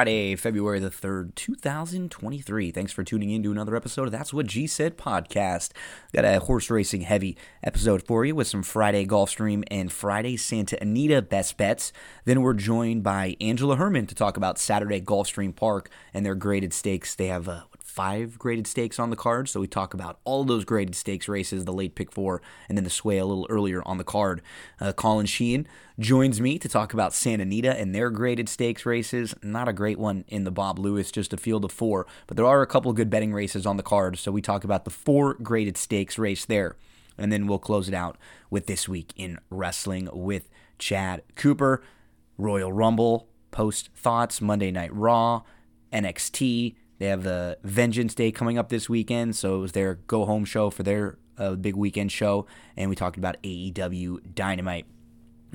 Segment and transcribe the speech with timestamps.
[0.00, 2.70] Friday, February the 3rd, 2023.
[2.70, 5.72] Thanks for tuning in to another episode of That's What G Said podcast.
[6.14, 10.80] Got a horse racing heavy episode for you with some Friday Gulfstream and Friday Santa
[10.80, 11.92] Anita best bets.
[12.24, 16.72] Then we're joined by Angela Herman to talk about Saturday Gulfstream Park and their graded
[16.72, 17.14] stakes.
[17.14, 17.64] They have uh,
[18.00, 19.46] five graded stakes on the card.
[19.46, 22.84] So we talk about all those graded stakes races, the late pick four, and then
[22.84, 24.40] the sway a little earlier on the card.
[24.80, 29.34] Uh, Colin Sheehan joins me to talk about Santa Anita and their graded stakes races.
[29.42, 32.46] Not a great one in the Bob Lewis, just a field of four, but there
[32.46, 34.16] are a couple good betting races on the card.
[34.16, 36.76] So we talk about the four graded stakes race there.
[37.18, 38.16] And then we'll close it out
[38.48, 41.82] with this week in wrestling with Chad Cooper,
[42.38, 45.42] Royal Rumble, post thoughts, Monday Night Raw,
[45.92, 50.26] NXT, they have the Vengeance Day coming up this weekend, so it was their go
[50.26, 54.84] home show for their uh, big weekend show, and we talked about AEW Dynamite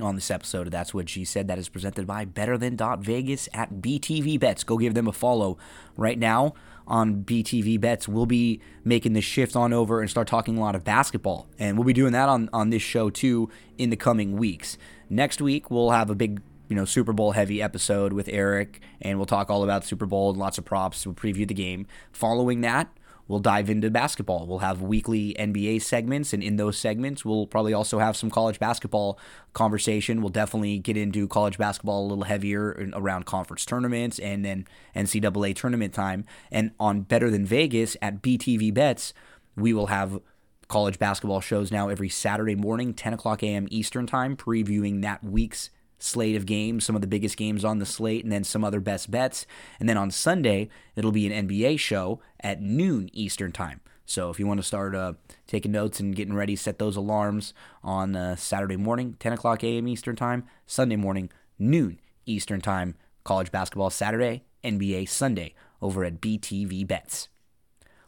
[0.00, 0.72] on this episode.
[0.72, 1.46] That's what she said.
[1.46, 4.64] That is presented by Better Than Dot Vegas at BTV Bets.
[4.64, 5.56] Go give them a follow
[5.96, 6.54] right now
[6.88, 8.08] on BTV Bets.
[8.08, 11.78] We'll be making the shift on over and start talking a lot of basketball, and
[11.78, 14.78] we'll be doing that on on this show too in the coming weeks.
[15.08, 19.18] Next week we'll have a big you know Super Bowl heavy episode with Eric, and
[19.18, 21.06] we'll talk all about Super Bowl and lots of props.
[21.06, 21.86] We'll preview the game.
[22.12, 22.88] Following that,
[23.28, 24.46] we'll dive into basketball.
[24.46, 28.58] We'll have weekly NBA segments, and in those segments, we'll probably also have some college
[28.58, 29.18] basketball
[29.52, 30.20] conversation.
[30.20, 35.54] We'll definitely get into college basketball a little heavier around conference tournaments and then NCAA
[35.54, 36.24] tournament time.
[36.50, 39.14] And on Better Than Vegas at BTV Bets,
[39.56, 40.20] we will have
[40.68, 43.68] college basketball shows now every Saturday morning, 10 o'clock a.m.
[43.70, 47.86] Eastern Time, previewing that week's slate of games, some of the biggest games on the
[47.86, 49.46] slate, and then some other best bets.
[49.80, 53.80] And then on Sunday, it'll be an NBA show at noon Eastern Time.
[54.04, 55.14] So if you want to start uh,
[55.46, 57.52] taking notes and getting ready, set those alarms
[57.82, 59.88] on uh, Saturday morning, 10 o'clock a.m.
[59.88, 66.86] Eastern Time, Sunday morning, noon Eastern Time, college basketball Saturday, NBA Sunday over at BTV
[66.86, 67.28] Bets.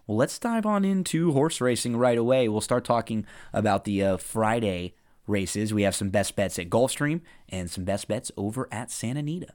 [0.07, 2.49] Well, let's dive on into horse racing right away.
[2.49, 4.95] We'll start talking about the uh, Friday
[5.29, 5.75] races.
[5.75, 9.55] We have some best bets at Gulfstream and some best bets over at Santa Anita.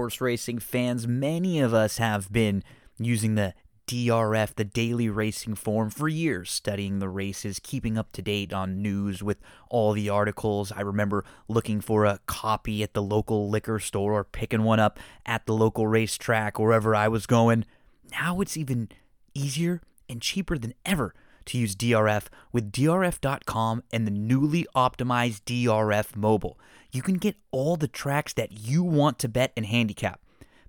[0.00, 2.64] Horse racing fans, many of us have been
[2.98, 3.52] using the
[3.86, 8.80] DRF, the daily racing form, for years, studying the races, keeping up to date on
[8.80, 9.36] news with
[9.68, 10.72] all the articles.
[10.72, 14.98] I remember looking for a copy at the local liquor store or picking one up
[15.26, 17.66] at the local racetrack, wherever I was going.
[18.10, 18.88] Now it's even
[19.34, 21.14] easier and cheaper than ever
[21.46, 26.58] to use DRF with DRF.com and the newly optimized DRF mobile.
[26.92, 30.20] You can get all the tracks that you want to bet and handicap.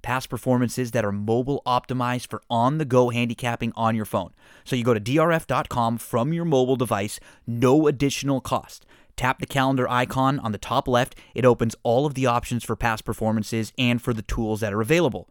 [0.02, 4.32] Past performances that are mobile optimized for on the go handicapping on your phone.
[4.64, 8.86] So you go to DRF.com from your mobile device, no additional cost.
[9.16, 11.16] Tap the calendar icon on the top left.
[11.36, 14.82] It opens all of the options for past performances and for the tools that are
[14.82, 15.30] available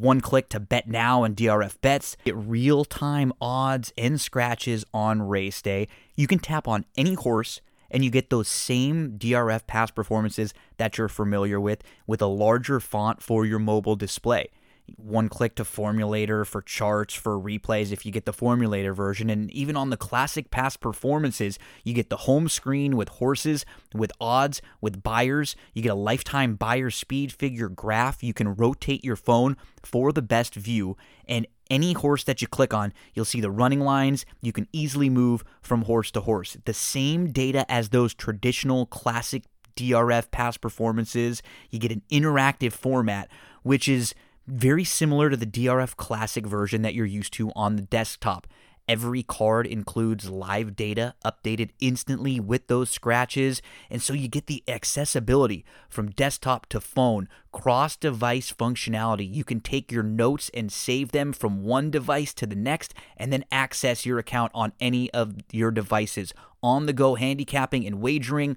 [0.00, 5.22] one click to bet now and DRF bets, get real time odds and scratches on
[5.22, 5.88] race day.
[6.14, 10.98] You can tap on any horse and you get those same DRF past performances that
[10.98, 14.48] you're familiar with with a larger font for your mobile display
[14.96, 19.50] one click to formulator for charts for replays if you get the formulator version and
[19.50, 24.62] even on the classic past performances you get the home screen with horses with odds
[24.80, 29.56] with Beyers you get a lifetime Beyer speed figure graph you can rotate your phone
[29.82, 30.96] for the best view
[31.26, 34.24] and any horse that you click on, you'll see the running lines.
[34.40, 36.56] You can easily move from horse to horse.
[36.64, 39.42] The same data as those traditional classic
[39.76, 41.42] DRF past performances.
[41.70, 43.28] You get an interactive format,
[43.62, 44.14] which is
[44.46, 48.46] very similar to the DRF Classic version that you're used to on the desktop.
[48.88, 53.60] Every card includes live data updated instantly with those scratches,
[53.90, 59.28] and so you get the accessibility from desktop to phone, cross device functionality.
[59.28, 63.32] You can take your notes and save them from one device to the next, and
[63.32, 66.32] then access your account on any of your devices.
[66.62, 68.56] On the go handicapping and wagering,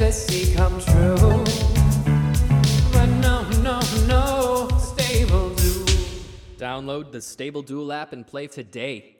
[0.00, 1.44] fantasy come true.
[2.90, 5.86] But no, no, no, Stable Duel.
[6.56, 9.16] Download the Stable Duel app and play today.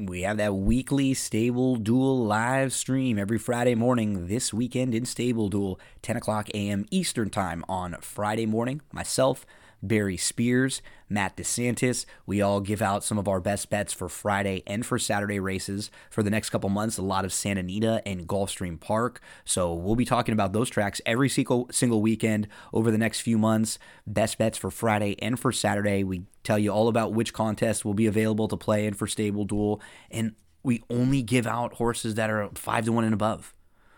[0.00, 5.48] We have that weekly Stable Duel live stream every Friday morning this weekend in Stable
[5.48, 6.86] Duel, 10 o'clock a.m.
[6.92, 8.82] Eastern Time on Friday morning.
[8.92, 9.44] Myself,
[9.82, 14.62] Barry Spears, Matt DeSantis, we all give out some of our best bets for Friday
[14.66, 16.98] and for Saturday races for the next couple months.
[16.98, 19.20] A lot of Santa Anita and Gulfstream Park.
[19.44, 23.38] So we'll be talking about those tracks every single, single weekend over the next few
[23.38, 23.78] months.
[24.06, 26.04] Best bets for Friday and for Saturday.
[26.04, 29.44] We tell you all about which contests will be available to play in for Stable
[29.44, 29.80] Duel.
[30.10, 33.54] And we only give out horses that are 5 to 1 and above.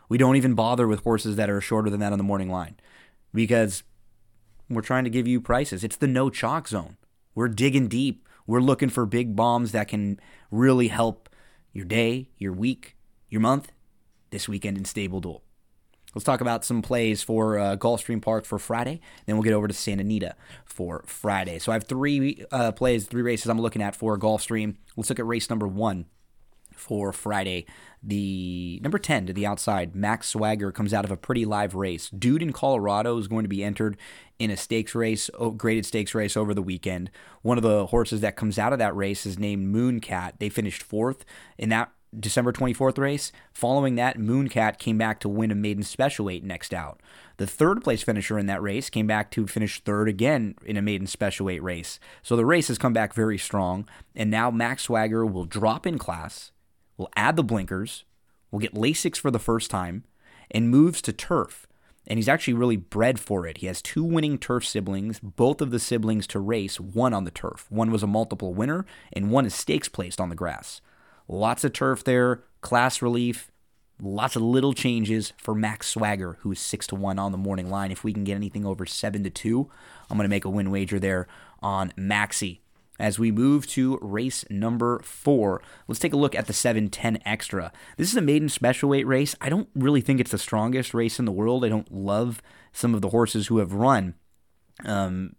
[0.08, 2.76] We don't even bother with horses that are shorter than that on the morning line
[3.32, 3.82] because
[4.74, 5.84] we're trying to give you prices.
[5.84, 6.96] It's the no chalk zone.
[7.34, 8.28] We're digging deep.
[8.46, 10.18] We're looking for big bombs that can
[10.50, 11.28] really help
[11.72, 12.96] your day, your week,
[13.28, 13.72] your month,
[14.30, 15.42] this weekend in Stable Duel.
[16.14, 19.00] Let's talk about some plays for uh, Gulfstream Park for Friday.
[19.24, 20.36] Then we'll get over to Santa Anita
[20.66, 21.58] for Friday.
[21.58, 24.76] So I have three uh, plays, three races I'm looking at for Gulfstream.
[24.96, 26.06] Let's look at race number one
[26.82, 27.64] for Friday.
[28.02, 32.10] The number 10 to the outside, Max Swagger comes out of a pretty live race.
[32.10, 33.96] Dude in Colorado is going to be entered
[34.38, 37.10] in a stakes race, graded stakes race over the weekend.
[37.42, 40.32] One of the horses that comes out of that race is named Mooncat.
[40.38, 41.24] They finished fourth
[41.56, 43.32] in that December 24th race.
[43.52, 47.00] Following that, Mooncat came back to win a maiden special weight next out.
[47.38, 50.82] The third place finisher in that race came back to finish third again in a
[50.82, 51.98] maiden special weight race.
[52.22, 55.98] So the race has come back very strong, and now Max Swagger will drop in
[55.98, 56.50] class
[56.96, 58.04] will add the blinkers,
[58.52, 60.04] We'll get Lasix for the first time,
[60.50, 61.66] and moves to turf.
[62.06, 63.58] And he's actually really bred for it.
[63.58, 65.18] He has two winning turf siblings.
[65.20, 67.66] Both of the siblings to race one on the turf.
[67.70, 70.80] One was a multiple winner, and one is stakes placed on the grass.
[71.28, 73.50] Lots of turf there, class relief,
[74.00, 77.70] lots of little changes for Max Swagger, who is six to one on the morning
[77.70, 77.92] line.
[77.92, 79.70] If we can get anything over seven to two,
[80.10, 81.28] I'm going to make a win wager there
[81.62, 82.58] on Maxi.
[83.02, 87.72] As we move to race number four, let's take a look at the 710 Extra.
[87.96, 89.34] This is a maiden special weight race.
[89.40, 91.64] I don't really think it's the strongest race in the world.
[91.64, 92.40] I don't love
[92.72, 94.14] some of the horses who have run.
[94.84, 95.34] Um,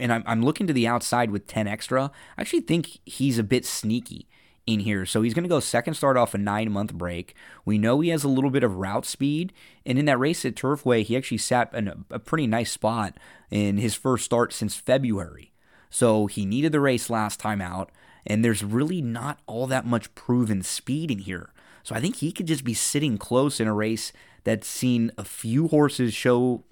[0.00, 2.10] and I'm, I'm looking to the outside with 10 Extra.
[2.38, 4.26] I actually think he's a bit sneaky
[4.66, 5.04] in here.
[5.04, 7.34] So he's going to go second start off a nine month break.
[7.66, 9.52] We know he has a little bit of route speed.
[9.84, 13.18] And in that race at Turfway, he actually sat in a, a pretty nice spot
[13.50, 15.52] in his first start since February.
[15.90, 17.90] So he needed the race last time out,
[18.26, 21.52] and there's really not all that much proven speed in here.
[21.82, 24.12] So I think he could just be sitting close in a race
[24.44, 26.64] that's seen a few horses show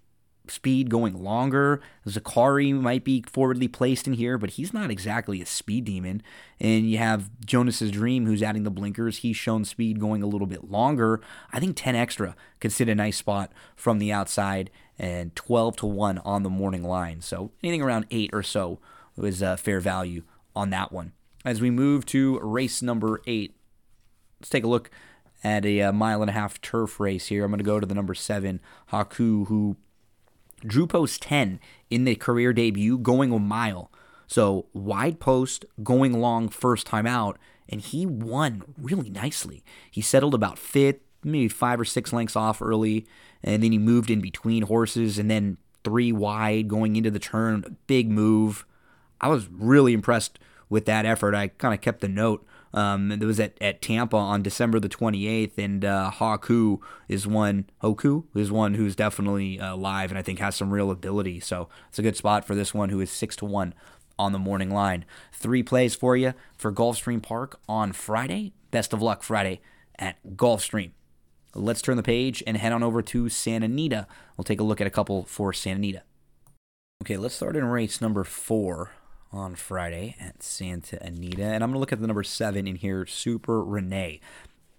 [0.49, 1.81] speed going longer.
[2.07, 6.23] Zakari might be forwardly placed in here, but he's not exactly a speed demon.
[6.61, 9.19] And you have Jonas's Dream, who's adding the blinkers.
[9.19, 11.21] He's shown speed going a little bit longer.
[11.53, 15.87] I think 10 extra could sit a nice spot from the outside and 12 to
[15.87, 17.21] 1 on the morning line.
[17.21, 18.81] So anything around 8 or so
[19.23, 20.23] was uh, fair value
[20.55, 21.13] on that one.
[21.45, 23.55] As we move to race number eight,
[24.41, 24.91] let's take a look
[25.43, 27.45] at a, a uh, mile and a half turf race here.
[27.45, 29.77] I'm going to go to the number seven, Haku, who
[30.67, 33.91] drew post 10 in the career debut, going a mile.
[34.27, 39.63] So wide post, going long first time out, and he won really nicely.
[39.91, 43.07] He settled about fifth, maybe five or six lengths off early,
[43.43, 47.77] and then he moved in between horses, and then three wide going into the turn,
[47.87, 48.67] big move.
[49.21, 51.35] I was really impressed with that effort.
[51.35, 52.47] I kind of kept the note.
[52.73, 57.67] Um, it was at, at Tampa on December the 28th, and uh, Haku is one.
[57.83, 61.39] Hoku is one who's definitely uh, live and I think has some real ability.
[61.39, 63.75] So it's a good spot for this one who is six to one
[64.19, 65.05] on the morning line.
[65.33, 68.53] Three plays for you for Gulfstream Park on Friday.
[68.73, 69.61] Best of luck Friday
[69.97, 70.91] at Gulfstream.
[71.55, 74.09] Let's turn the page and head on over to Santa Anita.
[74.37, 76.03] We'll take a look at a couple for Santa Anita.
[77.03, 78.93] Okay, let's start in race number four
[79.35, 81.45] on Friday at Santa Anita.
[81.45, 84.21] And I'm going to look at the number seven in here, Super Renee.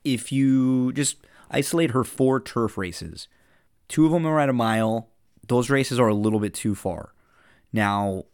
[0.03, 1.17] If you just
[1.51, 3.27] isolate her four turf races,
[3.87, 5.09] two of them are at a mile,
[5.47, 7.13] those races are a little bit too far.
[7.73, 8.25] Now,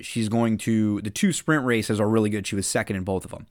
[0.00, 2.46] she's going to the two sprint races are really good.
[2.46, 3.46] She was second in both of them.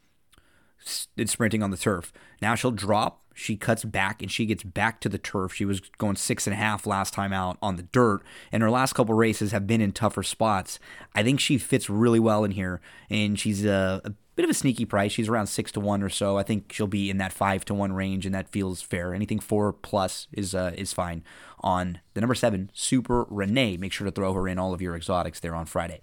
[1.17, 2.13] In sprinting on the turf.
[2.41, 3.24] Now she'll drop.
[3.39, 5.53] She cuts back and she gets back to the turf.
[5.53, 8.72] She was going six and a half last time out on the dirt, and her
[8.72, 10.79] last couple races have been in tougher spots.
[11.13, 14.56] I think she fits really well in here, and she's a, a bit of a
[14.56, 15.12] sneaky price.
[15.12, 16.39] She's around six to one or so.
[16.39, 19.13] I think she'll be in that five to one range, and that feels fair.
[19.13, 21.24] Anything four plus is uh, is fine.
[21.60, 23.77] On the number seven, Super Renee.
[23.77, 26.01] Make sure to throw her in all of your exotics there on Friday.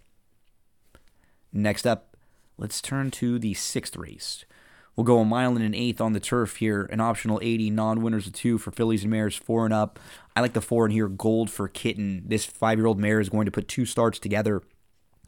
[1.53, 2.17] Next up,
[2.57, 4.45] let's turn to the sixth race.
[4.97, 6.85] We'll go a mile and an eighth on the turf here.
[6.85, 9.99] An optional 80, non winners of two for fillies and mares, four and up.
[10.37, 12.23] I like the four in here, gold for kitten.
[12.27, 14.63] This five year old mare is going to put two starts together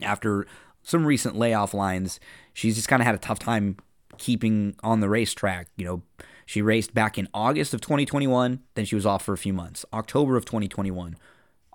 [0.03, 0.47] after
[0.83, 2.21] some recent layoff lines.
[2.53, 3.77] She's just kind of had a tough time
[4.19, 5.69] keeping on the racetrack.
[5.77, 6.03] You know,
[6.47, 9.85] she raced back in August of 2021, then she was off for a few months.
[9.93, 11.17] October of 2021,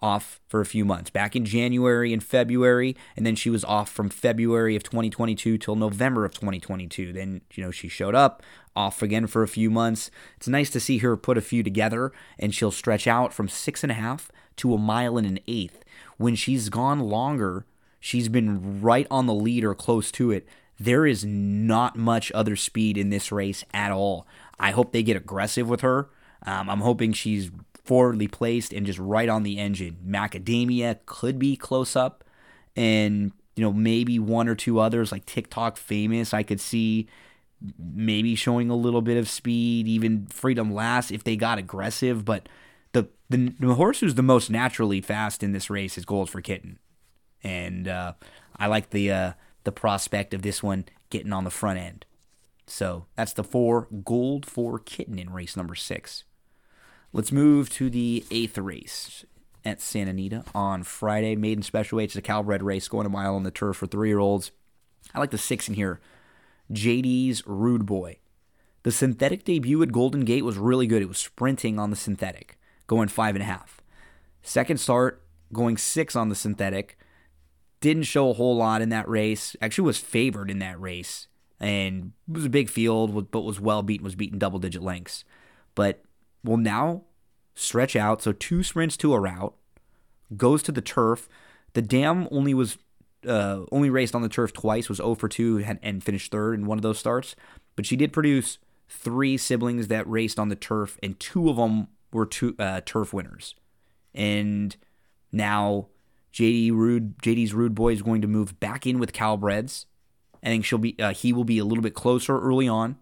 [0.02, 1.10] off for a few months.
[1.10, 5.76] Back in January and February, and then she was off from February of 2022 till
[5.76, 7.14] November of 2022.
[7.14, 8.42] Then, you know, she showed up,
[8.76, 10.10] off again for a few months.
[10.38, 13.84] It's nice to see her put a few together, and she'll stretch out from six
[13.84, 15.84] and a half to a mile and an eighth.
[16.18, 17.66] When she's gone longer,
[18.00, 20.48] she's been right on the lead or close to it.
[20.80, 24.26] There is not much other speed in this race at all.
[24.60, 26.10] I hope they get aggressive with her.
[26.44, 27.52] Um, I'm hoping she's
[27.84, 29.98] forwardly placed and just right on the engine.
[30.06, 32.24] Macadamia could be close up,
[32.76, 36.34] and you know maybe one or two others like TikTok famous.
[36.34, 37.08] I could see
[37.78, 39.88] maybe showing a little bit of speed.
[39.88, 42.48] Even Freedom Last if they got aggressive, but
[42.94, 46.42] the the, the horse who's the most naturally fast in this race is Gold for
[46.42, 46.80] Kitten,
[47.44, 48.14] and uh,
[48.58, 49.34] I like the uh,
[49.64, 52.06] the prospect of this one getting on the front end.
[52.68, 56.24] So that's the four gold for kitten in race number six.
[57.14, 59.26] Let's move to the eighth race
[59.66, 61.36] at Santa Anita on Friday.
[61.36, 62.00] Maiden Special.
[62.00, 64.52] It's a Calbred race going a mile on the turf for three year olds.
[65.14, 66.00] I like the six in here.
[66.72, 68.20] JD's Rude Boy.
[68.84, 71.02] The synthetic debut at Golden Gate was really good.
[71.02, 73.82] It was sprinting on the synthetic, going five and a half.
[74.42, 76.98] Second start, going six on the synthetic.
[77.82, 79.58] Didn't show a whole lot in that race.
[79.62, 81.28] Actually, was favored in that race
[81.60, 84.06] and was a big field, but was well beaten.
[84.06, 85.26] Was beaten double digit lengths,
[85.76, 86.06] but
[86.44, 87.04] will now
[87.56, 88.22] stretch out.
[88.22, 89.54] So two sprints to a route,
[90.36, 91.28] goes to the turf.
[91.74, 92.78] The dam only was
[93.28, 94.90] uh, only raced on the turf twice.
[94.90, 97.36] Was 0 for 2 and finished third in one of those starts.
[97.76, 98.58] But she did produce
[98.90, 103.14] three siblings that raced on the turf, and two of them were two, uh, turf
[103.14, 103.56] winners.
[104.14, 104.76] And
[105.32, 105.88] now
[106.34, 109.86] JD Rude, JD's Rude Boy is going to move back in with Calbreds.
[110.44, 112.98] I think she'll be uh, he will be a little bit closer early on.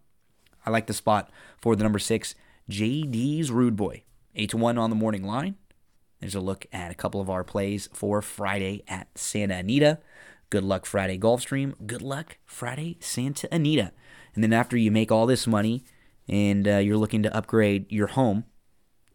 [0.65, 2.35] I like the spot for the number six,
[2.69, 4.03] JD's Rude Boy,
[4.35, 5.55] eight to one on the morning line.
[6.19, 9.97] There's a look at a couple of our plays for Friday at Santa Anita.
[10.51, 11.73] Good luck Friday Gulfstream.
[11.87, 13.91] Good luck Friday Santa Anita.
[14.35, 15.83] And then after you make all this money
[16.27, 18.43] and uh, you're looking to upgrade your home,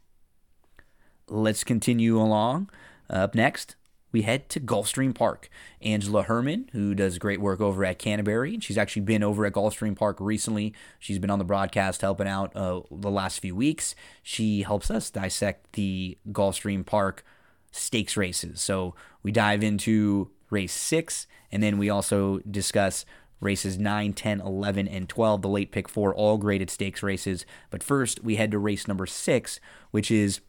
[1.29, 2.69] Let's continue along.
[3.09, 3.75] Up next,
[4.13, 5.49] we head to Gulfstream Park.
[5.81, 9.97] Angela Herman, who does great work over at Canterbury, she's actually been over at Gulfstream
[9.97, 10.73] Park recently.
[10.99, 13.95] She's been on the broadcast helping out uh, the last few weeks.
[14.21, 17.25] She helps us dissect the Gulfstream Park
[17.71, 18.61] stakes races.
[18.61, 23.05] So we dive into race six, and then we also discuss
[23.41, 27.45] races 9, 10, 11, and 12, the late pick four, all graded stakes races.
[27.71, 29.59] But first, we head to race number six,
[29.91, 30.39] which is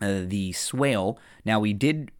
[0.00, 1.18] uh, the Swale.
[1.44, 2.12] Now, we did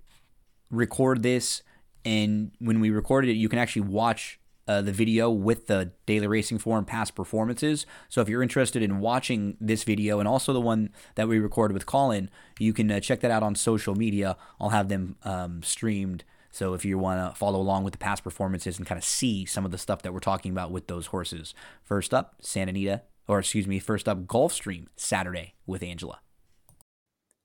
[0.70, 1.62] record this,
[2.04, 6.28] and when we recorded it, you can actually watch uh, the video with the Daily
[6.28, 7.86] Racing Form past performances.
[8.08, 11.74] So if you're interested in watching this video and also the one that we recorded
[11.74, 14.36] with Colin, you can uh, check that out on social media.
[14.60, 18.24] I'll have them um, streamed So if you want to follow along with the past
[18.24, 21.06] performances and kind of see some of the stuff that we're talking about with those
[21.06, 21.54] horses.
[21.82, 26.20] First up, Santa Anita, or excuse me, first up, Gulfstream Saturday with Angela.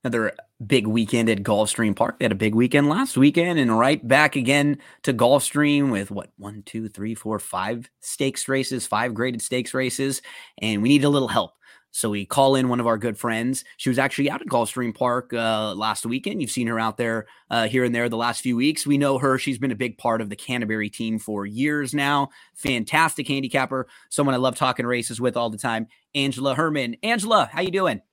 [0.05, 0.33] Another
[0.67, 2.19] big weekend at Gulfstream Park.
[2.19, 6.29] They had a big weekend last weekend and right back again to Gulfstream with what,
[6.38, 10.21] one, two, three, four, five stakes races, five graded stakes races.
[10.59, 11.53] And we need a little help.
[11.89, 13.65] So we call in one of our good friends.
[13.77, 16.39] She was actually out at Gulfstream Park uh, last weekend.
[16.39, 18.85] You've seen her out there uh, here and there the last few weeks.
[18.85, 19.39] We know her.
[19.39, 22.29] She's been a big part of the Canterbury team for years now.
[22.53, 23.88] Fantastic handicapper.
[24.12, 25.88] Someone I love talking races with all the time.
[26.13, 26.95] Angela Herman.
[27.01, 28.03] Angela, how you doing?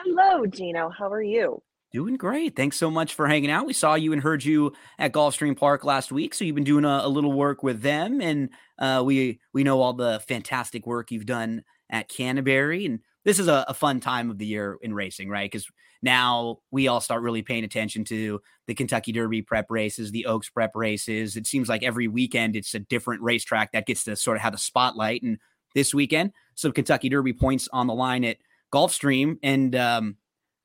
[0.00, 0.88] Hello, Gino.
[0.88, 1.62] How are you?
[1.92, 2.56] Doing great.
[2.56, 3.66] Thanks so much for hanging out.
[3.66, 6.86] We saw you and heard you at Gulfstream Park last week, so you've been doing
[6.86, 11.10] a, a little work with them, and uh, we we know all the fantastic work
[11.10, 14.94] you've done at Canterbury, and this is a, a fun time of the year in
[14.94, 15.50] racing, right?
[15.50, 15.66] Because
[16.02, 20.48] now we all start really paying attention to the Kentucky Derby prep races, the Oaks
[20.48, 21.36] prep races.
[21.36, 24.52] It seems like every weekend it's a different racetrack that gets to sort of have
[24.52, 25.22] the spotlight.
[25.22, 25.38] And
[25.74, 28.38] this weekend, some Kentucky Derby points on the line at
[28.72, 30.16] Gulfstream, and um,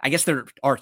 [0.02, 0.80] I guess there are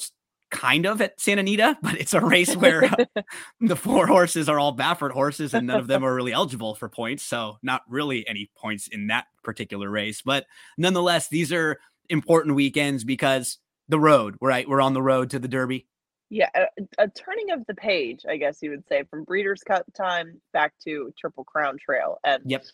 [0.52, 3.22] kind of at Santa Anita, but it's a race where uh,
[3.60, 6.90] the four horses are all Baffert horses and none of them are really eligible for
[6.90, 7.24] points.
[7.24, 10.22] So, not really any points in that particular race.
[10.22, 10.46] But
[10.78, 11.80] nonetheless, these are
[12.10, 14.68] important weekends because the road, right?
[14.68, 15.88] We're on the road to the Derby.
[16.30, 16.66] Yeah, a,
[16.98, 20.74] a turning of the page, I guess you would say, from Breeders' Cup time back
[20.84, 22.18] to Triple Crown Trail.
[22.24, 22.66] And Yep.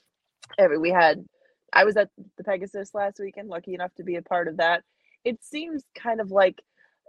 [0.58, 1.26] I mean, we had,
[1.74, 4.84] I was at the Pegasus last weekend, lucky enough to be a part of that.
[5.24, 6.62] It seems kind of like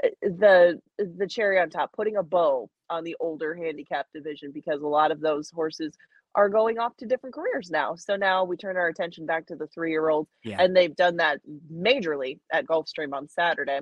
[0.04, 4.82] uh, the the cherry on top, putting a bow on the older handicap division because
[4.82, 5.96] a lot of those horses
[6.34, 7.94] are going off to different careers now.
[7.94, 10.62] So now we turn our attention back to the three year olds, Yeah.
[10.62, 11.40] and they've done that
[11.72, 13.80] majorly at Gulfstream on Saturday.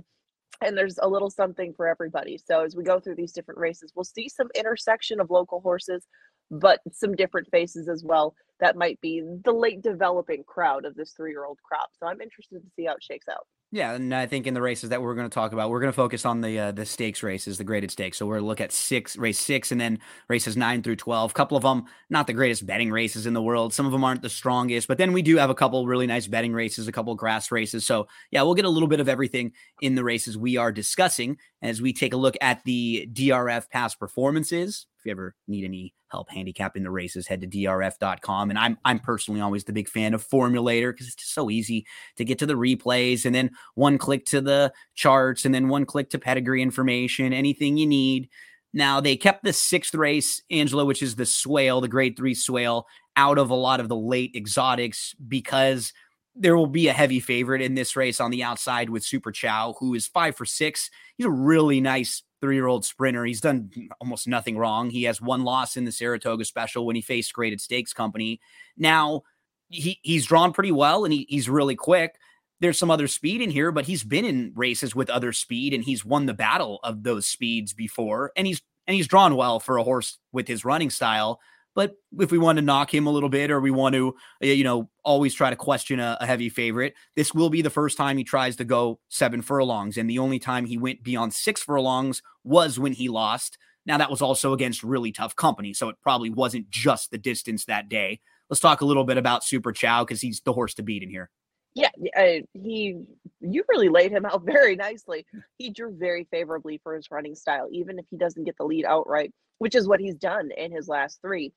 [0.63, 2.39] And there's a little something for everybody.
[2.39, 6.07] So as we go through these different races, we'll see some intersection of local horses,
[6.51, 8.35] but some different faces as well.
[8.61, 11.91] That might be the late developing crowd of this three year old crop.
[11.99, 13.47] So I'm interested to see how it shakes out.
[13.73, 15.93] Yeah, and I think in the races that we're going to talk about, we're going
[15.93, 18.19] to focus on the uh, the stakes races, the graded stakes.
[18.19, 21.31] So we're going to look at six, race six, and then races nine through twelve.
[21.31, 23.73] A couple of them not the greatest betting races in the world.
[23.73, 26.27] Some of them aren't the strongest, but then we do have a couple really nice
[26.27, 27.87] betting races, a couple grass races.
[27.87, 31.37] So yeah, we'll get a little bit of everything in the races we are discussing
[31.63, 34.87] as we take a look at the DRF past performances.
[34.99, 38.51] If you ever need any help handicapping the races, head to drf.com.
[38.51, 41.87] And I'm I'm personally always the big fan of Formulator because it's just so easy
[42.17, 45.87] to get to the replays and then one click to the charts and then one
[45.87, 48.29] click to pedigree information, anything you need.
[48.73, 52.87] Now they kept the sixth race, Angela, which is the swale, the grade three swale,
[53.17, 55.93] out of a lot of the late exotics because
[56.35, 59.75] there will be a heavy favorite in this race on the outside with Super Chow,
[59.79, 60.91] who is five for six.
[61.17, 63.25] He's a really nice three year old sprinter.
[63.25, 64.91] He's done almost nothing wrong.
[64.91, 68.41] He has one loss in the Saratoga special when he faced Graded Stakes Company.
[68.77, 69.23] Now,
[69.69, 72.17] he, he's drawn pretty well and he, he's really quick.
[72.61, 75.85] There's some other speed in here, but he's been in races with other speed and
[75.85, 78.33] he's won the battle of those speeds before.
[78.37, 81.39] And he's and he's drawn well for a horse with his running style.
[81.75, 84.47] But if we want to knock him a little bit, or we want to, uh,
[84.47, 87.97] you know, always try to question a, a, heavy favorite, this will be the first
[87.97, 89.97] time he tries to go seven furlongs.
[89.97, 93.57] And the only time he went beyond six furlongs was when he lost.
[93.87, 95.73] Now, that was also against really tough company.
[95.73, 98.21] So it probably wasn't just the distance that day.
[98.49, 101.11] Let's talk a little bit about Super Chow because he's the horse to beat in
[101.11, 101.31] here.
[101.75, 102.97] Yeah, uh, he
[103.41, 105.25] you really laid him out very nicely.
[105.57, 108.85] He drew very favorably for his running style, even if he doesn't get the lead
[108.85, 111.53] outright, which is what he's done in his last three.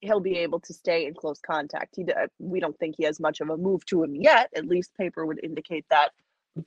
[0.00, 1.96] He'll be able to stay in close contact.
[1.96, 4.50] He, uh, we don't think he has much of a move to him yet.
[4.54, 6.10] At least paper would indicate that.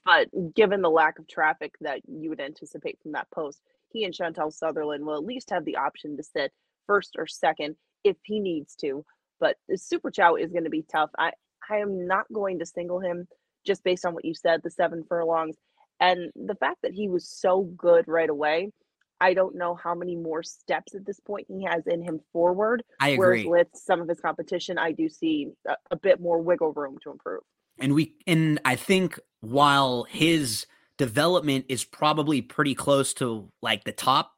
[0.03, 4.13] But given the lack of traffic that you would anticipate from that post, he and
[4.13, 6.51] Chantal Sutherland will at least have the option to sit
[6.87, 9.05] first or second if he needs to.
[9.39, 11.11] But the Super Chow is going to be tough.
[11.17, 11.31] I,
[11.69, 13.27] I am not going to single him
[13.67, 15.57] just based on what you said, the seven furlongs.
[15.99, 18.71] And the fact that he was so good right away,
[19.21, 22.83] I don't know how many more steps at this point he has in him forward.
[22.99, 23.45] I agree.
[23.45, 26.97] Whereas with some of his competition, I do see a, a bit more wiggle room
[27.03, 27.41] to improve.
[27.79, 30.65] And we and I think while his
[30.97, 34.33] development is probably pretty close to like the top,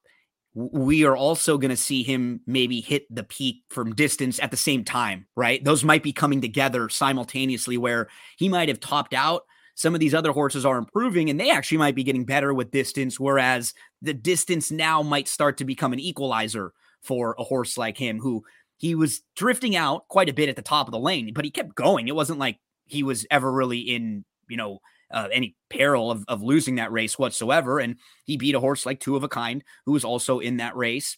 [0.54, 4.58] we are also going to see him maybe hit the peak from distance at the
[4.58, 5.64] same time, right?
[5.64, 9.44] Those might be coming together simultaneously where he might have topped out.
[9.76, 12.70] Some of these other horses are improving and they actually might be getting better with
[12.70, 17.98] distance, whereas the distance now might start to become an equalizer for a horse like
[17.98, 18.44] him who
[18.78, 21.52] he was drifting out quite a bit at the top of the lane, but he
[21.52, 22.08] kept going.
[22.08, 26.44] It wasn't like he was ever really in, you know, uh, any peril of, of
[26.44, 27.80] losing that race whatsoever.
[27.80, 30.76] And he beat a horse like Two of a Kind, who was also in that
[30.76, 31.18] race.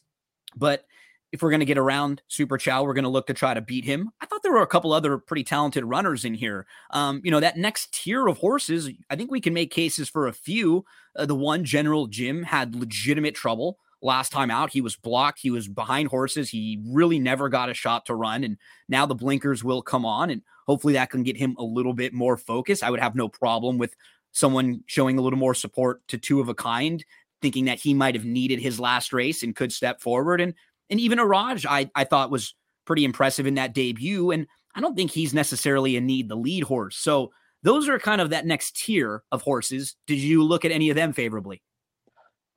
[0.56, 0.86] But
[1.32, 3.62] if we're going to get around Super Chow, we're going to look to try to
[3.62, 4.10] beat him.
[4.22, 6.66] I thought there were a couple other pretty talented runners in here.
[6.92, 10.28] Um, you know, that next tier of horses, I think we can make cases for
[10.28, 10.86] a few.
[11.16, 14.72] Uh, the one General Jim had legitimate trouble last time out.
[14.72, 15.40] He was blocked.
[15.42, 16.50] He was behind horses.
[16.50, 18.44] He really never got a shot to run.
[18.44, 18.58] And
[18.88, 22.14] now the blinkers will come on, and hopefully that can get him a little bit
[22.14, 22.84] more focus.
[22.84, 23.96] I would have no problem with
[24.32, 27.04] someone showing a little more support to two of a kind,
[27.42, 30.40] thinking that he might have needed his last race and could step forward.
[30.42, 30.54] And
[30.90, 34.32] and even Iraj, I, I thought was pretty impressive in that debut.
[34.32, 36.98] And I don't think he's necessarily a need the lead horse.
[36.98, 37.32] So
[37.64, 39.96] those are kind of that next tier of horses.
[40.06, 41.64] Did you look at any of them favorably?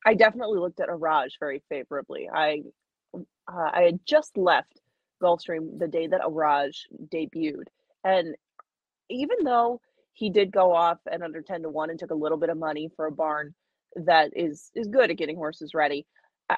[0.06, 2.28] I definitely looked at Iraj very favorably.
[2.32, 2.62] I
[3.14, 4.80] uh, I had just left
[5.22, 6.76] Gulfstream the day that Iraj
[7.12, 7.64] debuted,
[8.04, 8.34] and
[9.08, 9.80] even though
[10.12, 12.58] he did go off and under ten to one and took a little bit of
[12.58, 13.54] money for a barn
[13.96, 16.06] that is is good at getting horses ready,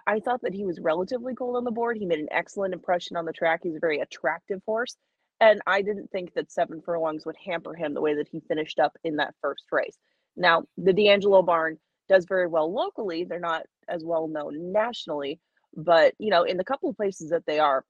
[0.07, 1.97] I, thought that he was relatively cold on the board.
[1.97, 3.61] He made an excellent impression on the track.
[3.63, 4.97] He's a very attractive horse,
[5.41, 8.79] and I didn't think that seven furlongs would hamper him the way that he finished
[8.79, 9.99] up in that first race.
[10.37, 13.25] Now the D'Angelo barn does very well locally.
[13.25, 15.41] They're not as well known nationally,
[15.77, 17.85] but you know, in the couple of places that they are,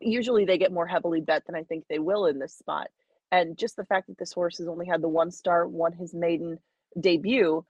[0.00, 2.88] usually they get more heavily bet than I think they will in this spot.
[3.32, 6.14] And just the fact that this horse has only had the one start, won his
[6.14, 6.58] maiden
[6.98, 7.64] debut,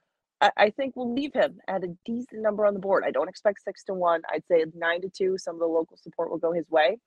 [0.57, 3.03] I, think will leave him at a decent number on the board.
[3.05, 4.23] I don't expect six to one.
[4.33, 5.37] I'd say nine to two.
[5.37, 6.97] Some of the local support will go his way,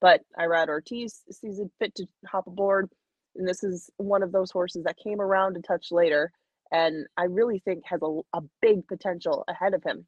[0.00, 2.90] but Irad Ortiz sees it fit to hop aboard.
[3.34, 6.32] And this is one of those horses that came around a touch later
[6.72, 10.06] and I really think has a, a big potential ahead of him.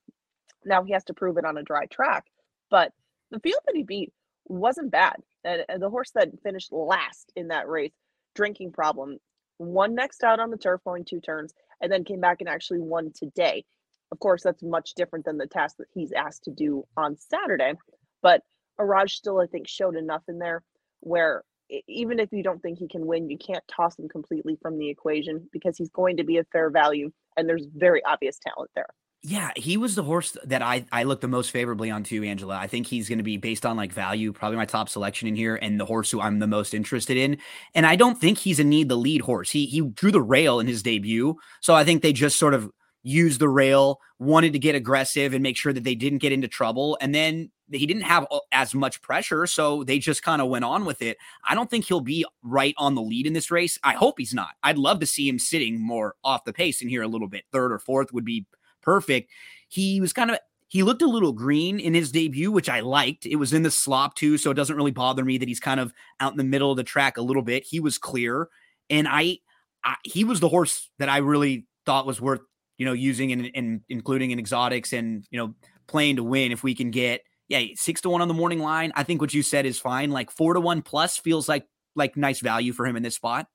[0.64, 2.24] Now he has to prove it on a dry track,
[2.70, 2.90] but
[3.30, 4.12] the field that he beat
[4.46, 5.16] wasn't bad.
[5.44, 7.92] And, and the horse that finished last in that race,
[8.34, 9.18] drinking problem,
[9.58, 11.52] won next out on the turf going two turns,
[11.84, 13.62] and then came back and actually won today.
[14.10, 17.74] Of course, that's much different than the task that he's asked to do on Saturday.
[18.22, 18.40] But
[18.80, 20.62] Iraj still, I think, showed enough in there
[21.00, 21.44] where
[21.86, 24.88] even if you don't think he can win, you can't toss him completely from the
[24.88, 28.88] equation because he's going to be a fair value and there's very obvious talent there.
[29.26, 32.56] Yeah, he was the horse that I I looked the most favorably on too, Angela.
[32.58, 35.34] I think he's going to be based on like value, probably my top selection in
[35.34, 37.38] here, and the horse who I'm the most interested in.
[37.74, 39.50] And I don't think he's a need the lead horse.
[39.50, 42.70] He he drew the rail in his debut, so I think they just sort of
[43.02, 46.48] used the rail, wanted to get aggressive and make sure that they didn't get into
[46.48, 50.66] trouble, and then he didn't have as much pressure, so they just kind of went
[50.66, 51.16] on with it.
[51.48, 53.78] I don't think he'll be right on the lead in this race.
[53.82, 54.50] I hope he's not.
[54.62, 57.44] I'd love to see him sitting more off the pace in here a little bit.
[57.52, 58.44] Third or fourth would be
[58.84, 59.30] perfect.
[59.68, 63.26] He was kind of he looked a little green in his debut, which I liked.
[63.26, 65.80] It was in the slop too, so it doesn't really bother me that he's kind
[65.80, 67.64] of out in the middle of the track a little bit.
[67.64, 68.48] He was clear,
[68.90, 69.38] and I,
[69.84, 72.40] I he was the horse that I really thought was worth
[72.78, 75.54] you know using and, and including in exotics and you know
[75.86, 78.92] playing to win if we can get yeah, six to one on the morning line.
[78.94, 80.10] I think what you said is fine.
[80.10, 83.46] Like four to one plus feels like like nice value for him in this spot.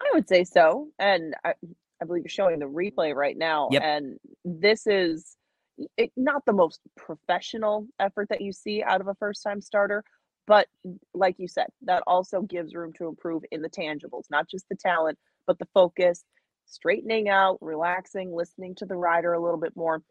[0.00, 1.54] I would say so, and I,
[2.00, 3.82] I believe you're showing the replay right now, Yep.
[3.82, 5.36] and this is
[5.96, 10.02] it, not the most professional effort that you see out of a first time starter,
[10.46, 10.66] but
[11.14, 14.76] like you said, that also gives room to improve in the tangibles, not just the
[14.76, 16.24] talent, but the focus,
[16.66, 20.02] straightening out, relaxing, listening to the rider a little bit more.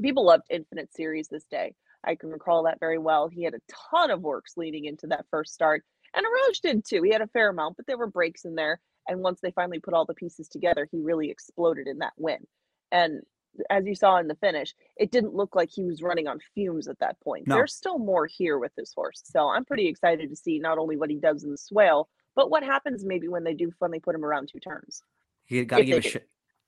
[0.00, 1.74] People loved Infinite Series this day.
[2.04, 3.28] I can recall that very well.
[3.28, 3.60] He had a
[3.92, 7.02] ton of works leading into that first start, and Iraj did too.
[7.02, 8.80] He had a fair amount, but there were breaks in there.
[9.08, 12.46] And once they finally put all the pieces together, he really exploded in that win.
[12.90, 13.22] And
[13.70, 16.88] as you saw in the finish, it didn't look like he was running on fumes
[16.88, 17.46] at that point.
[17.46, 17.56] No.
[17.56, 19.22] There's still more here with this horse.
[19.24, 22.50] So I'm pretty excited to see not only what he does in the swale, but
[22.50, 25.02] what happens maybe when they do finally put him around two turns.
[25.48, 26.20] You got to give a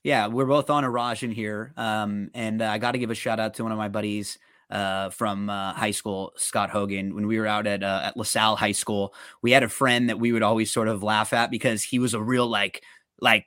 [0.02, 0.26] yeah.
[0.26, 3.14] We're both on a Raj in here, um, and uh, I got to give a
[3.14, 4.38] shout out to one of my buddies
[4.70, 7.14] uh, from uh, high school, Scott Hogan.
[7.14, 10.18] When we were out at uh, at LaSalle High School, we had a friend that
[10.18, 12.82] we would always sort of laugh at because he was a real like
[13.20, 13.46] like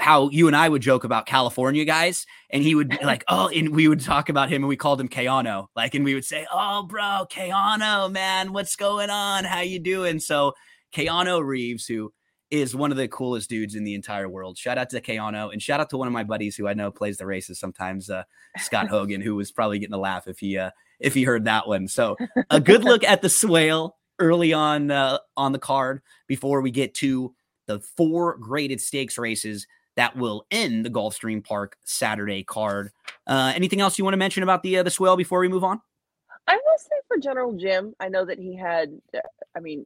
[0.00, 3.48] how you and I would joke about California guys, and he would be like, oh,
[3.48, 6.24] and we would talk about him, and we called him Keanu, like, and we would
[6.24, 9.44] say, oh, bro, Keanu, man, what's going on?
[9.44, 10.18] How you doing?
[10.20, 10.54] So
[10.94, 12.12] Keanu Reeves, who
[12.50, 14.56] is one of the coolest dudes in the entire world.
[14.56, 16.90] Shout out to Keanu and shout out to one of my buddies who I know
[16.90, 18.22] plays the races sometimes, uh,
[18.58, 21.66] Scott Hogan, who was probably getting a laugh if he uh, if he heard that
[21.66, 21.88] one.
[21.88, 22.16] So
[22.50, 26.94] a good look at the swale early on uh, on the card before we get
[26.94, 27.34] to
[27.66, 32.90] the four graded stakes races that will end the Gulfstream Park Saturday card.
[33.26, 35.64] Uh, anything else you want to mention about the uh, the swale before we move
[35.64, 35.80] on?
[36.46, 39.18] I will say for General Jim, I know that he had, uh,
[39.56, 39.84] I mean,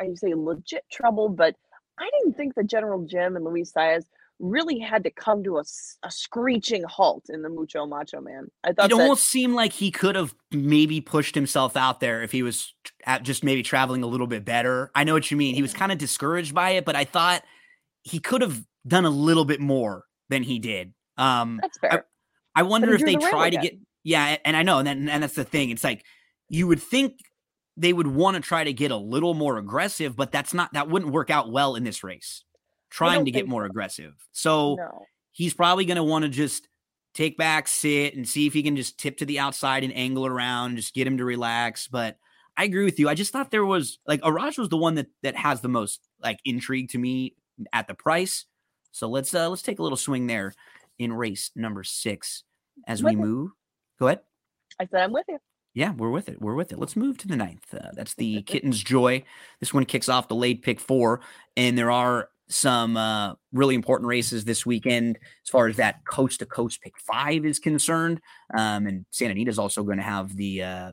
[0.00, 1.54] I say legit trouble, but
[2.00, 4.04] I didn't think that General Jim and Luis Saez
[4.38, 5.64] really had to come to a,
[6.02, 8.50] a screeching halt in the Mucho Macho Man.
[8.64, 12.22] I thought It that, almost seemed like he could have maybe pushed himself out there
[12.22, 14.90] if he was at just maybe traveling a little bit better.
[14.94, 15.54] I know what you mean.
[15.54, 17.42] He was kind of discouraged by it, but I thought
[18.02, 20.94] he could have done a little bit more than he did.
[21.18, 22.06] Um, that's fair.
[22.54, 25.22] I wonder if they the try to get yeah, and I know, and, then, and
[25.22, 25.70] that's the thing.
[25.70, 26.04] It's like
[26.48, 27.18] you would think
[27.76, 30.88] they would want to try to get a little more aggressive, but that's not that
[30.88, 32.44] wouldn't work out well in this race.
[32.90, 33.66] Trying to get more so.
[33.66, 34.14] aggressive.
[34.32, 35.04] So no.
[35.30, 36.66] he's probably going to want to just
[37.14, 40.26] take back, sit, and see if he can just tip to the outside and angle
[40.26, 41.86] around, just get him to relax.
[41.86, 42.16] But
[42.56, 43.08] I agree with you.
[43.08, 46.00] I just thought there was like Iraj was the one that that has the most
[46.22, 47.34] like intrigue to me
[47.72, 48.46] at the price.
[48.92, 50.52] So let's uh let's take a little swing there
[50.98, 52.44] in race number six
[52.86, 53.52] as we move.
[53.98, 54.20] Go ahead.
[54.78, 55.38] I said I'm with you.
[55.74, 56.40] Yeah, we're with it.
[56.40, 56.78] We're with it.
[56.78, 57.72] Let's move to the ninth.
[57.72, 59.22] Uh, that's the Kitten's Joy.
[59.60, 61.20] This one kicks off the late pick four,
[61.56, 66.40] and there are some uh, really important races this weekend as far as that coast
[66.40, 68.20] to coast pick five is concerned.
[68.52, 70.92] Um, and Santa Anita is also going to have the, uh,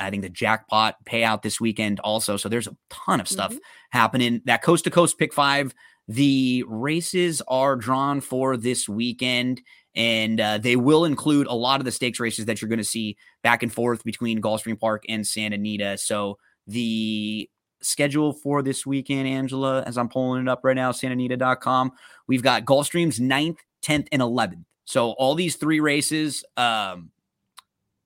[0.00, 2.38] I think, the jackpot payout this weekend also.
[2.38, 3.58] So there's a ton of stuff Mhm.
[3.90, 4.40] happening.
[4.46, 5.74] That coast to coast pick five,
[6.08, 9.62] the races are drawn for this weekend.
[9.96, 12.84] And uh, they will include a lot of the stakes races that you're going to
[12.84, 15.96] see back and forth between Gulfstream Park and Santa Anita.
[15.98, 17.48] So the
[17.80, 21.92] schedule for this weekend, Angela, as I'm pulling it up right now, santanita.com,
[22.26, 24.64] we've got Gulfstream's 9th, 10th, and 11th.
[24.84, 27.10] So all these three races um,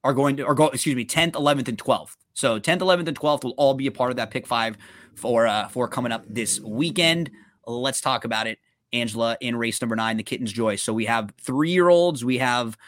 [0.05, 2.17] are going to, or go, excuse me, 10th, 11th, and 12th.
[2.35, 4.77] So 10th, 11th, and 12th will all be a part of that pick five
[5.15, 7.31] for uh, for coming up this weekend.
[7.69, 8.59] Let's talk about it,
[8.93, 10.77] Angela, in race number nine, the Kitten's Joy.
[10.77, 12.79] So we have three year olds, we have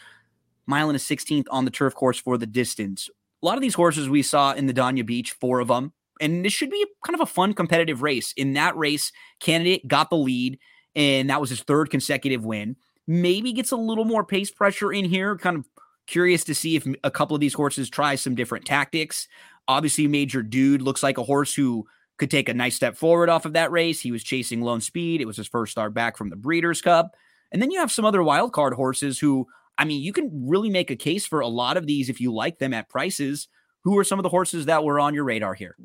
[0.65, 3.09] mile and a 16th on the turf course for the distance.
[3.41, 5.93] A lot of these horses we saw in the Dania Beach, four of them.
[6.19, 8.33] And this should be kind of a fun competitive race.
[8.37, 10.59] In that race, candidate got the lead,
[10.95, 12.75] and that was his third consecutive win.
[13.07, 15.35] Maybe gets a little more pace pressure in here.
[15.37, 15.65] Kind of
[16.05, 19.27] curious to see if a couple of these horses try some different tactics.
[19.67, 21.87] Obviously, Major Dude looks like a horse who
[22.21, 23.99] could take a nice step forward off of that race.
[23.99, 25.21] He was chasing Lone Speed.
[25.21, 27.15] It was his first start back from the Breeders' Cup.
[27.51, 30.69] And then you have some other wild card horses who, I mean, you can really
[30.69, 33.47] make a case for a lot of these if you like them at prices.
[33.83, 35.75] Who are some of the horses that were on your radar here?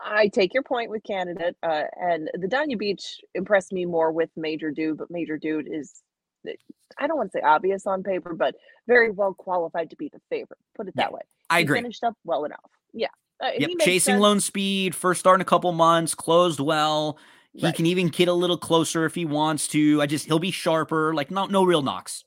[0.00, 4.30] I take your point with candidate, uh, and the Dania Beach impressed me more with
[4.36, 6.00] Major Dude, but Major Dude is,
[6.96, 8.54] I don't want to say obvious on paper, but
[8.86, 10.60] very well qualified to be the favorite.
[10.74, 11.22] Put it Yeah, that way.
[11.50, 11.78] I he agree.
[11.78, 12.70] finished up well enough.
[12.94, 13.08] Yeah.
[13.40, 14.20] Uh, Yep, chasing sense.
[14.20, 17.18] Lone Speed, first start in a couple months, closed well.
[17.54, 17.74] He Right.
[17.74, 20.00] can even get a little closer if he wants to.
[20.02, 22.24] I just he'll be sharper, like no no real knocks.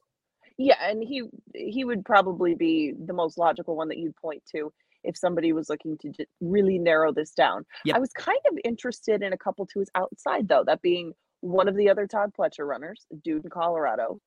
[0.57, 1.23] Yeah, and he
[1.55, 4.71] he would probably be the most logical one that you'd point to
[5.03, 7.65] if somebody was looking to just really narrow this down.
[7.85, 7.95] Yep.
[7.95, 11.67] I was kind of interested in a couple to his outside though, that being one
[11.67, 14.19] of the other Todd Pletcher runners, dude in Colorado,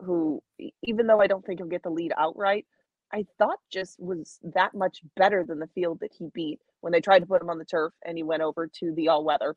[0.00, 0.42] who
[0.82, 2.66] even though I don't think he'll get the lead outright,
[3.12, 7.00] I thought just was that much better than the field that he beat when they
[7.00, 9.56] tried to put him on the turf and he went over to the all weather.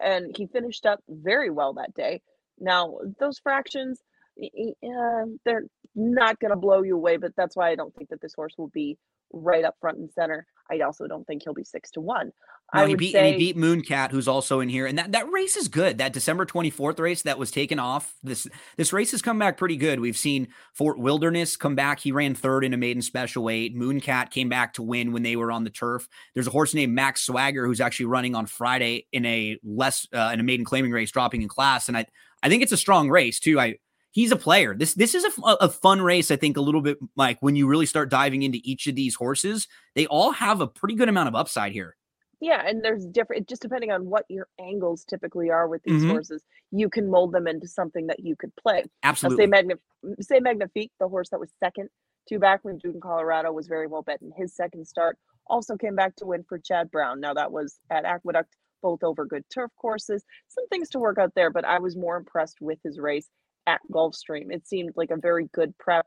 [0.00, 2.22] And he finished up very well that day.
[2.58, 4.02] Now, those fractions,
[4.40, 4.50] y-
[4.82, 8.10] y- uh, they're not going to blow you away, but that's why I don't think
[8.10, 8.98] that this horse will be
[9.32, 10.46] right up front and center.
[10.70, 12.32] I also don't think he'll be six to one.
[12.72, 15.10] No, I he beat say, and he beat Mooncat, who's also in here, and that,
[15.10, 15.98] that race is good.
[15.98, 18.14] That December twenty fourth race that was taken off.
[18.22, 19.98] This this race has come back pretty good.
[19.98, 21.98] We've seen Fort Wilderness come back.
[21.98, 23.76] He ran third in a maiden special weight.
[23.76, 26.06] Mooncat came back to win when they were on the turf.
[26.34, 30.30] There's a horse named Max Swagger who's actually running on Friday in a less uh,
[30.32, 32.06] in a maiden claiming race, dropping in class, and I
[32.40, 33.58] I think it's a strong race too.
[33.58, 33.78] I
[34.12, 34.74] he's a player.
[34.74, 36.30] This this is a fun race.
[36.30, 39.14] I think a little bit like when you really start diving into each of these
[39.14, 41.96] horses, they all have a pretty good amount of upside here.
[42.42, 46.08] yeah, and there's different, just depending on what your angles typically are with these Mhm.
[46.08, 48.80] horses, you can mold them into something that you could play.
[49.02, 49.44] Now, Absolutely.
[49.44, 49.74] say Magna,
[50.20, 51.90] say Magnifique, the horse that was second
[52.28, 55.18] to back when Duke in Colorado was very well bet in his second start,
[55.48, 57.20] also came back to win for Chad Brown.
[57.20, 60.24] Now that was at Aqueduct, both over good turf courses.
[60.48, 63.28] Some things to work out there, but I was more impressed with his race
[63.66, 64.52] at Gulfstream.
[64.52, 66.06] It seemed like a very good prep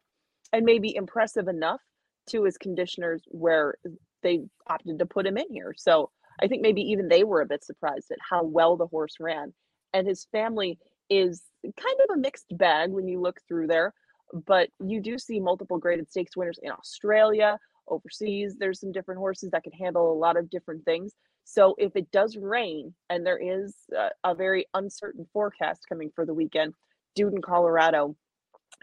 [0.52, 1.82] and maybe impressive enough
[2.30, 3.76] to his conditioners where
[4.22, 5.74] they opted to put him in here.
[5.78, 6.10] So
[6.42, 9.54] I think maybe even they were a bit surprised at how well the horse ran.
[9.94, 13.94] And his family is kind of a mixed bag when you look through there,
[14.46, 18.56] but you do see multiple graded stakes winners in Australia, overseas.
[18.58, 21.14] There's some different horses that can handle a lot of different things.
[21.44, 26.26] So if it does rain and there is a, a very uncertain forecast coming for
[26.26, 26.74] the weekend,
[27.16, 28.16] Dude in Colorado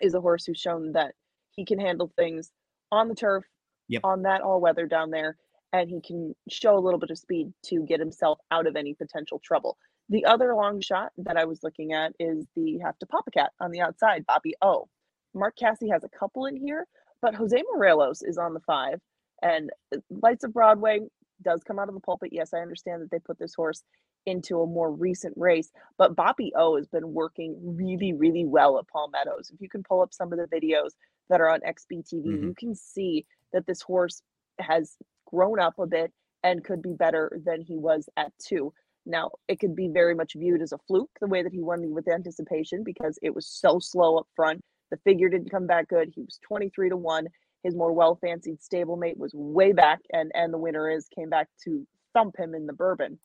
[0.02, 1.14] is a horse who's shown that
[1.52, 2.50] he can handle things
[2.92, 3.44] on the turf,
[3.88, 4.02] Yep.
[4.04, 5.36] on that all weather down there.
[5.72, 8.92] and he can show a little bit of speed to get himself out of any
[8.92, 9.78] potential trouble.
[10.08, 13.30] The other long shot that I was looking at is the have to pop a
[13.30, 14.88] cat on the outside, Boppy O.
[15.32, 16.86] Mark Casse has a couple in here,
[17.22, 19.00] but Jose Morelos is on the five,
[19.42, 21.02] and uh, Lights of Broadway
[21.42, 22.30] does come out of the pulpit.
[22.32, 23.84] Yes, I understand that they put this horse
[24.26, 28.88] into a more recent race, but Boppy O has been working really, really well at
[28.88, 29.50] Palm Meadows.
[29.52, 30.90] If you can pull up some of the videos
[31.28, 32.42] that are on XBTV, Mhm.
[32.42, 34.22] you can see that this horse
[34.58, 38.72] has grown up a bit and could be better than he was at two.
[39.06, 41.90] Now, it could be very much viewed as a fluke the way that he won
[41.92, 44.62] with anticipation because it was so slow up front.
[44.90, 46.12] The figure didn't come back good.
[46.14, 47.28] He was 23 to 1.
[47.62, 51.48] His more well fancied stablemate was way back, and, and the winner is came back
[51.64, 53.18] to thump him in the bourbon.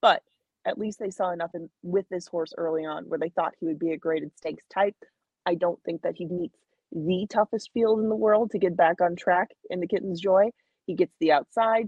[0.00, 0.22] But
[0.66, 3.66] at least they saw enough in, with this horse early on where they thought he
[3.66, 4.96] would be a graded stakes type.
[5.46, 6.58] I don't think that he meets
[6.92, 10.50] the toughest field in the world to get back on track in the Kitten's Joy.
[10.86, 11.86] He gets the outside,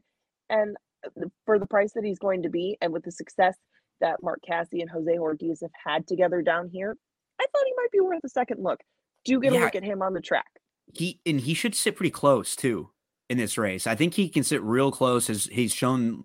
[0.48, 3.56] and uh, for the price that he's going to be, and with the success
[4.00, 6.96] that Mark Casse and Jose Ortiz have had together down here,
[7.40, 8.80] I thought he might be worth a second look.
[9.24, 10.46] Do get a look at him on the track.
[10.92, 12.90] he and he should sit pretty close too
[13.28, 13.86] in this race.
[13.86, 15.30] I think he can sit real close.
[15.30, 16.24] As he's shown,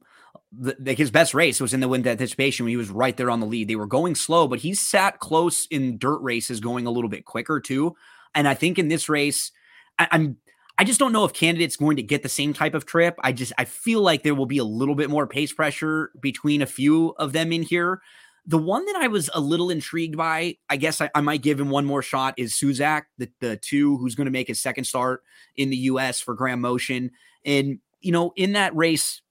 [0.51, 3.29] the, like his best race was in the wind anticipation when he was right there
[3.29, 3.67] on the lead.
[3.67, 7.25] They were going slow, but he sat close in dirt races, going a little bit
[7.25, 7.95] quicker too.
[8.33, 9.51] And I think in this race,
[9.99, 10.37] I, I'm.
[10.79, 13.15] I just don't know if candidate's going to get the same type of trip.
[13.23, 16.61] I just I feel like there will be a little bit more pace pressure between
[16.61, 17.99] a few of them in here.
[18.45, 21.59] The one that I was a little intrigued by, I guess I, I might give
[21.59, 24.83] him one more shot, is Suzak, the, the two who's going to make his second
[24.83, 25.23] start
[25.55, 27.09] in the US for Graham Motion.
[27.43, 29.21] And, you know, in that race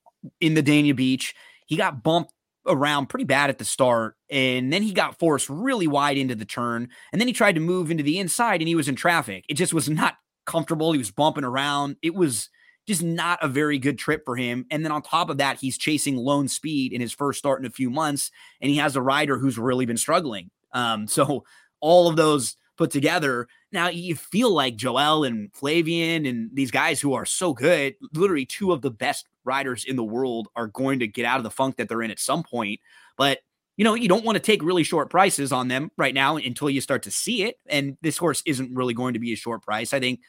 [0.41, 1.35] in the Dania Beach,
[1.67, 2.33] he got bumped
[2.67, 4.17] around pretty bad at the start.
[4.31, 6.89] And then he got forced really wide into the turn.
[7.13, 9.45] And then he tried to move into the inside and he was in traffic.
[9.49, 10.93] It just was not comfortable.
[10.93, 11.97] He was bumping around.
[12.03, 12.49] It was
[12.87, 14.65] just not a very good trip for him.
[14.71, 17.67] And then on top of that, he's chasing lone speed in his first start in
[17.67, 20.51] a few months, and he has a rider who's really been struggling.
[20.73, 21.45] Um, so
[21.81, 27.01] all of those put together, now you feel like Joel and Flavien and these guys
[27.01, 30.99] who are so good, literally two of the best riders in the world, are going
[30.99, 32.81] to get out of the funk that they're in at some point.
[33.17, 33.39] But
[33.77, 36.71] you know, you don't want to take really short prices on them right now until
[36.71, 37.57] you start to see it.
[37.69, 39.93] And this horse isn't really going to be a short price.
[39.93, 40.21] I think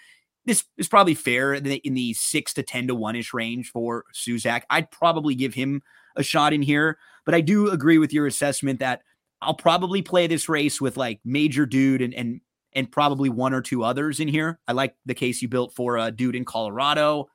[0.46, 3.72] this is probably fair in the, in the six to 10 to one ish range
[3.72, 4.64] for Suzak.
[4.70, 5.82] I'd probably give him
[6.16, 9.02] a shot in here, but I do agree with your assessment that
[9.42, 12.42] I'll probably play this race with like Major Dude and, and,
[12.74, 14.60] and probably one or two others in here.
[14.68, 17.30] I like the case you built for a dude in Colorado.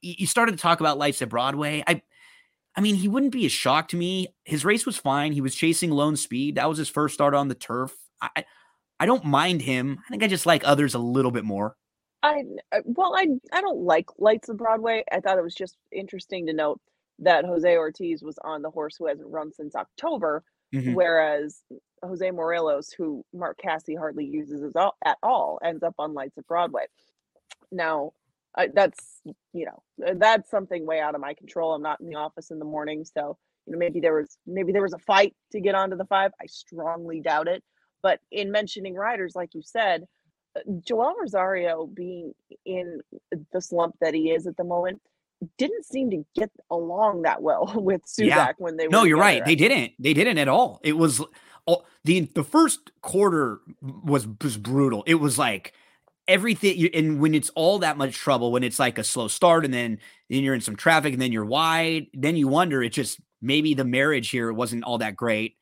[0.00, 1.82] You started to talk about Lights at Broadway.
[1.86, 2.02] I,
[2.74, 4.28] I mean, he wouldn't be a shock to me.
[4.44, 5.32] His race was fine.
[5.32, 6.56] He was chasing lone speed.
[6.56, 7.94] That was his first start on the turf.
[8.20, 8.44] I,
[8.98, 9.98] I- don't mind him.
[10.06, 11.76] I think I just like others a little bit more.
[12.22, 15.04] I uh, well, I I don't like Lights of Broadway.
[15.12, 16.80] I thought it was just interesting to note
[17.18, 20.42] that Jose Ortiz was on the horse who hasn't run since October,
[20.74, 20.94] Mhm.
[20.94, 21.62] whereas
[22.02, 26.86] Jose Morelos, who Mark Casse hardly uses at all, ends up on Lights of Broadway.
[27.70, 28.12] Now,
[28.56, 29.20] I, that's
[29.52, 31.74] you know uh, that's something way out of my control.
[31.74, 34.72] I'm not in the office in the morning, so you know maybe there was maybe
[34.72, 36.32] there was a fight to get onto the five.
[36.40, 37.62] I strongly doubt it.
[38.02, 40.04] But in mentioning riders, like you said,
[40.56, 42.32] uh, Joel Rosario being
[42.64, 43.00] in
[43.52, 45.00] the slump that he is at the moment
[45.58, 48.52] didn't seem to get along that well with Suzak Yeah.
[48.58, 49.44] when they were No, you're right.
[49.44, 49.92] They didn't.
[49.98, 50.80] They didn't at all.
[50.82, 51.22] It was
[51.66, 55.02] all the the first quarter was was brutal.
[55.06, 55.72] It was like
[56.28, 59.72] everything and when it's all that much trouble, when it's like a slow start and
[59.72, 59.98] then
[60.30, 63.74] then you're in some traffic and then you're wide, then you wonder it just maybe
[63.74, 65.56] the marriage here wasn't all that great.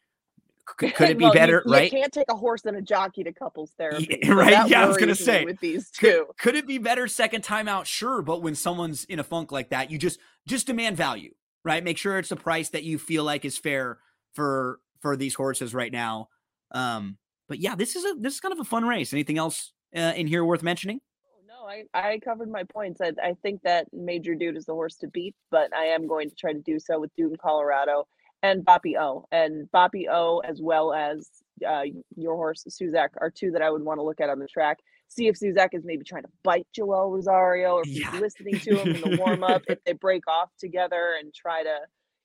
[0.78, 1.90] Could it be Well, you- better, you, right?
[1.90, 4.18] can't take a horse and a jockey to couples therapy.
[4.22, 4.68] Yeah, so right?
[4.68, 6.26] Yeah, I was gonna say, with these Could, two.
[6.38, 7.86] could it be better second time out?
[7.86, 11.34] Sure, but when someone's in a funk like that, you just just demand value,
[11.64, 11.84] right?
[11.84, 13.98] Make sure it's a price that you feel like is fair
[14.34, 16.28] for for these horses right now.
[16.70, 19.12] Um, but yeah, this is a this is kind of a fun race.
[19.12, 21.00] Anything else uh, in here worth mentioning?
[21.46, 23.00] No, I, I covered my points.
[23.00, 26.28] I, I think that Major Dude is the horse to beat, but I am going
[26.30, 28.06] to try to do so with Dude in Colorado
[28.42, 29.26] and Boppy O.
[29.32, 31.28] And Boppy O, as well as
[31.66, 31.82] uh,
[32.16, 34.78] your horse, Suzak, are two that I would want to look at on the track.
[35.08, 38.10] See if Suzak is maybe trying to bite Joel Rosario or if Yeah.
[38.10, 41.62] he's listening to him in the warm up, if they break off together and try
[41.62, 41.76] to,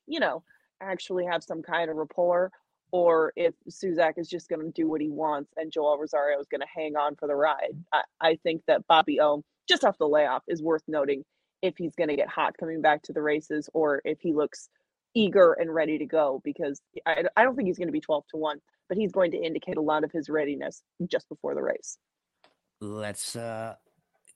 [0.06, 0.42] you know,
[0.82, 2.50] actually have some kind of rapport,
[2.92, 6.46] or if Suzak is just going to do what he wants and Joel Rosario is
[6.48, 7.76] going to hang on for the ride.
[7.92, 11.24] I, I think that Boppy O, just off the layoff, is worth noting
[11.62, 14.68] if he's going to get hot coming back to the races or if he looks
[15.14, 18.24] eager and ready to go because I, I don't think he's going to be 12
[18.30, 21.62] to 1, but he's going to indicate a lot of his readiness just before the
[21.62, 21.98] race.
[22.80, 23.74] Let's uh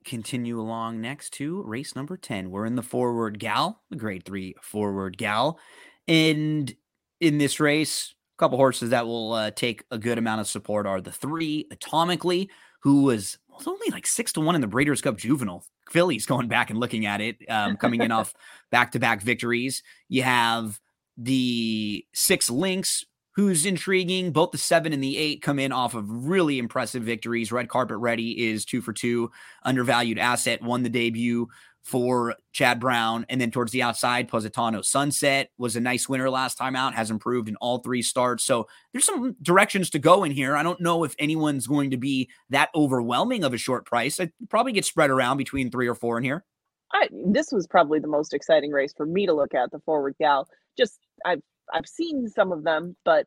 [0.04, 2.50] continue along next to race number 10.
[2.50, 5.58] We're in the forward gal, the grade three forward gal.
[6.06, 6.74] And
[7.20, 10.86] in this race, a couple horses that will uh, take a good amount of support
[10.86, 12.48] are the three Atomically,
[12.82, 15.64] who was, was only like six to one in the Breeders' Cup Juvenile.
[15.90, 18.34] Fillies going back and looking at it, um, coming in off
[18.70, 19.82] back to back victories.
[20.08, 20.80] You have
[21.16, 23.04] the six Lynx,
[23.36, 24.32] who's intriguing.
[24.32, 27.52] Both the seven and the eight come in off of really impressive victories.
[27.52, 29.30] Red Carpet Ready is two for two,
[29.62, 31.48] undervalued asset, won the debut
[31.84, 33.26] for Chad Brown.
[33.28, 37.10] And then towards the outside, Positano Sunset was a nice winner last time out, has
[37.10, 38.42] improved in all three starts.
[38.42, 40.56] So there's some directions to go in here.
[40.56, 44.18] I don't know if anyone's going to be that overwhelming of a short price.
[44.18, 46.44] It probably gets spread around between three or four in here.
[46.92, 50.14] I, this was probably the most exciting race for me to look at the forward
[50.18, 50.48] gal.
[50.78, 53.26] Just I've I've seen some of them, but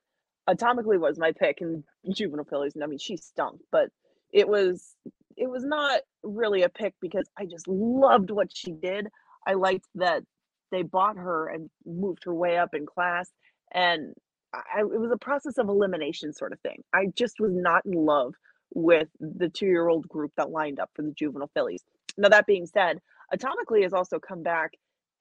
[0.50, 2.76] Atomically was my pick in juvenile fillies.
[2.76, 3.90] And I mean, she stunk, but
[4.32, 4.96] it was
[5.38, 9.08] it was not really a pick because I just loved what she did.
[9.46, 10.24] I liked that
[10.72, 13.32] they bought her and moved her way up in class,
[13.72, 14.14] and
[14.54, 16.84] I, it was a process of elimination sort of thing.
[16.94, 18.34] I just was not in love
[18.74, 21.84] with the two-year-old group that lined up for the juvenile fillies.
[22.18, 23.00] Now that being said,
[23.34, 24.72] Atomically has also come back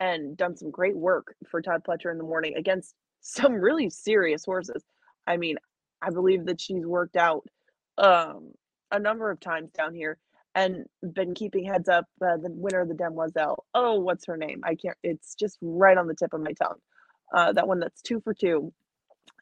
[0.01, 4.45] and done some great work for Todd Pletcher in the morning against some really serious
[4.45, 4.85] horses.
[5.27, 5.57] I mean,
[6.03, 7.47] I believe that she's worked out
[7.99, 8.53] um,
[8.91, 10.19] a number of times down here
[10.55, 12.07] and been keeping heads up.
[12.21, 13.65] Uh, the winner of the Demoiselle.
[13.75, 14.63] Oh, what's her name?
[14.65, 14.97] I can't.
[15.03, 16.79] It's just right on the tip of my tongue.
[17.35, 18.73] Uh, that one that's two for two,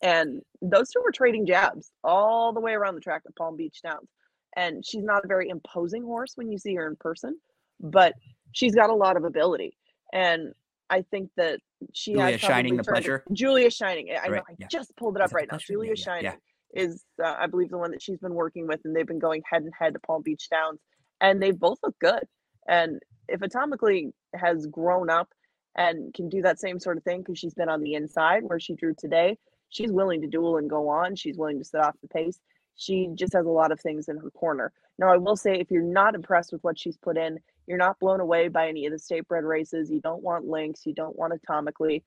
[0.02, 3.80] and those two were trading jabs all the way around the track at Palm Beach
[3.82, 4.08] Downs.
[4.56, 7.36] And she's not a very imposing horse when you see her in person,
[7.80, 8.14] but
[8.52, 9.76] she's got a lot of ability.
[10.12, 10.52] And
[10.90, 11.60] I think that
[11.92, 13.24] she Julia has Shining, the pleasure.
[13.32, 14.10] Julia Shining.
[14.10, 14.34] I know.
[14.34, 14.66] Right, I yeah.
[14.70, 15.56] just pulled it up right now.
[15.56, 15.72] pleasure?
[15.72, 16.36] Julia yeah, Shining yeah.
[16.74, 19.42] Is, uh, I believe, the one that she's been working with, and they've been going
[19.48, 20.80] head and head to Palm Beach Downs,
[21.20, 22.24] and they both look good.
[22.68, 25.28] And if Atomically has grown up
[25.76, 28.58] and can do that same sort of thing because she's been on the inside where
[28.58, 31.14] she drew today, she's willing to duel and go on.
[31.16, 32.40] She's willing to set off the pace.
[32.76, 34.72] She just has a lot of things in her corner.
[34.98, 37.98] Now, I will say, if you're not impressed with what she's put in, you're not
[38.00, 39.90] blown away by any of the state bred races.
[39.90, 40.84] You don't want Lynx.
[40.86, 42.02] You don't want atomically.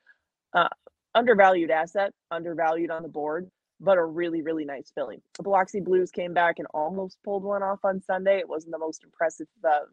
[0.54, 0.70] Uh,
[1.16, 3.50] undervalued asset, undervalued on the board,
[3.80, 5.22] but a really, really nice filling.
[5.38, 8.40] The Biloxi Blues came back and almost pulled one off on Sunday.
[8.40, 9.86] It wasn't the most impressive uh,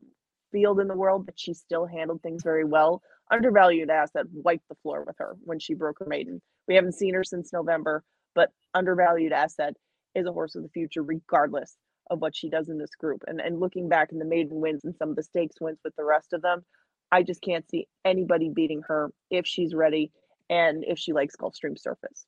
[0.52, 3.02] field in the world, but she still handled things very well.
[3.30, 6.40] Undervalued asset wiped the floor with her when she broke her maiden.
[6.68, 8.04] We haven't seen her since November,
[8.34, 9.74] but undervalued asset
[10.14, 11.76] is a horse of the future, regardless
[12.10, 13.24] of what she does in this group.
[13.26, 15.96] And and looking back in the maiden wins and some of the stakes wins with
[15.96, 16.64] the rest of them,
[17.10, 20.12] I just can't see anybody beating her if she's ready
[20.50, 22.26] and if she likes Gulfstream surface.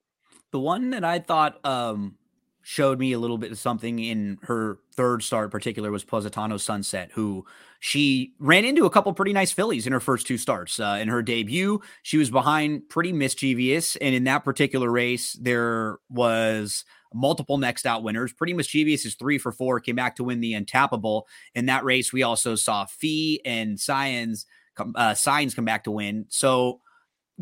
[0.53, 2.17] The one that I thought um,
[2.63, 6.57] showed me a little bit of something in her third start, in particular, was Positano
[6.57, 7.45] Sunset, who
[7.81, 10.81] she ran into a couple pretty nice fillies in her first two starts.
[10.81, 15.99] Uh, in her debut, she was behind pretty mischievous, and in that particular race, there
[16.09, 16.85] was
[17.15, 18.33] multiple next out winners.
[18.33, 21.23] Pretty mischievous is three for four, came back to win the Untapable.
[21.55, 24.47] In that race, we also saw Fee and Science
[24.95, 26.27] uh, Signs come back to win.
[26.29, 26.81] So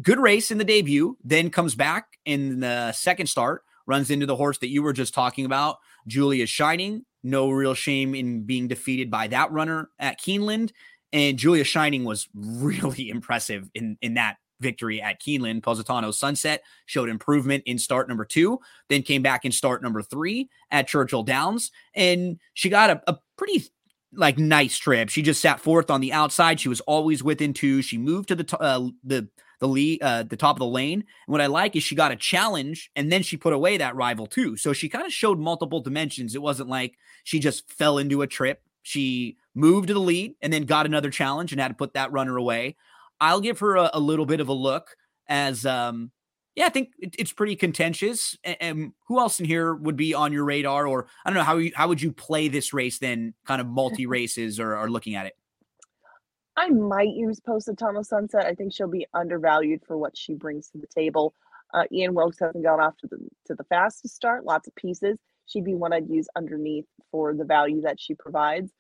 [0.03, 4.37] good race in the debut, then comes back in the second start, runs into the
[4.37, 5.77] horse that you were just talking about,
[6.07, 7.05] Julia Shining.
[7.23, 10.73] No real shame in being defeated by that runner at Keeneland.
[11.13, 15.63] And Julia Shining was really impressive in, in that victory at Keeneland.
[15.63, 20.49] Positano Sunset showed improvement in start number two, then came back in start number three
[20.71, 21.71] at Churchill Downs.
[21.95, 23.65] And she got a, a pretty
[24.13, 25.09] like nice trip.
[25.09, 26.61] She just sat fourth on the outside.
[26.61, 27.83] She was always within two.
[27.83, 29.29] She moved to the t- uh, the
[29.65, 31.01] the lead, uh, the top of the lane.
[31.01, 33.97] And what I like is she got a challenge and then she put away that
[33.97, 34.59] rival too.
[34.59, 36.35] So she kind of showed multiple dimensions.
[36.35, 38.63] It wasn't like she just fell into a trip.
[38.83, 42.13] She moved to the lead and then got another challenge and had to put that
[42.13, 42.77] runner away.
[43.21, 44.97] I'll give her a, a little bit of a look
[45.29, 46.11] as, um,
[46.55, 48.37] yeah, I think it, it's pretty contentious.
[48.45, 51.45] And, and who else in here would be on your radar, or I don't know
[51.45, 54.91] how you, how would you play this race then, kind of multi races, or, or
[54.91, 55.39] looking at it?
[56.57, 58.47] I might use Positano Sunset.
[58.47, 61.35] I think she'll be undervalued for what she brings to the table.
[61.73, 65.19] Uh, Ian Wilkes hasn't gone off to the to the fastest start, lots of pieces.
[65.47, 68.73] She'd be one I'd use underneath for the value that she provides.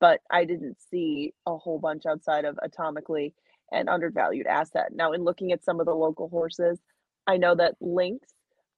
[0.00, 3.34] But I didn't see a whole bunch outside of Atomically
[3.72, 4.92] and undervalued asset.
[4.92, 6.80] Now, in looking at some of the local horses,
[7.26, 8.28] I know that Lynx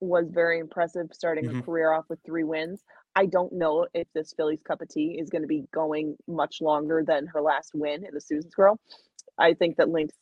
[0.00, 1.64] was very impressive, starting her Mhm.
[1.64, 2.82] career off with three wins.
[3.14, 6.60] I don't know if this Phillies Cup of Tea is going to be going much
[6.60, 8.78] longer than her last win in the Susan's Girl.
[9.38, 10.14] I think that Lynx,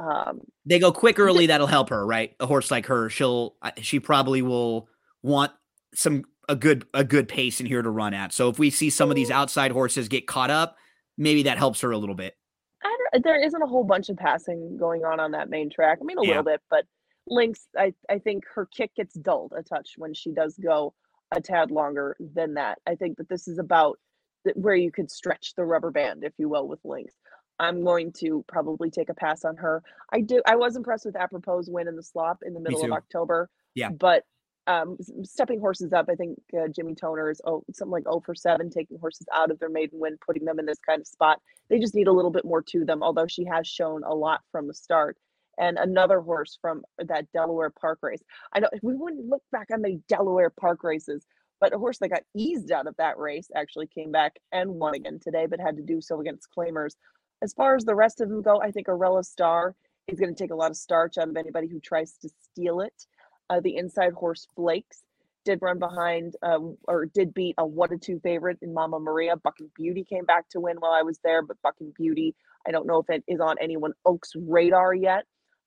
[0.00, 1.46] um, They go quick early.
[1.46, 2.34] That'll help her, right?
[2.40, 4.88] A horse like her, she'll she probably will
[5.22, 5.52] want
[5.94, 8.32] some a good a good pace in here to run at.
[8.32, 10.76] So if we see some of these outside horses get caught up,
[11.16, 12.34] maybe that helps her a little bit.
[12.84, 15.98] I don't, there isn't a whole bunch of passing going on on that main track.
[16.00, 16.28] I mean, a Yeah.
[16.28, 16.84] little bit, but
[17.26, 20.94] Lynx, I, I think her kick gets dulled a touch when she does go
[21.32, 22.78] a tad longer than that.
[22.86, 23.98] I think that this is about
[24.54, 27.14] where you could stretch the rubber band, if you will, with Lynx.
[27.58, 29.82] I'm going to probably take a pass on her.
[30.12, 30.40] I do.
[30.46, 32.92] I was impressed with apropos win in the slop in the middle of.
[32.92, 33.50] October.
[33.74, 33.90] Yeah.
[33.90, 34.24] but
[34.66, 38.34] um, stepping horses up, I think uh, Jimmy Toner is oh something like 0 for
[38.34, 41.40] seven, taking horses out of their maiden win, putting them in this kind of spot.
[41.68, 43.02] They just need a little bit more to them.
[43.02, 45.16] Although she has shown a lot from the start.
[45.58, 48.22] And another horse from that Delaware Park race.
[48.52, 51.26] I know we wouldn't look back on the Delaware Park races,
[51.60, 54.94] but a horse that got eased out of that race actually came back and won
[54.94, 56.94] again today, but had to do so against claimers.
[57.42, 59.74] As far as the rest of them go, I think Arella Star
[60.06, 62.80] is going to take a lot of starch out of anybody who tries to steal
[62.80, 62.94] it.
[63.50, 65.02] Uh, the inside horse Flakes
[65.44, 69.36] did run behind uh, or did beat a one to two favorite in Mama Maria.
[69.36, 72.34] Buck and Beauty came back to win while I was there, but Buck and Beauty,
[72.66, 75.24] I don't know if it is on anyone Oaks radar yet.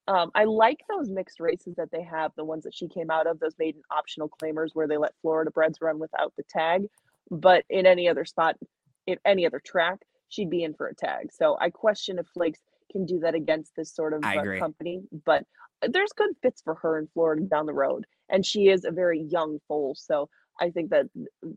[0.08, 3.26] Um, I like those mixed races that they have, the ones that she came out
[3.26, 6.86] of, those maiden optional claimers where they let Florida breds run without the tag.
[7.30, 8.56] But in any other spot,
[9.06, 11.32] in any other track, she'd be in for a tag.
[11.32, 15.02] So I question if Flakes can do that against this sort of uh, company.
[15.24, 15.44] But
[15.82, 18.04] uh, there's good fits for her in Florida down the road.
[18.28, 19.94] And she is a very young foal.
[19.96, 20.28] So
[20.60, 21.06] I think that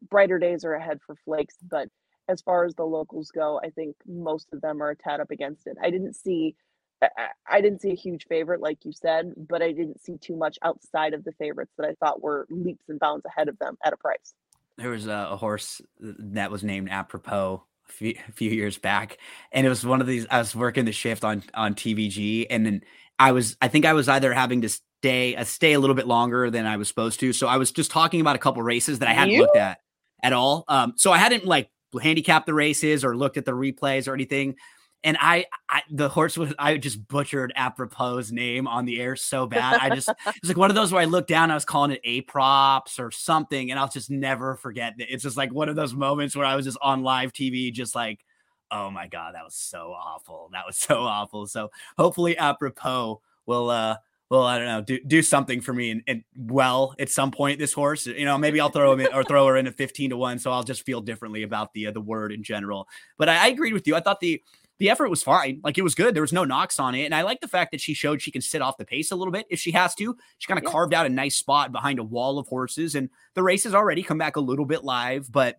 [0.10, 1.56] brighter days are ahead for Flakes.
[1.68, 1.90] But
[2.30, 5.32] as far as the locals go, I think most of them are a tad up
[5.32, 5.78] against it.
[5.82, 6.56] I didn't see
[7.02, 10.58] I- didn't see a huge favorite, like you said, but I didn't see too much
[10.64, 13.94] outside of the favorites that I thought were leaps and bounds ahead of them at
[13.94, 14.34] a price.
[14.78, 19.18] there was a, a horse that was named apropos a few, a few years back
[19.52, 22.66] and it was one of these i was working the shift on on tvg and
[22.66, 22.82] then
[23.20, 26.08] i was i think i was either having to stay uh, stay a little bit
[26.08, 29.00] longer than i was supposed to so i was just talking about a couple races
[29.00, 29.42] that i hadn't You?
[29.42, 29.78] looked at
[30.24, 31.70] at all um so i hadn't like
[32.02, 34.56] handicapped the races or looked at the replays or anything
[35.04, 39.46] and I, I the horse was I just butchered apropos name on the air so
[39.46, 39.80] bad.
[39.80, 42.02] I just it's like one of those where I looked down, I was calling it
[42.04, 45.08] a props or something, and I'll just never forget it.
[45.10, 47.94] It's just like one of those moments where I was just on live TV, just
[47.94, 48.26] like,
[48.72, 50.50] oh my god, that was so awful.
[50.54, 51.46] That was so awful.
[51.46, 53.98] So hopefully apropos will uh
[54.30, 57.60] well, I don't know, do do something for me and, and well at some point.
[57.60, 60.10] This horse, you know, maybe I'll throw him in or throw her in a fifteen
[60.10, 62.88] to one, so I'll just feel differently about the uh, the word in general.
[63.18, 63.96] But I, I agreed with you.
[63.96, 64.42] I thought the
[64.80, 65.62] the effort was fine.
[65.64, 66.14] Like it was good.
[66.14, 67.06] There was no knocks on it.
[67.06, 69.16] And I like the fact that she showed she can sit off the pace a
[69.16, 70.16] little bit if she has to.
[70.38, 70.72] She kind of Yeah.
[70.72, 72.96] carved out a nice spot behind a wall of horses.
[72.96, 75.32] And the race has already come back a little bit live.
[75.32, 75.58] But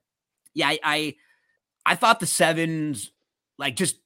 [0.55, 1.15] yeah, I I,
[1.87, 3.11] I thought the sevens,
[3.59, 3.97] like just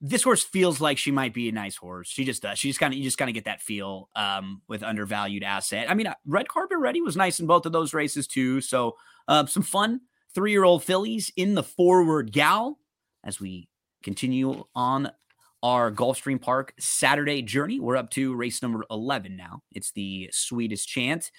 [0.00, 2.08] this horse feels like she might be a nice horse.
[2.08, 2.58] She just does.
[2.58, 5.90] She just kind of you just kind of get that feel um with undervalued asset.
[5.90, 8.60] I mean, uh, red carpet ready was nice in both of those races too.
[8.60, 8.96] So
[9.28, 10.00] uh, some fun
[10.34, 12.78] three year old fillies in the forward gal
[13.24, 13.68] as we
[14.02, 15.10] continue on
[15.62, 17.80] our Gulfstream Park Saturday journey.
[17.80, 19.62] We're up to race number 11 now.
[19.72, 21.30] It's the sweetest chant.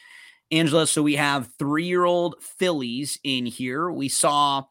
[0.52, 3.92] Angela, so we have three year old fillies in here.
[3.92, 4.64] We saw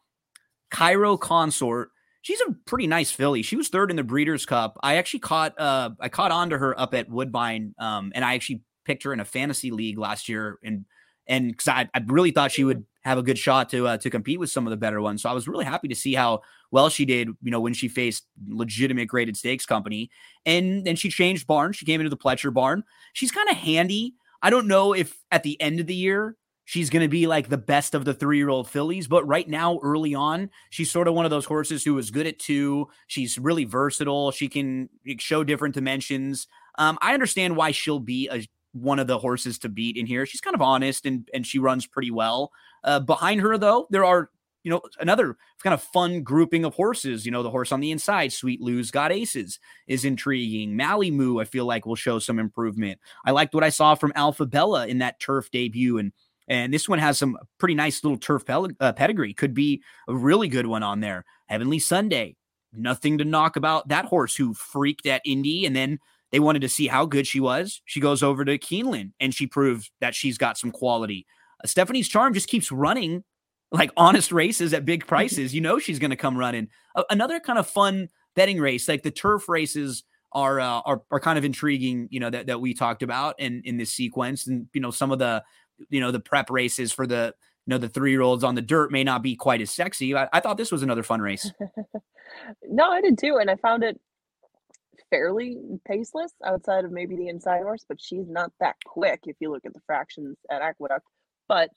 [0.71, 1.89] Cairo Consort.
[2.21, 3.41] She's a pretty nice filly.
[3.41, 4.77] She was third in the Breeders' Cup.
[4.83, 8.35] I actually caught uh I caught on to her up at Woodbine, um, and I
[8.35, 10.85] actually picked her in a fantasy league last year, and
[11.27, 14.09] and because I, I really thought she would have a good shot to uh, to
[14.09, 15.21] compete with some of the better ones.
[15.21, 17.29] So I was really happy to see how well she did.
[17.41, 20.09] You know, when she faced legitimate graded stakes company,
[20.45, 21.73] and then she changed barn.
[21.73, 22.83] She came into the Pletcher barn.
[23.13, 24.15] She's kind of handy.
[24.41, 26.35] I don't know if at the end of the year
[26.69, 29.07] she's going to be like the best of the three year old fillies.
[29.07, 32.27] But right now, early on, she's sort of one of those horses who is good
[32.27, 32.87] at two.
[33.07, 34.31] She's really versatile.
[34.31, 36.47] She can show different dimensions.
[36.77, 40.27] Um, I understand why she'll be a, one of the horses to beat in here.
[40.27, 42.51] She's kind of honest and and she runs pretty well.
[42.83, 44.29] Uh, behind her, though, there are
[44.69, 47.25] you know another kind of fun grouping of horses.
[47.25, 50.77] You know, the horse on the inside, Sweet Lou's Got Aces, is intriguing.
[50.77, 52.99] Malimu, I feel like will show some improvement.
[53.25, 56.11] I liked what I saw from Alpha Bella in that turf debut and.
[56.51, 59.35] And this one has some pretty nice little turf uh, pedigree.
[59.35, 61.23] Could be a really good one on there.
[61.45, 62.37] Heavenly Sunday,
[62.73, 65.99] nothing to knock about that horse who freaked at Indy and then
[66.31, 67.83] they wanted to see how good she was.
[67.85, 71.27] She goes over to Keeneland and she proves that she's got some quality.
[71.63, 73.23] Uh, Stephanie's charm just keeps running
[73.71, 75.53] like honest races at big prices.
[75.53, 76.69] You know she's going to come running.
[76.95, 81.19] A- another kind of fun betting race, like the turf races are uh, are are
[81.19, 82.07] kind of intriguing.
[82.11, 85.11] You know that that we talked about in in this sequence, and you know some
[85.11, 85.43] of the
[85.89, 87.33] you know the prep races for the
[87.65, 90.15] you know the three year olds on the dirt may not be quite as sexy.
[90.15, 91.51] I, I thought this was another fun race.
[92.63, 93.99] No, I did too, and I found it
[95.09, 95.57] fairly
[95.89, 99.65] paceless outside of maybe the inside horse, but she's not that quick if you look
[99.65, 101.05] at the fractions at Aqueduct.
[101.47, 101.73] But uh,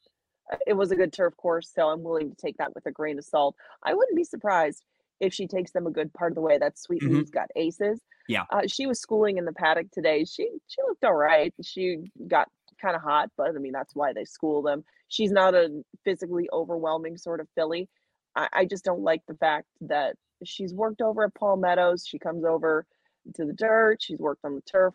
[0.66, 3.18] it was a good turf course, so I'm willing to take that with a grain
[3.18, 3.54] of salt.
[3.82, 4.84] I wouldn't be surprised
[5.20, 6.58] if she takes them a good part of the way.
[6.58, 7.18] That Sweet Mhm.
[7.18, 8.00] Lee's got aces.
[8.28, 8.44] Yeah.
[8.50, 10.24] Uh, she was schooling in the paddock today.
[10.24, 11.54] She she looked all right.
[11.62, 12.48] She got
[12.80, 14.84] kind of hot, but I mean that's why they school them.
[15.08, 17.88] She's not a physically overwhelming sort of filly.
[18.34, 22.04] I, I just don't like the fact that she's worked over at Palm Meadows.
[22.06, 22.86] She comes over
[23.34, 24.02] to the dirt.
[24.02, 24.94] She's worked on the turf.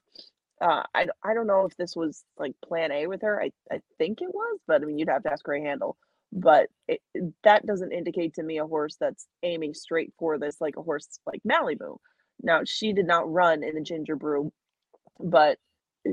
[0.61, 3.41] Uh, I, I don't know if this was like plan A with her.
[3.41, 5.93] I, I think it was, but I mean, you'd have to ask Ray Handal.
[6.33, 7.01] But it-
[7.43, 11.19] that doesn't indicate to me a horse that's aiming straight for this, like a horse
[11.25, 11.97] like Malibu.
[12.41, 14.51] Now, she did not run in the Ginger Brew,
[15.19, 15.57] but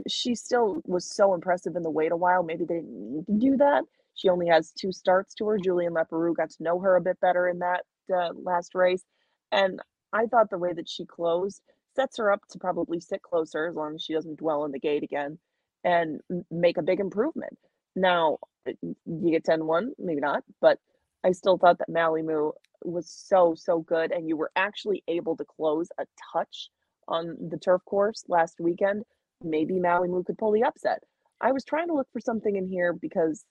[0.09, 2.43] she still was so impressive in the wait a while.
[2.43, 3.85] Maybe they didn't need to do that.
[4.15, 5.59] She only has two starts to her.
[5.59, 7.85] Julien Leparoux got to know her a bit better in that
[8.15, 9.05] uh, last race.
[9.53, 9.81] And
[10.13, 11.63] I thought the way that she closed
[11.95, 14.79] sets her up to probably sit closer as long as she doesn't dwell in the
[14.79, 15.39] gate again
[15.85, 16.21] and
[16.51, 17.59] make a big improvement.
[17.95, 18.39] Now,
[18.69, 20.79] uh, you get 10 1, maybe not, but
[21.25, 22.53] I still thought that Malimu
[22.85, 24.13] was so, so good.
[24.13, 26.71] And you were actually able to close a touch
[27.09, 29.05] on the turf course last weekend.
[29.43, 31.03] Maybe Malimu could pull the upset.
[31.41, 33.45] I was trying to look for something in here because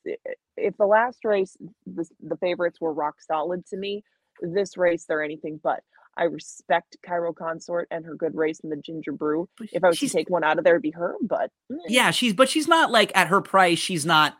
[0.58, 4.04] if the last race, the, the favorites were rock solid to me,
[4.42, 5.84] this race, they're anything but.
[6.18, 9.50] I respect Cairo Consort and her good race in the Ginger Brew.
[9.72, 11.76] If I was she's- to take one out of there, it'd be her, but eh,
[11.88, 13.80] Yeah, she's but she's not like at her price.
[13.80, 14.38] She's not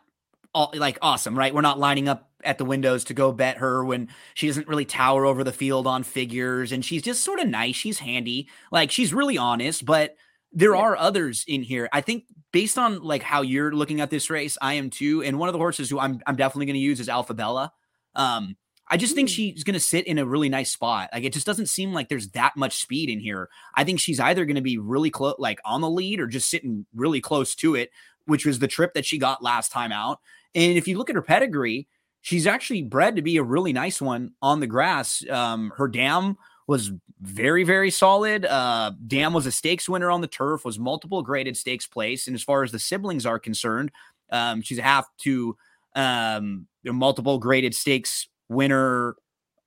[0.54, 1.52] all, like awesome, right?
[1.54, 4.84] We're not lining up at the windows to go bet her when she doesn't really
[4.84, 7.74] tower over the field on figures, and she's just sort of nice.
[7.74, 9.84] She's handy, like she's really honest.
[9.84, 10.14] But
[10.52, 10.80] there Yeah.
[10.82, 11.88] are others in here.
[11.92, 15.24] I think based on like how you're looking at this race, I am too.
[15.24, 17.70] And one of the horses who I'm I'm definitely going to use is Alphabella.
[18.14, 18.56] Um,
[18.88, 19.32] I just think Mm.
[19.32, 21.08] she's going to sit in a really nice spot.
[21.12, 23.48] Like it just doesn't seem like there's that much speed in here.
[23.74, 26.50] I think she's either going to be really close, like on the lead, or just
[26.50, 27.90] sitting really close to it,
[28.26, 30.20] which was the trip that she got last time out.
[30.54, 31.88] And if you look at her pedigree,
[32.20, 35.24] she's actually bred to be a really nice one on the grass.
[35.30, 38.44] Um, her dam was very, very solid.
[38.44, 42.26] Uh, dam was a stakes winner on the turf, was multiple graded stakes place.
[42.26, 43.90] And as far as the siblings are concerned,
[44.30, 45.56] um, she's a half to
[45.94, 49.16] um, multiple graded stakes winner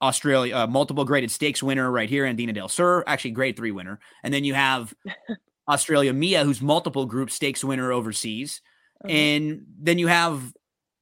[0.01, 3.99] Australia, uh, multiple graded stakes winner right here, Andina Del Sur, actually grade three winner.
[4.23, 4.93] And then you have
[5.67, 8.61] Australia Mia, who's multiple group stakes winner overseas.
[9.05, 9.11] Mhm.
[9.11, 10.53] And then you have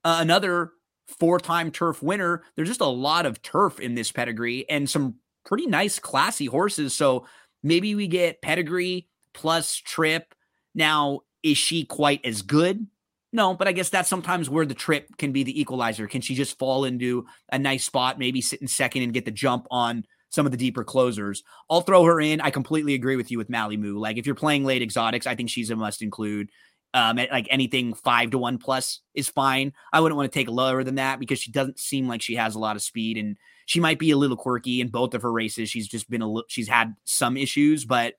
[0.03, 0.71] uh, another
[1.07, 2.43] four time turf winner.
[2.55, 5.15] There's just a lot of turf in this pedigree and some
[5.45, 6.93] pretty nice, classy horses.
[6.93, 7.27] So
[7.63, 10.33] maybe we get pedigree plus trip.
[10.73, 12.87] Now, is she quite as good?
[13.33, 16.07] No, but I guess that's sometimes where the trip can be the equalizer.
[16.07, 19.31] Can she just fall into a nice spot, maybe sit in second and get the
[19.31, 21.43] jump on some of the deeper closers?
[21.69, 22.39] I'll throw her in.
[22.39, 23.97] I completely agree with you with Malimu.
[23.97, 26.49] Like if you're playing late exotics, I think she's a must include.
[26.93, 29.73] Um, like anything five to one plus is fine.
[29.91, 32.55] I wouldn't want to take lower than that because she doesn't seem like she has
[32.55, 35.31] a lot of speed and she might be a little quirky in both of her
[35.31, 35.69] races.
[35.69, 38.13] She's just been a little, she's had some issues, but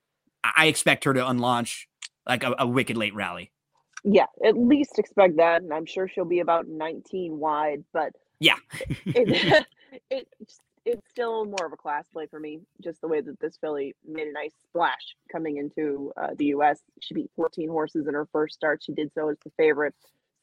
[0.44, 1.88] I expect her to unlaunch
[2.26, 3.50] like a, a wicked late rally.
[4.04, 5.62] Yeah, at least expect that.
[5.62, 8.56] And I'm sure she'll be about 19 wide, but Yeah.
[9.06, 9.66] it,
[10.10, 10.28] it
[10.86, 12.60] it's still more of a class play for me.
[12.82, 16.80] Just the way that this filly made a nice splash coming into uh, the U.S.
[17.00, 18.82] She beat 14 horses in her first start.
[18.84, 19.94] She did so as the favorite.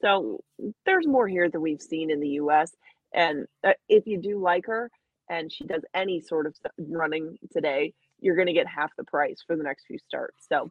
[0.02, 0.44] So
[0.84, 2.72] there's more here than we've seen in the U.S.
[3.14, 4.90] And uh, if you do like her
[5.30, 9.38] and she does any sort of running today, you're going to get half the price
[9.46, 10.44] for the next few starts.
[10.46, 10.70] So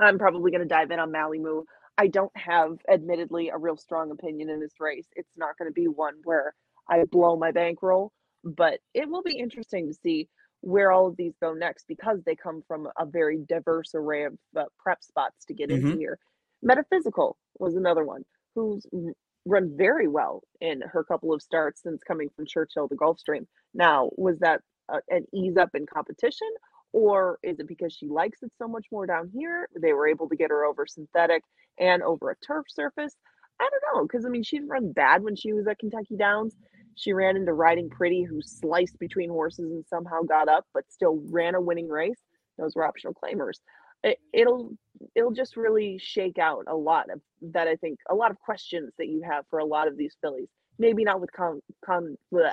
[0.00, 1.62] I'm probably going to dive in on Malimu.
[1.96, 5.06] I don't have, admittedly, a real strong opinion in this race.
[5.14, 6.54] It's not going to be one where
[6.88, 10.28] I blow my bankroll, but it will be interesting to see
[10.60, 14.34] where all of these go next because they come from a very diverse array of
[14.56, 16.18] uh, prep spots to get into here.
[16.62, 18.24] Metaphysical was another one
[18.54, 18.86] who's
[19.44, 23.46] run very well in her couple of starts since coming from Churchill to Gulfstream.
[23.74, 24.62] Now, was that
[25.10, 26.48] an ease up in competition,
[26.92, 29.68] or is it because she likes it so much more down here?
[29.78, 31.42] They were able to get her over synthetic
[31.78, 33.16] and over a turf surface.
[33.60, 36.16] I don't know, because I mean, she didn't run bad when she was at Kentucky
[36.16, 36.56] Downs.
[36.96, 41.20] She ran into Riding Pretty, who sliced between horses and somehow got up, but still
[41.30, 42.20] ran a winning race.
[42.58, 43.60] Those were optional claimers.
[44.02, 44.72] It, it'll
[45.14, 47.20] it'll just really shake out a lot of
[47.52, 47.68] that.
[47.68, 50.48] I think a lot of questions that you have for a lot of these fillies.
[50.78, 52.52] Maybe not with con, con bleh,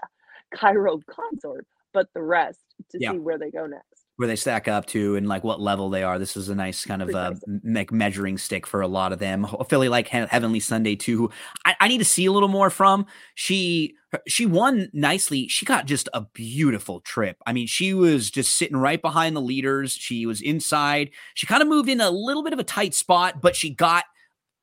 [0.55, 2.61] Cairo Consort, but the rest
[2.91, 3.11] to Yeah.
[3.11, 4.00] see where they go next.
[4.21, 6.19] Where they stack up to and like what level they are.
[6.19, 9.45] This is a nice kind of uh, like measuring stick for a lot of them.
[9.59, 11.17] A filly like He- Heavenly Sunday too.
[11.17, 11.31] who
[11.65, 13.07] I, I need to see a little more from.
[13.33, 13.95] She
[14.27, 15.47] she won nicely.
[15.47, 17.37] She got just a beautiful trip.
[17.47, 19.93] I mean, she was just sitting right behind the leaders.
[19.93, 21.09] She was inside.
[21.33, 24.03] She kind of moved in a little bit of a tight spot, but she got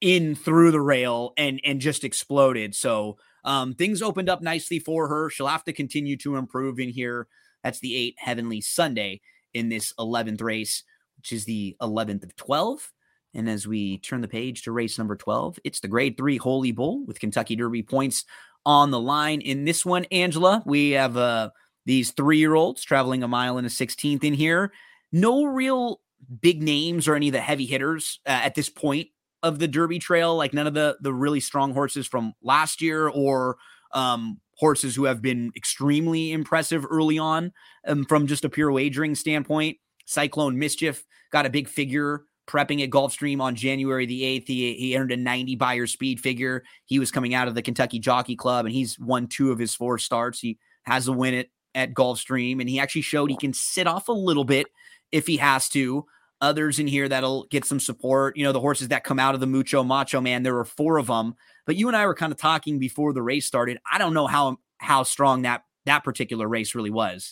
[0.01, 2.77] in through the rail and and just exploded.
[2.77, 5.31] So um, things opened up nicely for her.
[5.31, 7.27] She'll have to continue to improve in here.
[7.65, 9.21] That's the eight Heavenly Sunday
[9.55, 10.85] in this 11th race,
[11.17, 12.93] which is the 11th of 12.
[13.35, 16.73] And as we turn the page to race number 12, it's the grade three Holy
[16.73, 18.25] Bull with Kentucky Derby points
[18.65, 19.41] on the line.
[19.41, 21.51] In this one, Angela, we have uh,
[21.87, 24.73] these three year olds traveling a mile and a 16th in here.
[25.13, 26.01] No real
[26.41, 29.09] big names or any of the heavy hitters uh, at this point
[29.43, 33.09] of the Derby Trail, like none of the the really strong horses from last year
[33.09, 33.57] or
[33.93, 37.53] um, horses who have been extremely impressive early on
[37.87, 39.79] um, from just a pure wagering standpoint.
[40.05, 44.47] Cyclone Mischief got a big figure prepping at Gulfstream on January the 8th.
[44.49, 46.65] He, he earned a 90 Beyer speed figure.
[46.87, 49.75] He was coming out of the Kentucky Jockey Club and he's won two of his
[49.75, 50.41] four starts.
[50.41, 54.09] He has a win at, at Gulfstream and he actually showed he can sit off
[54.09, 54.67] a little bit
[55.13, 56.07] if he has to.
[56.41, 58.37] Others in here that'll get some support.
[58.37, 60.99] You know, the horses that come out of the Mucho Macho Man, there were four
[60.99, 61.35] of them.
[61.69, 63.79] But you and I were kind of talking before the race started.
[63.93, 67.31] I don't know how how strong that that particular race really was.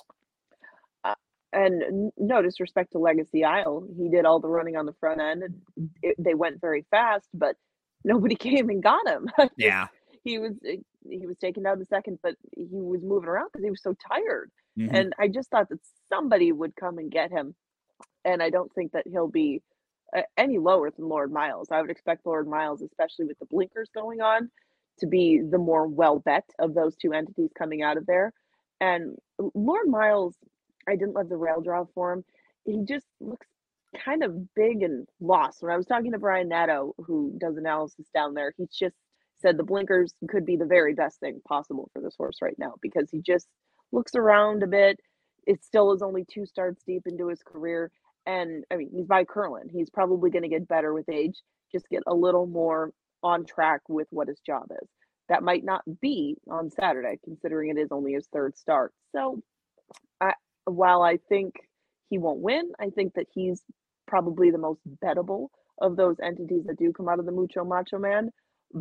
[1.55, 5.43] and no disrespect to Legacy Isle, he did all the running on the front end.
[5.43, 7.57] And it, they went very fast, but
[8.05, 9.26] nobody came and got him.
[9.57, 9.87] Yeah.
[10.22, 10.76] he was eh,
[11.09, 13.95] he was taken down the second, but he was moving around because he was so
[14.07, 14.51] tired.
[14.78, 14.91] Mhm.
[14.93, 15.80] And I just thought that
[16.11, 17.55] somebody would come and get him.
[18.22, 19.76] And I don't think that he'll be uh,
[20.37, 21.69] any lower than Lord Miles.
[21.71, 24.51] I would expect Lord Miles, especially with the blinkers going on,
[25.01, 28.33] to be the more well bet of those two entities coming out of there.
[28.81, 29.17] And
[29.55, 30.37] Lord Miles,
[30.89, 32.25] I didn't love the rail draw for him.
[32.65, 33.47] He just looks
[34.05, 35.63] kind of big and lost.
[35.63, 38.97] When I was talking to Brian Nato, who does analysis down there, he just
[39.41, 42.75] said the blinkers could be the very best thing possible for this horse right now
[42.81, 43.49] because he just
[43.93, 44.99] looks around a bit.
[45.47, 47.91] It still is only two starts deep into his career.
[48.27, 49.68] And I mean, he's by Curlin.
[49.70, 51.41] He's probably going to get better with age,
[51.72, 54.89] just get a little more on track with what his job is.
[55.29, 58.93] That might not be on Saturday, considering it is only his third start.
[59.12, 59.43] So,
[60.20, 60.35] I,
[60.66, 61.55] while I think
[62.11, 63.62] he won't win, I think that he's
[64.07, 65.49] probably the most bettable
[65.81, 68.31] of those entities that do come out of the Mucho Macho Man.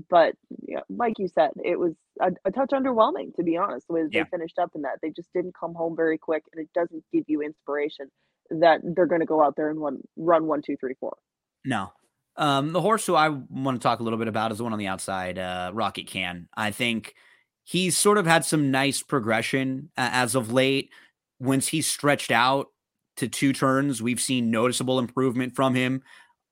[0.09, 0.35] But
[0.67, 4.03] yeah, like you said, it was a, a touch underwhelming, to be honest, the way
[4.03, 4.23] that Yeah.
[4.23, 4.99] they finished up in that.
[5.01, 8.09] They just didn't come home very quick, and it doesn't give you inspiration
[8.49, 11.17] that they're going to go out there and run, run one, two, three, four.
[11.63, 11.91] No.
[12.37, 14.73] Um, the horse who I want to talk a little bit about is the one
[14.73, 16.47] on the outside, uh, Rocket Can.
[16.55, 17.15] I think
[17.63, 20.91] he's sort of had some nice progression uh, as of late.
[21.39, 22.67] Once he's stretched out
[23.17, 26.03] to two turns, we've seen noticeable improvement from him.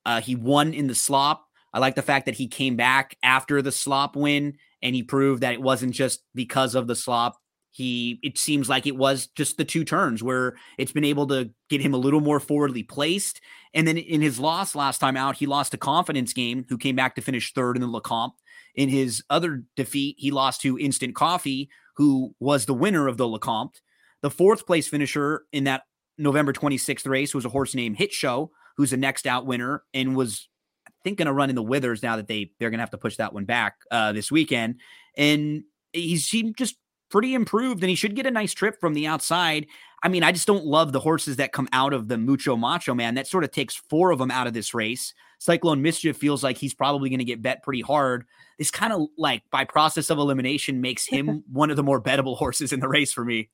[0.06, 1.46] Uh, he won in the slop.
[1.74, 5.42] I like the fact that he came back after the slop win and he proved
[5.42, 7.38] that it wasn't just because of the slop.
[7.74, 11.50] He it seems like it was just the two turns where it's been able to
[11.70, 13.42] get him a little more forwardly placed.
[13.74, 16.96] And then in his loss last time out, he lost a confidence game, who came
[16.96, 18.36] back to finish third in the Lecomte.
[18.76, 23.26] In his other defeat, he lost to Instant Coffee, who was the winner of the
[23.26, 23.82] Lecomte.
[24.22, 25.82] The fourth place finisher in that
[26.20, 30.16] November 26th race was a horse named Hit Show, who's the next out winner and
[30.16, 30.48] was,
[30.88, 32.92] I think, going to run in the Withers now that they they're going to have
[32.92, 34.80] to push that one back uh, this weekend.
[35.18, 36.76] And he's seemed just
[37.14, 39.68] pretty improved, and he should get a nice trip from the outside.
[40.02, 42.96] I mean, I just don't love the horses that come out of the Mucho Macho
[42.96, 43.14] Man.
[43.14, 45.14] That sort of takes four of them out of this race.
[45.38, 48.26] Cyclone Mischief feels like he's probably going to get bet pretty hard.
[48.58, 52.36] This kind of like by process of elimination makes him one of the more bettable
[52.36, 53.52] horses in the race for me.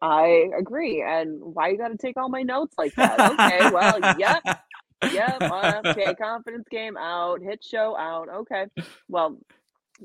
[0.00, 1.04] I agree.
[1.06, 3.20] And why you got to take all my notes like that?
[3.32, 4.42] Okay, well, yep,
[5.12, 5.42] yep.
[5.42, 8.30] uh, Okay, confidence game out, hit show out.
[8.30, 8.64] Okay,
[9.10, 9.38] well,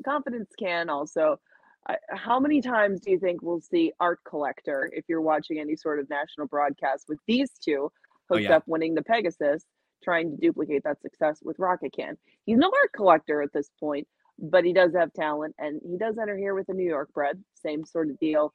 [0.04, 1.40] confidence can also.
[1.88, 5.76] I how many times do you think we'll see Art Collector if you're watching any
[5.76, 7.92] sort of national broadcast with these two
[8.30, 8.58] hooked yeah.
[8.58, 9.64] up winning the Pegasus,
[10.04, 12.18] trying to duplicate that success with Rocket Can?
[12.46, 14.08] He's no Art Collector at this point,
[14.40, 17.44] but he does have talent, and he does enter here with a New York bred,
[17.54, 18.54] same sort of deal.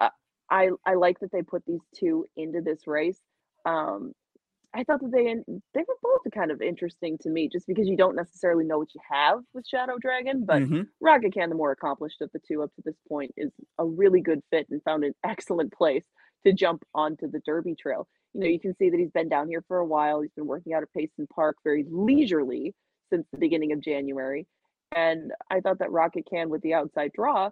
[0.00, 0.10] Uh,
[0.50, 3.20] I I like that they put these two into this race.
[3.66, 4.12] Um,
[4.72, 5.34] I thought that they
[5.74, 8.94] they were both kind of interesting to me, just because you don't necessarily know what
[8.94, 10.88] you have with Shadow Dragon, but Mhm.
[11.00, 14.20] Rocket Can, the more accomplished of the two up to this point, is a really
[14.20, 16.04] good fit and found an excellent place
[16.44, 18.06] to jump onto the Derby Trail.
[18.32, 20.20] You know, you can see that he's been down here for a while.
[20.20, 22.74] He's been working out at Payson Park very leisurely
[23.10, 24.46] since the beginning of January.
[24.92, 27.50] And I thought that Rocket Can with the outside draw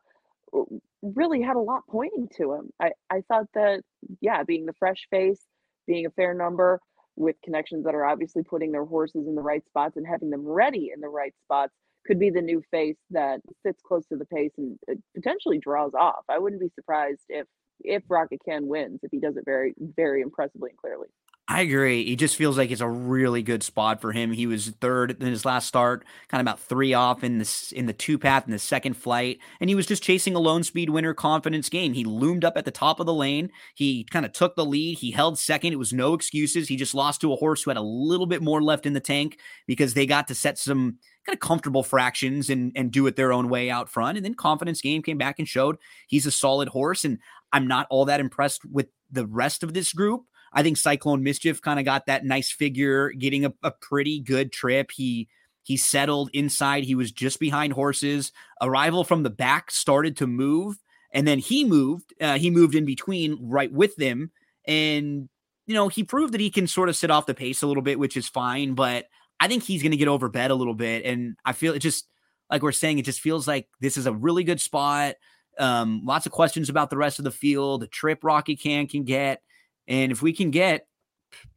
[1.02, 2.70] really had a lot pointing to him.
[2.80, 3.82] I, I thought that,
[4.20, 5.46] yeah, being the fresh face,
[5.86, 6.80] being a fair number
[7.18, 10.46] with connections that are obviously putting their horses in the right spots and having them
[10.46, 11.72] ready in the right spots
[12.06, 15.92] could be the new face that sits close to the pace and uh, potentially draws
[15.94, 16.24] off.
[16.28, 17.46] I wouldn't be surprised if
[17.80, 21.08] if Rocket Can wins if he does it very very impressively and clearly.
[21.50, 22.04] I agree.
[22.04, 24.32] He just feels like it's a really good spot for him.
[24.32, 27.86] He was third in his last start, kind of about three off in the in
[27.86, 30.90] the two path in the second flight, and he was just chasing a lone speed
[30.90, 31.94] winner confidence game.
[31.94, 33.48] He loomed up at the top of the lane.
[33.74, 34.98] He kind of took the lead.
[34.98, 35.72] He held second.
[35.72, 36.68] It was no excuses.
[36.68, 39.00] He just lost to a horse who had a little bit more left in the
[39.00, 43.16] tank because they got to set some kind of comfortable fractions and and do it
[43.16, 44.18] their own way out front.
[44.18, 45.76] And then confidence game came back and showed
[46.08, 47.06] he's a solid horse.
[47.06, 47.18] And
[47.54, 50.24] I'm not all that impressed with the rest of this group.
[50.58, 54.50] I think Cyclone Mischief kind of got that nice figure, getting a, a pretty good
[54.50, 54.90] trip.
[54.90, 55.28] He
[55.62, 56.82] he settled inside.
[56.82, 58.32] He was just behind horses.
[58.60, 60.74] Arrival from the back started to move,
[61.12, 62.12] and then he moved.
[62.20, 64.32] Uh, he moved in between, right with them,
[64.66, 65.28] and
[65.68, 67.84] you know he proved that he can sort of sit off the pace a little
[67.84, 68.74] bit, which is fine.
[68.74, 69.06] But
[69.38, 71.78] I think he's going to get over bed a little bit, and I feel it
[71.78, 72.08] just
[72.50, 72.98] like we're saying.
[72.98, 75.14] It just feels like this is a really good spot.
[75.56, 77.82] Um, lots of questions about the rest of the field.
[77.82, 79.40] The trip Rocket Can can get.
[79.88, 80.86] And if we can get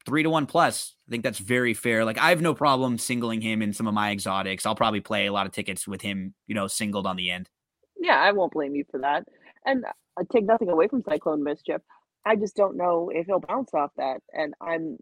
[0.06, 2.04] three to one plus, I think that's very fair.
[2.06, 4.66] Like I have no problem singling him in some of my exotics.
[4.66, 7.50] I'll probably play a lot of tickets with him, you know, singled on the end.
[8.00, 9.26] Yeah, I won't blame you for that.
[9.66, 9.86] And
[10.18, 11.82] I take nothing away from Cyclone Mischief.
[12.26, 14.22] I just don't know if he'll bounce off that.
[14.34, 14.98] And I'm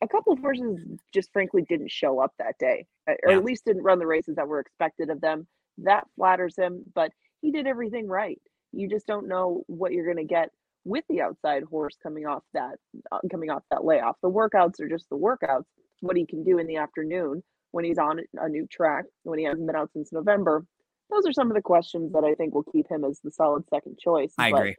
[0.00, 0.80] a couple of horses
[1.12, 3.36] just frankly didn't show up that day, uh, or Yeah.
[3.38, 5.46] at least didn't run the races that were expected of them.
[5.78, 8.40] That flatters him, but he did everything right.
[8.72, 10.50] You just don't know what you're going to get
[10.84, 12.76] with the outside horse coming off that
[13.10, 14.16] uh, coming off that layoff.
[14.22, 15.64] The workouts are just the workouts.
[16.00, 19.44] What he can do in the afternoon when he's on a new track, when he
[19.44, 20.66] hasn't been out since November.
[21.10, 23.64] Those are some of the questions that I think will keep him as the solid
[23.68, 24.32] second choice.
[24.38, 24.76] I But agree.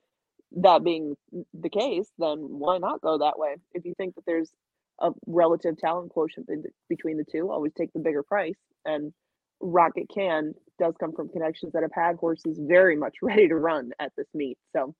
[0.57, 1.15] that being
[1.53, 3.55] the case, then why not go that way?
[3.73, 4.51] If you think that there's
[4.99, 6.49] a relative talent quotient
[6.89, 8.57] between the two, always take the bigger price.
[8.85, 9.13] And
[9.61, 13.91] Rocket Can does come from connections that have had horses very much ready to run
[13.99, 14.57] at this meet.
[14.75, 14.93] So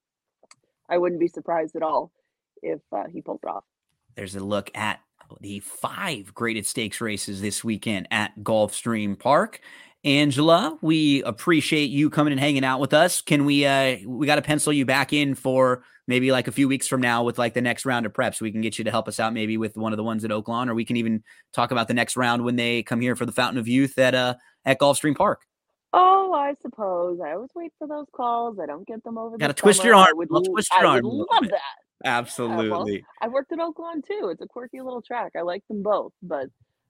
[0.88, 2.12] I wouldn't be surprised at all
[2.62, 3.64] if uh, he pulled it off.
[4.16, 5.00] There's a look at
[5.40, 9.60] the five graded stakes races this weekend at Gulfstream Park.
[10.04, 13.22] Angela, we appreciate you coming and hanging out with us.
[13.22, 16.68] Can we uh we got to pencil you back in for maybe like a few
[16.68, 18.84] weeks from now with like the next round of prep so we can get you
[18.84, 20.96] to help us out maybe with one of the ones at Oaklawn or we can
[20.96, 21.24] even
[21.54, 24.14] talk about the next round when they come here for the Fountain of Youth at
[24.14, 24.34] uh
[24.66, 25.40] at Gulfstream Park.
[25.96, 27.20] Oh, I suppose.
[27.24, 28.58] I always wait for those calls.
[28.60, 29.36] I don't get them over.
[29.36, 30.02] the Gotta twist your summer.
[30.02, 30.16] I arm.
[30.16, 32.04] would, Let's twist your I arm would love that.
[32.04, 33.04] Absolutely.
[33.22, 34.28] I worked at Oaklawn too.
[34.32, 35.32] It's a quirky little track.
[35.38, 36.46] I like them both, but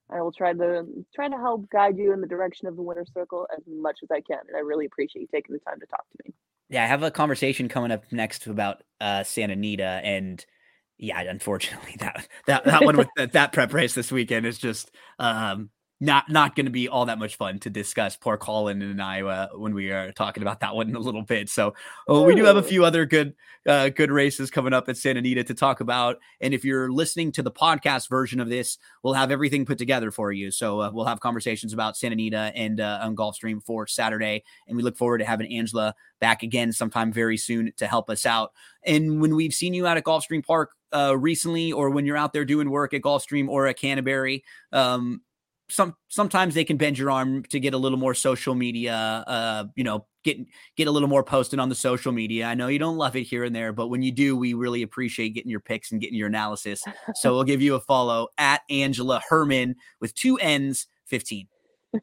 [0.09, 3.11] I will try to try to help guide you in the direction of the winner's
[3.13, 4.39] circle as much as I can.
[4.47, 6.33] And I really appreciate you taking the time to talk to me.
[6.69, 10.43] Yeah, I have a conversation coming up next about uh Santa Anita and
[10.97, 14.89] yeah, unfortunately that that that one with that, that prep race this weekend is just
[15.19, 15.69] um
[16.01, 18.17] not not going to be all that much fun to discuss.
[18.17, 21.21] Poor Colin and I uh, when we are talking about that one in a little
[21.21, 21.49] bit.
[21.49, 21.73] So
[22.07, 23.33] oh, we do have a few other good
[23.65, 26.17] uh, good races coming up at Santa Anita to talk about.
[26.41, 30.11] And if you're listening to the podcast version of this, we'll have everything put together
[30.11, 30.51] for you.
[30.51, 34.43] So uh, we'll have conversations about Santa Anita and uh, on Gulfstream for Saturday.
[34.67, 38.25] And we look forward to having Angela back again sometime very soon to help us
[38.25, 38.51] out.
[38.83, 42.33] And when we've seen you out at Gulfstream Park uh, recently, or when you're out
[42.33, 45.21] there doing work at Gulfstream or at Canterbury, um,
[45.69, 48.93] some sometimes they can bend your arm to get a little more social media.
[49.27, 50.37] Uh, you know, get
[50.75, 52.45] get a little more posted on the social media.
[52.45, 54.81] I know you don't love it here and there, but when you do, we really
[54.81, 56.83] appreciate getting your picks and getting your analysis.
[57.15, 61.47] So we'll give you a follow at Angela Hermann with two N's, fifteen.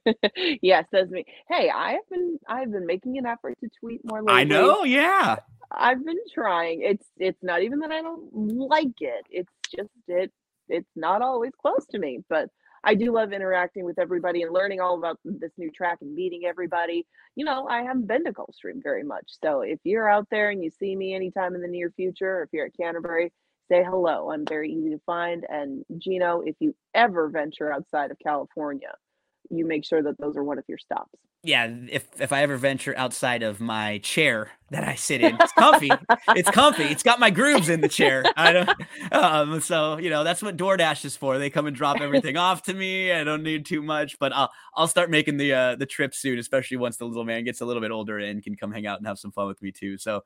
[0.63, 1.25] yes, that's me.
[1.49, 4.41] Hey, I have been I've been making an effort to tweet more lately.
[4.41, 5.37] I know, yeah.
[5.71, 6.83] I've been trying.
[6.83, 9.27] It's it's not even that I don't like it.
[9.31, 10.33] It's just it
[10.69, 12.49] it's not always close to me, but
[12.85, 16.43] I do love interacting with everybody and learning all about this new track and meeting
[16.47, 17.07] everybody.
[17.37, 19.25] You know, I haven't been to Gulfstream very much.
[19.43, 22.43] So if you're out there and you see me anytime in the near future, or
[22.43, 23.33] if you're at Canterbury,
[23.69, 24.31] say hello.
[24.31, 25.45] I'm very easy to find.
[25.49, 28.93] And Gino, if you ever venture outside of California,
[29.51, 31.19] you make sure that those are one of your stops.
[31.43, 35.53] yeah, if if I ever venture outside of my chair that I sit in, it's
[35.53, 35.91] comfy.
[36.29, 36.85] it's comfy.
[36.85, 38.25] It's got my grooves in the chair.
[38.37, 38.71] I don't.
[39.13, 41.39] Um, so you know that's what DoorDash is for.
[41.39, 43.13] They come and drop everything off to me.
[43.13, 46.39] I don't need too much, but I'll I'll start making the uh, the trip soon,
[46.39, 48.99] especially once the little man gets a little bit older and can come hang out
[48.99, 49.99] and have some fun with me too.
[49.99, 50.23] So.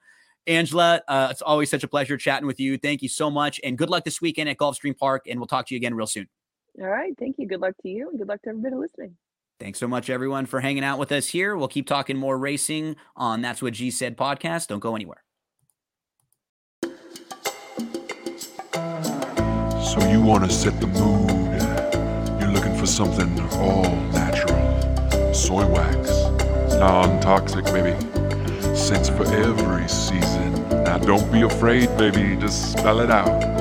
[0.49, 2.79] Angela, uh, it's always such a pleasure chatting with you.
[2.79, 5.27] Thank you so much, and good luck this weekend at Gulfstream Park.
[5.29, 6.29] And we'll talk to you again real soon.
[6.81, 7.15] All right.
[7.19, 7.47] Thank you.
[7.47, 9.17] Good luck to you and good luck to everybody listening.
[9.59, 11.57] Thanks so much, everyone, for hanging out with us here.
[11.57, 14.67] We'll keep talking more racing on That's What G Said podcast.
[14.67, 15.23] Don't go anywhere.
[19.83, 21.31] So you want to set the mood.
[22.39, 25.33] You're looking for something all natural.
[25.33, 26.11] Soy wax.
[26.75, 27.97] Non-toxic, baby.
[28.77, 30.53] Scents for every season.
[30.85, 32.37] Now don't be afraid, baby.
[32.37, 33.56] Just spell it out.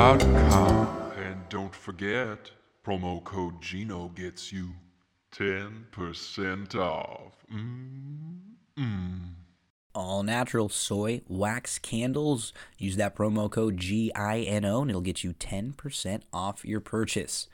[0.00, 1.12] GinoGets.com.
[1.18, 2.50] And don't forget,
[2.82, 4.70] promo code Gino gets you
[5.32, 7.34] 10% off.
[7.52, 9.34] Mm-mm.
[9.94, 12.54] All natural soy wax candles.
[12.78, 17.48] Use that promo code GINO and it'll get you 10% off your purchase.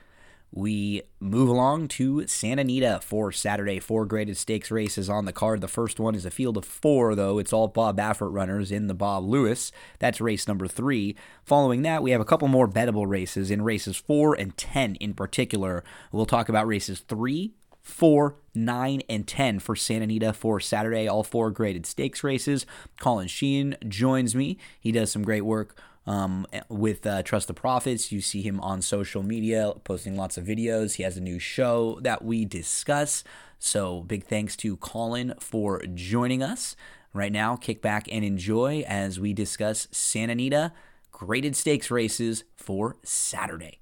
[0.57, 3.79] We move along to Santa Anita for Saturday.
[3.79, 5.61] Four graded stakes races on the card.
[5.61, 7.39] The first one is a field of four, though.
[7.39, 9.71] It's all Bob Baffert runners in the Bob Lewis.
[9.99, 11.15] That's race number three.
[11.45, 15.13] Following that, we have a couple more bettable races in races four and 10 in
[15.13, 15.85] particular.
[16.11, 17.53] We'll talk about races three,
[17.83, 21.07] four, nine, and 10 for Santa Anita for Saturday.
[21.07, 22.65] All four graded stakes races.
[22.99, 24.57] Colin Sheehan joins me.
[24.81, 25.77] He does some great work
[26.07, 28.13] um, with uh, Trust the Profits.
[28.13, 30.95] You see him on social media posting lots of videos.
[30.95, 33.25] He has a new show that we discuss.
[33.59, 36.77] So, big thanks to Colin for joining us.
[37.13, 40.73] Right now, kick back and enjoy as we discuss Santa Anita
[41.11, 43.81] graded stakes races for Saturday.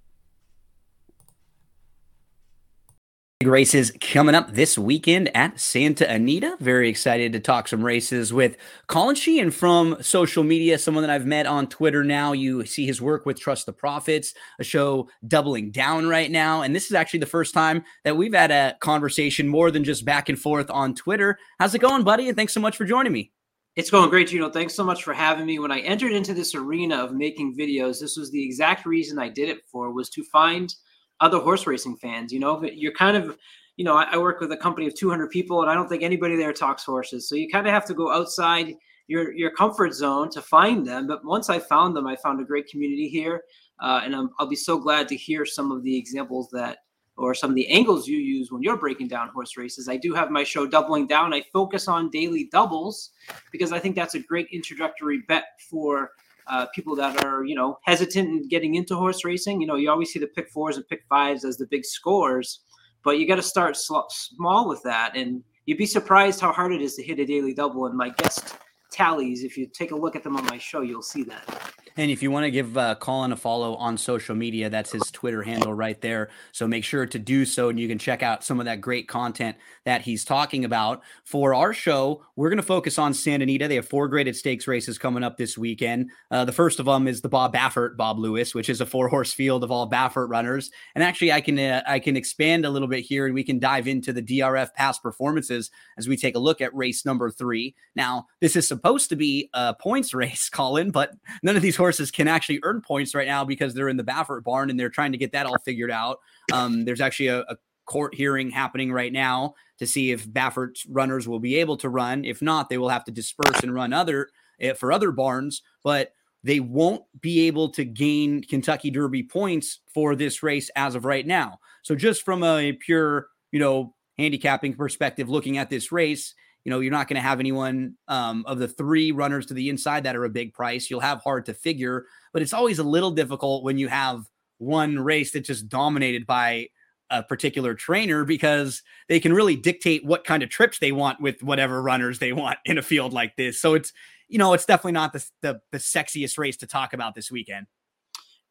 [3.41, 6.57] Big races coming up this weekend at Santa Anita.
[6.61, 8.57] Very excited to talk some races with
[8.87, 12.33] Colin Sheehan from social media, someone that I've met on Twitter now.
[12.33, 16.63] You see his work with Trust the Profits, a show doubling down right now.
[16.63, 20.05] And this is actually the first time that we've had a conversation more than just
[20.05, 21.37] back and forth on Twitter.
[21.59, 22.29] How's it going, buddy?
[22.29, 23.33] And thanks so much for joining me.
[23.75, 24.49] It's going great, Gino.
[24.49, 25.59] Thanks so much for having me.
[25.59, 29.29] When I entered into this arena of making videos, this was the exact reason I
[29.29, 30.73] did it for was to find
[31.21, 32.33] other horse racing fans.
[32.33, 33.37] You know, you're kind of,
[33.77, 36.03] you know, I, I work with a company of 200 people, and I don't think
[36.03, 37.29] anybody there talks horses.
[37.29, 38.75] So you kind of have to go outside
[39.07, 41.07] your your comfort zone to find them.
[41.07, 43.43] But once I found them, I found a great community here,
[43.81, 46.79] uh, and I'm, I'll be so glad to hear some of the examples that
[47.17, 49.89] or some of the angles you use when you're breaking down horse races.
[49.89, 51.33] I do have my show Doubling Down.
[51.33, 53.11] I focus on daily doubles
[53.53, 56.11] because I think that's a great introductory bet for
[56.47, 59.61] uh, people that are, you know, hesitant in getting into horse racing.
[59.61, 62.61] You know, you always see the pick fours and pick fives as the big scores,
[63.03, 65.17] but you got to start sl- small with that.
[65.17, 67.87] And you'd be surprised how hard it is to hit a daily double.
[67.87, 68.57] And my guest
[68.91, 71.73] tallies, if you take a look at them on my show, you'll see that.
[71.97, 75.13] And if you want to give uh, Colin a follow on social media, that's his
[75.13, 76.31] Twitter handle right there.
[76.51, 79.07] So make sure to do so, and you can check out some of that great
[79.07, 81.03] content that he's talking about.
[81.23, 83.69] For our show, we're going to focus on Santa Anita.
[83.69, 86.11] They have four graded stakes races coming up this weekend.
[86.33, 89.09] Uh, the first of them is the Bob Baffert Bob Lewis, which is a four
[89.09, 90.73] horse field of all Baffert runners.
[90.97, 93.61] And actually, I can uh, I can expand a little bit here, and we can
[93.61, 97.77] dive into the DRF past performances as we take a look at race number three.
[97.95, 101.13] Now, this is supposed to be a points race, Colin, but
[101.45, 104.45] none of these horses can actually earn points right now because they're in the Baffert
[104.45, 106.21] barn and they're trying to get that all figured out.
[106.53, 107.57] Um, there's actually a, a
[107.87, 112.25] court hearing happening right now to see if Baffert's runners will be able to run.
[112.25, 114.29] If not, they will have to disperse and run other
[114.63, 115.63] uh, for other barns.
[115.83, 116.13] But
[116.43, 121.27] they won't be able to gain Kentucky Derby points for this race as of right
[121.27, 121.59] now.
[121.83, 126.81] So just from a pure, you know, handicapping perspective, looking at this race, you know,
[126.81, 130.17] you're not going to have anyone um, of the three runners to the inside that
[130.17, 130.91] are a big price.
[130.91, 134.25] You'll have hard to figure, but it's always a little difficult when you have
[134.59, 136.69] one race that's just dominated by
[137.11, 141.43] a particular trainer because they can really dictate what kind of trips they want with
[141.43, 143.61] whatever runners they want in a field like this.
[143.61, 143.93] So it's,
[144.29, 147.67] you know, it's definitely not the, the, the sexiest race to talk about this weekend.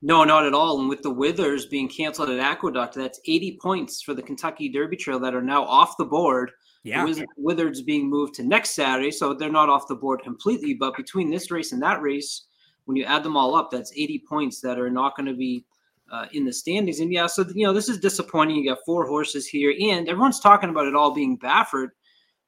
[0.06, 0.80] No, not at all.
[0.80, 4.98] And with the Withers being canceled at Aqueduct, that's 80 points for the Kentucky Derby
[4.98, 6.52] Trail that are now off the board.
[6.84, 7.06] Yeah.
[7.06, 10.74] The Withers being moved to next Saturday, so they're not off the board completely.
[10.74, 12.46] But between this race and that race,
[12.86, 15.66] when you add them all up, that's 80 points that are not going to be
[16.12, 17.00] uh, in the standings.
[17.00, 18.58] And yeah, so you know this is disappointing.
[18.58, 21.90] You got four horses here, and everyone's talking about it all being Baffert.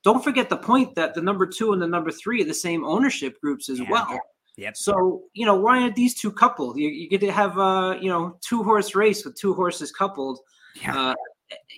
[0.04, 2.86] Don't forget the point that the number two and the number three are the same
[2.86, 3.90] ownership groups as Yeah.
[3.90, 4.20] well.
[4.58, 4.78] Yep.
[4.78, 6.78] So you know why aren't these two coupled?
[6.78, 10.40] You, you get to have uh you know two horse race with two horses coupled.
[10.82, 11.10] Yeah.
[11.10, 11.16] Uh,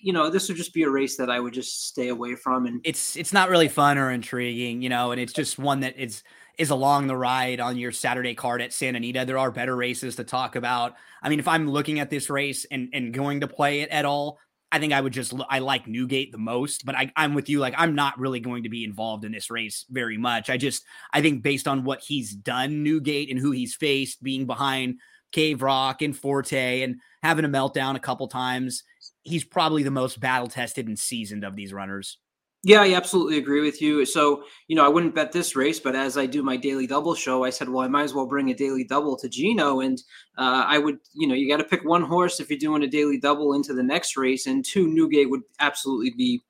[0.01, 2.65] you know this would just be a race that I would just stay away from.
[2.65, 5.97] And it's it's not really fun or intriguing, you know, and it's just one that
[5.97, 6.23] is
[6.57, 9.25] is along the ride on your Saturday card at Santa Anita.
[9.25, 10.95] There are better races to talk about.
[11.21, 14.05] I mean, if I'm looking at this race and and going to play it at
[14.05, 14.39] all,
[14.71, 17.59] I think I would just I like Newgate the most, but I, I'm with you.
[17.59, 20.49] Like I'm not really going to be involved in this race very much.
[20.49, 24.45] I just I think based on what he's done, Newgate and who he's faced, being
[24.45, 24.99] behind
[25.31, 28.83] Cave Rock and Forte and having a meltdown a couple times,
[29.27, 32.17] he's probably the most battle tested and seasoned of these runners.
[32.63, 34.03] Yeah, I absolutely agree with you.
[34.05, 37.13] So, you know, I wouldn't bet this race, but as I do my daily double
[37.13, 39.81] show, I said, well, I might as well bring a daily double to Gino.
[39.81, 40.01] And
[40.37, 42.87] uh, I would, you know, you got to pick one horse if you're doing a
[42.87, 46.43] daily double into the next race, and two, Newgate would absolutely be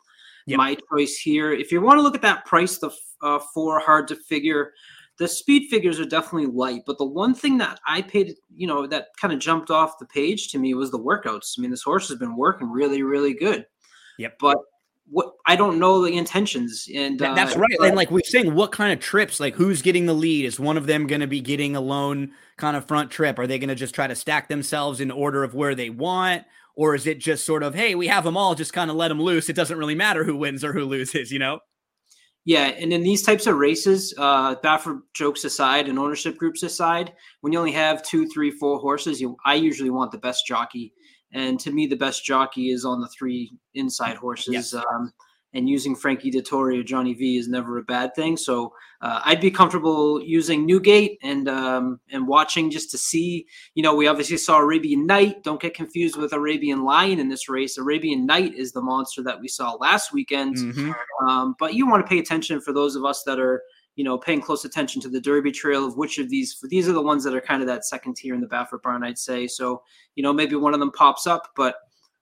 [0.47, 0.57] Yep.
[0.57, 1.51] my choice here.
[1.51, 2.89] If you want to look at that price, the
[3.21, 4.71] uh, four hard to figure
[5.19, 8.85] the speed figures are definitely light, but the one thing that I paid, you know,
[8.87, 11.57] that kind of jumped off the page to me was the workouts.
[11.57, 13.65] I mean, this horse has been working really, really good.
[14.19, 14.37] Yep.
[14.39, 14.57] But
[15.09, 17.77] what I don't know the intentions, and That- that's uh, right.
[17.81, 19.39] And like we're saying, what kind of trips?
[19.39, 20.45] Like who's getting the lead?
[20.45, 23.39] Is one of them going to be getting a lone kind of front trip?
[23.39, 26.43] Are they going to just try to stack themselves in order of where they want?
[26.75, 29.07] Or is it just sort of, hey, we have them all, just kind of let
[29.07, 29.49] them loose?
[29.49, 31.59] It doesn't really matter who wins or who loses, you know?
[32.47, 37.11] Yeah, and in these types of races, uh, Baffert jokes aside and ownership groups aside,
[37.41, 40.93] when you only have two, three, four horses, you I usually want the best jockey,
[41.33, 44.53] and to me, the best jockey is on the three inside horses.
[44.53, 44.73] Yes.
[44.73, 45.11] Um,
[45.53, 48.35] and using Frankie Dettori or Johnny V is never a bad thing.
[48.37, 53.47] So uh, I'd be comfortable using Newgate and um, and watching just to see.
[53.73, 55.43] You know, we obviously saw Arabian Night.
[55.43, 57.77] Don't get confused with Arabian Lion in this race.
[57.77, 60.57] Arabian Night is the monster that we saw last weekend.
[60.57, 60.95] Mhm.
[61.27, 63.63] Um, but you want to pay attention for those of us that are,
[63.95, 66.59] you know, paying close attention to the Derby Trail of which of these.
[66.69, 69.03] These are the ones that are kind of that second tier in the Baffert barn,
[69.03, 69.47] I'd say.
[69.47, 69.81] So,
[70.15, 71.75] you know, maybe one of them pops up, but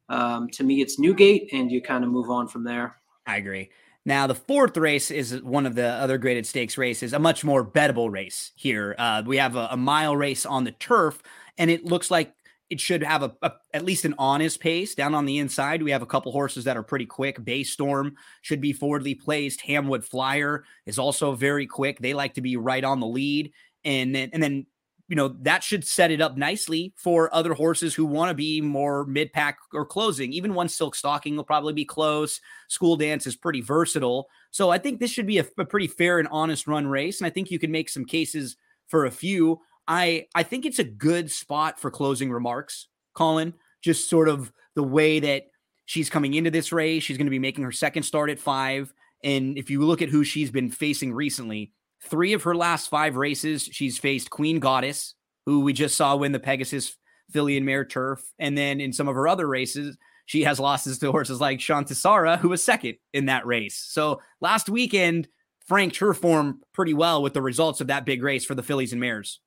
[0.09, 2.97] um, to me, it's Newgate, and you kind of move on from there.
[3.25, 3.69] I agree.
[4.05, 7.65] Now, the fourth race is one of the other graded stakes races, a much more
[7.65, 8.93] bettable race here.
[8.99, 11.23] Uh, we have a, a mile race on the turf,
[11.57, 12.31] and it looks like
[12.69, 15.81] it should have a, a- at least an honest pace down on the inside.
[15.81, 17.43] We have a couple horses that are pretty quick.
[17.43, 19.61] Bay Storm should be forwardly placed.
[19.61, 21.97] Hamwood Flyer is also very quick.
[21.99, 23.53] They like to be right on the lead,
[23.83, 24.67] and then and then
[25.07, 28.59] you know that should set it up nicely for other horses who want to be
[28.61, 30.33] more mid pack or closing.
[30.33, 32.41] Even one Silk Stocking will probably be close.
[32.69, 36.19] School Dance is pretty versatile, so I think this should be a, a pretty fair
[36.19, 39.61] and honest run race, and I think you can make some cases for a few.
[39.87, 43.53] I I think it's a good spot for closing remarks, Colin.
[43.81, 45.43] Just sort of the way that
[45.85, 48.91] she's coming into this race, she's going to be making her second start at five,
[49.23, 51.71] and if you look at who she's been facing recently,
[52.05, 56.31] three of her last five races, she's faced Queen Goddess, who we just saw win
[56.31, 56.95] the Pegasus
[57.31, 60.99] Filly and Mare Turf, and then in some of her other races, she has losses
[60.99, 63.77] to horses like Shantisara, who was second in that race.
[63.89, 65.27] So last weekend,
[65.67, 68.91] Frank her form pretty well with the results of that big race for the Fillies
[68.91, 69.39] and Mares.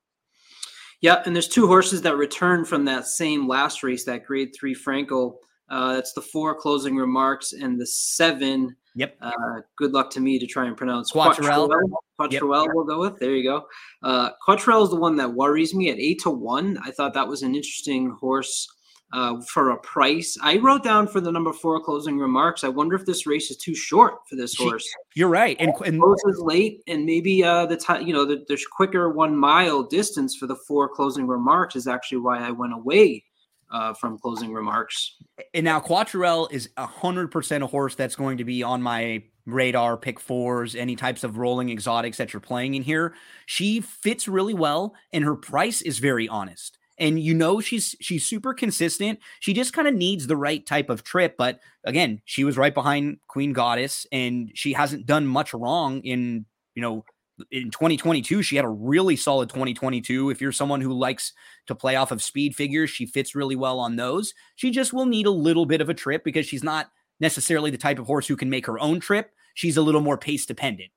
[1.00, 4.74] Yeah, and there's two horses that returned from that same last race, that Grade Three
[4.74, 5.36] Frankel.
[5.70, 8.74] Uh, that's the four closing remarks and the seven.
[8.98, 9.16] Yep.
[9.20, 11.70] Uh, good luck to me to try and pronounce Quattrell.
[12.18, 13.16] Quattrell, we'll go with.
[13.20, 13.64] There you go.
[14.02, 16.78] Uh, Quattrell is the one that worries me at eight to one.
[16.84, 18.66] I thought that was an interesting horse
[19.12, 20.36] uh, for a price.
[20.42, 22.64] I wrote down for the number four closing remarks.
[22.64, 24.84] I wonder if this race is too short for this horse.
[25.14, 25.56] You're right.
[25.60, 29.36] And, and Closes late, and maybe uh, the time, you know, the, there's quicker one
[29.36, 33.22] mile distance for the four closing remarks is actually why I went away
[33.70, 35.16] uh, from closing remarks.
[35.54, 39.96] And now Quattrell is hundred percent a horse that's going to be on my radar.
[39.96, 43.14] Pick fours, any types of rolling exotics that you're playing in here.
[43.46, 46.78] She fits really well, and her price is very honest.
[47.00, 49.20] And you know she's she's super consistent.
[49.40, 51.36] She just kind of needs the right type of trip.
[51.38, 56.44] But again, she was right behind Queen Goddess, and she hasn't done much wrong in
[56.74, 57.04] you know
[57.50, 61.32] in 2022 she had a really solid 2022 if you're someone who likes
[61.66, 65.06] to play off of speed figures she fits really well on those she just will
[65.06, 66.90] need a little bit of a trip because she's not
[67.20, 70.18] necessarily the type of horse who can make her own trip she's a little more
[70.18, 70.90] pace dependent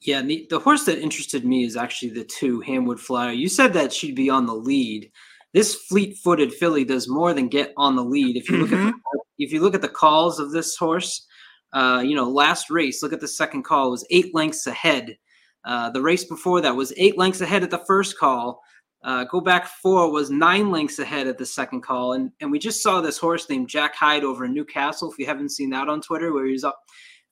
[0.00, 3.30] Yeah, and the, the horse that interested me is actually the two Hamwood Flyer.
[3.30, 5.10] You said that she'd be on the lead.
[5.54, 8.36] This fleet-footed filly does more than get on the lead.
[8.36, 11.24] If you look at the, if you look at the calls of this horse,
[11.72, 15.16] uh, you know, last race, look at the second call it was eight lengths ahead.
[15.64, 18.60] Uh, the race before that was eight lengths ahead at the first call.
[19.04, 22.58] Uh, go back four was nine lengths ahead at the second call, and and we
[22.58, 25.10] just saw this horse named Jack Hyde over in Newcastle.
[25.10, 26.78] If you haven't seen that on Twitter, where he's up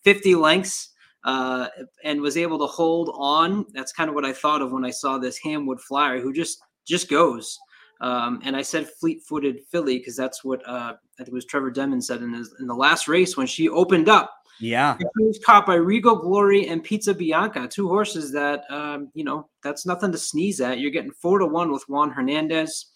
[0.04, 0.90] 50 lengths
[1.24, 1.68] uh,
[2.04, 3.66] and was able to hold on.
[3.72, 6.60] That's kind of what I thought of when I saw this Hamwood Flyer, who just
[6.86, 7.58] just goes.
[8.00, 11.70] Um, and I said fleet-footed filly because that's what uh, I think it was Trevor
[11.70, 14.34] Denman said in his in the last race when she opened up.
[14.60, 19.24] Yeah He was caught by Regal Glory and Pizza Bianca, two horses that um, you
[19.24, 20.78] know that's nothing to sneeze at.
[20.78, 22.86] You're getting four to one with Juan Hernandez.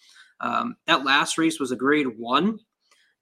[0.40, 2.58] Um, that last race was a grade one,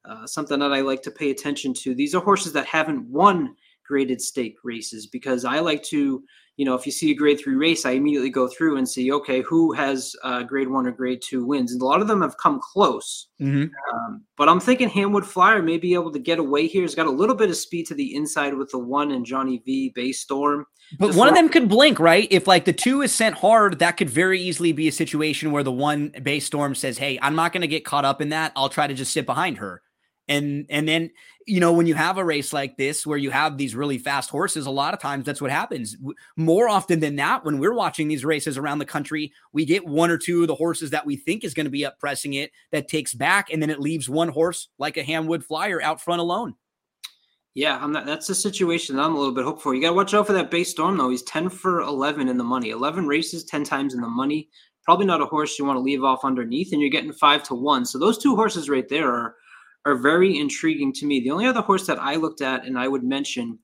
[0.04, 1.94] uh, something that I like to pay attention to.
[1.94, 3.54] These are horses that haven't won
[3.86, 6.24] graded stake races because I like to,
[6.56, 9.10] you know, if you see a grade three race, I immediately go through and see,
[9.12, 12.20] okay, who has uh, grade one or grade two wins, and a lot of them
[12.20, 13.28] have come close.
[13.40, 13.70] Mhm.
[13.92, 16.82] Um, but I'm thinking Hamwood Flyer may be able to get away here.
[16.82, 19.62] He's got a little bit of speed to the inside with the one and Johnny
[19.64, 20.66] V Bay Storm.
[20.98, 23.78] but Just one of them could blink right if like the two is sent hard
[23.78, 27.34] that could very easily be a situation where the one Bay Storm says hey i'm
[27.34, 29.80] not going to get caught up in that i'll try to just sit behind her
[30.32, 31.10] And and then
[31.46, 34.30] you know when you have a race like this where you have these really fast
[34.30, 35.96] horses, a lot of times that's what happens.
[36.36, 40.10] More often than not, when we're watching these races around the country, we get one
[40.10, 42.50] or two of the horses that we think is going to be up pressing it
[42.70, 46.20] that takes back, and then it leaves one horse like a Hamwood Flyer out front
[46.20, 46.54] alone.
[47.54, 49.74] Yeah, I'm not, that's the situation that I'm a little bit hopeful.
[49.74, 51.10] You got to watch out for that Bay Storm, though.
[51.10, 54.48] He's 10 for 11 in the money, 11 races, 10 times in the money.
[54.84, 57.54] Probably not a horse you want to leave off underneath, and you're getting five to
[57.54, 57.84] one.
[57.84, 59.36] So those two horses right there are
[59.84, 61.20] are very intriguing to me.
[61.20, 63.58] The only other horse that I looked at and I would mention,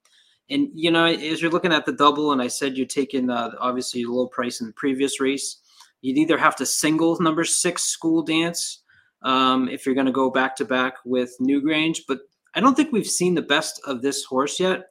[0.51, 3.51] and you know, as you're looking at the double, and I said you're taking uh,
[3.61, 5.61] obviously low price in the previous race,
[6.01, 8.83] you'd either have to single number six school dance
[9.23, 12.21] um, if you're going to go back to back with Newgate, but
[12.55, 14.87] I don't think we've seen the best of this horse yet.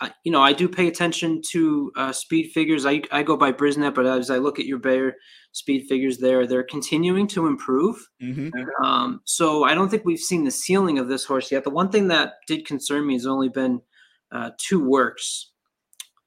[0.00, 2.84] I, you know, I do pay attention to uh, speed figures.
[2.84, 5.14] I, I go by Brisnet, but as I look at your Beyer
[5.52, 7.96] speed figures there, they're continuing to improve.
[8.84, 11.64] Um, so I don't think we've seen the ceiling of this horse yet.
[11.64, 13.80] The one thing that did concern me has only been
[14.32, 15.52] uh, two works.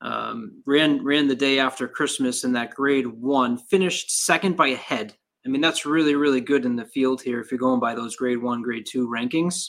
[0.02, 4.76] Um, ran ran the day after Christmas in that grade one, finished second by a
[4.78, 5.14] head.
[5.46, 8.16] I mean, that's really really good in the field here if you're going by those
[8.16, 9.66] grade one, grade two rankings.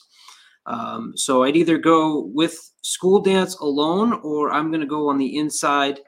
[0.66, 5.19] Um, so I'd either go with School Dance alone, or I'm going to go on
[5.19, 6.01] the inside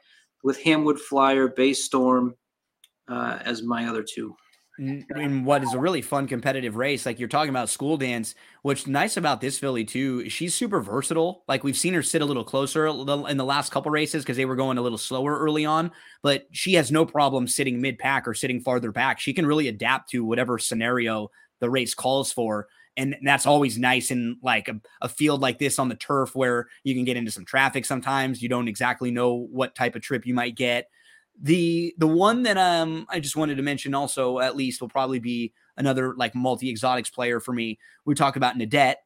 [0.42, 2.34] with Hamwood Flyer, Bay Storm
[3.08, 4.34] uh, as my other two.
[5.16, 7.04] in what is a really fun competitive race.
[7.04, 8.34] Like you're talking about school dance.
[8.62, 11.44] What's nice about this filly too, she's super versatile.
[11.46, 14.46] Like we've seen her sit a little closer in the last couple races because they
[14.46, 15.92] were going a little slower early on,
[16.22, 19.20] but she has no problem sitting mid pack or sitting farther back.
[19.20, 21.30] She can really adapt to whatever scenario
[21.60, 22.66] the race calls for.
[22.96, 26.68] And that's always nice in like a, a field like this on the turf where
[26.84, 28.42] you can get into some traffic sometimes.
[28.42, 30.88] You don't exactly know what type of trip you might get.
[31.40, 35.18] The the one that um I just wanted to mention also at least will probably
[35.18, 37.78] be another like multi exotics player for me.
[38.04, 38.96] We talk about Nadette,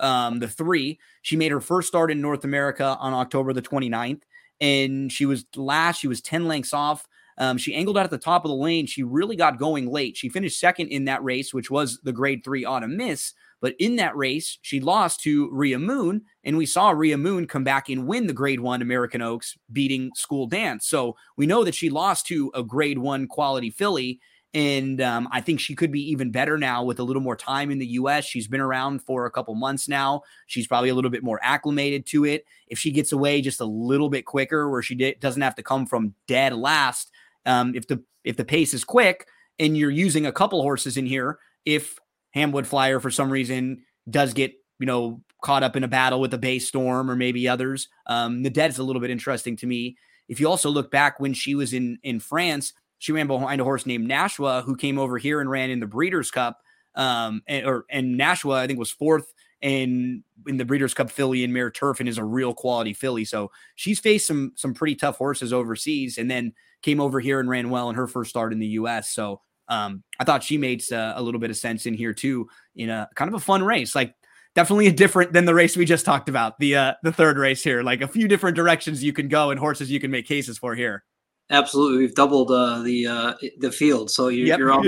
[0.00, 0.98] um, the three.
[1.22, 4.22] She made her first start in North America on October the 29th,
[4.60, 7.06] and she was last, she was 10 lengths off.
[7.38, 8.86] Um, she angled out at the top of the lane.
[8.86, 10.16] She really got going late.
[10.16, 13.32] She finished second in that race, which was the grade three autumn miss.
[13.60, 17.64] But in that race, she lost to Rhea Moon, and we saw Rhea Moon come
[17.64, 20.86] back and win the grade one American Oaks, beating School Dance.
[20.86, 24.20] So we know that she lost to a grade one quality filly.
[24.54, 27.70] And um, I think she could be even better now with a little more time
[27.70, 28.24] in the US.
[28.24, 30.22] She's been around for a couple months now.
[30.46, 32.46] She's probably a little bit more acclimated to it.
[32.66, 35.84] If she gets away just a little bit quicker, where she doesn't have to come
[35.84, 37.10] from dead last,
[37.46, 39.26] um, if the if the pace is quick
[39.58, 41.98] and you're using a couple horses in here, if
[42.34, 46.30] Hamwood Flyer for some reason does get you know caught up in a battle with
[46.30, 49.66] the Bay Storm or maybe others, um, the dead is a little bit interesting to
[49.66, 49.96] me.
[50.28, 53.64] If you also look back when she was in in France, she ran behind a
[53.64, 56.60] horse named Nashwa who came over here and ran in the Breeders' Cup.
[56.94, 61.44] Um, and, or and Nashwa I think was fourth in in the Breeders' Cup filly
[61.44, 63.24] in Mare Turf and is a real quality filly.
[63.24, 66.52] So she's faced some some pretty tough horses overseas, and then
[66.82, 69.12] came over here and ran well in her first start in the U.S.
[69.12, 72.48] So um, I thought she made uh, a little bit of sense in here too,
[72.76, 73.94] in a kind of a fun race.
[73.94, 74.14] Like
[74.54, 77.62] definitely a different than the race we just talked about, the uh, the third race
[77.62, 77.82] here.
[77.82, 80.74] Like a few different directions you can go and horses you can make cases for
[80.74, 81.04] here.
[81.50, 84.58] Absolutely, we've doubled uh, the uh, the field, so you're, Yep.
[84.58, 84.84] you're all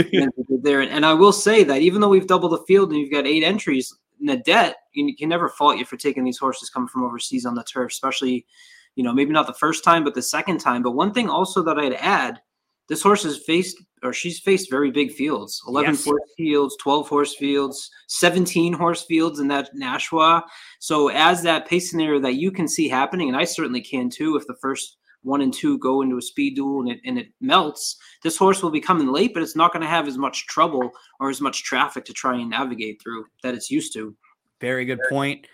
[0.62, 0.80] there.
[0.82, 3.26] And, and I will say that even though we've doubled the field and you've got
[3.26, 7.46] eight entries, Nadette, you can never fault you for taking these horses coming from overseas
[7.46, 8.46] on the turf, especially,
[8.96, 10.82] you know, maybe not the first time, but the second time.
[10.82, 12.40] But one thing also that I'd add,
[12.88, 16.04] this horse has faced or she's faced very big fields 11 Yes.
[16.04, 20.42] horse fields 12 horse fields 17 horse fields in that Nashwa
[20.80, 24.36] so as that pace scenario that you can see happening and i certainly can too
[24.36, 27.28] if the first one and two go into a speed duel and it, and it
[27.40, 30.46] melts this horse will be coming late but it's not going to have as much
[30.46, 30.90] trouble
[31.20, 34.16] or as much traffic to try and navigate through that it's used to
[34.60, 35.46] Very good point.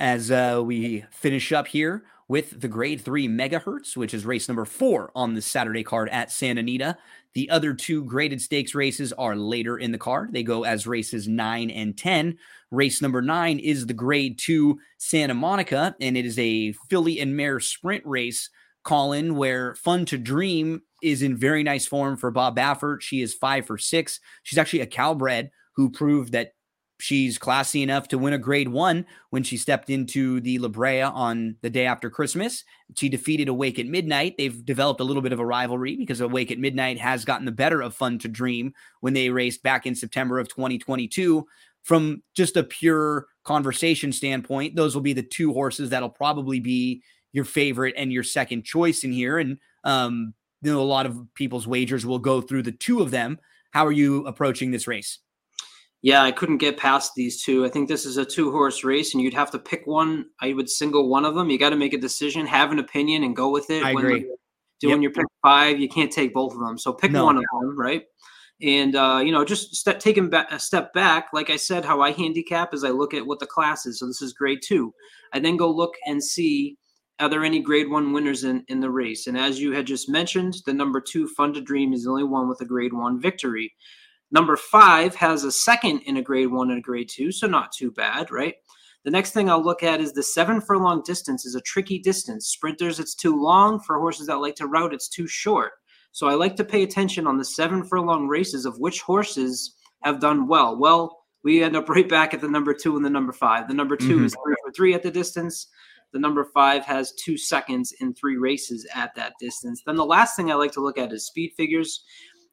[0.00, 4.64] As uh, we finish up here with the grade three megahertz, which is race number
[4.64, 6.96] four on the Saturday card at Santa Anita.
[7.34, 10.32] The other two graded stakes races are later in the card.
[10.32, 12.38] They go as races nine and 10.
[12.70, 17.36] Race number nine is the grade two Santa Monica, and it is a filly and
[17.36, 18.48] mare sprint race,
[18.84, 23.00] Colin, where Fun to Dream is in very nice form for Bob Baffert.
[23.00, 24.20] She is five for six.
[24.42, 26.52] She's actually a Calbred who proved that
[26.98, 31.02] she's classy enough to win a grade one when she stepped into the La Brea
[31.02, 32.64] on the day after Christmas.
[32.96, 34.36] She defeated Awake at Midnight.
[34.38, 37.52] They've developed a little bit of a rivalry because Awake at Midnight has gotten the
[37.52, 41.46] better of Fun to Dream when they raced back in September of 2022.
[41.82, 47.02] From just a pure conversation standpoint, those will be the two horses that'll probably be
[47.32, 49.38] your favorite and your second choice in here.
[49.38, 53.10] And um, you know, a lot of people's wagers will go through the two of
[53.10, 53.38] them.
[53.72, 55.18] How are you approaching this race?
[56.04, 57.64] Yeah, I couldn't get past these two.
[57.64, 60.26] I think this is a two horse race, and you'd have to pick one.
[60.38, 61.48] I would single one of them.
[61.48, 63.82] You got to make a decision, have an opinion, and go with it.
[63.82, 64.20] I When agree.
[64.20, 64.36] you're
[64.80, 65.02] Doing Yep.
[65.02, 66.76] your pick five, you can't take both of them.
[66.76, 67.24] So pick No.
[67.24, 68.02] one of them, right?
[68.60, 71.28] And uh, you know, just step taking back a step back.
[71.32, 73.98] Like I said, how I handicap is I look at what the class is.
[73.98, 74.92] So this is grade two.
[75.32, 76.76] I then go look and see
[77.18, 79.26] are there any grade one winners in, in the race?
[79.26, 82.24] And as you had just mentioned, the number two, Fun to Dream, is the only
[82.24, 83.72] one with a grade one victory.
[84.34, 87.70] Number five has a second in a grade one and a grade two, so not
[87.70, 88.56] too bad, right?
[89.04, 92.48] The next thing I'll look at is the seven furlong distance is a tricky distance.
[92.48, 93.78] Sprinters, it's too long.
[93.78, 95.74] For horses that like to route, it's too short.
[96.10, 100.18] So I like to pay attention on the seven furlong races of which horses have
[100.18, 100.76] done well.
[100.76, 103.68] Well, we end up right back at the number two and the number five.
[103.68, 104.24] The number 2 Mhm.
[104.24, 105.68] is three for three at the distance.
[106.12, 109.82] The number five has two seconds in three races at that distance.
[109.86, 112.02] Then the last thing I like to look at is speed figures.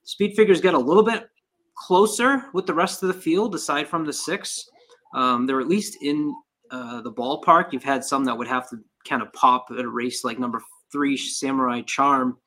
[0.03, 1.27] Speed figures get a little bit
[1.75, 4.69] closer with the rest of the field, aside from the six.
[5.13, 6.33] Um, they're at least in
[6.69, 7.73] uh, the ballpark.
[7.73, 8.77] You've had some that would have to
[9.07, 10.61] kind of pop at a race like number
[10.91, 12.37] three, Samurai Charm,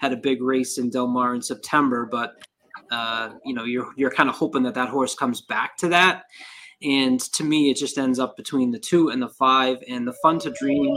[0.00, 2.34] had a big race in Del Mar in September, but
[2.90, 6.24] uh, you know you're you're kind of hoping that that horse comes back to that.
[6.82, 10.14] And to me, it just ends up between the two and the five, and the
[10.22, 10.96] Fun to Dream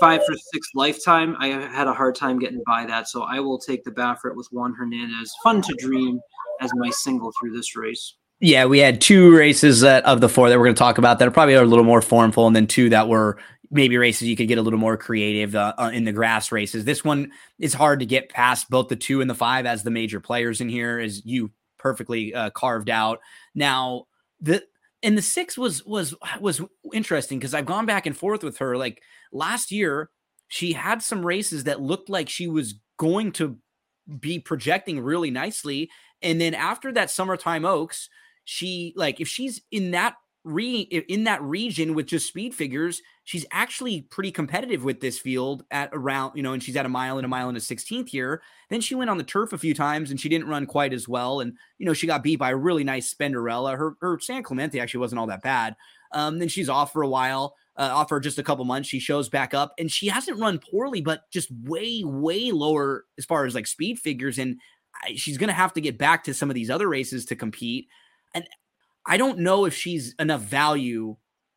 [0.00, 1.36] five for six lifetime.
[1.38, 4.48] I had a hard time getting by that, so I will take the Baffert with
[4.52, 5.34] Juan Hernandez.
[5.42, 6.20] Fun to Dream
[6.60, 8.14] as my single through this race.
[8.40, 11.18] Yeah, we had two races that of the four that we're going to talk about
[11.18, 13.38] that are probably a little more formful, and then two that were
[13.70, 16.84] maybe races you could get a little more creative uh, uh, in the grass races.
[16.84, 19.90] This one is hard to get past both the two and the five as the
[19.90, 23.20] major players in here, as you perfectly uh, carved out.
[23.54, 24.06] Now
[24.40, 24.62] the
[25.02, 26.60] and the six was was was
[26.92, 28.76] interesting because I've gone back and forth with her.
[28.76, 29.02] Like
[29.32, 30.10] last year,
[30.48, 33.58] she had some races that looked like she was going to
[34.20, 35.90] be projecting really nicely,
[36.22, 38.08] and then after that summertime Oaks
[38.44, 40.14] she like if she's in that
[40.46, 45.64] re in that region with just speed figures she's actually pretty competitive with this field
[45.72, 48.08] at around you know and she's at a mile and a mile and a 16th
[48.08, 48.40] here.
[48.70, 51.08] Then she went on the turf a few times and she didn't run quite as
[51.08, 51.40] well.
[51.40, 53.76] And you know she got beat by a really nice Spendarella.
[53.76, 55.74] Her her san clemente actually wasn't all that bad.
[56.12, 58.88] Um then she's off for a while uh, off for just a couple months.
[58.88, 63.24] She shows back up and she hasn't run poorly but just way way lower as
[63.24, 64.38] far as like speed figures.
[64.38, 64.60] And
[65.14, 67.88] she's going to have to get back to some of these other races to compete
[68.34, 68.46] and
[69.06, 71.16] I don't know if she's enough value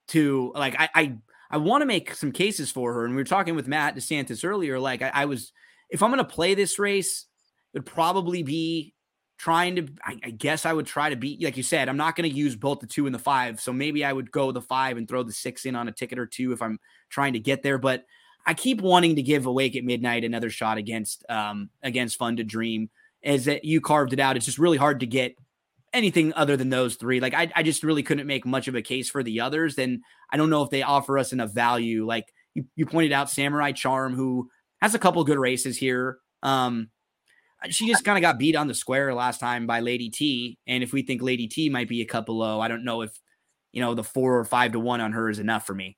[0.10, 1.18] to like I I,
[1.52, 3.06] I want to make some cases for her.
[3.06, 4.80] And we were talking with Matt DeSantis earlier.
[4.80, 5.52] Like I, I was
[5.90, 7.26] if I'm gonna play this race,
[7.74, 8.94] it would probably be
[9.38, 12.16] trying to I, I guess I would try to beat like you said, I'm not
[12.16, 13.60] gonna use both the two and the five.
[13.60, 16.20] So maybe I would go the five and throw the six in on a ticket
[16.20, 16.80] or two if I'm
[17.10, 17.78] trying to get there.
[17.78, 18.06] But
[18.46, 22.44] I keep wanting to give Awake at Midnight another shot against um against Fun to
[22.44, 22.90] Dream.
[23.24, 25.36] As that you carved it out, it's just really hard to get
[25.94, 27.20] anything other than those three.
[27.20, 29.76] Like I, I just really couldn't make much of a case for the others.
[29.76, 30.02] Then
[30.32, 32.06] I don't know if they offer us enough value.
[32.06, 34.50] Like you, you pointed out, Samurai Charm, who
[34.82, 36.20] has a couple good races here.
[36.44, 36.90] Um,
[37.70, 40.58] she just kind of got beat on the square last time by Lady T.
[40.66, 43.12] And if we think Lady T might be a couple low, I don't know if
[43.74, 45.98] you know the four or five to one on her is enough for me.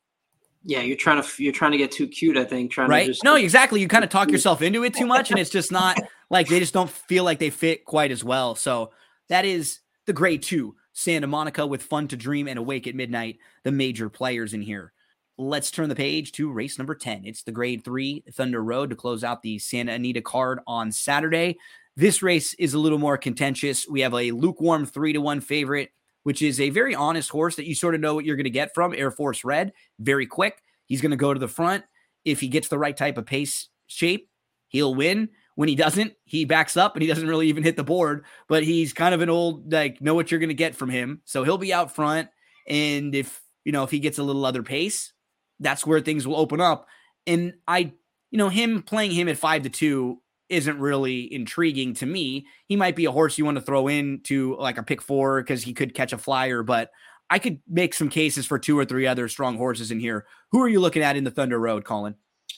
[0.63, 2.37] Yeah, you're trying to you're trying to get too cute.
[2.37, 3.05] I think trying Right?
[3.05, 3.81] to just No, exactly.
[3.81, 5.97] You kind of talk yourself into it too much, and it's just not
[6.29, 8.55] like they just don't feel like they fit quite as well.
[8.55, 8.91] So
[9.29, 13.39] that is the grade two Santa Monica with Fun to Dream and Awake at Midnight,
[13.63, 14.93] the major players in here.
[15.37, 17.25] Let's turn the page to race number 10.
[17.25, 21.57] It's the grade three Thunder Road to close out the Santa Anita card on Saturday.
[21.95, 23.87] This race is a little more contentious.
[23.87, 25.91] We have a lukewarm three to one favorite,
[26.23, 28.49] which is a very honest horse that you sort of know what you're going to
[28.49, 29.73] get from Air Force Red.
[29.99, 30.61] Very quick.
[30.85, 31.83] He's going to go to the front.
[32.25, 34.29] If he gets the right type of pace shape,
[34.67, 35.29] he'll win.
[35.55, 38.25] When he doesn't, he backs up and he doesn't really even hit the board.
[38.47, 41.21] But he's kind of an old, like, know what you're going to get from him.
[41.25, 42.29] So he'll be out front.
[42.67, 45.13] And if, you know, if he gets a little other pace,
[45.59, 46.87] that's where things will open up.
[47.27, 47.93] And I,
[48.31, 52.45] you know, him playing him at five to two isn't really intriguing to me.
[52.65, 55.41] He might be a horse you want to throw in to like a pick four
[55.41, 56.91] because he could catch a flyer, but
[57.29, 60.25] I could make some cases for two or three other strong horses in here.
[60.51, 62.15] Who are you looking at in the Thunder Road, Colin?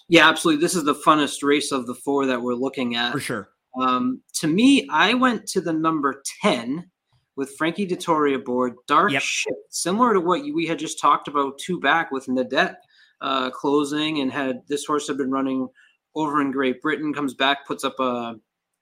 [0.09, 0.61] yeah, absolutely.
[0.61, 3.11] This is the funnest race of the four that we're looking at.
[3.11, 3.49] For sure.
[3.79, 6.89] Um, to me, I went to the number 10
[7.35, 9.21] with Frankie Dettori aboard Dark Yep.
[9.21, 12.75] Ship, similar to what we had just talked about two back with Nadet
[13.21, 15.67] uh, closing and had this horse had been running
[16.15, 18.35] over in Great Britain, comes back, puts up a,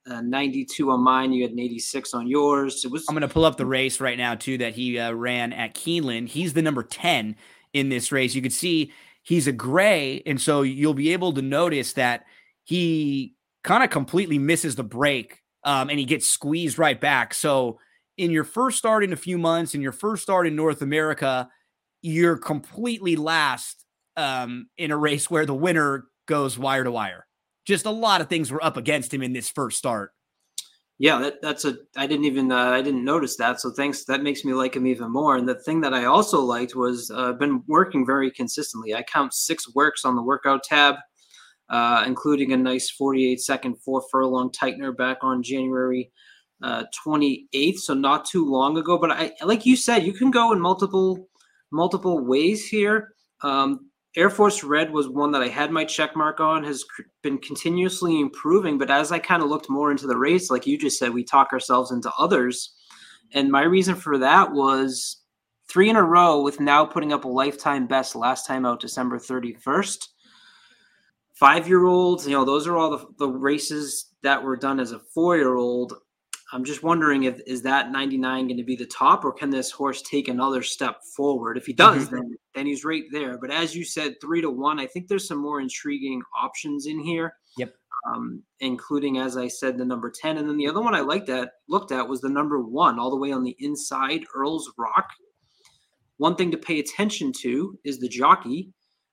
[0.06, 1.34] a 92 on mine.
[1.34, 2.84] You had an 86 on yours.
[2.84, 5.12] It was I'm going to pull up the race right now, too, that he uh,
[5.14, 6.30] ran at Keeneland.
[6.30, 7.36] He's the number 10
[7.74, 8.36] in this race.
[8.36, 8.92] You can see
[9.24, 10.22] he's a gray.
[10.26, 12.26] And so you'll be able to notice that
[12.64, 17.34] he kind of completely misses the break um, and he gets squeezed right back.
[17.34, 17.80] So
[18.18, 21.50] in your first start in a few months, in your first start in North America,
[22.02, 23.86] you're completely last
[24.18, 27.26] um, in a race where the winner goes wire to wire.
[27.66, 30.12] Just a lot of things were up against him in this first start.
[30.98, 31.78] Yeah, that, that's a.
[31.98, 32.52] I didn't even.
[32.52, 33.60] Uh, I didn't notice that.
[33.60, 34.04] So thanks.
[34.06, 35.36] That makes me like him even more.
[35.36, 38.94] And the thing that I also liked was uh, been working very consistently.
[38.94, 40.96] I count six works on the workout tab,
[41.72, 46.12] uh, including a nice 48 second four furlong tightener back on January
[46.62, 47.80] uh, 28th.
[47.80, 49.00] So not too long ago.
[49.00, 51.28] But I, like you said, you can go in multiple
[51.72, 53.16] multiple ways here.
[53.42, 56.84] Um, Air Force Red was one that I had my check mark on, has
[57.24, 58.78] been continuously improving.
[58.78, 61.24] But as I kind of looked more into the race, like you just said, we
[61.24, 62.76] talk ourselves into others.
[63.34, 65.22] And my reason for that was
[65.70, 69.18] three in a row with now putting up a lifetime best last time out December
[69.18, 70.00] 31st.
[71.34, 74.92] Five year olds, you know, those are all the, the races that were done as
[74.92, 75.94] a four year old.
[76.54, 79.72] I'm just wondering if is that 99 going to be the top, or can this
[79.72, 81.58] horse take another step forward?
[81.58, 83.38] If he does, then then he's right there.
[83.38, 87.00] But as you said, three to one, I think there's some more intriguing options in
[87.00, 87.36] here.
[87.58, 87.74] Yep.
[88.10, 90.38] Um, including, as I said, the number 10.
[90.38, 93.12] And then the other one I liked at looked at was the number one, all
[93.12, 95.08] the way on the inside, Earl's Rock.
[96.18, 98.70] One thing to pay attention to is the jockey.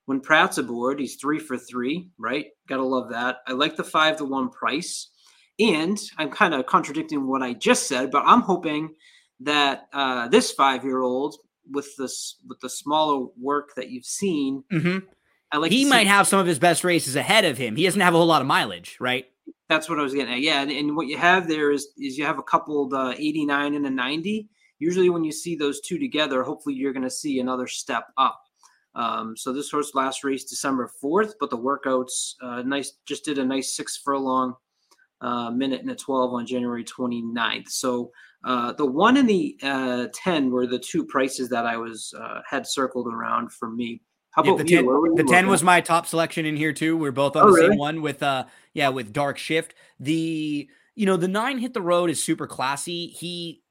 [0.07, 2.47] When Prat's aboard, he's three for three, right?
[2.67, 3.39] Gotta love that.
[3.47, 5.11] I like the five to one price.
[5.59, 8.95] And I'm kind of contradicting what I just said, but I'm hoping
[9.41, 11.37] that uh, this five year old
[11.71, 14.99] with this with the smaller work that you've seen, Mm-hmm.
[15.51, 17.75] I like He see- might have some of his best races ahead of him.
[17.77, 19.25] He doesn't have a whole lot of mileage, right?
[19.69, 20.41] That's what I was getting at.
[20.41, 23.15] Yeah, and, and what you have there is is you have a couple of the
[23.19, 24.49] 89 and a 90.
[24.79, 28.39] Usually, when you see those two together, hopefully you're going to see another step up.
[28.95, 33.39] Um, so this horse last race December 4th, but the workouts uh, nice just did
[33.39, 34.55] a nice six furlong
[35.21, 37.69] uh, minute and a 12 on January 29th.
[37.69, 38.11] So
[38.45, 42.41] uh, the one and the uh, 10 were the two prices that I was uh,
[42.49, 44.01] had circled around for me.
[44.31, 44.77] How Yeah, the you?
[44.77, 46.97] 10, you the 10 was my top selection in here too.
[46.97, 49.75] We're both on Oh, the same one with uh yeah, with Dark Shift.
[49.99, 53.09] The you know, the 9 hit the road is super classy.
[53.09, 53.63] He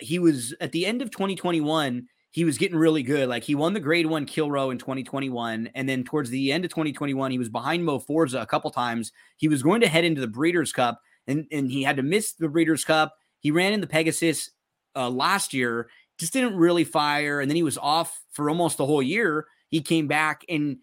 [0.00, 3.28] he was at the end of 2021, he was getting really good.
[3.28, 6.70] Like he won the grade 1 Kilroe in 2021 and then towards the end of
[6.70, 9.12] 2021, he was behind Mo Forza a couple times.
[9.36, 12.32] He was going to head into the Breeders' Cup and and he had to miss
[12.32, 13.14] the Breeders' Cup.
[13.40, 14.50] He ran in the Pegasus
[14.96, 15.88] uh, last year,
[16.18, 19.80] just didn't really fire and then he was off for almost the whole year he
[19.80, 20.78] came back and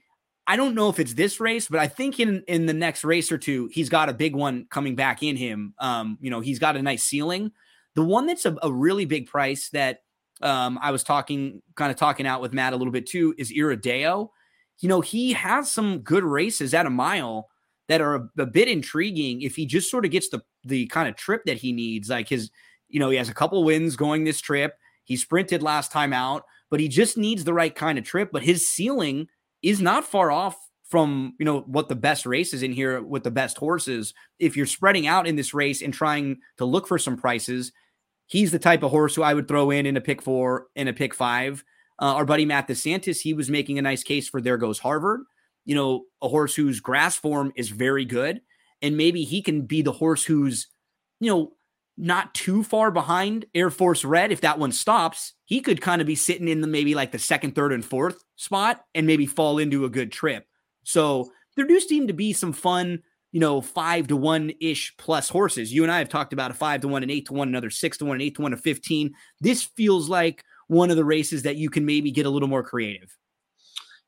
[0.47, 3.31] I don't know if it's this race, but I think in in the next race
[3.31, 5.73] or two, he's got a big one coming back in him.
[5.79, 7.51] Um, you know, he's got a nice ceiling.
[7.95, 10.03] The one that's a, a really big price that
[10.41, 13.51] um, I was talking, kind of talking out with Matt a little bit too, is
[13.51, 14.29] Irideo.
[14.79, 17.49] You know, he has some good races at a mile
[17.87, 21.07] that are a, a bit intriguing if he just sort of gets the the kind
[21.07, 22.09] of trip that he needs.
[22.09, 22.49] Like his,
[22.89, 24.73] you know, he has a couple wins going this trip.
[25.03, 28.29] He sprinted last time out, but he just needs the right kind of trip.
[28.31, 29.27] But his ceiling
[29.61, 33.31] is not far off from you know what the best races in here with the
[33.31, 34.13] best horses.
[34.39, 37.71] If you're spreading out in this race and trying to look for some prices,
[38.27, 40.87] he's the type of horse who I would throw in in a pick four in
[40.87, 41.63] a pick five.
[42.01, 45.21] Uh, our buddy Matt DeSantis, he was making a nice case for there goes Harvard.
[45.65, 48.41] You know, a horse whose grass form is very good,
[48.81, 50.67] and maybe he can be the horse who's,
[51.19, 51.53] you know,
[51.97, 54.31] not too far behind Air Force Red.
[54.31, 57.19] If that one stops, he could kind of be sitting in the maybe like the
[57.19, 60.45] second, third, and fourth spot and maybe fall into a good trip.
[60.83, 63.01] So there do seem to be some fun,
[63.35, 65.73] you know, five to one ish plus horses.
[65.73, 67.69] You and I have talked about a five to one, an eight to one, another
[67.69, 69.13] six to one, an eight to one, a 15.
[69.41, 72.63] This feels like one of the races that you can maybe get a little more
[72.63, 73.13] creative.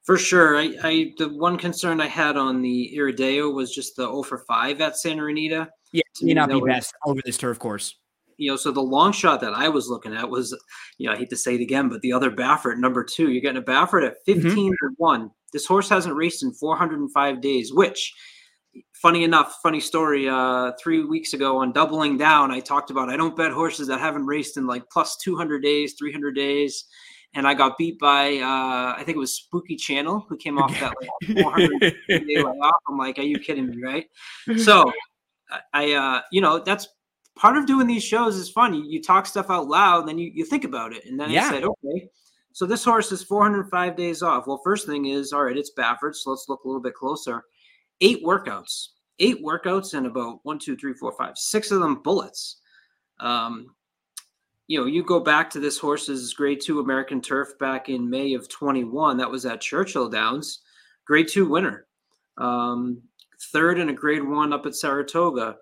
[0.03, 0.55] For sure.
[0.55, 4.45] I, I the one concern I had on the Irideo was just the 0 for
[4.47, 5.67] 5 at Santa Anita.
[5.91, 7.95] Yeah, may not be was- best over this turf course.
[8.37, 10.57] You know, so the long shot that I was looking at was,
[10.99, 13.41] you know, I hate to say it again, but the other Baffert, number two, you're
[13.41, 14.41] getting a Baffert at mm-hmm.
[14.41, 15.31] 15 to 1.
[15.51, 18.13] This horse hasn't raced in 405 days, which
[19.01, 20.27] funny enough, funny story.
[20.27, 23.99] Uh, three weeks ago on doubling down, I talked about I don't bet horses that
[23.99, 26.85] haven't raced in like plus 200 days, 300 days.
[27.33, 30.71] And I got beat by, uh, I think it was Spooky Channel, who came off
[30.79, 32.71] that like 400 day layoff.
[32.87, 33.77] I'm like, are you kidding me?
[33.83, 34.05] Right.
[34.57, 34.91] So
[35.73, 36.87] I- uh, you know, that's
[37.37, 38.73] part of doing these shows is fun.
[38.73, 41.05] You, you talk stuff out loud, then you, you think about it.
[41.05, 41.47] And then Yeah.
[41.47, 42.09] I said, okay,
[42.53, 44.47] so this horse is 405 days off.
[44.47, 46.15] Well, first thing is, all right, it's Baffert.
[46.15, 47.43] So let's look a little bit closer.
[48.01, 52.57] Eight workouts, eight workouts, and about one, two, three, four, five, six of them bullets.
[53.19, 53.67] Um,
[54.67, 58.33] you know, you go back to this horse's grade two American turf back in May
[58.33, 59.17] of 21.
[59.17, 60.59] That was at Churchill Downs,
[61.05, 61.87] grade two winner.
[62.37, 63.01] Um,
[63.51, 65.55] third in a grade one up at Saratoga.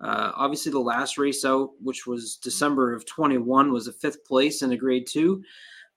[0.00, 4.62] Uh, obviously, the last race out, which was December of 21, was a fifth place
[4.62, 5.42] in a grade two.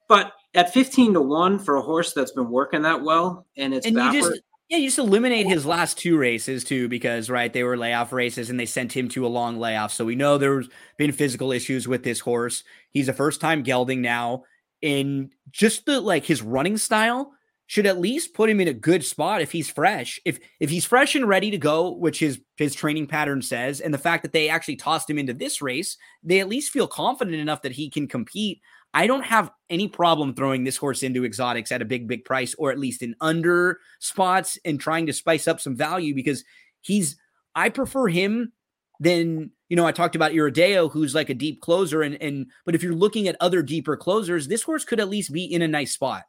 [0.08, 3.86] But at 15 to 1 for a horse that's been working that well, and it's
[3.86, 7.64] and you just yeah, you just eliminate his last two races too, because right, they
[7.64, 9.92] were layoff races and they sent him to a long layoff.
[9.92, 12.64] So we know there's been physical issues with this horse.
[12.92, 14.44] He's a first time gelding now,
[14.84, 17.34] and just the like his running style
[17.66, 20.20] should at least put him in a good spot if he's fresh.
[20.24, 23.92] If if he's fresh and ready to go, which his his training pattern says, and
[23.92, 27.38] the fact that they actually tossed him into this race, they at least feel confident
[27.38, 28.62] enough that he can compete.
[28.94, 32.56] I don't have any problem throwing this horse into exotics at a big, big price,
[32.58, 36.44] or at least in under spots and trying to spice up some value because
[36.82, 37.18] he's,
[37.56, 38.52] I prefer him
[39.00, 42.02] than, you know, I talked about Irideo, who's like a deep closer.
[42.02, 45.32] And, and, but if you're looking at other deeper closers, this horse could at least
[45.32, 46.24] be in a nice spot.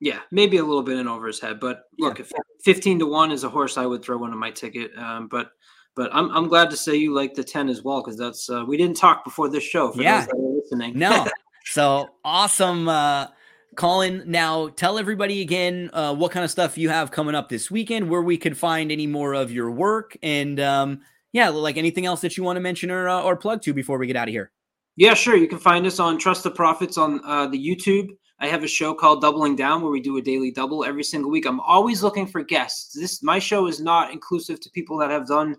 [0.00, 2.30] Yeah, maybe a little bit in over his head, but look, if
[2.64, 4.90] 15 to 1 is a horse I would throw into my ticket.
[4.98, 5.50] Um, but
[5.94, 8.62] but I'm I'm glad to say you like the 10 as well because that's uh,
[8.66, 10.20] we didn't talk before this show for Yeah.
[10.20, 10.98] those that are listening.
[10.98, 11.26] No.
[11.66, 12.88] so awesome.
[12.88, 13.28] Uh,
[13.76, 17.70] Colin, now tell everybody again uh, what kind of stuff you have coming up this
[17.70, 21.00] weekend, where we could find any more of your work, and um,
[21.32, 23.98] yeah, like anything else that you want to mention or uh, or plug to before
[23.98, 24.50] we get out of here.
[24.96, 25.36] Yeah, sure.
[25.36, 28.08] You can find us on Trust the Profits on uh, the YouTube.
[28.40, 31.30] I have a show called Doubling Down where we do a daily double every single
[31.30, 31.46] week.
[31.46, 32.94] I'm always looking for guests.
[32.98, 35.56] This my show is not inclusive to people that have done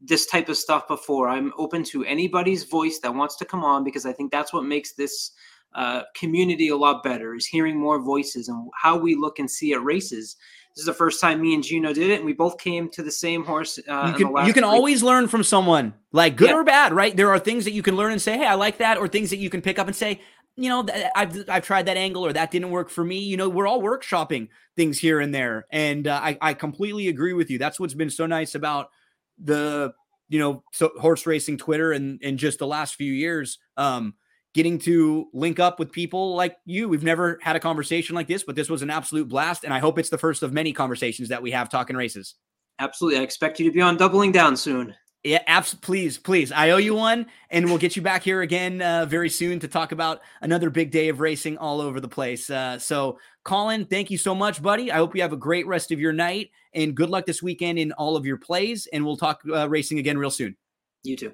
[0.00, 1.28] this type of stuff before.
[1.28, 4.64] I'm open to anybody's voice that wants to come on because I think that's what
[4.64, 5.32] makes this
[5.74, 9.72] uh, community a lot better is hearing more voices and how we look and see
[9.72, 10.36] at races.
[10.74, 13.02] This is the first time me and Gino did it, and we both came to
[13.02, 13.78] the same horse.
[13.88, 16.56] Uh, you can you can always learn from someone, like good Yeah.
[16.56, 17.16] or bad, right?
[17.16, 19.30] There are things that you can learn and say, "Hey, I like that," or things
[19.30, 20.20] that you can pick up and say,
[20.56, 20.86] "You know,
[21.16, 23.82] I've I've tried that angle, or that didn't work for me." You know, we're all
[23.82, 27.58] workshopping things here and there, and uh, I I completely agree with you.
[27.58, 28.90] That's what's been so nice about
[29.38, 29.92] the
[30.28, 33.58] you know so horse racing Twitter and and just the last few years.
[33.76, 34.14] Um,
[34.54, 36.88] getting to link up with people like you.
[36.88, 39.78] We've never had a conversation like this, but this was an absolute blast, and I
[39.78, 42.34] hope it's the first of many conversations that we have talking races.
[42.78, 43.20] Absolutely.
[43.20, 44.94] I expect you to be on Doubling Down soon.
[45.22, 46.50] Yeah, abs- please, please.
[46.50, 49.68] I owe you one, and we'll get you back here again uh, very soon to
[49.68, 52.48] talk about another big day of racing all over the place.
[52.48, 54.90] Uh, so, Colin, thank you so much, buddy.
[54.90, 57.78] I hope you have a great rest of your night, and good luck this weekend
[57.78, 58.88] in all of your plays.
[58.94, 60.56] And we'll talk uh, racing again real soon.
[61.02, 61.32] You too.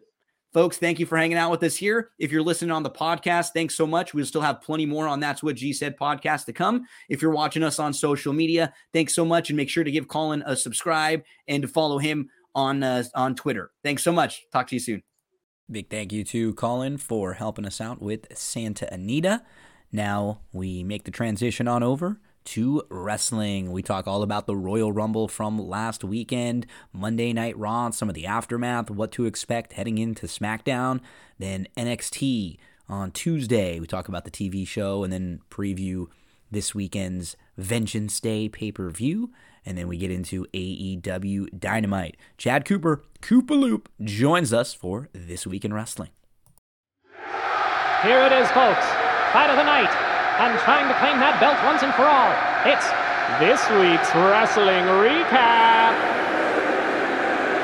[0.56, 2.12] Folks, thank you for hanging out with us here.
[2.18, 4.14] If you're listening on the podcast, thanks so much.
[4.14, 6.86] We'll still have plenty more on That's What G Said podcast to come.
[7.10, 9.50] If you're watching us on social media, thanks so much.
[9.50, 13.34] And make sure to give Colin a subscribe and to follow him on uh, on
[13.34, 13.70] Twitter.
[13.84, 14.46] Thanks so much.
[14.50, 15.02] Talk to you soon.
[15.70, 19.42] Big thank you to Colin for helping us out with Santa Anita.
[19.92, 23.72] Now we make the transition on over to wrestling.
[23.72, 28.14] We talk all about the Royal Rumble from last weekend, Monday Night Raw, some of
[28.14, 31.00] the aftermath, what to expect heading into SmackDown,
[31.38, 32.58] then NXT
[32.88, 33.80] on Tuesday.
[33.80, 36.06] We talk about the TV show and then preview
[36.50, 39.30] this weekend's Vengeance Day pay per view.
[39.64, 42.16] And then we get into AEW Dynamite.
[42.38, 46.10] Chad Cooper, Koopa Loop, joins us for This Week in Wrestling.
[48.02, 48.86] Here it is, folks.
[49.32, 50.15] Fight of the night.
[50.36, 52.32] And trying to claim that belt once and for all.
[52.68, 52.84] It's
[53.40, 55.96] this week's wrestling recap.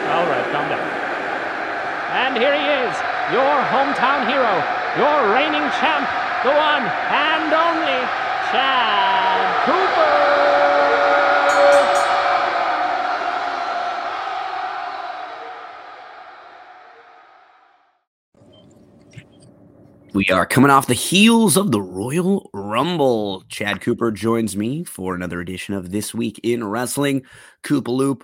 [0.09, 0.81] All right, calm down.
[2.17, 2.95] And here he is,
[3.33, 4.53] your hometown hero,
[4.97, 6.09] your reigning champ,
[6.45, 8.01] the one and only
[8.53, 9.52] Chad
[20.15, 23.45] We are coming off the heels of the Royal Rumble.
[23.49, 27.23] Chad Cooper joins me for another edition of This Week in Wrestling.
[27.63, 28.23] Koopa Loop.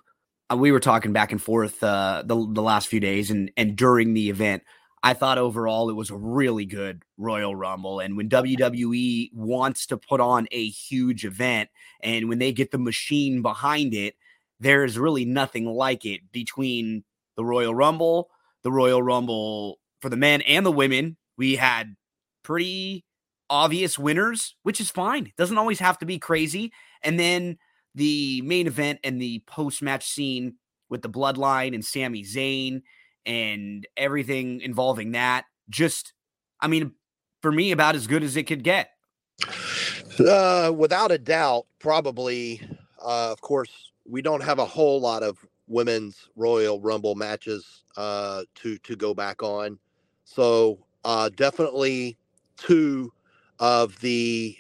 [0.52, 3.74] Uh, we were talking back and forth uh, the, the last few days and, and
[3.74, 4.64] during the event.
[5.02, 8.00] I thought overall it was a really good Royal Rumble.
[8.00, 11.70] And when WWE wants to put on a huge event
[12.02, 14.14] and when they get the machine behind it,
[14.60, 17.04] there's really nothing like it between
[17.36, 18.28] the Royal Rumble,
[18.62, 21.16] the Royal Rumble for the men and the women.
[21.38, 21.96] We had
[22.42, 23.04] pretty
[23.48, 25.26] obvious winners, which is fine.
[25.26, 26.72] It doesn't always have to be crazy.
[27.02, 27.56] And then
[27.94, 30.56] the main event and the post match scene
[30.90, 32.82] with the bloodline and Sami Zayn
[33.24, 35.44] and everything involving that.
[35.70, 36.12] Just,
[36.60, 36.92] I mean,
[37.40, 38.90] for me, about as good as it could get.
[40.18, 42.60] Uh, without a doubt, probably.
[43.00, 45.38] Uh, of course, we don't have a whole lot of
[45.68, 49.78] women's Royal Rumble matches uh, to to go back on,
[50.24, 52.16] so uh, definitely
[52.56, 53.12] two
[53.58, 54.56] of the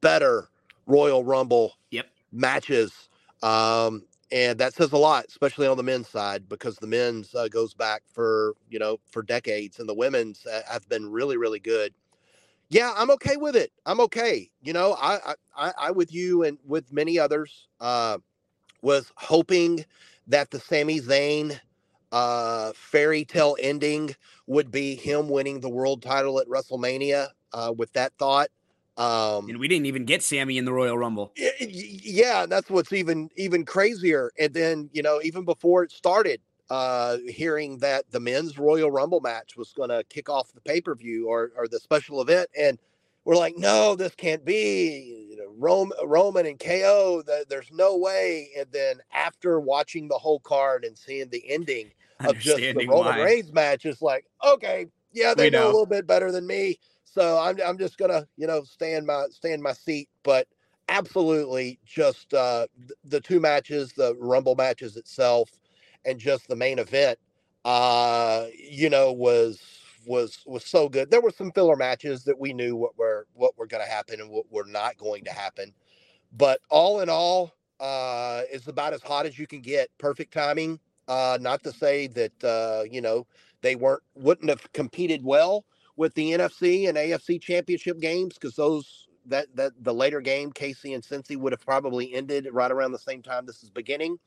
[0.00, 0.48] better
[0.86, 2.06] Royal Rumble Yep.
[2.32, 3.08] matches.
[3.42, 7.48] Um, and that says a lot, especially on the men's side, because the men's uh,
[7.48, 11.60] goes back for you know for decades, and the women's uh, have been really really
[11.60, 11.94] good.
[12.68, 13.72] Yeah, I'm okay with it.
[13.86, 14.50] I'm okay.
[14.62, 18.18] You know, I I, I, I with you and with many others uh,
[18.82, 19.84] was hoping
[20.28, 21.58] that the Sami Zayn
[22.16, 24.14] uh, fairy tale ending
[24.46, 27.28] would be him winning the world title at WrestleMania.
[27.52, 28.48] Uh, with that thought,
[28.96, 31.32] um, And we didn't even get Sami in the Royal Rumble.
[31.36, 36.40] Yeah that's what's even even crazier and then you know even before it started
[36.70, 41.28] uh hearing that the men's royal rumble match was going to kick off the pay-per-view
[41.28, 42.78] or or the special event and
[43.24, 47.96] we're like no this can't be you know Rome, roman and ko th- there's no
[47.96, 51.90] way and then after watching the whole card and seeing the ending
[52.20, 53.22] of just the roman why.
[53.22, 55.66] reigns match it's like okay yeah they know, know.
[55.66, 59.06] a little bit better than me so i'm, I'm just gonna you know stay in
[59.06, 60.46] my stay in my seat but
[60.88, 62.66] absolutely just uh
[63.04, 65.50] the two matches the rumble matches itself
[66.04, 67.18] and just the main event
[67.64, 69.60] uh you know was
[70.06, 73.58] was was so good there were some filler matches that we knew what were what
[73.58, 75.74] were going to happen and what were not going to happen
[76.32, 80.78] but all in all uh it's about as hot as you can get perfect timing
[81.08, 83.26] uh not to say that uh you know
[83.62, 85.64] they weren't wouldn't have competed well
[85.96, 90.92] with the NFC and AFC championship games because those that that the later game, Casey
[90.94, 94.18] and Cincy would have probably ended right around the same time this is beginning.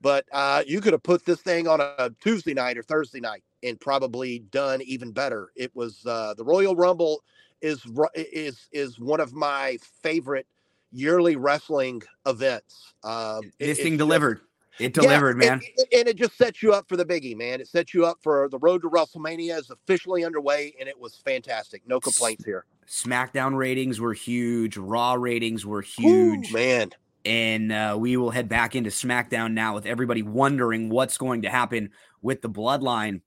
[0.00, 3.44] But uh, you could have put this thing on a Tuesday night or Thursday night
[3.62, 5.50] and probably done even better.
[5.56, 7.22] It was uh, the Royal Rumble
[7.60, 7.84] is
[8.14, 10.46] is is one of my favorite
[10.90, 12.94] yearly wrestling events.
[13.04, 14.40] Um, This it's thing just- delivered.
[14.80, 15.60] It delivered, man.
[15.78, 17.60] And, and it just sets you up for the biggie, man.
[17.60, 21.16] It sets you up for the road to WrestleMania is officially underway, and it was
[21.16, 21.82] fantastic.
[21.86, 22.64] No complaints here.
[22.88, 24.76] SmackDown ratings were huge.
[24.76, 26.52] Raw ratings were huge.
[26.52, 26.90] man.
[27.24, 31.50] and uh, we will head back into SmackDown now with everybody wondering what's going to
[31.50, 31.90] happen
[32.22, 33.20] with the Bloodline.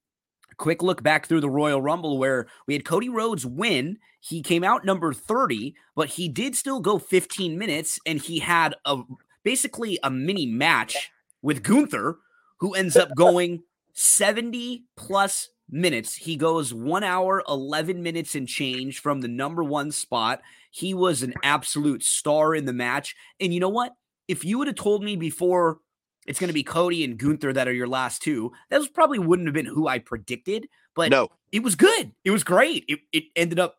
[0.58, 3.98] Quick look back through the Royal Rumble where we had Cody Rhodes win.
[4.20, 8.76] He came out number 30, but he did still go 15 minutes and he had
[8.86, 9.02] a
[9.44, 11.12] basically a mini match
[11.44, 12.18] with Gunther,
[12.58, 13.62] who ends up going
[13.94, 16.16] 70 plus minutes.
[16.16, 20.42] He goes one hour, 11 minutes and change from the number one spot.
[20.72, 23.16] He was an absolute star in the match.
[23.40, 23.94] And you know what?
[24.28, 25.80] If you would have told me before
[26.26, 29.20] it's going to be Cody and Gunther that are your last two, that was probably
[29.20, 32.14] wouldn't have been who I predicted, but No, it was good.
[32.24, 32.86] It was great.
[32.88, 33.76] It, it ended up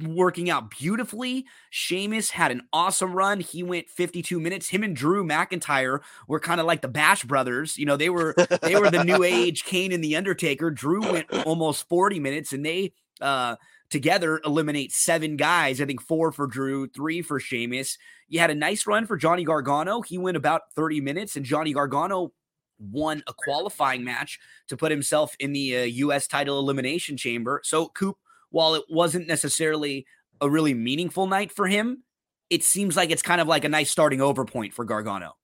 [0.00, 1.46] working out beautifully.
[1.70, 3.40] Sheamus had an awesome run.
[3.40, 4.68] He went 52 minutes.
[4.68, 7.76] Him and Drew McIntyre were kind of like the Bash brothers.
[7.76, 10.70] You know, they were they were the new age Kane and the Undertaker.
[10.70, 13.56] Drew went almost 40 minutes and they uh
[13.90, 15.80] together eliminate seven guys.
[15.80, 17.98] I think four for Drew, three for Sheamus.
[18.28, 20.00] You had a nice run for Johnny Gargano.
[20.00, 22.32] He went about 30 minutes and Johnny Gargano
[22.78, 24.38] won a qualifying match
[24.68, 27.60] to put himself in the uh, US title elimination chamber.
[27.64, 28.16] So Coop
[28.52, 30.06] while it wasn't necessarily
[30.40, 32.04] a really meaningful night for him,
[32.50, 35.36] it seems like it's kind of like a nice starting over point for Gargano.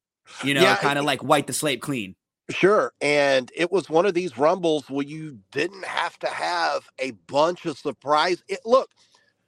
[0.45, 2.15] You know, Yeah, kind of like wipe the slate clean.
[2.51, 2.93] sure.
[3.01, 7.67] And it was one of these rumbles where you didn't have to have a bunch
[7.67, 8.43] of surprise.
[8.49, 8.91] It, look,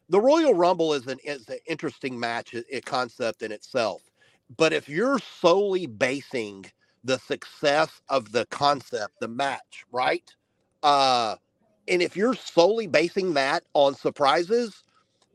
[0.09, 4.03] the Royal Rumble is an is an interesting match i- concept in itself.
[4.57, 6.65] But if you're solely basing
[7.05, 10.29] the success of the concept, the match, right?
[10.83, 11.37] Uh,
[11.91, 14.83] and if you're solely basing that on surprises,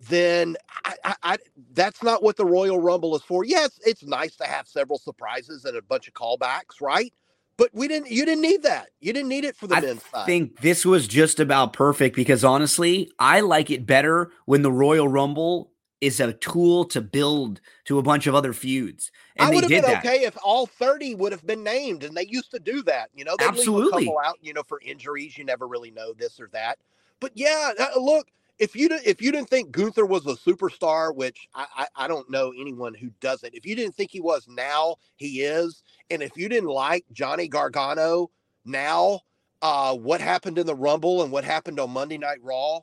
[0.09, 0.55] then
[0.85, 1.37] I, I, I
[1.73, 3.43] that's not what the Royal Rumble is for.
[3.43, 7.13] Yes, it's nice to have several surprises and a bunch of callbacks, right?
[7.57, 8.11] But we didn't.
[8.11, 8.89] You didn't need that.
[8.99, 10.25] You didn't need it for the I men's side.
[10.25, 15.07] think this was just about perfect because honestly, I like it better when the Royal
[15.07, 15.71] Rumble
[16.05, 19.11] is a tool to build to a bunch of other feuds.
[19.35, 20.05] And I would have been that.
[20.05, 23.09] okay if all 30 would have been named, and they used to do that.
[23.15, 24.05] You know, they leave a Absolutely.
[24.05, 25.37] couple out, you know, for injuries.
[25.37, 26.77] You never really know this or that.
[27.19, 28.27] But yeah, uh, look,
[28.59, 32.07] if you didn't, if you didn't think Gunther was a superstar, which I, I I
[32.07, 33.53] don't know anyone who doesn't.
[33.53, 35.81] If you didn't think he was, now he is.
[36.11, 38.29] And if you didn't like Johnny Gargano,
[38.63, 39.21] now
[39.61, 42.81] uh, what happened in the Rumble and what happened on Monday Night Raw,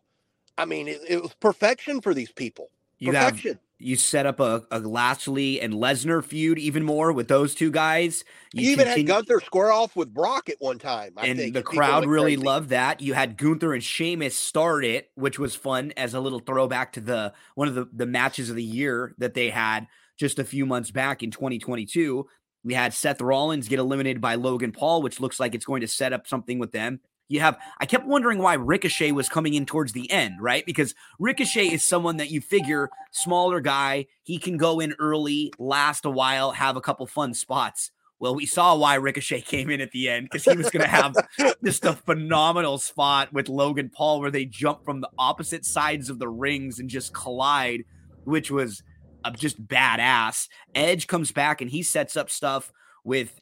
[0.59, 2.71] I mean, it, it was perfection for these people.
[3.03, 3.45] You have
[3.81, 8.25] you set up a, a Lashley and Lesnar feud even more with those two guys.
[8.53, 11.15] You, even had Gunther square off with Brock at one time.
[11.17, 12.47] I and think, the crowd really crazy.
[12.47, 13.01] loved that.
[13.01, 17.01] You had Gunther and Sheamus start it, which was fun as a little throwback to
[17.01, 20.65] the one of the, the matches of the year that they had just a few
[20.65, 22.27] months back in 2022.
[22.63, 25.89] We had Seth Rollins get eliminated by Logan Paul, which looks like it's going to
[25.89, 27.01] set up something with them.
[27.29, 30.67] You have, I kept wondering why Ricochet was coming in towards the end, right?
[30.67, 36.05] Because Ricochet is someone that you figure smaller guy, he can go in early, last
[36.05, 37.91] a while, have a couple fun spots.
[38.23, 40.89] Well, we saw why Ricochet came in at the end because he was going to
[40.89, 41.17] have
[41.65, 46.21] just a phenomenal spot with Logan Paul where they jump from the opposite sides of
[46.21, 47.83] the rings and just collide,
[48.25, 48.83] which was
[49.25, 50.49] uh, just badass.
[50.75, 52.73] Edge comes back and he sets up stuff
[53.05, 53.41] with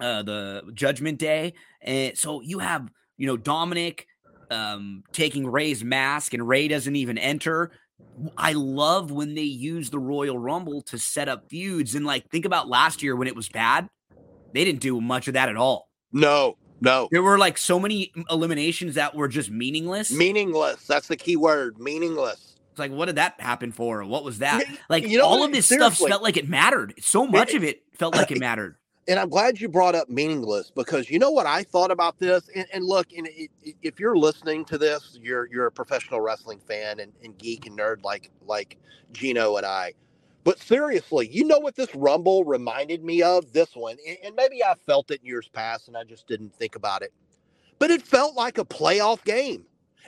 [0.00, 2.88] uh, the Judgment Day, and so you have
[3.20, 4.06] you know Dominik
[4.50, 7.70] um, taking Rey's mask, and Rey doesn't even enter.
[8.36, 11.94] I love when they use the Royal Rumble to set up feuds.
[11.94, 13.90] And like, think about last year when it was bad.
[14.54, 15.88] They didn't do much of that at all.
[16.12, 17.08] No, no.
[17.12, 20.10] There were like so many eliminations that were just meaningless.
[20.10, 20.86] Meaningless.
[20.86, 21.78] That's the key word.
[21.78, 22.56] Meaningless.
[22.70, 24.02] It's like, what did that happen for?
[24.04, 24.64] What was that?
[24.88, 25.50] Like, you know all what?
[25.50, 26.94] of this stuff felt like it mattered.
[27.00, 28.76] So much of it felt like it mattered.
[29.08, 32.48] And I'm glad you brought up meaningless because you know what I thought about this.
[32.54, 36.20] And, and look, and it, it- if you're listening to this, you're you're a professional
[36.20, 38.78] wrestling fan and, and geek and nerd like like
[39.12, 39.94] Gino and I.
[40.44, 43.52] But seriously, you know what this Rumble reminded me of?
[43.52, 46.54] This one, and, and maybe I felt it in years past, and I just didn't
[46.54, 47.12] think about it.
[47.78, 49.66] But it felt like a playoff game.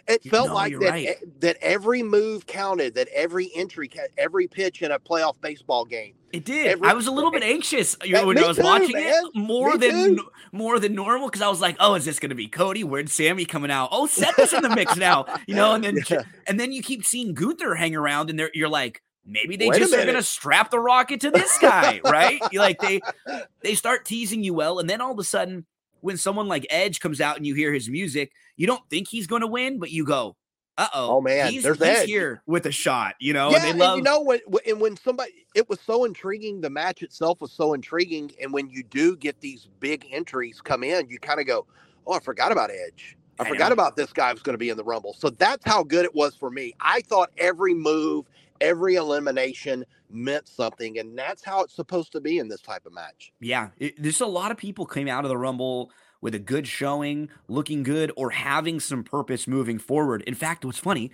[0.09, 1.17] It felt no, like that right.
[1.41, 6.15] that every move counted, that every entry, every pitch in a playoff baseball game.
[6.33, 6.67] It did.
[6.67, 8.93] Every- I was a little bit anxious you know, eh, when I was too, watching
[8.93, 9.13] man.
[9.27, 10.29] it more Me than too.
[10.51, 12.85] more than normal because I was like, "Oh, is this going to be Cody?
[12.85, 13.91] Where's Sami coming out?
[13.93, 16.23] Oh, set this in the mix now." You know, and then Yeah.
[16.47, 19.95] and then you keep seeing Gunther hang around, and you're like, maybe they Wait just
[19.95, 22.41] are going to strap the rocket to this guy, right?
[22.51, 23.01] You like they
[23.61, 25.65] they start teasing you well, and then all of a sudden,
[26.01, 29.27] when someone like Edge comes out and you hear his music, you don't think he's
[29.27, 30.37] going to win, but you go,
[30.79, 33.67] "Uh oh, Oh, man, he's, there's he's Edge." here with a shot," you know, yeah,
[33.67, 36.71] and they and you know when when- and when somebody it was so intriguing, the
[36.71, 41.09] match itself was so intriguing, and when you do get these big entries come in,
[41.09, 41.67] you kind of go,
[42.07, 43.17] "Oh, I forgot about Edge.
[43.39, 43.75] I, I forgot know.
[43.75, 46.15] about this guy was going to be in the Rumble." So that's how good it
[46.15, 46.75] was for me.
[46.81, 48.27] I thought every move,
[48.61, 52.93] every elimination meant something, and that's how it's supposed to be in this type of
[52.93, 53.33] match.
[53.41, 55.91] Yeah, it, there's a lot of people came out of the Rumble
[56.23, 60.23] with a good showing, looking good, or having some purpose moving forward.
[60.23, 61.11] In fact, what's funny,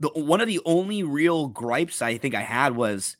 [0.00, 3.16] the, one of the only real gripes I think I had was,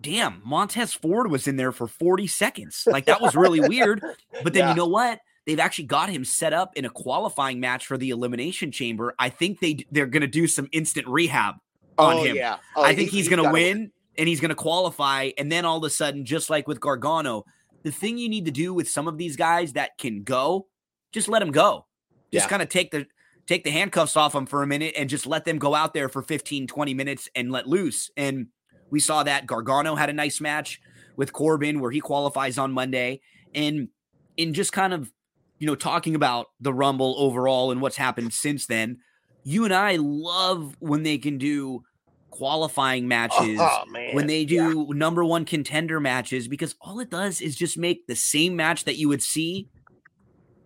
[0.00, 2.84] damn, Montez Ford was in there for 40 seconds.
[2.86, 4.00] Like that was really weird.
[4.44, 4.70] But then Yeah.
[4.70, 5.18] you know what?
[5.46, 9.14] They've actually got him set up in a qualifying match for the Elimination Chamber.
[9.18, 11.54] I think they they're going to do some instant rehab
[11.96, 12.36] on oh him.
[12.36, 15.30] yeah, oh, I think he- he's, going to win and he's going to qualify.
[15.38, 17.44] And then all of a sudden, just like with Gargano,
[17.82, 20.66] the thing you need to do with some of these guys that can go,
[21.12, 21.86] just let them go.
[22.32, 22.48] Just Yeah.
[22.50, 23.06] kind of take the
[23.46, 26.10] take the handcuffs off them for a minute and just let them go out there
[26.10, 28.10] for 15, 20 minutes and let loose.
[28.14, 28.48] And
[28.90, 30.78] we saw that Gargano had a nice match
[31.16, 33.22] with Corbin where he qualifies on Monday.
[33.54, 33.88] And
[34.36, 35.10] in just kind of,
[35.58, 38.98] you know, talking about the Rumble overall and what's happened since then,
[39.44, 41.84] you and I love when they can do
[42.30, 44.68] qualifying matches Oh when they Yeah.
[44.68, 48.84] do number one contender matches because all it does is just make the same match
[48.84, 49.68] that you would see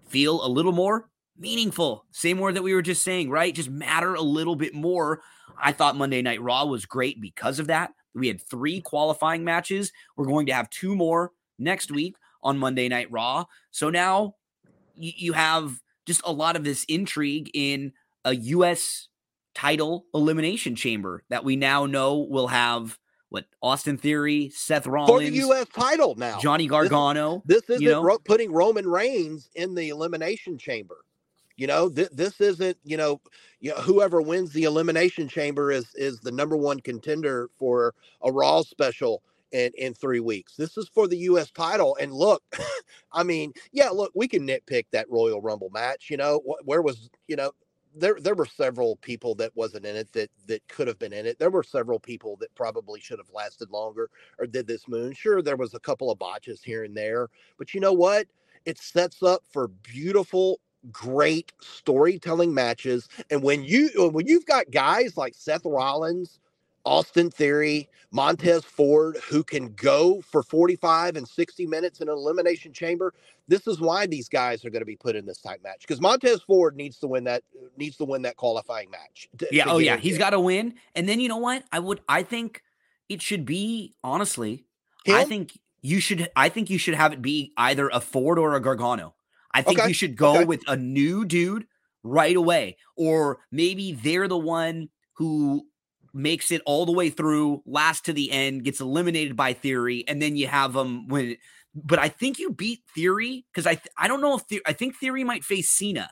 [0.08, 1.08] feel a little more
[1.38, 2.04] meaningful.
[2.10, 3.54] Same word that we were just saying, right?
[3.54, 5.22] Just matter a little bit more.
[5.60, 7.92] I thought Monday Night Raw was great because of that.
[8.14, 9.92] We had three qualifying matches.
[10.16, 13.46] We're going to have two more next week on Monday Night Raw.
[13.70, 14.34] So now
[14.94, 17.92] you, you have just a lot of this intrigue in
[18.24, 19.08] a U.S.
[19.54, 22.98] title elimination chamber that we now know will have
[23.28, 25.66] what Austin Theory, Seth Rollins, for the U.S.
[25.74, 26.38] title now.
[26.38, 27.42] Johnny Gargano.
[27.46, 28.18] This isn't you know?
[28.24, 30.98] putting Roman Reigns in the elimination chamber.
[31.56, 33.20] You know, th- this isn't, you know,
[33.60, 38.30] you know, whoever wins the elimination chamber is is the number one contender for a
[38.30, 39.22] Raw special
[39.52, 40.56] in in three weeks.
[40.56, 41.50] This is for the U.S.
[41.50, 41.96] title.
[42.00, 42.42] And look,
[43.12, 46.08] I mean, yeah, look, we can nitpick that Royal Rumble match.
[46.10, 47.52] You know, wh- where was, you know,
[47.94, 51.26] there there were several people that wasn't in it that that could have been in
[51.26, 51.38] it.
[51.38, 55.12] There were several people that probably should have lasted longer or did this moon.
[55.14, 57.28] Sure, there was a couple of botches here and there,
[57.58, 58.26] but you know what?
[58.66, 60.60] It sets up for beautiful,
[60.92, 63.08] great storytelling matches.
[63.30, 66.40] And when you when you've got guys like Seth Rollins,
[66.84, 72.72] Austin Theory, Montez Ford who can go for 45 and 60 minutes in an elimination
[72.72, 73.14] chamber,
[73.48, 76.00] this is why these guys are going to be put in this type match because
[76.00, 77.42] Montez Ford needs to win that
[77.76, 79.28] needs to win that qualifying match.
[79.38, 80.74] to- Yeah, to oh yeah, he's got to win.
[80.94, 81.64] And then you know what?
[81.72, 82.62] I would I think
[83.08, 84.64] it should be honestly,
[85.08, 88.54] I think you should I think you should have it be either a Ford or
[88.54, 89.14] a Gargano.
[89.54, 90.44] I think Okay, you should go okay.
[90.44, 91.66] with a new dude
[92.02, 95.66] right away or maybe they're the one who
[96.14, 100.20] makes it all the way through, last to the end, gets eliminated by Theory and
[100.20, 101.36] then you have them when
[101.74, 104.72] but I think you beat Theory cuz I th- I don't know if the- I
[104.74, 106.10] think Theory might face Cena.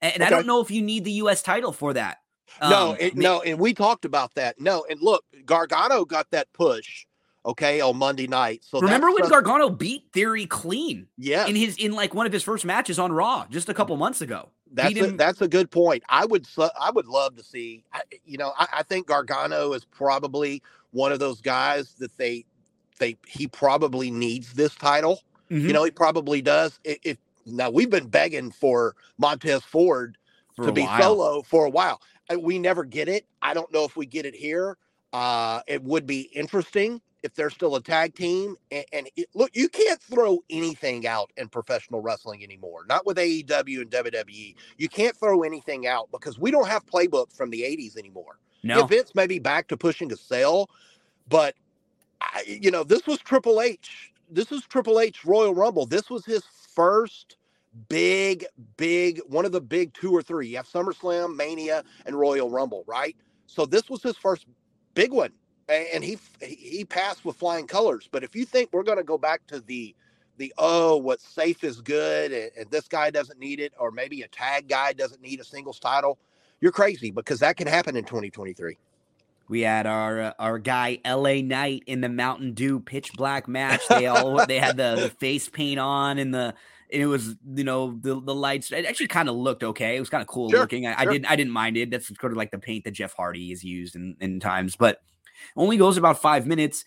[0.00, 2.18] And, and I don't know if you need the US title for that.
[2.60, 4.58] no, Um, it, ma- no, and we talked about that.
[4.58, 7.04] No, and look, Gargano got that push
[7.44, 8.62] Okay, on Monday night.
[8.64, 12.44] So Remember when Gargano beat Theory clean Yeah, in his in like one of his
[12.44, 14.50] first matches on Raw just a couple months ago?
[14.74, 16.02] That's a, that's a good point.
[16.08, 16.46] I would
[16.80, 17.84] I would love to see.
[17.92, 20.62] I- You know, I, I think Gargano is probably
[20.92, 22.44] one of those guys that they
[22.98, 25.22] they he probably needs this title.
[25.50, 25.66] Mhm.
[25.66, 26.78] You know, he probably does.
[26.84, 30.16] If now we've been begging for Montez Ford
[30.56, 31.02] For to be while.
[31.02, 32.00] solo for a while.
[32.38, 33.26] We never get it.
[33.42, 34.78] I don't know if we get it here.
[35.12, 38.56] Uh, it would be interesting if they're still a tag team.
[38.70, 42.84] And, and it, look, you can't throw anything out in professional wrestling anymore.
[42.88, 44.54] Not with AEW and WWE.
[44.78, 48.38] You can't throw anything out because we don't have playbooks from the '80s anymore.
[48.62, 50.70] No, Yeah, Vince may be back to pushing to sell,
[51.28, 51.54] but
[52.20, 54.12] I, you know, this was Triple H.
[54.30, 55.86] This was Triple H Royal Rumble.
[55.86, 56.42] This was his
[56.74, 57.36] first
[57.88, 58.44] big,
[58.76, 60.48] big one of the big two or three.
[60.48, 63.16] You have SummerSlam, Mania, and Royal Rumble, right?
[63.46, 64.46] So this was his first
[64.94, 65.32] big one, a-
[65.72, 68.08] and he he passed with flying colors.
[68.10, 69.94] But if you think we're going to go back to the
[70.38, 74.22] the oh, what's safe is good, and, and this guy doesn't need it, or maybe
[74.22, 76.18] a tag guy doesn't need a singles title,
[76.60, 78.76] you're crazy because that can happen in 2023.
[79.48, 81.42] we had our uh, our guy L.A.
[81.42, 83.82] Knight in the Mountain Dew pitch black match.
[83.88, 86.54] They all they had the, the face paint on and the
[86.92, 88.70] and it was you know the the lights.
[88.72, 89.96] It actually kind of looked okay.
[89.96, 90.86] It was kind of cool Sure, looking.
[90.86, 91.90] I, I didn't I didn't mind it.
[91.90, 95.00] That's sort of like the paint that Jeff Hardy has used in, in times, but
[95.56, 96.84] only goes about five minutes.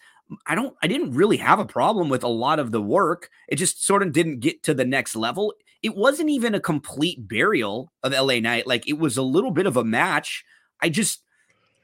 [0.48, 3.30] I don't I didn't really have a problem with a lot of the work.
[3.48, 5.54] It just sort of didn't get to the next level.
[5.84, 8.66] It wasn't even a complete burial of LA Knight.
[8.66, 10.44] Like it was a little bit of a match.
[10.82, 11.22] I just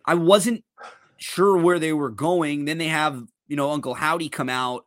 [0.06, 0.64] I wasn't
[1.18, 2.66] sure where they were going.
[2.66, 4.86] Then they have, you know, Uncle Howdy come out.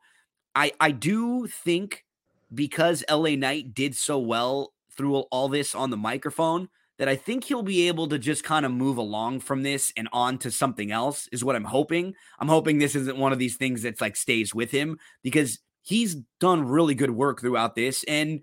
[0.55, 2.05] I I do think
[2.52, 7.44] because LA Knight did so well through all this on the microphone that I think
[7.44, 10.92] he'll be able to just kind of move along from this and on to something
[10.92, 12.14] else is what I'm hoping.
[12.38, 16.16] I'm hoping this isn't one of these things that's like stays with him because he's
[16.38, 18.40] done really good work throughout this and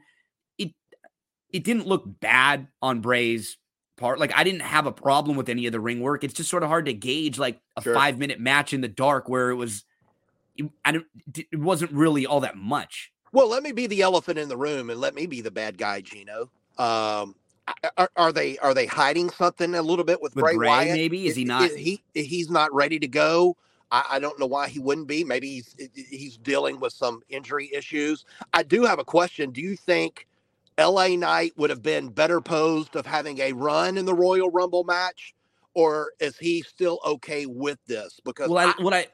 [0.58, 0.74] it
[1.50, 3.58] it didn't look bad on Bray's
[3.98, 4.20] part.
[4.20, 6.24] Like I didn't have a problem with any of the ring work.
[6.24, 7.94] It's just sort of hard to gauge like a Sure.
[7.94, 9.86] 5 minute match in the dark where it was
[10.58, 13.12] it, I don't, it wasn't really all that much.
[13.32, 15.78] Well, let me be the elephant in the room and let me be the bad
[15.78, 16.52] guy, Gino.
[16.78, 17.36] Um,
[17.98, 20.92] are, are they are they hiding something a little bit with, With Bray, Bray, Wyatt?
[20.94, 21.28] maybe?
[21.28, 23.58] Is he not- I- he he's not ready to go.
[23.92, 25.24] I, I don't know why he wouldn't be.
[25.24, 28.26] Maybe he's he's dealing with some injury issues.
[28.54, 29.52] I do have a question.
[29.52, 30.28] Do you think
[30.78, 31.18] L.A.
[31.18, 35.34] Knight would have been better posed of having a run in the Royal Rumble match,
[35.74, 38.20] or is he still okay with this?
[38.24, 39.08] Because Well, I, I- what I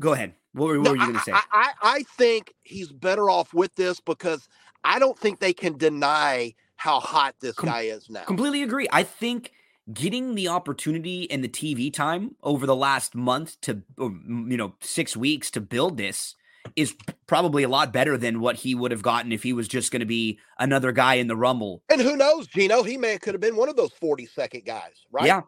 [0.00, 0.34] go ahead.
[0.52, 1.32] What, were- what no, were you going to say?
[1.32, 4.48] I, I think he's better off with this because
[4.84, 6.54] I don't think they can deny
[6.84, 8.24] how hot this Com- guy is now.
[8.24, 8.86] Completely agree.
[8.92, 9.52] I think
[9.90, 14.74] getting the opportunity and the TV time over the last month to, mm, you know,
[14.82, 16.34] six weeks to build this
[16.76, 16.94] is
[17.26, 20.00] probably a lot better than what he would have gotten if he was just going
[20.00, 21.82] to be another guy in the Rumble.
[21.88, 22.82] And who knows, Gino?
[22.82, 25.24] He may could have been one of those 40 second guys, right?
[25.26, 25.40] Yeah.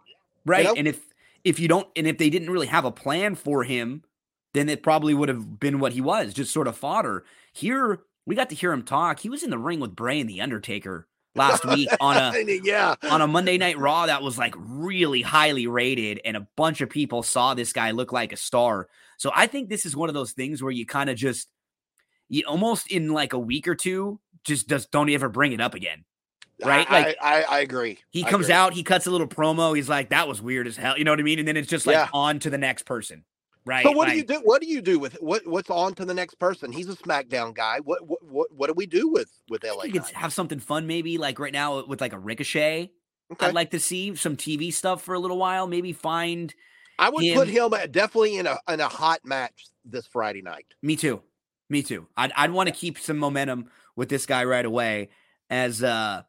[0.46, 0.64] Right.
[0.64, 0.74] know?
[0.74, 1.00] And if
[1.44, 4.04] if you don't and if they didn't really have a plan for him,
[4.54, 7.24] then it probably would have been what he was, just sort of fodder.
[7.52, 9.20] Here we got to hear him talk.
[9.20, 11.06] He was in the ring with Bray and the Undertaker
[11.36, 12.94] last week on a yeah.
[13.10, 16.90] on a Monday Night Raw that was like really highly rated, and a bunch of
[16.90, 18.88] people saw this guy look like a star.
[19.18, 21.48] So I think this is one of those things where you kind of just,
[22.28, 25.74] you almost in like a week or two, just just don't ever bring it up
[25.74, 26.04] again.
[26.64, 26.90] Right?
[26.90, 27.98] I, Like, I, I, I agree.
[28.10, 28.54] He comes agree.
[28.54, 29.76] out, he cuts a little promo.
[29.76, 31.38] He's like, "That was weird as hell," you know what I mean?
[31.38, 32.08] And then it's just like Yeah.
[32.14, 33.24] on to the next person,
[33.66, 33.84] right?
[33.84, 34.40] So what Like, do you do?
[34.44, 35.46] What do you do with what?
[35.46, 36.72] What's on to the next person?
[36.72, 37.80] He's a SmackDown guy.
[37.80, 39.84] What what what, what do we do with with LA?
[39.84, 42.90] you could have something fun, maybe like right now with like a Ricochet.
[43.32, 43.46] Okay.
[43.46, 45.66] I'd like to see some TV stuff for a little while.
[45.66, 46.54] Maybe find
[46.98, 50.66] I would put him- him definitely in a in a hot match this Friday night.
[50.82, 51.22] Me too.
[51.68, 52.06] Me too.
[52.16, 55.10] I'd I'd want to keep some momentum with this guy right away.
[55.50, 56.22] As uh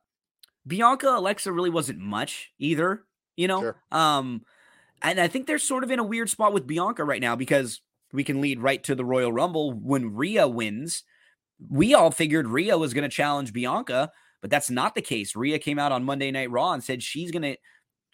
[0.66, 3.04] Bianca Alexa really wasn't much either,
[3.36, 3.62] you know?
[3.62, 3.84] Sure.
[3.92, 4.44] Um
[5.02, 7.82] and I think they're sort of in a weird spot with Bianca right now because
[8.14, 11.04] we can lead right to the Royal Rumble when Rhea wins.
[11.70, 14.12] We all figured Rhea was going to challenge Bianca,
[14.42, 15.36] but that's not the case.
[15.36, 17.58] Rhea came out on Monday Night Raw and said she's going to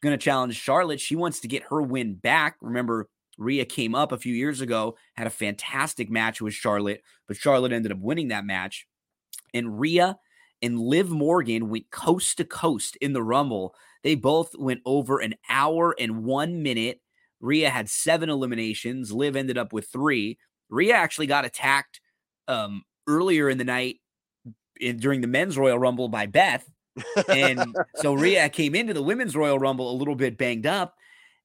[0.01, 0.99] going to challenge Charlotte.
[0.99, 2.57] She wants to get her win back.
[2.61, 3.07] Remember,
[3.37, 7.71] Rhea came up a few years ago, had a fantastic match with Charlotte, but Charlotte
[7.71, 8.85] ended up winning that match.
[9.53, 10.17] And Rhea
[10.61, 13.75] and Liv Morgan went coast to coast in the Rumble.
[14.03, 16.99] They both went over an hour and one minute.
[17.39, 19.11] Rhea had seven eliminations.
[19.11, 20.37] Liv ended up with three.
[20.69, 22.01] Rhea actually got attacked
[22.47, 23.97] um, earlier in the night
[24.79, 26.69] in, during the men's Royal Rumble by Beth.
[27.29, 30.95] and so Rhea came into the women's Royal Rumble a little bit banged up.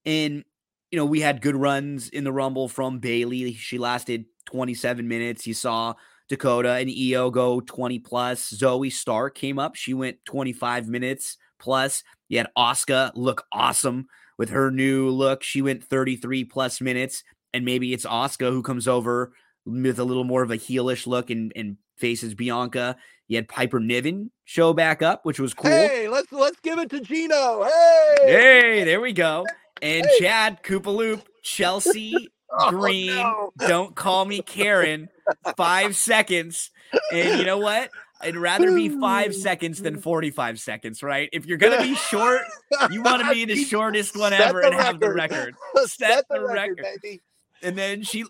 [0.05, 0.44] And,
[0.90, 3.55] you know, we had good runs in the Rumble from Bayley.
[3.55, 5.47] She lasted 27 minutes.
[5.47, 5.94] You saw
[6.28, 8.52] Dakota and IYO go 20 plus.
[8.52, 9.74] Zoey Stark came up.
[9.74, 12.02] She went 25 minutes plus.
[12.28, 14.06] You had Asuka look awesome
[14.39, 15.43] with her new look.
[15.43, 17.22] She went 33 plus minutes.
[17.55, 19.32] And maybe it's Asuka who comes over
[19.64, 22.97] with a little more of a heelish look and, and faces Bianca.
[23.26, 25.70] You had Piper Niven show back up, which was cool.
[25.70, 27.64] Hey, let's let's give it to Gino.
[27.64, 29.44] Hey, Hey, there we go.
[29.82, 30.18] And Hey.
[30.20, 33.52] Chad Koopaloop, Chelsea Oh, Green, no.
[33.59, 35.10] don't call me Karen.
[35.59, 36.70] Five seconds.
[37.12, 37.90] And you know what?
[38.20, 41.28] I'd rather be five seconds than 45 seconds, right?
[41.32, 42.43] If you're going to be short,
[42.90, 45.55] you want to be the shortest one Set ever and have the record.
[45.86, 47.01] Set, the the record, record.
[47.03, 47.20] baby.
[47.62, 48.24] And then she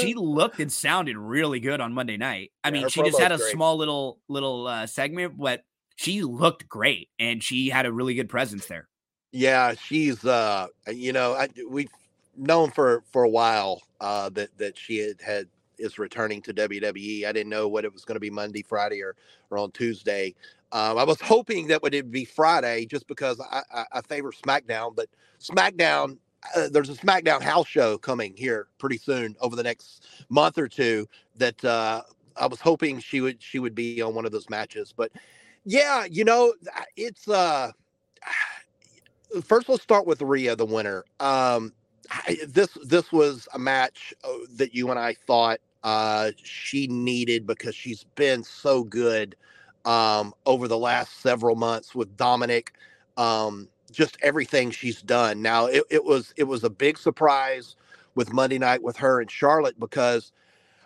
[0.00, 2.52] she looked and sounded really good on Monday night.
[2.64, 3.52] I Yeah, mean, she just had a great.
[3.52, 5.62] small little little uh, segment, but
[5.96, 8.88] she looked great and she had a really good presence there.
[9.32, 11.90] Yeah, she's uh you know, I we've
[12.36, 15.48] known for for a while uh that that she had had
[15.80, 17.24] is returning to WWE.
[17.24, 19.16] I didn't know what it was going to be Monday, Friday or
[19.50, 20.34] or on Tuesday.
[20.72, 24.94] Um, I was hoping that would be Friday just because I, I, I favor SmackDown,
[24.94, 25.08] but
[25.40, 26.18] SmackDown
[26.56, 30.68] uh, there's a SmackDown house show coming here pretty soon over the next month or
[30.68, 32.02] two that uh
[32.36, 35.12] I was hoping she would she would be on one of those matches, but
[35.64, 36.54] yeah, you know,
[36.96, 37.72] it's uh
[39.44, 41.04] first let's start with Rhea, the winner.
[41.18, 41.72] Um,
[42.10, 47.46] I, this this was a match uh, that you and I thought uh, she needed
[47.46, 49.36] because she's been so good
[49.84, 52.68] um, over the last several months with Dominik.
[53.16, 55.42] Um, just everything she's done.
[55.42, 57.76] Now it, it was it was a big surprise
[58.14, 60.32] with Monday night with her and Charlotte because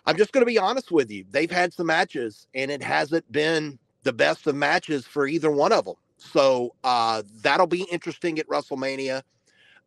[0.05, 1.25] I'm just going to be honest with you.
[1.29, 5.71] They've had some matches and it hasn't been the best of matches for either one
[5.71, 5.95] of them.
[6.17, 9.23] So uh, that'll be interesting at WrestleMania.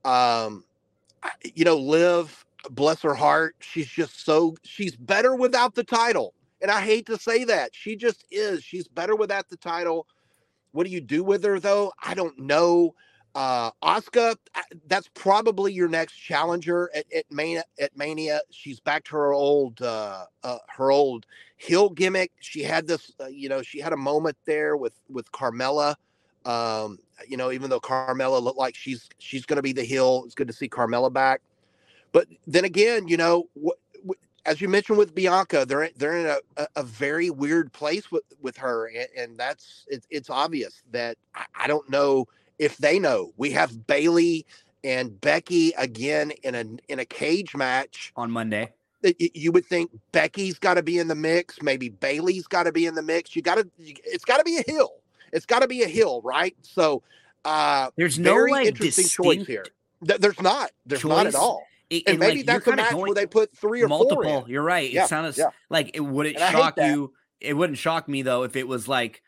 [0.04, 0.64] Um,
[1.54, 6.34] you know, Liv, bless her heart, she's just so she's better without the title.
[6.60, 7.74] And I hate to say that.
[7.74, 8.62] She just is.
[8.64, 10.06] She's better without the title.
[10.72, 11.92] What do you do with her though?
[12.02, 12.94] I don't know.
[13.34, 18.40] Uh I- that's probably your next challenger at, at Mania at Mania.
[18.50, 21.26] She's back to her old uh, uh her old
[21.56, 22.32] heel gimmick.
[22.40, 25.94] She had this uh, you know, she had a moment there with with Carmella.
[26.44, 26.98] Um,
[27.28, 30.34] you know, even though Carmella looked like she's she's going to be the heel, it's
[30.34, 31.42] good to see Carmella back.
[32.12, 34.10] But then again, you know, wh-
[34.46, 38.24] as you mentioned with Bianca, they're in- they're in a, a, very weird place with
[38.40, 42.26] with her, and, and that's it's it's obvious that I, I don't know
[42.58, 43.32] if they know.
[43.36, 44.46] We have Bayley
[44.84, 48.12] and Becky again in a in a cage match.
[48.16, 48.72] on Monday.
[49.18, 52.84] You would think Becky's got to be in the mix, maybe Bayley's got to be
[52.84, 53.36] in the mix.
[53.36, 54.90] You got to, it's got to be a hill.
[55.32, 56.56] It's got to be a hill, right?
[56.62, 57.04] So,
[57.44, 59.66] uh, There's no very like interesting choice here.
[60.04, 60.72] Th- There's not.
[60.84, 61.64] There's not at all.
[61.90, 64.22] It- And, maybe like, that's kinda match where they put three or multiple.
[64.24, 64.44] four.
[64.44, 64.50] In.
[64.50, 64.90] You're right.
[64.90, 65.50] Yeah, It sounds yeah.
[65.70, 67.12] like it wouldn't And shock you.
[67.40, 69.22] It wouldn't shock me though if it was like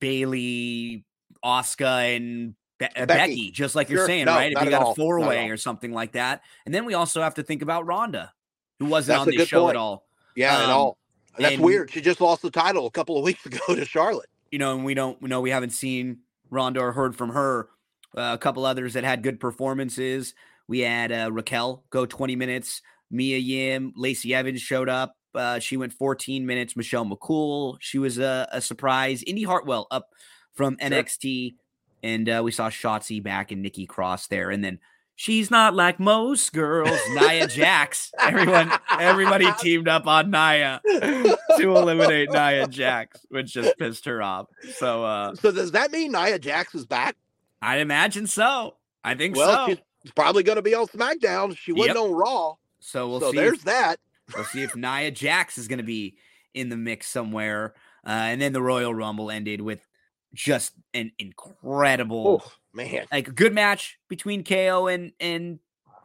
[0.00, 1.04] Bayley,
[1.44, 3.06] Asuka, and Be- uh, Becky.
[3.06, 3.50] Becky.
[3.50, 4.06] just like you're Sure.
[4.06, 4.52] saying, No, right?
[4.52, 4.92] If you got all.
[4.92, 7.86] a four way or something like that, and then we also have to think about
[7.86, 8.32] Ronda,
[8.78, 9.70] who wasn't That's on the show point.
[9.70, 10.06] at all.
[10.34, 10.98] Yeah, at Um, all.
[11.36, 11.90] And that's and- weird.
[11.90, 14.28] She just lost the title a couple of weeks ago to Charlotte.
[14.52, 16.18] you know, and we don't know we haven't seen
[16.50, 17.68] Ronda or heard from her.
[18.16, 20.34] Uh, a couple others that had good performances.
[20.68, 22.82] We had uh, Raquel go 20 minutes.
[23.10, 25.14] Mia Yim, Lacey Evans showed up.
[25.34, 26.76] Uh, she went 14 minutes.
[26.76, 29.22] Michelle McCool, she was a, a surprise.
[29.24, 30.08] Indi Hartwell up
[30.54, 30.90] from Sure.
[30.90, 31.54] NXT,
[32.02, 34.78] and uh, we saw Shotzi back and Nikki Cross there, and then.
[35.18, 36.98] She's not like most girls.
[37.14, 38.12] Nia Jax.
[38.20, 38.70] Everyone,
[39.00, 44.48] everybody teamed up on Nia to eliminate Nia Jax, which just pissed her off.
[44.74, 47.16] So uh So does that mean Nia Jax is back?
[47.62, 48.76] I imagine so.
[49.02, 49.76] I think Well, so.
[50.12, 51.56] Probably going to be on SmackDown.
[51.56, 52.04] She wasn't Yep.
[52.04, 52.54] on Raw.
[52.80, 53.36] So we'll so see.
[53.38, 54.00] there's If, that.
[54.34, 56.16] we'll see if Nia Jax is going to be
[56.54, 57.74] in the mix somewhere.
[58.06, 59.80] Uh, and then the Royal Rumble ended with
[60.34, 63.06] just an incredible, Oh man.
[63.10, 65.58] like a good match between KO and and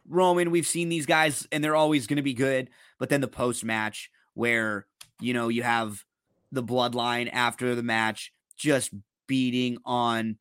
[0.08, 0.50] Roman.
[0.50, 2.70] We've seen these guys, and they're always going to be good.
[2.98, 4.86] But then the post match, where
[5.20, 6.04] you know you have
[6.50, 8.90] the bloodline after the match, just
[9.26, 10.38] beating on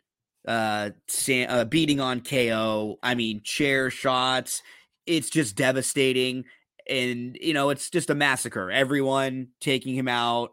[0.47, 2.97] uh, Sam, uh beating on KO.
[3.03, 4.61] I mean, chair shots.
[5.05, 6.45] It's just devastating,
[6.89, 8.71] and you know it's just a massacre.
[8.71, 10.51] Everyone taking him out,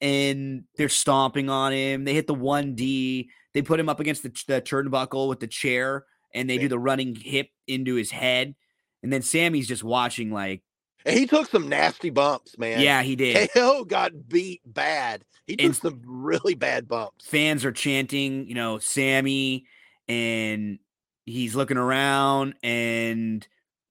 [0.00, 2.04] and they're stomping on him.
[2.04, 3.30] They hit the one D.
[3.54, 6.04] They put him up against the, the turnbuckle with the chair,
[6.34, 8.54] and they do the running hip into his head.
[9.02, 10.62] And then Sami's just watching, like,
[11.06, 12.80] And he took some nasty bumps, man.
[12.80, 13.50] yeah, he did.
[13.52, 15.24] KO got beat bad.
[15.46, 17.24] He took And- some really bad bumps.
[17.26, 19.66] fans are chanting, you know, Sami,
[20.08, 20.78] and
[21.24, 23.46] he's looking around, and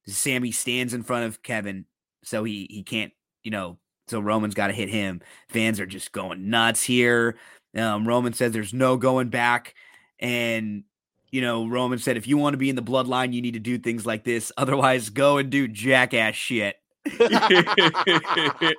[0.05, 1.85] Sami stands in front of Kevin,
[2.23, 3.13] so he he can't
[3.43, 3.77] you know,
[4.09, 5.21] so Roman's got to hit him.
[5.47, 7.37] Fans are just going nuts here.
[7.75, 9.73] Um, Roman says there's no going back.
[10.19, 10.83] And,
[11.31, 13.59] you know, Roman said, if you want to be in the bloodline, you need to
[13.59, 14.51] do things like this.
[14.57, 16.75] Otherwise, go and do jackass shit.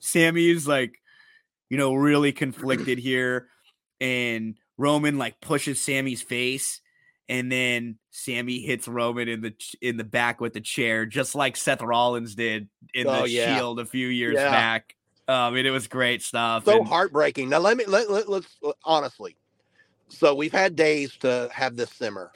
[0.00, 1.00] Sami is like,
[1.68, 3.48] you know, really conflicted here.
[4.00, 6.80] And Roman like pushes Sami's face.
[7.28, 11.56] And then Sami hits Roman in the in the back with the chair, just like
[11.56, 13.56] Seth Rollins did in Oh, the yeah.
[13.56, 14.50] Shield a few years Yeah.
[14.50, 14.96] back.
[15.28, 16.64] Um, and it was great stuff.
[16.64, 17.48] so and- heartbreaking.
[17.50, 19.36] Now let me let, let let's honestly.
[20.08, 22.32] So we've had days to have this simmer,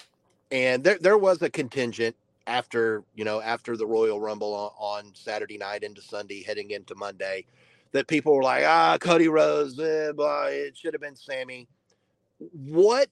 [0.52, 2.14] and there there was a contingent
[2.46, 6.94] after you know after the Royal Rumble on, on Saturday night into Sunday, heading into
[6.94, 7.46] Monday,
[7.92, 11.68] that people were like, ah, Cody Rhodes, eh, blah, it should have been Sami.
[12.38, 13.08] What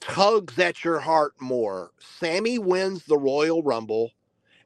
[0.00, 1.90] tugs at your heart more?
[1.98, 4.12] Sami wins the Royal Rumble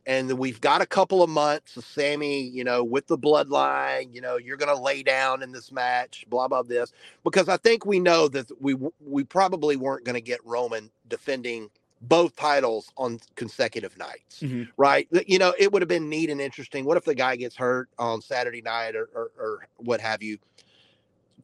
[0.07, 4.21] and we've got a couple of months of Sami, you know, with the bloodline, you
[4.21, 6.93] know, you're going to lay down in this match, blah blah this,
[7.23, 11.71] because I think we know that we we probably weren't going to get Roman defending
[12.01, 14.69] both titles on consecutive nights, Mhm.
[14.77, 15.07] right?
[15.27, 16.85] You know, it would have been neat and interesting.
[16.85, 20.39] What if the guy gets hurt on Saturday night or or, or what have you?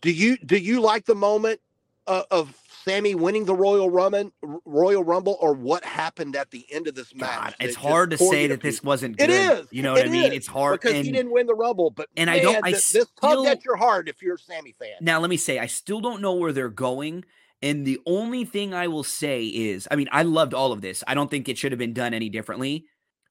[0.01, 1.61] Do you do you like the moment
[2.07, 4.31] uh, of Sami winning the Royal Rumble,
[4.65, 7.41] Royal Rumble, or what happened at the end of this match?
[7.41, 9.59] God, it's hard to say that this wasn't It good.
[9.65, 9.67] is.
[9.73, 10.33] You know what I mean?
[10.33, 11.91] It's hard because and, he didn't win the Rumble.
[11.91, 14.39] But and I don't- I th- this tugged still- at your heart if you're a
[14.39, 14.93] Sami fan.
[15.01, 17.25] Now, let me say, I still don't know where they're going.
[17.63, 21.03] And the only thing I will say is, I mean, I loved all of this.
[21.07, 22.85] I don't think it should have been done any differently.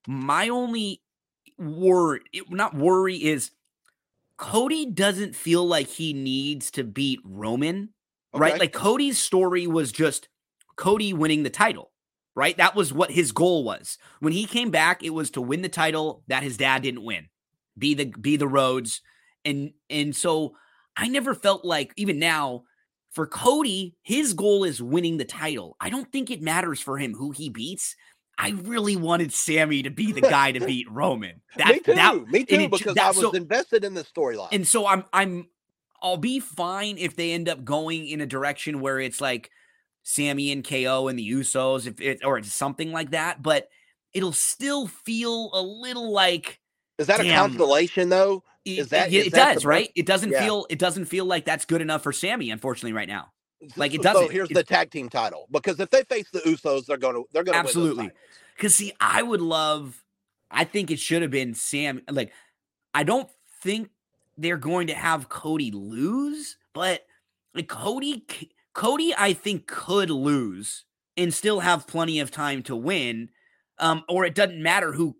[0.07, 1.01] My only
[1.57, 3.51] worry, not worry, is
[4.37, 7.89] Cody doesn't feel like he needs to beat Roman,
[8.33, 8.59] right?
[8.59, 10.27] Like Cody's story was just
[10.75, 11.91] Cody winning the title,
[12.35, 12.57] right?
[12.57, 13.97] That was what his goal was.
[14.19, 17.27] When he came back, it was to win the title that his dad didn't win.
[17.77, 19.01] Be the be the Rhodes.
[19.45, 20.55] And and so
[20.97, 22.63] I never felt like even now
[23.15, 25.75] for Cody, his goal is winning the title.
[25.79, 27.95] I don't think it matters for him who he beats.
[28.37, 31.41] I really wanted Sami to be the guy to beat Roman.
[31.57, 31.95] That, me too.
[31.95, 32.55] that me too.
[32.55, 34.49] it- because that- I was so- invested in the storyline.
[34.51, 35.47] and so I'm I'm
[36.01, 39.49] I'll be fine if they end up going in a direction where it's like
[40.03, 43.69] Sami and KO and the Usos, if it or it's something like that, but
[44.13, 46.59] it'll still feel a little like
[46.99, 47.47] is that a damn.
[47.49, 48.43] constellation though?
[48.65, 49.91] It, Is that- it, is it that does, right?
[49.95, 50.43] It doesn't Yeah.
[50.43, 53.31] feel it doesn't feel like that's good enough for Sami, unfortunately, right now.
[53.75, 54.31] Like, it doesn't.
[54.31, 57.25] here's It- the tag team title because if they face the Usos, they're going to
[57.31, 58.11] they're going to Absolutely.
[58.55, 60.03] Because see, I would love.
[60.51, 62.01] I think it should have been Sam.
[62.09, 62.31] Like,
[62.93, 63.29] I don't
[63.61, 63.89] think
[64.37, 67.05] they're going to have Cody lose, but
[67.53, 68.25] like Cody,
[68.73, 70.85] Cody, I think could lose
[71.17, 73.29] and still have plenty of time to win.
[73.79, 75.17] Um, or it doesn't matter who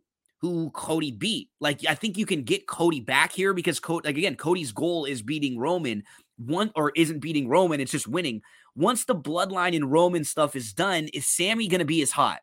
[0.54, 1.50] who Cody beat.
[1.60, 5.06] Like, I think you can get Cody back here because Cody, like again, Cody's goal
[5.06, 6.04] is beating Roman.
[6.38, 8.42] One or isn't beating Roman, it's just winning.
[8.76, 12.40] Once the bloodline and Roman stuff is done, is Sami going to be as hot?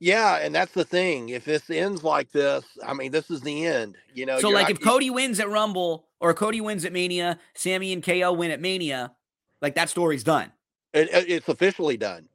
[0.00, 1.28] Yeah, and that's the thing.
[1.30, 3.96] If this ends like this, I mean, this is the end.
[4.14, 4.38] You know.
[4.40, 8.32] So, like, if Cody wins at Rumble or Cody wins at Mania, Sami and KO
[8.32, 9.12] win at Mania,
[9.60, 10.52] like that story's done.
[10.94, 12.28] it, it- it's officially done,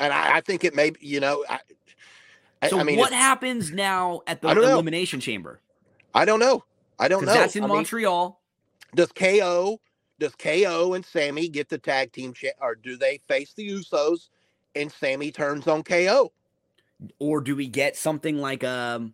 [0.00, 0.90] and I, I think it may.
[0.90, 1.60] be, You know, I-
[2.70, 4.72] So, I mean, what happens now at the don't know.
[4.72, 5.60] Elimination Chamber?
[6.14, 6.64] I don't know.
[6.98, 7.34] I don't know.
[7.34, 8.40] That's in I mean, Montreal.
[8.94, 9.80] does KO
[10.20, 14.28] does KO and Sami get the tag team cha- or do they face the Usos
[14.76, 16.32] and Sami turns on KO?
[17.18, 19.10] or do we get something like a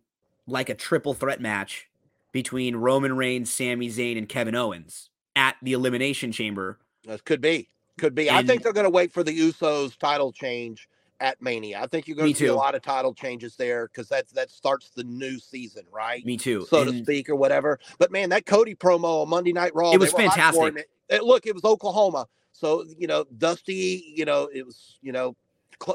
[0.47, 1.89] like a triple threat match
[2.33, 6.79] between Roman Reigns, Sami Zayn, and Kevin Owens at the Elimination Chamber?
[7.05, 7.69] That could be.
[7.99, 8.31] Could be.
[8.31, 10.89] I think they're going to wait for the Usos title change
[11.21, 11.81] at Mania.
[11.81, 14.51] I think you're going to see a lot of title changes there because that that
[14.51, 16.25] starts the new season, right?
[16.25, 16.67] Me too.
[16.69, 17.79] so to speak, or whatever.
[17.99, 20.77] But man, that Cody promo on Monday Night Raw, It was were hot for fantastic.
[21.09, 24.13] It- it- look, it was Oklahoma, so you know, Dusty.
[24.17, 25.37] You know, it was you know,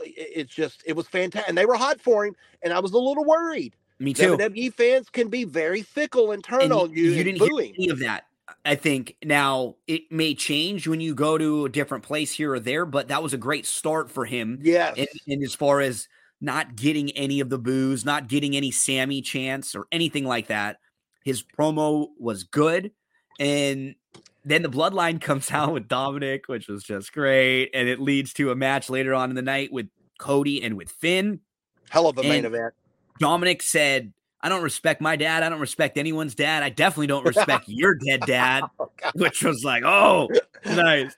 [0.03, 2.97] it's just it was fantastic, and they were hot for him, and I was a
[2.97, 3.75] little worried.
[3.99, 4.35] me too.
[4.37, 7.03] WWE fans can be very fickle and turn And on you.
[7.03, 7.73] you and didn't booing.
[7.73, 8.25] hear any of that.
[8.65, 12.59] I think now it may change when you go to a different place here or
[12.59, 14.59] there, but that was a great start for him.
[14.61, 14.95] Yes.
[14.97, 16.07] And, and as far as
[16.41, 20.77] not getting any of the booze, not getting any Sami chance or anything like that,
[21.23, 22.91] his promo was good.
[23.39, 23.95] And
[24.43, 27.69] then the bloodline comes out with Dominik, which was just great.
[27.73, 29.87] And it leads to a match later on in the night with
[30.17, 31.41] Cody and with Finn.
[31.89, 32.73] Hell of a main event.
[33.19, 34.11] Dominic said,
[34.45, 35.41] I don't respect my dad.
[35.41, 36.61] I don't respect anyone's dad.
[36.61, 40.29] I definitely don't respect your dead dad, Oh, which was like, oh,
[40.67, 41.15] nice.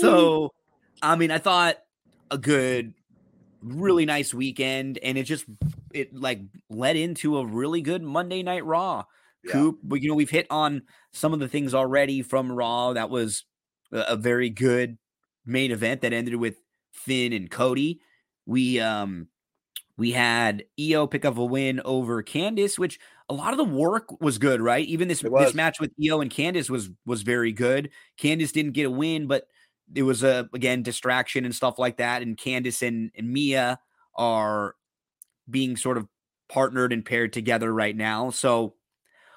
[0.00, 0.52] So,
[1.02, 1.78] I mean, I thought
[2.30, 2.94] a good,
[3.64, 5.44] really nice weekend, and it just
[5.92, 6.40] it like
[6.70, 9.06] led into a really good Monday Night Raw.
[9.42, 9.52] Yeah.
[9.54, 10.82] Coop, but you know we've hit on
[11.12, 12.92] some of the things already from Raw.
[12.92, 13.44] That was
[13.90, 14.98] a, a very good
[15.44, 16.58] main event that ended with
[16.92, 18.00] Finn and Cody.
[18.46, 19.26] We um
[20.02, 22.98] we had IYO pick up a win over Candice, which
[23.28, 24.84] a lot of the work was good, right?
[24.84, 27.88] Even this this match with IYO and Candice was was very good.
[28.20, 29.46] Candice didn't get a win, but
[29.94, 32.20] it was a again distraction and stuff like that.
[32.20, 33.78] And Candice and, and Mia
[34.16, 34.74] are
[35.48, 36.08] being sort of
[36.48, 38.30] partnered and paired together right now.
[38.30, 38.74] So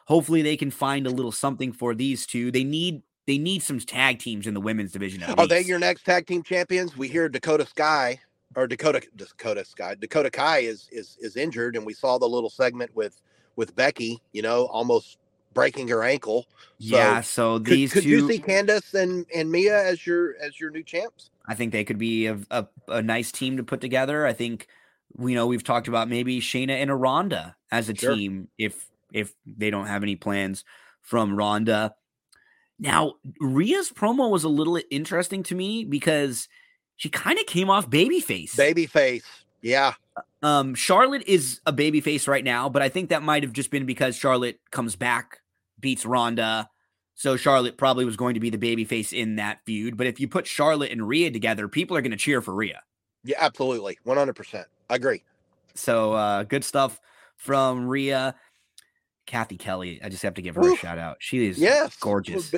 [0.08, 2.50] hopefully they can find a little something for these two.
[2.50, 5.22] They need they need some tag teams in the women's division.
[5.38, 6.98] Are they your next tag team champions?
[6.98, 8.20] We hear Dakota Sky
[8.56, 9.96] or Dakota Dakota Sky.
[9.96, 13.22] Dakota Kai is is is injured, and we saw the little segment with
[13.56, 14.22] with Becky.
[14.34, 15.18] You know, almost
[15.54, 16.46] breaking her ankle.
[16.80, 20.36] So yeah, so Could, these could two you see Candice and and Mia as your
[20.42, 21.32] as your new champs?
[21.48, 24.26] I think they could be a, a, a nice team to put together.
[24.26, 24.68] I think
[25.20, 28.16] you know we've talked about maybe Shayna and a Ronda as a Sure.
[28.16, 30.64] team if if they don't have any plans
[31.02, 31.96] from Ronda.
[32.78, 36.50] Now Rhea's promo was a little interesting to me because
[36.98, 38.56] she kind of came off babyface.
[38.56, 39.24] Babyface.
[39.62, 39.94] Yeah.
[40.44, 43.86] Um, Charlotte is a babyface right now, but I think that might have just been
[43.86, 45.40] because Charlotte comes back,
[45.80, 46.70] beats Ronda.
[47.16, 49.98] So Charlotte probably was going to be the babyface in that feud.
[49.98, 52.82] But if you put Charlotte and Rhea together, people are going to cheer for Rhea.
[53.24, 53.98] Yeah, absolutely.
[54.06, 54.66] 100%.
[54.90, 55.24] I agree.
[55.74, 57.00] So uh, good stuff
[57.38, 58.36] from Rhea.
[59.26, 61.18] Cathy Kelley, I just have to give her a shout out.
[61.20, 61.96] She is Yes.
[61.98, 62.54] gorgeous.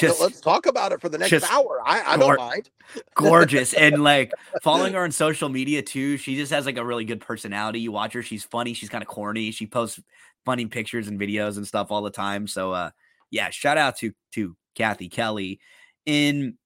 [0.00, 1.80] Just- let's talk about it for the next hour.
[1.84, 2.70] I, I gor- don't mind.
[3.16, 4.32] gorgeous and like
[4.62, 7.90] following her on social media too she just has like a really good personality you
[7.90, 9.98] watch her she's funny she's kind of corny she posts
[10.44, 12.90] funny pictures and videos and stuff all the time so uh
[13.30, 15.58] yeah shout out to to cathy kelley
[16.04, 16.58] in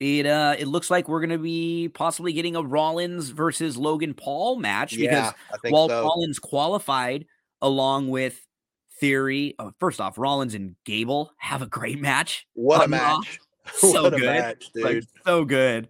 [0.00, 4.56] it uh it looks like we're gonna be possibly getting a rollins versus logan paul
[4.56, 5.32] match because Yeah,
[5.62, 6.02] think while so.
[6.02, 7.26] rollins qualified
[7.60, 8.45] along with
[8.98, 13.40] theory oh, first off rollins and gable have a great match What a match.
[13.74, 14.84] so what good match, dude.
[14.84, 15.88] like so good.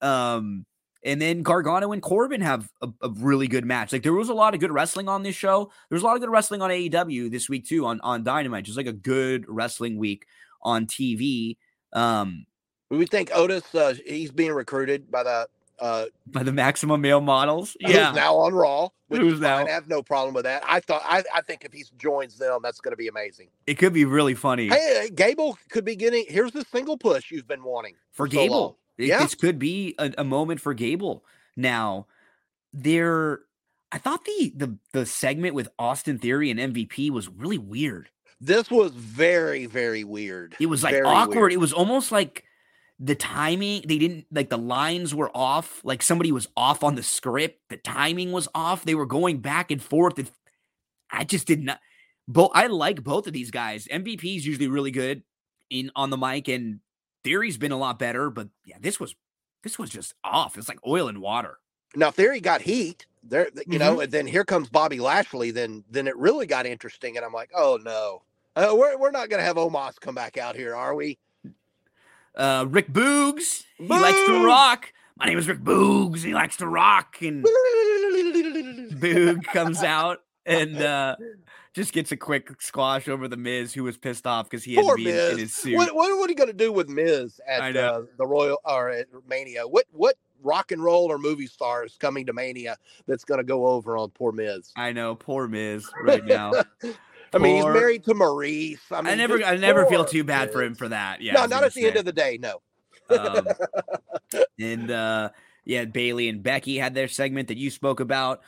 [0.00, 0.64] Um,
[1.04, 3.92] and then Gargano and Corbin have a, a really good match.
[3.92, 5.70] Like there was a lot of good wrestling on this show.
[5.88, 8.64] There was a lot of good wrestling on AEW this week too on on Dynamite.
[8.64, 10.26] Just like a good wrestling week
[10.62, 11.56] on TV.
[11.92, 12.46] Um,
[12.90, 15.48] we think Otis, uh, he's being recruited by the
[15.80, 17.76] uh, by the Maximum Male Models.
[17.80, 18.88] Yeah, now on Raw.
[19.08, 20.62] Which Who's now- I have no problem with that.
[20.68, 23.48] I thought I, I think if he joins them, that's going to be amazing.
[23.66, 26.26] it could be really funny Hey, uh, Gable could be getting.
[26.28, 28.46] Here's the single push you've been wanting for so long.
[28.46, 28.78] Gable.
[28.98, 29.18] It- Yeah.
[29.22, 31.24] This could be a, a moment for Gable.
[31.56, 32.06] Now,
[32.72, 33.40] there.
[33.90, 38.10] I thought the the the segment with Austin Theory and MVP was really weird.
[38.40, 40.54] This was very very weird.
[40.60, 41.36] It was like Very awkward.
[41.36, 41.52] weird.
[41.54, 42.44] It was almost like
[43.00, 45.80] the timing, they didn't like the lines were off.
[45.84, 47.60] Like somebody was off on the script.
[47.68, 48.84] The timing was off.
[48.84, 50.18] They were going back and forth.
[50.18, 50.30] And
[51.10, 51.80] I just did not.
[52.26, 53.86] Both I like both of these guys.
[53.86, 55.22] MVP is usually really good
[55.70, 56.80] in on the mic, and
[57.24, 58.30] Theory's been a lot better.
[58.30, 59.14] But yeah, this was
[59.62, 60.58] this was just off.
[60.58, 61.58] It's like oil and water.
[61.96, 63.78] Now Theory got heat there, you Mm-hmm.
[63.78, 65.50] know, and then here comes Bobby Lashley.
[65.52, 68.22] Then then it really got interesting, and I'm like, oh no,
[68.56, 71.18] uh, we're we're not gonna have Omos come back out here, are we?
[72.38, 74.92] Uh, Rick Boogs, he likes to rock.
[75.18, 76.22] My name is Rick Boogs.
[76.22, 77.44] He likes to rock, and
[78.94, 81.16] Boog comes out and uh,
[81.74, 84.84] just gets a quick squash over the Miz, who was pissed off because he had
[84.84, 85.32] Poor to be Miz.
[85.32, 85.76] in his suit.
[85.76, 89.08] What, what what are you gonna do with Miz at uh, the Royal or at
[89.28, 89.66] Mania?
[89.66, 92.76] What what rock and roll or movie stars coming to Mania
[93.08, 94.70] that's gonna go over on poor Miz?
[94.76, 96.52] I know, poor Miz right now.
[97.32, 98.78] I mean, he's married to Maryse.
[98.90, 101.20] I, I, never, I never feel too bad for him for that.
[101.20, 102.38] Yeah, no, not at the end of the day.
[102.40, 102.60] No.
[103.10, 103.46] um,
[104.58, 105.30] and uh,
[105.64, 108.42] yeah, Bayley and Becky had their segment that you spoke about.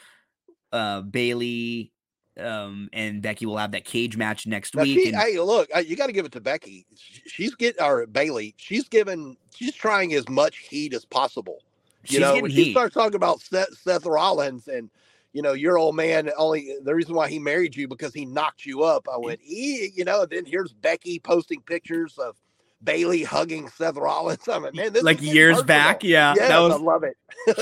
[0.72, 1.92] Uh, Bayley
[2.38, 4.98] um, and Becky will have that cage match next Now, week.
[4.98, 6.86] she, and- hey, look, you got to give it to Becky.
[7.26, 11.58] She's getting, or Bayley, she's given, she's trying as much heat as possible.
[12.06, 14.90] You know, when she starts talking about Seth, Seth Rollins and,
[15.32, 18.66] you know, your old man only the reason why he married you because he knocked
[18.66, 19.06] you up.
[19.12, 22.36] I went, e, you know, then here's Becky posting pictures of
[22.82, 24.48] Bayley hugging Seth Rollins.
[24.48, 25.66] I mean, man, this like years personal.
[25.66, 26.02] back.
[26.04, 27.16] Yeah, Yes, that was I love it.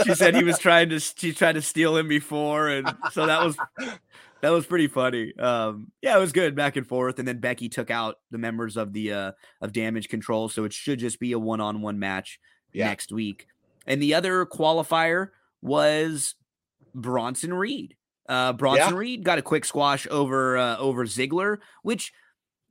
[0.05, 3.45] she said he was trying to she tried to steal him before and so that
[3.45, 3.57] was
[4.41, 7.69] that was pretty funny um yeah it was good back and forth and then becky
[7.69, 11.33] took out the members of the uh of damage control so it should just be
[11.33, 12.41] a one-on-one match
[12.73, 12.87] Yeah.
[12.87, 13.47] next week
[13.87, 15.29] and the other qualifier
[15.61, 16.35] was
[17.01, 17.97] bronson reed
[18.29, 22.13] uh bronson reed got a quick squash over uh over ziggler which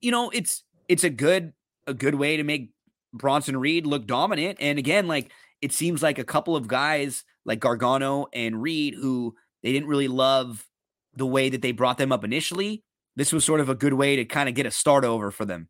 [0.02, 1.54] you know it's it's a good
[1.88, 2.72] a good way to make
[3.14, 5.32] bronson reed look dominant and again like
[5.62, 10.08] it seems like a couple of guys like Gargano and Reed who they didn't really
[10.08, 10.68] love
[11.16, 12.84] the way that they brought them up initially.
[13.16, 15.46] This was sort of a good way to kind of get a start over for
[15.46, 15.70] them.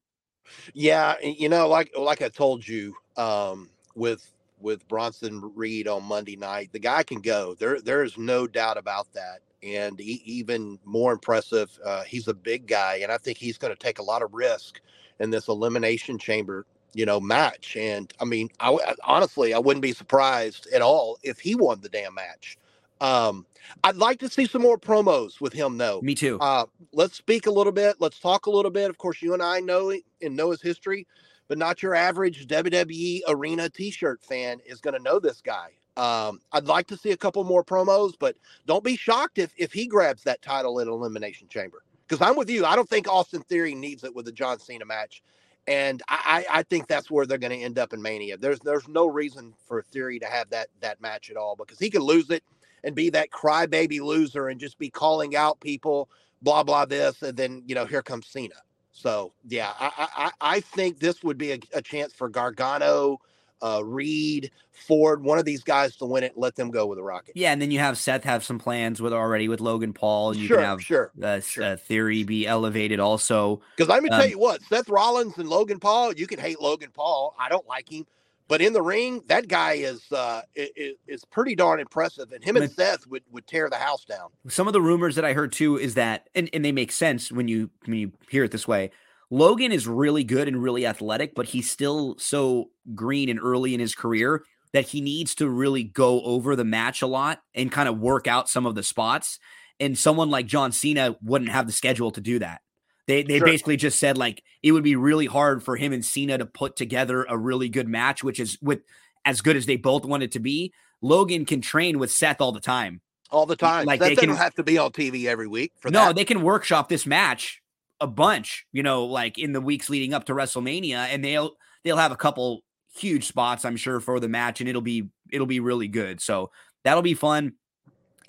[0.73, 4.29] Yeah, you know, like like I told you, um, with
[4.59, 7.55] with Bronson Reed on Monday night, the guy can go.
[7.55, 9.39] There there is no doubt about that.
[9.63, 13.73] And he, even more impressive, uh, he's a big guy, and I think he's going
[13.73, 14.79] to take a lot of risk
[15.19, 17.75] in this elimination chamber, you know, match.
[17.75, 21.89] And I mean, I honestly, I wouldn't be surprised at all if he won the
[21.89, 22.57] damn match.
[23.01, 23.45] Um,
[23.83, 26.01] I'd like to see some more promos with him, though.
[26.01, 26.39] Me too.
[26.39, 27.97] Uh, let's speak a little bit.
[27.99, 28.89] Let's talk a little bit.
[28.89, 31.05] Of course, you and I know it and know his history,
[31.47, 35.69] but not your average WWE arena T-shirt fan is going to know this guy.
[35.97, 38.35] Um, I'd like to see a couple more promos, but
[38.67, 41.83] don't be shocked if if he grabs that title in Elimination Chamber.
[42.07, 42.65] Because I'm with you.
[42.65, 45.23] I don't think Austin Theory needs it with the John Cena match,
[45.65, 48.37] and I I think that's where they're going to end up in Mania.
[48.37, 51.89] There's there's no reason for Theory to have that that match at all because he
[51.89, 52.43] could lose it
[52.83, 56.09] and be that crybaby loser and just be calling out people,
[56.43, 58.55] blah blah this, and then you know here comes Cena.
[58.97, 63.19] So yeah, I I, I think this would be a, a chance for Gargano,
[63.61, 66.33] uh, Reed, Ford, one of these guys to win it.
[66.35, 67.33] Let them go with the Rocket.
[67.35, 70.39] Yeah, and then you have Seth have some plans with already with Logan Paul, and
[70.39, 71.11] you sure, can have sure.
[71.21, 71.63] uh, sure.
[71.63, 73.61] uh, Theory be elevated also.
[73.75, 76.59] Because let me tell Um, you what, Seth Rollins and Logan Paul, you can hate
[76.59, 77.35] Logan Paul.
[77.39, 78.07] I don't like him.
[78.47, 82.31] But in the ring, that guy is uh is, is pretty darn impressive.
[82.31, 84.29] And him and Seth would, would tear the house down.
[84.47, 87.31] Some of the rumors that I heard too is that, and, and they make sense
[87.31, 88.91] when you when you hear it this way.
[89.29, 93.79] Logan is really good and really athletic, but he's still so green and early in
[93.81, 97.89] his career that he needs to really go over the match a lot and kind
[97.89, 99.39] of work out some of the spots.
[99.79, 102.61] And someone like John Cena wouldn't have the schedule to do that.
[103.07, 103.47] They they Sure.
[103.47, 106.75] basically just said like it would be really hard for him and Cena to put
[106.75, 108.81] together a really good match, which is with
[109.25, 110.73] as good as they both want it to be.
[111.01, 113.01] Logan can train with Seth all the time.
[113.29, 113.85] All the time.
[113.85, 116.15] Like, they can- have to be on TV every week for no, that.
[116.15, 117.61] they can workshop this match
[117.99, 121.51] a bunch, you know, like in the weeks leading up to WrestleMania, and they'll
[121.83, 122.61] they'll have a couple
[122.95, 126.21] huge spots, I'm sure, for the match, and it'll be it'll be really good.
[126.21, 126.51] So
[126.83, 127.53] that'll be fun.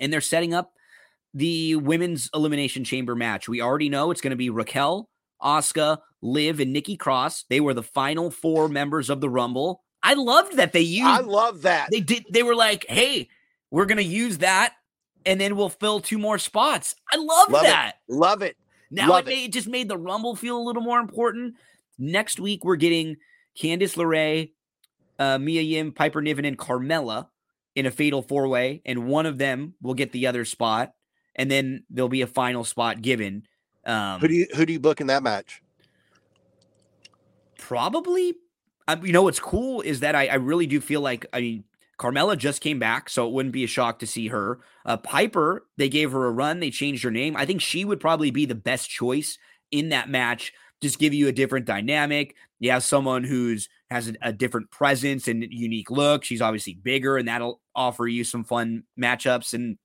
[0.00, 0.72] And they're setting up
[1.34, 3.48] the women's elimination chamber match.
[3.48, 5.08] We already know it's going to be Raquel,
[5.42, 7.44] Asuka, Liv, and Nikki Cross.
[7.48, 9.82] They were the final four members of the Rumble.
[10.02, 11.88] I loved that they used I love that.
[11.90, 13.28] they did they were like, hey,
[13.70, 14.74] we're gonna use that
[15.26, 16.94] and then we'll fill two more spots.
[17.12, 17.66] I love, Love it.
[17.66, 17.92] that.
[18.08, 18.56] love it.
[18.90, 19.34] Now Love it, it.
[19.34, 21.54] made, it just made the rumble feel a little more important.
[21.98, 23.16] Next week we're getting
[23.60, 24.52] Candice LeRae,
[25.18, 27.26] uh, Mia Yim, Piper Niven, and Carmella
[27.74, 30.92] in a fatal four way, and one of them will get the other spot,
[31.38, 33.44] and then there'll be a final spot given.
[33.86, 35.62] Um, Who do you who do you book in that match?
[37.56, 38.34] Probably.
[38.86, 41.64] Um, you know what's cool is that I, I really do feel like I mean
[41.98, 44.60] Carmella just came back, so it wouldn't be a shock to see her.
[44.86, 47.36] Uh, Piper, they gave her a run, they changed her name.
[47.36, 49.38] I think she would probably be the best choice
[49.70, 50.52] in that match.
[50.80, 52.36] Just give you a different dynamic.
[52.60, 56.24] You have someone who's has a, a different presence and unique look.
[56.24, 59.54] She's obviously bigger, and that'll offer you some fun matchups.
[59.54, 59.76] And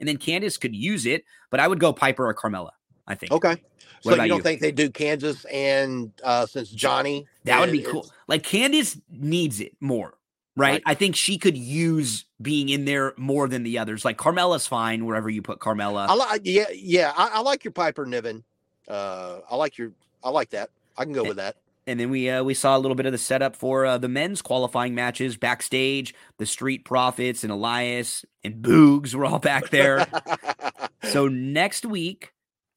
[0.00, 2.70] and then Candice could use it, but I would go Piper or Carmella.
[3.06, 3.32] I think.
[3.32, 3.56] Okay.
[4.02, 4.42] What so you don't you?
[4.42, 8.08] think they do Kansas and uh since Johnny That would be cool.
[8.28, 10.14] Like Candice needs it more,
[10.56, 10.72] right?
[10.72, 10.82] Right.
[10.86, 14.04] I think she could use being in there more than the others.
[14.04, 16.06] Like Carmella's fine wherever you put Carmella.
[16.08, 17.12] I like yeah, yeah.
[17.16, 18.44] I, I like your Piper Niven.
[18.88, 19.92] Uh I like your
[20.22, 20.70] I like that.
[20.96, 21.56] I can go Eh, with that.
[21.86, 24.08] And then we uh, we saw a little bit of the setup for uh, the
[24.08, 26.14] men's qualifying matches backstage.
[26.38, 30.06] The Street Profits and Elias and Boogs were all back there.
[31.04, 32.32] so next week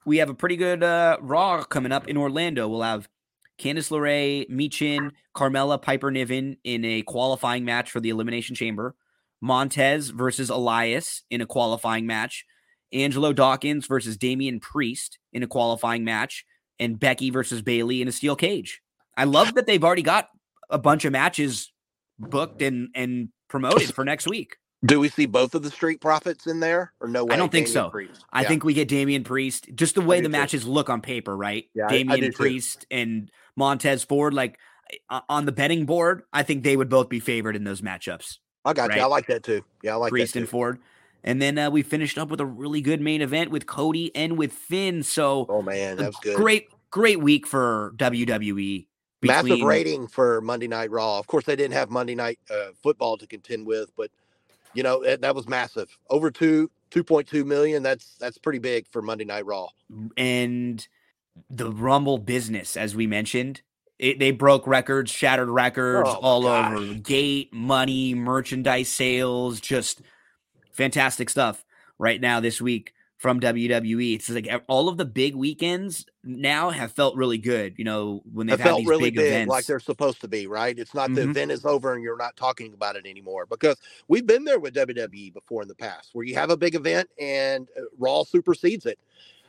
[0.06, 2.68] we have a pretty good uh, Raw coming up in Orlando.
[2.68, 3.10] We'll have
[3.60, 8.96] Candice LeRae, Michin, Carmella, Piper Niven in a qualifying match for the Elimination Chamber.
[9.42, 12.46] Montez versus Elias in a qualifying match.
[12.92, 16.46] Angelo Dawkins versus Damian Priest in a qualifying match.
[16.80, 18.82] And Becky versus Bayley in a steel cage.
[19.20, 20.30] I love that they've already got
[20.70, 21.72] a bunch of matches
[22.18, 24.58] booked and and promoted for next week.
[24.86, 27.34] do we see both of the Street Profits in there or no way?
[27.34, 27.90] I don't think Damian so.
[27.90, 28.24] Priest?
[28.32, 28.48] I Yeah.
[28.48, 29.68] think we get Damian Priest.
[29.76, 30.32] Just the way the too.
[30.32, 31.66] matches look on paper, right?
[31.74, 32.38] Yeah, I- I do Damian too.
[32.38, 34.58] Priest and Montez Ford, like
[35.10, 38.38] uh, on the betting board, I think they would both be favored in those matchups.
[38.66, 39.02] I got you.
[39.02, 39.64] I like that too.
[39.84, 40.52] Yeah, I like Priest that and too.
[40.52, 40.80] Ford.
[41.26, 44.38] And then uh, we finished up with a really good main event with Cody and
[44.38, 45.04] with Finn.
[45.04, 46.38] So Oh man, that was good.
[46.38, 48.88] great, great week for WWE.
[49.22, 51.20] Massive rating for Monday Night Raw.
[51.20, 54.10] Of course, they didn't have Monday Night uh, Football to contend with, but
[54.74, 55.90] you know that, that was massive.
[56.10, 57.84] Over two, two point two million.
[57.84, 59.68] That's that's pretty big for Monday Night Raw.
[60.18, 60.88] and
[61.50, 63.62] the Rumble business, as we mentioned,
[63.98, 67.02] it, they broke records, shattered records Oh all over gosh.
[67.04, 70.02] gate, money, merchandise sales, just
[70.72, 71.66] fantastic stuff.
[71.98, 74.16] right now this week from WWE.
[74.16, 77.76] It's like all of the big weekends now have felt really good.
[77.78, 79.50] You know, when they've had felt these really big, big, events.
[79.50, 80.80] like they're supposed to be, right?
[80.80, 81.32] It's not the Mhm.
[81.32, 83.76] event is over and you're not talking about it anymore because
[84.08, 87.10] we've been there with WWE before in the past where you have a big event
[87.20, 88.98] and uh, Raw supersedes it.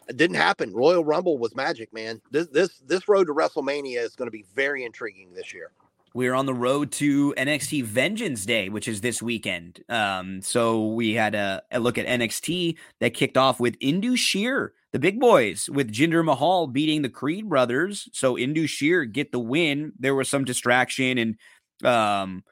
[0.09, 0.73] It didn't happen.
[0.73, 2.21] Royal Rumble was magic, man.
[2.33, 5.71] This this this road to WrestleMania is going to be very intriguing this year.
[6.13, 9.85] We're on the road to NXT Vengeance Day, which is this weekend.
[9.89, 14.73] Um, so we had a, a look at NXT that kicked off with Indus Sher,
[14.93, 18.09] the big boys, with Jinder Mahal beating the Creed brothers.
[18.13, 19.93] So Indus Sher get the win.
[20.01, 21.37] There was some distraction, and
[21.85, 22.43] um,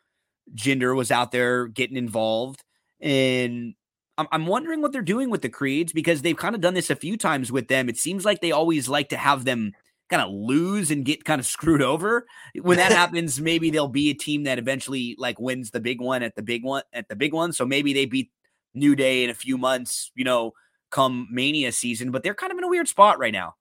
[0.54, 2.62] Jinder was out there getting involved.
[3.00, 3.74] And
[4.16, 6.90] I'm, I'm wondering what they're doing with the Creeds because they've kind of done this
[6.90, 7.88] a few times with them.
[7.88, 9.72] It seems like they always like to have them
[10.08, 12.26] kind of lose and get kind of screwed over
[12.60, 16.22] when that happens, maybe they'll be a team that eventually like wins the big one
[16.22, 17.52] at the big one at the big one.
[17.52, 18.30] So maybe they beat
[18.74, 20.52] New Day in a few months, you know,
[20.90, 22.10] come Mania season.
[22.10, 23.56] But they're kind of in a weird spot right now.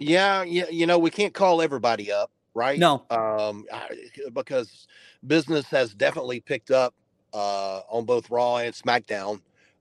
[0.00, 2.78] Yeah, yeah, you know, we can't call everybody up, right?
[2.78, 3.04] No.
[3.10, 3.88] Um I-
[4.32, 4.86] because
[5.26, 6.94] business has definitely picked up
[7.32, 9.40] uh on both Raw and SmackDown.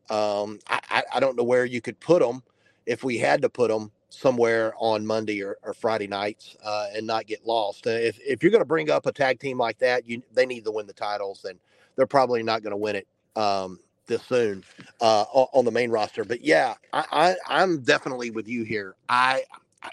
[0.09, 2.43] Um I I, I don't know where you could put them
[2.85, 7.07] if we had to put them somewhere on Monday or, or Friday nights uh, and
[7.07, 7.87] not get lost.
[7.87, 10.45] Uh, if if you're going to bring up a tag team like that, you they
[10.45, 11.57] need to win the titles, and
[11.95, 14.63] they're probably not going to win it um, this soon
[14.99, 16.23] uh, on, the main roster.
[16.23, 18.95] But yeah, I, I I'm definitely with you here.
[19.09, 19.43] I,
[19.81, 19.91] I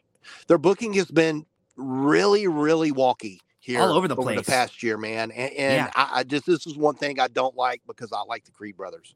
[0.49, 1.47] their booking has been
[1.77, 4.45] really really walky here All over the over place.
[4.45, 5.31] the past year, man.
[5.31, 5.91] And, and Yeah.
[5.95, 8.77] I, I just this is one thing I don't like because I like the Creed
[8.77, 9.15] brothers.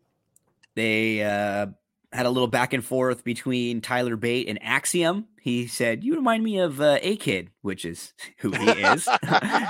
[0.75, 1.67] They uh,
[2.13, 5.27] had a little back and forth between Tyler Bate and Axiom.
[5.41, 9.09] He said, "You remind me of uh, A Kid," which is who he is.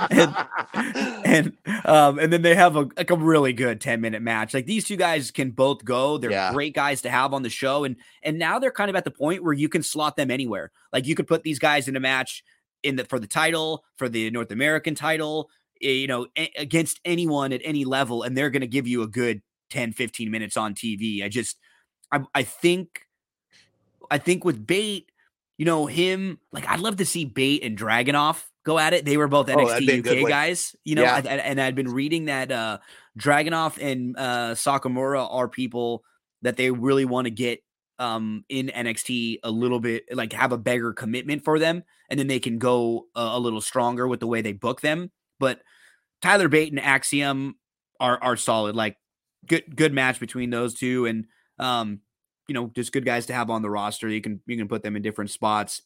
[0.09, 0.35] and
[1.25, 1.53] and
[1.85, 4.85] um and then they have a like a really good 10 minute match like these
[4.85, 6.51] two guys can both go they're Yeah.
[6.53, 9.11] great guys to have on the show and and now they're kind of at the
[9.11, 11.99] point where you can slot them anywhere like you could put these guys in a
[11.99, 12.43] match
[12.83, 15.49] in the for the title for the north american title
[15.81, 19.01] eh, you know a- against anyone at any level and they're going to give you
[19.01, 21.57] a good 10 15 minutes on tv i just
[22.13, 23.07] i, I think
[24.11, 25.11] i think with Bate
[25.57, 29.03] you know him like i'd love to see Bate and Dragunov go at it.
[29.03, 31.15] They were both Oh, that'd be a nxt good uk guys you know Yeah.
[31.15, 32.77] I- I- and i'd been reading that uh
[33.19, 36.03] Dragunov and uh Satomura are people
[36.43, 37.61] that they really want to get
[37.99, 42.27] um in nxt a little bit like have a bigger commitment for them and then
[42.27, 45.11] they can go a, a little stronger with the way they book them.
[45.39, 45.61] But
[46.21, 47.55] tyler bate and axiom
[47.99, 48.97] are are solid like
[49.45, 51.25] good good match between those two and
[51.59, 51.99] um
[52.47, 54.07] you know just good guys to have on the roster.
[54.09, 55.81] You can you can put them in different spots.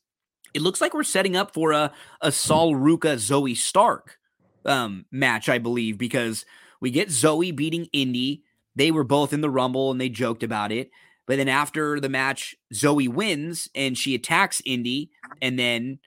[0.53, 1.91] It looks like we're setting up for a
[2.22, 4.18] a Sol Ruca Zoe Stark
[4.65, 6.45] um match I believe because
[6.81, 8.44] we get Zoe beating Indy.
[8.76, 10.91] They were both in the rumble and they joked about it.
[11.26, 15.11] But then after the match Zoe wins and she attacks Indy
[15.41, 15.99] and then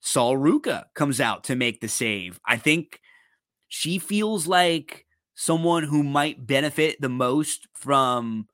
[0.00, 2.38] Sol Ruca comes out to make the save.
[2.46, 3.00] I think
[3.68, 8.46] she feels like someone who might benefit the most from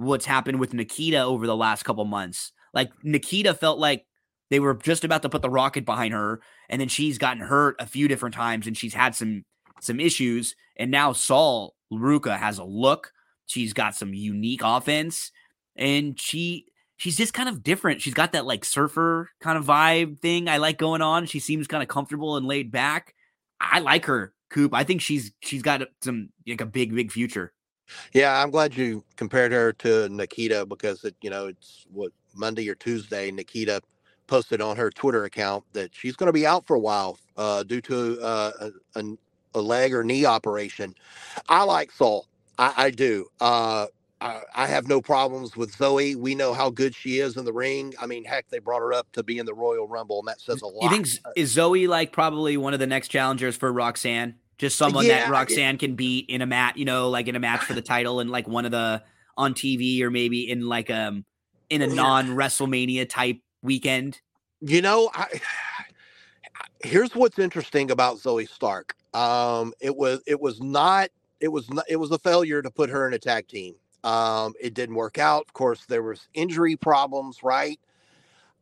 [0.00, 2.52] what's happened with Nikita over the last couple months.
[2.72, 4.06] Like Nikita felt like
[4.48, 7.76] they were just about to put the rocket behind her, and then she's gotten hurt
[7.78, 9.44] a few different times, and she's had some
[9.80, 10.56] some issues.
[10.76, 13.12] And now Sol Ruca has a look.
[13.46, 15.32] She's got some unique offense,
[15.76, 16.66] and she
[16.96, 18.00] she's just kind of different.
[18.00, 21.26] She's got that like surfer kind of vibe thing I like going on.
[21.26, 23.14] She seems kind of comfortable and laid back.
[23.60, 24.72] I like her, Coop.
[24.74, 27.52] I think she's she's got some like a big big future.
[28.12, 32.68] Yeah, I'm glad you compared her to Nikita because it, you know, it's what Monday
[32.68, 33.30] or Tuesday.
[33.30, 33.82] Nikita
[34.26, 37.62] posted on her Twitter account that she's going to be out for a while uh,
[37.62, 39.04] due to uh, a, a,
[39.54, 40.94] a leg or knee operation.
[41.48, 42.26] I like Sol.
[42.58, 43.26] I, I do.
[43.40, 43.86] Uh,
[44.20, 46.14] I, I have no problems with Zoe.
[46.14, 47.94] We know how good she is in the ring.
[48.00, 50.40] I mean, heck, they brought her up to be in the Royal Rumble, and that
[50.40, 50.82] says a lot.
[50.82, 54.34] You think is Zoe like probably one of the next challengers for Roxanne?
[54.60, 57.40] Just someone Yeah, that Roxanne can beat in a mat, you know, like in a
[57.40, 59.02] match for the title and like one of the
[59.34, 61.24] on TV or maybe in like um
[61.70, 61.94] in a Yeah.
[61.94, 64.20] non WrestleMania type weekend.
[64.60, 65.40] You know, I
[66.84, 68.94] here's what's interesting about Zoe Stark.
[69.14, 71.08] Um, it was it was not
[71.40, 73.74] it was not, it was a failure to put her in a tag team.
[74.04, 75.44] Um, it didn't work out.
[75.46, 77.80] Of course, there was injury problems, right?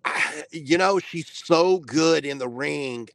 [0.05, 3.09] I- You know, she's so good in the ring.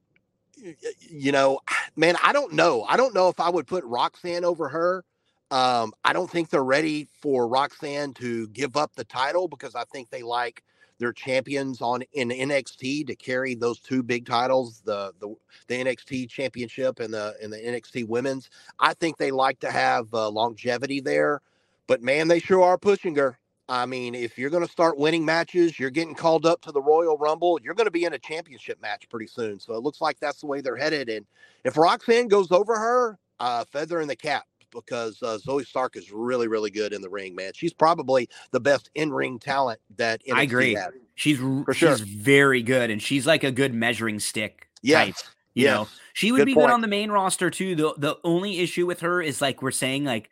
[1.09, 1.59] You know,
[1.95, 2.83] man, I don't know.
[2.83, 5.05] I don't know if I would put Roxanne over her.
[5.51, 9.83] Um, I don't think they're ready for Roxanne to give up the title because I
[9.85, 10.63] think they like
[10.97, 15.35] their champions on in NXT to carry those two big titles, the the
[15.67, 18.49] the NXT championship and the and the NXT women's.
[18.79, 21.41] I think they like to have uh, longevity there,
[21.87, 23.37] but man, they sure are pushing her.
[23.69, 26.81] I mean, if you're going to start winning matches, you're getting called up to the
[26.81, 29.59] Royal Rumble, you're going to be in a championship match pretty soon.
[29.59, 31.07] So it looks like that's the way they're headed.
[31.09, 31.25] And
[31.63, 36.11] if Roxanne goes over her, uh, feather in the cap because uh, Zoe Stark is
[36.11, 37.51] really, really good in the ring, man.
[37.55, 40.73] She's probably the best in ring talent that NXT I agree.
[40.73, 40.91] has.
[41.15, 44.67] She's For she's very good, and she's like a good measuring stick.
[44.81, 45.07] Yes.
[45.07, 45.15] type,
[45.53, 47.75] you know, she would Good be good on the main roster too.
[47.75, 50.29] The the only issue with her is like we're saying like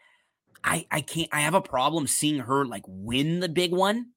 [0.63, 4.07] I I can't I have a problem seeing her like win the big one,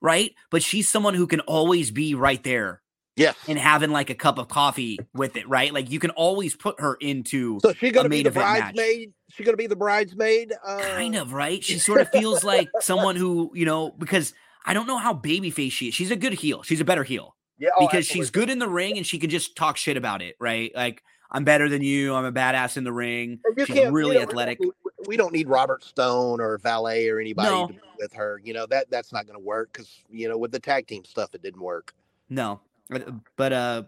[0.00, 0.32] right?
[0.50, 2.82] But she's someone who can always be right there
[3.16, 3.32] Yeah.
[3.48, 5.72] and having like a cup of coffee with it, right?
[5.72, 8.74] Like you can always put her into So she to be the match.
[8.74, 9.12] bridesmaid?
[9.30, 10.52] She going to be the bridesmaid?
[10.64, 11.62] Uh, kind of right.
[11.64, 14.34] She sort of feels like someone who you know because
[14.66, 15.94] I don't know how babyface she is.
[15.94, 16.62] She's a good heel.
[16.62, 19.30] She's a better heel Yeah, oh, because she's good in the ring and she can
[19.30, 20.70] just talk shit about it, right?
[20.74, 22.14] Like I'm better than you.
[22.14, 23.40] I'm a badass in the ring.
[23.66, 24.58] She's really athletic.
[25.06, 27.66] We don't need Robert Stone or Valet or anybody No.
[27.68, 28.40] to be with her.
[28.44, 31.04] You know that that's not going to work because you know with the tag team
[31.04, 31.94] stuff it didn't work.
[32.28, 33.82] No, but- but uh,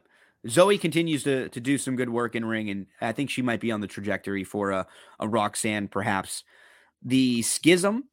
[0.49, 3.61] Zoe continues to to do some good work in ring, and I think she might
[3.61, 4.87] be on the trajectory for a
[5.19, 6.45] a Roxanne, perhaps.
[7.03, 8.05] The Schism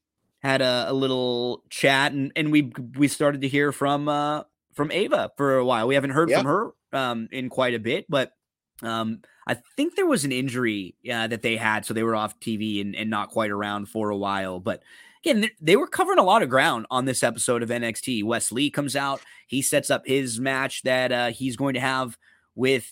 [0.42, 4.44] had a, a little chat, and and we we started to hear from uh
[4.74, 5.88] from Ava for a while.
[5.88, 8.34] We haven't heard from her um in quite a bit, but
[8.82, 12.40] um I think there was an injury uh, that they had, so they were off
[12.40, 14.60] TV and, and not quite around for a while.
[14.60, 14.84] But
[15.24, 18.24] again, they, were covering a lot of ground on this episode of NXT.
[18.24, 22.18] Wes Lee comes out, he sets up his match that uh, he's going to have
[22.56, 22.92] with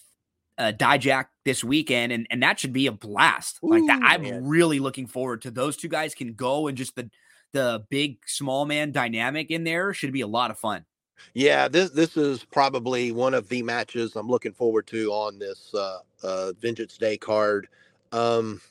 [0.57, 3.59] uh, Dijak this weekend, and, and that should be a blast.
[3.61, 4.45] like that, I'm man.
[4.45, 7.09] really looking forward to those two guys can go and just the
[7.53, 10.85] the big small man dynamic in there should be a lot of fun.
[11.33, 15.73] Yeah, this this is probably one of the matches I'm looking forward to on this
[15.73, 17.67] uh, uh, Vengeance Day card.
[18.11, 18.61] Um,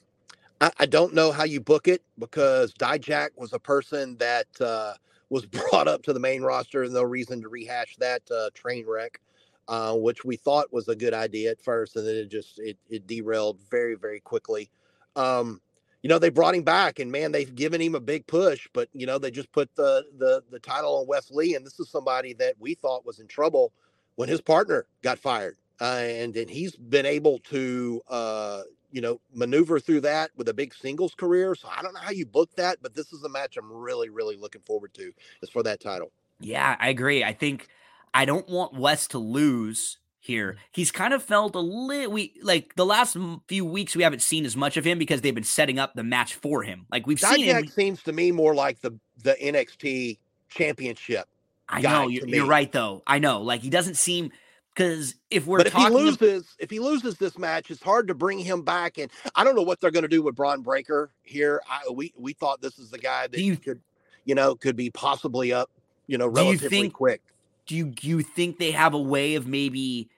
[0.60, 4.94] I, I don't know how you book it because Dijak was a person that uh,
[5.30, 6.82] was brought up to the main roster.
[6.82, 9.20] And no reason to rehash that uh, train wreck,
[9.68, 12.76] uh, which we thought was a good idea at first, and then it just it,
[12.90, 14.70] it derailed very very quickly.
[15.16, 15.60] Um,
[16.02, 18.88] you know they brought him back, and man, they've given him a big push, but
[18.92, 21.90] you know they just put the the the title on Wes Lee, and this is
[21.90, 23.72] somebody that we thought was in trouble
[24.16, 29.20] when his partner got fired, uh, and and he's been able to uh, you know
[29.34, 31.54] maneuver through that with a big singles career.
[31.54, 34.08] So I don't know how you book that, but this is a match I'm really
[34.08, 35.12] really looking forward to.
[35.42, 36.12] Is for that title.
[36.40, 37.22] Yeah, I agree.
[37.22, 37.68] I think
[38.14, 40.56] I don't want Wes to lose here.
[40.70, 43.16] He's kind of felt a little we like the last
[43.48, 46.04] few weeks we haven't seen as much of him because they've been setting up the
[46.04, 46.86] match for him.
[46.92, 47.66] Like we've seen him.
[47.66, 48.92] Seems to me more like the
[49.22, 50.18] the NXT
[50.48, 51.26] championship.
[51.68, 53.02] I know you're, you're right though.
[53.06, 53.40] I know.
[53.42, 54.30] Like he doesn't seem
[54.74, 58.14] because if we're but if he loses, if he loses this match, it's hard to
[58.14, 58.98] bring him back.
[58.98, 61.60] And I don't know what they're going to do with Bron Breakker here.
[61.68, 63.80] I, we we thought this is the guy that you- could,
[64.24, 65.70] you know, could be possibly up,
[66.08, 67.22] you know, Do you relatively think- quick.
[67.70, 70.10] Do you do you think they have a way of maybe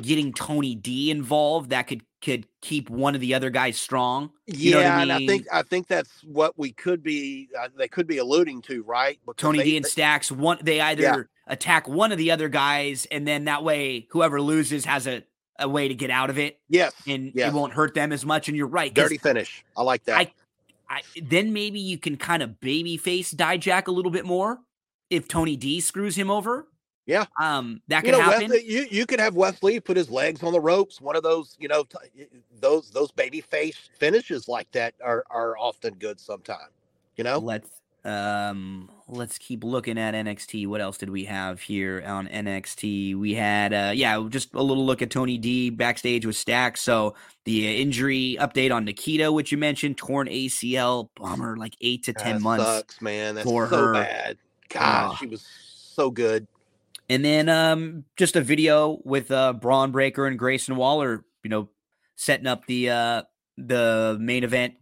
[0.00, 4.30] getting Tony D involved that could could keep one of the other guys strong?
[4.46, 5.28] You know what yeah, I and I mean?
[5.28, 7.50] think I think that's what we could be.
[7.60, 9.18] Uh, they could be alluding to, right?
[9.26, 12.48] Because Tony they- D and they- Stacks one they either attack one of the other
[12.48, 15.22] guys and then that way whoever loses has a,
[15.58, 17.52] a way to get out of it yes, and yes.
[17.52, 19.62] it won't hurt them as much and you're right, dirty finish.
[19.76, 20.16] I like that.
[20.18, 20.32] I-
[20.88, 24.60] I, then maybe you can kind of baby face Dijak a little bit more
[25.10, 26.66] if Tony D screws him over.
[27.06, 27.24] Yeah.
[27.40, 28.50] Um that you could know, happen.
[28.50, 31.00] Wes Lee, you you could have Wes Lee put his legs on the ropes.
[31.00, 32.26] One of those, you know, t-
[32.60, 36.18] those those baby face finishes like that are are often good.
[36.18, 36.68] Sometime,
[37.16, 37.38] you know.
[37.38, 37.68] Let's
[38.06, 40.66] um let's keep looking at NXT.
[40.66, 43.18] What else did we have here on NXT?
[43.18, 46.80] We had uh yeah, just a little look at Tony D backstage with Stacks.
[46.80, 47.14] So
[47.44, 52.12] the uh, injury update on Nikita, which you mentioned, torn ACL, bummer, like eight to
[52.14, 52.64] ten That months.
[52.64, 53.34] sucks, man.
[53.34, 53.92] That's for so her.
[53.92, 54.38] bad.
[54.70, 56.46] God, she was so good.
[57.14, 61.68] And then um just a video with uh Bron Breakker and Grayson Waller, you know,
[62.16, 63.22] setting up the uh
[63.56, 64.74] the main event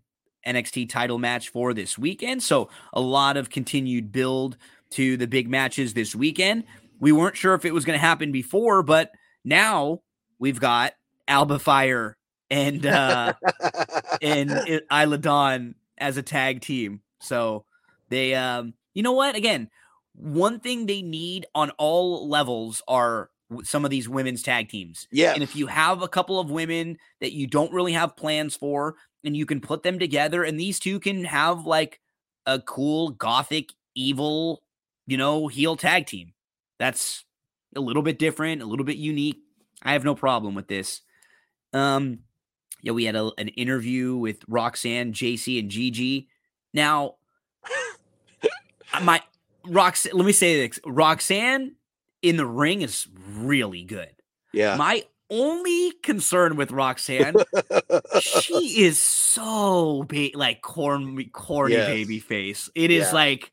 [0.46, 2.42] NXT title match for this weekend.
[2.42, 4.56] So a lot of continued build
[4.92, 6.64] to the big matches this weekend.
[7.00, 9.10] We weren't sure if it was going to happen before, but
[9.44, 10.00] now
[10.38, 10.94] we've got
[11.28, 12.16] Alba Fyre
[12.48, 13.34] and uh
[14.22, 17.02] and Isla Dawn as a tag team.
[17.20, 17.66] So
[18.08, 19.36] they um you know what?
[19.36, 19.68] Again,
[20.22, 23.30] one thing they need on all levels are
[23.64, 25.08] some of these women's tag teams.
[25.10, 25.34] Yeah.
[25.34, 28.94] And if you have a couple of women that you don't really have plans for,
[29.24, 32.00] and you can put them together, and these two can have like
[32.46, 34.62] a cool gothic evil,
[35.06, 36.32] you know, heel tag team.
[36.78, 37.24] That's
[37.74, 39.38] a little bit different, a little bit unique.
[39.82, 41.00] I have no problem with this.
[41.72, 42.20] Um,
[42.80, 46.28] yeah, we had a, an interview with Roxanne, Jacy, and Gigi.
[46.72, 47.16] Now,
[49.02, 49.22] my
[49.66, 50.78] Roxanne, let me say this.
[50.86, 51.76] Roxanne
[52.22, 53.06] in the ring is
[53.36, 54.10] really good.
[54.52, 54.76] Yeah.
[54.76, 57.34] My only concern with Roxanne,
[58.20, 61.88] she is so ba- like corn corny Yes.
[61.88, 62.70] baby face.
[62.74, 63.12] It is Yeah.
[63.12, 63.52] like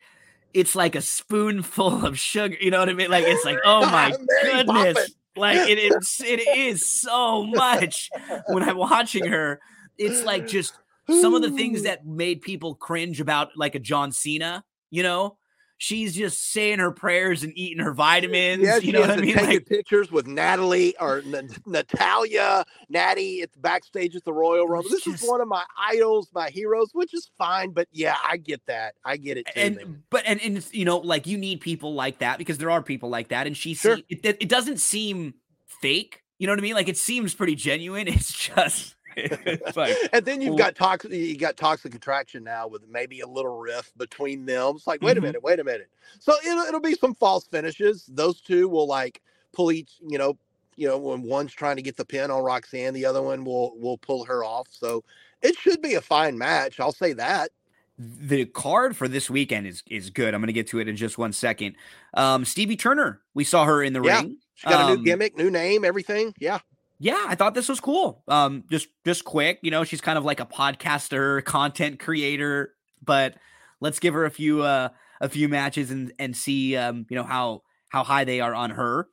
[0.53, 2.57] it's like a spoonful of sugar.
[2.60, 3.10] You know what I mean?
[3.10, 4.11] Like it's like, oh my
[4.41, 4.65] goodness.
[4.98, 5.15] Poppins.
[5.38, 8.10] Like it is it is so much
[8.48, 9.60] when I'm watching her.
[9.98, 10.73] It's like just
[11.22, 15.38] some of the things that made people cringe about like a John Cena, you know?
[15.82, 18.62] She's just saying her prayers and eating her vitamins.
[18.64, 19.34] Yeah, you know what I mean?
[19.36, 24.68] taking Like, pictures with Natalie or N- Natalia, Natty at the backstage at the Royal
[24.68, 24.90] Rumble.
[24.90, 27.72] This just- is one of my idols, my heroes, which is fine.
[27.72, 28.96] But yeah, I get that.
[29.06, 29.60] I get it too.
[29.60, 29.80] man.
[29.82, 32.84] and but and, and you know like you need people like that because there are
[32.84, 33.96] people like that and she Sure.
[33.98, 35.34] see, it, it doesn't seem
[35.82, 38.96] fake you know what i mean like it seems pretty genuine it's just
[39.76, 41.11] like and then you've got toxic.
[41.11, 44.76] You got toxic attraction now with maybe a little rift between them.
[44.76, 45.23] It's like, wait a Mhm.
[45.23, 45.90] minute, wait a minute.
[46.19, 48.06] So it'll it'll be some false finishes.
[48.07, 49.22] Those two will like
[49.53, 49.94] pull each.
[50.02, 50.38] You know,
[50.76, 53.77] you know when one's trying to get the pin on Roxanne, the other one will
[53.80, 54.68] will pull her off.
[54.72, 55.03] So
[55.41, 56.80] it should be a fine match.
[56.80, 57.52] I'll say that.
[57.98, 61.18] the card for this weekend is is good i'm gonna get to it in just
[61.18, 61.76] one second
[62.14, 64.22] um stevie turner we saw her in the Yeah.
[64.22, 66.34] ring She got a Um, new gimmick, new name, everything.
[66.40, 66.60] Yeah.
[67.00, 68.24] Yeah i thought this was cool.
[68.28, 72.74] Um just just quick you know she's kind of like a podcaster content creator
[73.04, 73.36] but
[73.80, 74.90] let's give her a few uh
[75.22, 78.72] a few matches and and see um you know how how high they are on
[78.72, 79.08] her.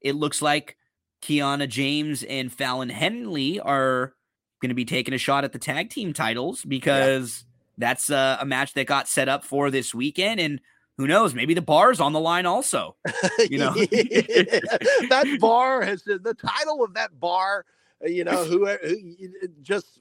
[0.00, 0.76] It looks like
[1.22, 4.14] kiana james and fallon henley are
[4.62, 7.44] going to be taking a shot at the tag team titles because
[7.76, 10.60] that's uh, a match that got set up for this weekend and
[11.00, 12.94] who knows maybe the bar's on the line also
[13.48, 13.72] You know?
[13.74, 17.64] that bar has the title of that bar.
[18.04, 19.16] uh, You know who, who
[19.62, 19.98] just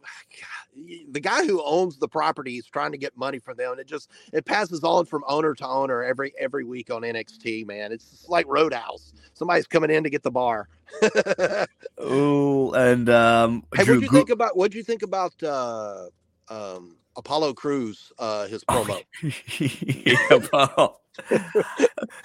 [1.12, 3.72] the guy who owns the property is trying to get money from them.
[3.72, 7.66] And it just it passes on from owner to owner every every week on NXT.
[7.66, 9.14] Man, it's like Roadhouse.
[9.34, 10.68] Somebody's coming in to get the bar.
[11.02, 11.66] hey,
[11.98, 16.08] oh and um what'd you Gu- think about what'd you think about uh,
[16.50, 18.12] um, Apollo Crews?
[18.18, 19.04] Uh, his Oh, promo.
[19.60, 20.98] the Apollo.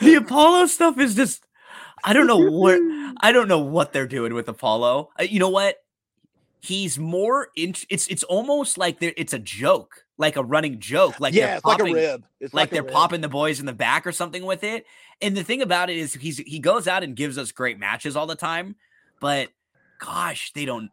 [0.01, 1.45] the Apollo stuff is just
[2.05, 2.81] I don't know what
[3.21, 5.11] I don't know what they're doing with Apollo.
[5.19, 5.77] Uh, you know what?
[6.61, 11.35] He's more in it's it's almost like it's a joke, like a running joke, like
[11.35, 12.25] yeah, it's like a rib.
[12.41, 12.93] It's like a they're rib.
[12.93, 14.87] popping the boys in the back or something with it.
[15.21, 18.17] And the thing about it is he's he goes out and gives us great matches
[18.17, 18.77] all the time,
[19.21, 19.51] but
[19.99, 20.91] gosh, they don't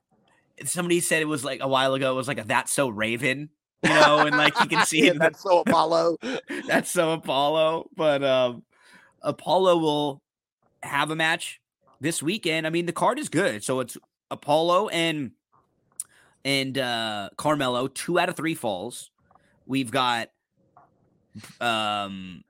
[0.65, 3.49] somebody said it was like a while ago, it was like a that's so Raven,
[3.83, 6.17] you know, and like you can see Yeah, it in the that's so Apollo.
[6.67, 7.89] that's so Apollo.
[7.95, 8.63] But um
[9.21, 10.21] Apollo will
[10.83, 11.59] have a match
[11.99, 12.67] this weekend.
[12.67, 13.63] I mean, the card is good.
[13.63, 13.97] So it's
[14.31, 15.31] Apollo and
[16.43, 19.11] and uh Carmelo, two out of three falls.
[19.65, 20.29] We've got
[21.59, 22.43] um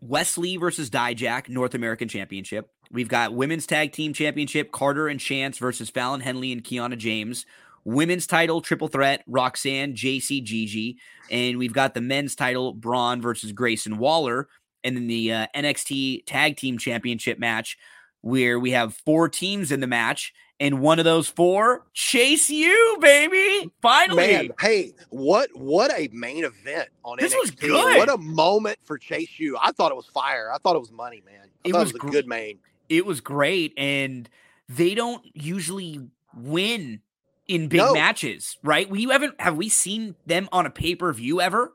[0.00, 2.70] Wes Lee versus Dijak, North American Championship.
[2.90, 7.46] We've got Women's Tag Team Championship, Carter and Chance versus Fallon Henley and Kiana James.
[7.86, 10.98] Women's title, triple threat, Roxanne, Jacy, Gigi.
[11.30, 14.48] And we've got the men's title, Bron versus Grayson Waller.
[14.82, 17.78] And then the uh, NXT Tag Team Championship match,
[18.22, 20.34] where we have four teams in the match.
[20.58, 23.70] And one of those four, Chase U, baby.
[23.82, 24.26] Finally.
[24.26, 27.40] Man, hey, what what a main event on This NXT.
[27.40, 27.98] was good.
[27.98, 29.56] What a moment for Chase U.
[29.62, 30.50] I thought it was fire.
[30.52, 31.42] I thought it was money, man.
[31.64, 32.58] I It was it was gr- a good main.
[32.88, 34.28] it was great and
[34.68, 36.00] they don't usually
[36.34, 37.00] win
[37.48, 37.92] in big No.
[37.94, 41.72] matches right we haven't have we seen them on a pay-per-view ever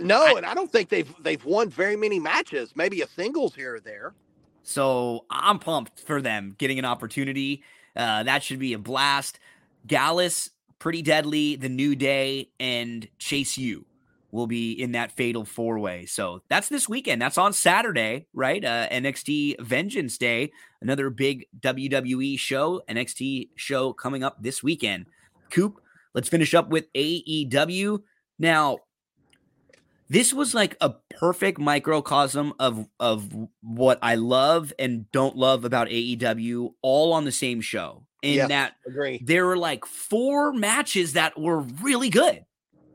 [0.00, 2.72] No, I- and I don't think they've they've won very many matches.
[2.74, 4.14] Maybe a singles here or there.
[4.62, 7.62] so i'm pumped for them getting an opportunity
[7.96, 9.38] uh that should be a blast
[9.86, 13.84] gallus pretty deadly the new day and Chase U
[14.32, 18.64] will be in that fatal four way so that's this weekend that's on saturday right
[18.64, 20.50] uh nxt vengeance day
[20.82, 25.06] another big wwe show nxt show coming up this weekend
[25.50, 25.80] coop
[26.14, 27.98] let's finish up with aew
[28.38, 28.78] now
[30.10, 35.86] this was like a perfect microcosm of of what I love and don't love about
[35.86, 38.04] AEW all on the same show.
[38.22, 38.48] In Yes.
[38.48, 39.22] that Agree.
[39.24, 42.44] there were like four matches that were really good.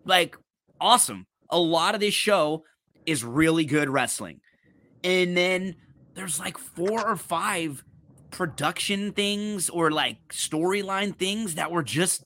[0.04, 0.36] Like
[0.80, 1.28] awesome.
[1.50, 2.64] A lot of this show
[3.06, 4.42] is really good wrestling.
[5.04, 5.76] And then
[6.16, 7.84] there's like four or five
[8.32, 12.24] production things or like storyline things that were just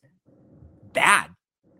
[0.93, 1.31] bad.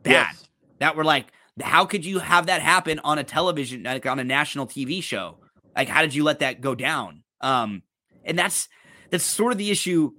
[0.04, 0.48] Bad Yes.
[0.80, 1.28] that were like,
[1.62, 5.40] how could you have that happen on a television, like on a national TV show?
[5.76, 7.24] Like, how did you let that go down?
[7.42, 7.84] Um,
[8.24, 8.68] and that's
[9.10, 10.12] that's sort of the issue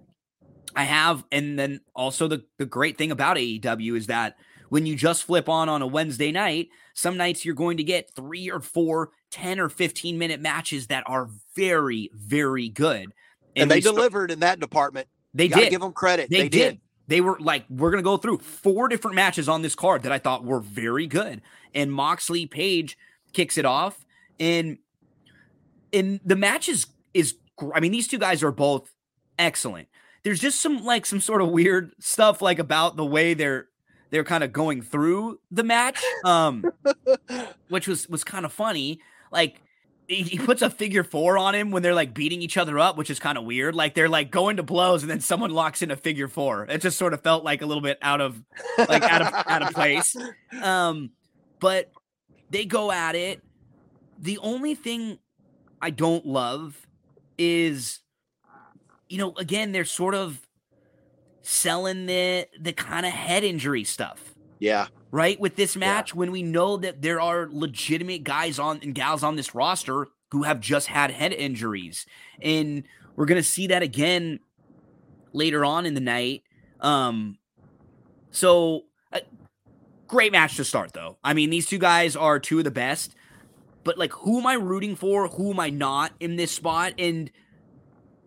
[0.75, 1.25] I have.
[1.31, 4.37] And then also the the great thing about AEW is that
[4.71, 8.15] when you just flip on on a Wednesday night, some nights you're going to get
[8.15, 13.13] three or four 10 or 15 minute matches that are very, very good.
[13.55, 15.09] And, they we sta- delivered in that department.
[15.35, 15.71] They did.
[15.71, 16.31] give them credit.
[16.31, 16.81] They, They, did.
[17.09, 20.19] They were like, we're gonna go through four different matches on this card that I
[20.19, 21.43] thought were very good.
[21.75, 22.97] And Moxley Page
[23.33, 24.07] kicks it off.
[24.39, 24.79] And
[25.93, 27.35] and the match is is
[27.75, 28.93] I mean, these two guys are both
[29.39, 29.89] excellent.
[30.23, 33.67] There's just some like some sort of weird stuff like about the way they're
[34.11, 36.03] they're kind of going through the match.
[36.25, 36.65] Um
[37.69, 39.01] which was was kind of funny.
[39.33, 39.61] Like
[40.11, 42.97] he, he puts a figure four on him when they're like beating each other up,
[42.97, 43.77] which is kind of weird.
[43.77, 46.65] Like they're like going to blows, and then someone locks in a figure four.
[46.65, 48.43] It just sort of felt like a little bit out of
[48.77, 50.17] like out of out of place.
[50.61, 51.11] Um,
[51.61, 51.93] but
[52.51, 53.41] they go at it.
[54.19, 55.19] The only thing
[55.81, 56.77] I don't love
[57.39, 58.01] is,
[59.09, 60.41] you know, again they're sort of
[61.43, 64.89] selling the the kind of head injury stuff Yeah.
[65.11, 65.39] right?
[65.41, 69.37] With this match, when we know that there are legitimate guys on and gals on
[69.37, 72.07] this roster who have just had head injuries,
[72.43, 72.85] and
[73.17, 74.41] we're gonna see that again
[75.33, 76.43] later on in the night.
[76.81, 77.39] Um,
[78.31, 79.21] so uh,
[80.07, 81.19] great match to start, though.
[81.25, 83.15] I mean, these two guys are two of the best,
[83.85, 85.29] but like, who am I rooting for?
[85.29, 86.95] Who am I not in this spot?
[86.99, 87.31] And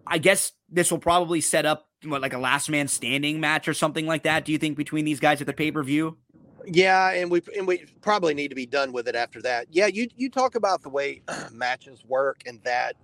[0.05, 3.73] I guess this will probably set up what like a last man standing match or
[3.73, 4.45] something like that.
[4.45, 6.17] Do you think between these guys at the pay per view?
[6.65, 9.67] Yeah, and we and we probably need to be done with it after that.
[9.71, 12.95] Yeah, you you talk about the way matches work and that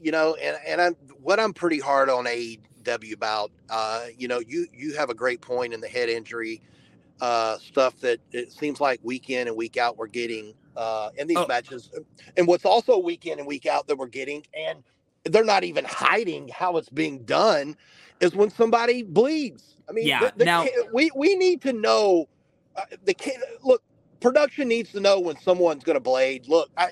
[0.00, 3.50] you know, and and I'm what I'm pretty hard on AEW about.
[3.70, 6.62] Uh, you know, you you have a great point in the head injury
[7.20, 11.26] uh, stuff that it seems like week in and week out we're getting uh, in
[11.28, 11.46] these Oh.
[11.46, 11.90] matches,
[12.36, 14.82] and what's also week in and week out that we're getting, and
[15.24, 17.76] they're not even hiding how it's being done,
[18.22, 19.76] is when somebody bleeds.
[19.88, 22.28] I mean, Yeah, the- the now- we we need to know
[22.76, 23.82] uh, the ca- look.
[24.20, 26.46] Production needs to know when someone's going to blade.
[26.46, 26.90] Look, I,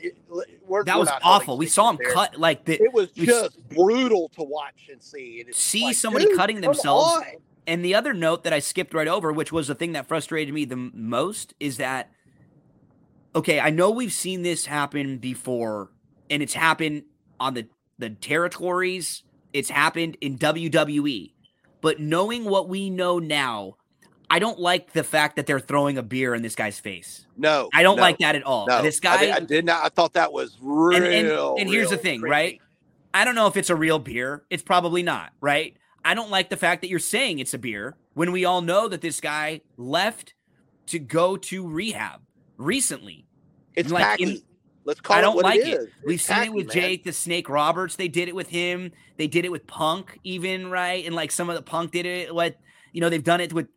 [0.67, 1.57] we're, That we're was awful.
[1.57, 2.13] We saw him there.
[2.13, 5.41] cut like the It was we just brutal to watch and see.
[5.47, 7.13] And See like, somebody dude, cutting themselves.
[7.19, 7.23] on.
[7.69, 10.53] And the other note that I skipped right over, which was the thing that frustrated
[10.53, 12.11] me the most, is that
[13.37, 15.93] okay, I know we've seen this happen before,
[16.29, 17.05] and it's happened
[17.39, 19.23] on the the territories.
[19.53, 21.33] It's happened in WWE,
[21.81, 23.77] but knowing what we know now,
[24.31, 27.27] I don't like the fact that they're throwing a beer in this guy's face.
[27.37, 28.67] No, I don't no, like that at all.
[28.69, 29.85] No, This I guy, did, I did not.
[29.85, 30.97] I thought that was real.
[31.03, 32.61] and, and, and here's the thing, right?
[33.13, 34.45] I don't know if it's a real beer.
[34.51, 35.77] It's probably not, right?
[36.05, 38.87] I don't like the fact that you're saying it's a beer when we all know
[38.89, 40.35] that this guy left
[40.87, 42.21] to go to rehab
[42.57, 43.27] recently.
[43.75, 44.43] It's like, in-
[44.85, 45.91] Let's call I don't it what like it.
[46.05, 46.75] We've seen it with man.
[46.75, 47.97] Jake the Snake Roberts.
[47.97, 48.93] They did it with him.
[49.17, 52.35] They did it with Punk, even right, and like some of the Punk did it.
[52.35, 52.57] What
[52.93, 53.69] you know, they've done it with.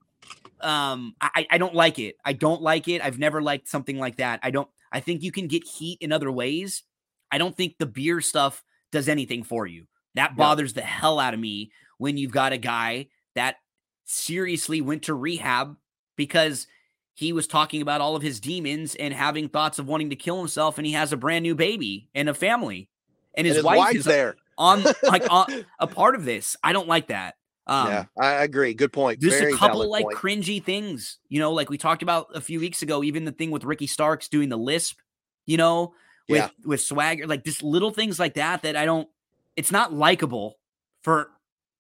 [0.61, 2.15] Um, I I don't like it.
[2.23, 3.03] I don't like it.
[3.03, 4.39] I've never liked something like that.
[4.43, 4.69] I don't.
[4.91, 6.83] I think you can get heat in other ways.
[7.31, 9.87] I don't think the beer stuff does anything for you.
[10.15, 13.55] That bothers the hell out of me when you've got a guy that
[14.05, 15.75] seriously went to rehab
[16.15, 16.67] because
[17.15, 20.39] he was talking about all of his demons and having thoughts of wanting to kill
[20.39, 22.89] himself and he has a brand new baby and a family
[23.35, 24.35] and his, And his wife wife's is there.
[24.57, 27.35] on like on, a part of this i don't like that
[27.65, 28.73] um yeah, I agree.
[28.73, 29.21] Good point.
[29.21, 30.17] just Very a couple like point.
[30.17, 33.51] cringy things you know like we talked about a few weeks ago even the thing
[33.51, 34.97] with ricky starks doing the lisp
[35.45, 35.93] you know
[36.27, 36.49] with Yeah.
[36.65, 39.07] with swagger like just little things like that that i don't
[39.55, 40.57] it's not likable
[41.03, 41.29] for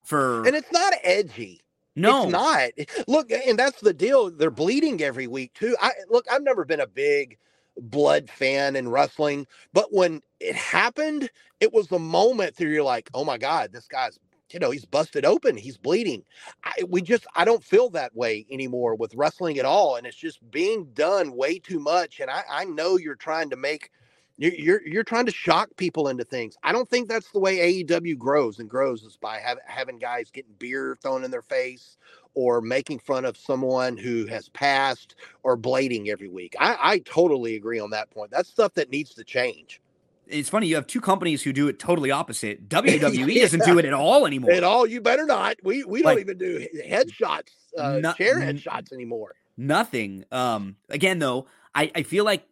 [0.05, 1.59] for and it's not edgy.
[1.95, 2.69] No It's not.
[3.07, 4.31] Look, and that's the deal.
[4.31, 5.75] They're bleeding every week too.
[5.81, 7.37] I look, I've never been a big
[7.77, 13.09] blood fan in wrestling, but when it happened, it was the moment that you're like,
[13.13, 14.19] oh my God, this guy's,
[14.51, 16.23] you know, he's busted open, he's bleeding.
[16.63, 19.95] I, we just, I don't feel that way anymore with wrestling at all.
[19.95, 22.19] And it's just being done way too much.
[22.19, 23.89] And I, I know you're trying to make,
[24.37, 26.55] you're, you're, you're trying to shock people into things.
[26.63, 30.31] I don't think that's the way AEW grows and grows is by have, having guys
[30.31, 31.97] getting beer thrown in their face
[32.33, 36.55] or making fun of someone who has passed or blading every week.
[36.59, 38.31] I, I totally agree on that point.
[38.31, 39.79] That's stuff that needs to change.
[40.27, 43.85] it's funny you have two companies who do it totally opposite wwe doesn't do it
[43.85, 45.57] at all anymore At all, you better not.
[45.63, 49.35] We we don't even do headshots, uh, No- chair headshots anymore.
[49.57, 51.45] nothing um again though
[51.75, 52.47] i i feel like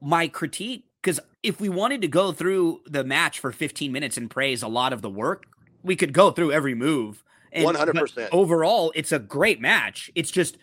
[0.00, 4.30] my critique because if we wanted to go through the match for 15 minutes and
[4.30, 5.46] praise a lot of the work
[5.82, 7.24] we could go through every move.
[7.52, 8.28] And- 100%.
[8.32, 10.10] overall it's a great match.
[10.14, 10.58] It's just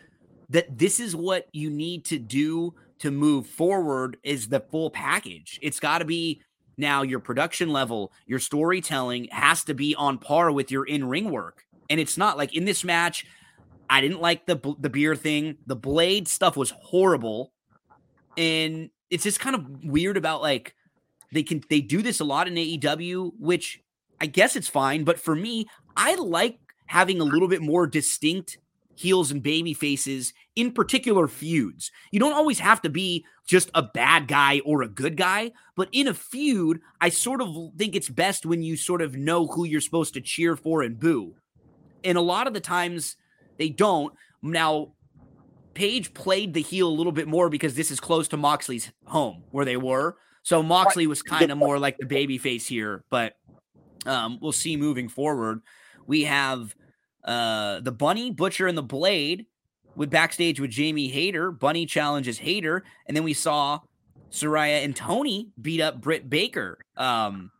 [0.49, 5.59] that this is what you need to do to move forward is the full package.
[5.61, 6.41] It's got to be
[6.77, 11.65] now your production level your storytelling has to be on par with your in-ring work.
[11.89, 13.25] And it's not like in this match
[13.89, 15.57] I didn't like the the beer thing.
[15.65, 17.53] The blade stuff was horrible,
[18.35, 20.75] and it's just kind of weird about like
[21.31, 23.81] they can they do this a lot in AEW, which
[24.19, 25.03] I guess it's fine.
[25.03, 28.57] But for me, I like having a little bit more distinct
[28.95, 31.91] heels and baby faces in particular feuds.
[32.11, 35.87] You don't always have to be just a bad guy or a good guy, but
[35.91, 39.65] in a feud, I sort of think it's best when you sort of know who
[39.65, 41.35] you're supposed to cheer for and boo.
[42.03, 43.15] And a lot of the times
[43.57, 44.13] they don't.
[44.41, 44.93] Now,
[45.77, 49.43] Page played the heel a little bit more because this is close to Moxley's home
[49.51, 50.17] where they were.
[50.41, 53.33] So Moxley was kind of more like the baby face here, but
[54.07, 55.61] um, we'll see moving forward.
[56.07, 56.73] We have
[57.23, 59.45] uh, the Bunny, Butcher, and the Blade
[59.95, 61.51] with backstage with Jamie Hayter.
[61.51, 63.81] Bunny challenges Hayter, and then we saw
[64.31, 67.51] Saraya and Toni beat up Britt Baker, um,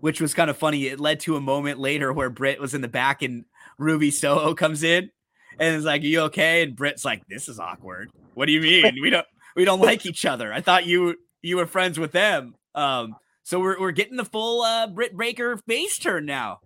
[0.00, 0.88] which was kind of funny.
[0.88, 3.44] It led to a moment later where Britt was in the back and
[3.78, 5.12] Ruby Soho comes in
[5.60, 8.10] and it's like, "Are you okay?" And Britt's like, "This is awkward.
[8.34, 8.96] What do you mean?
[9.00, 10.52] We don't we don't like each other.
[10.52, 13.14] I thought you you were friends with them." Um,
[13.44, 16.58] so we're we're getting the full uh, Britt Baker face turn now.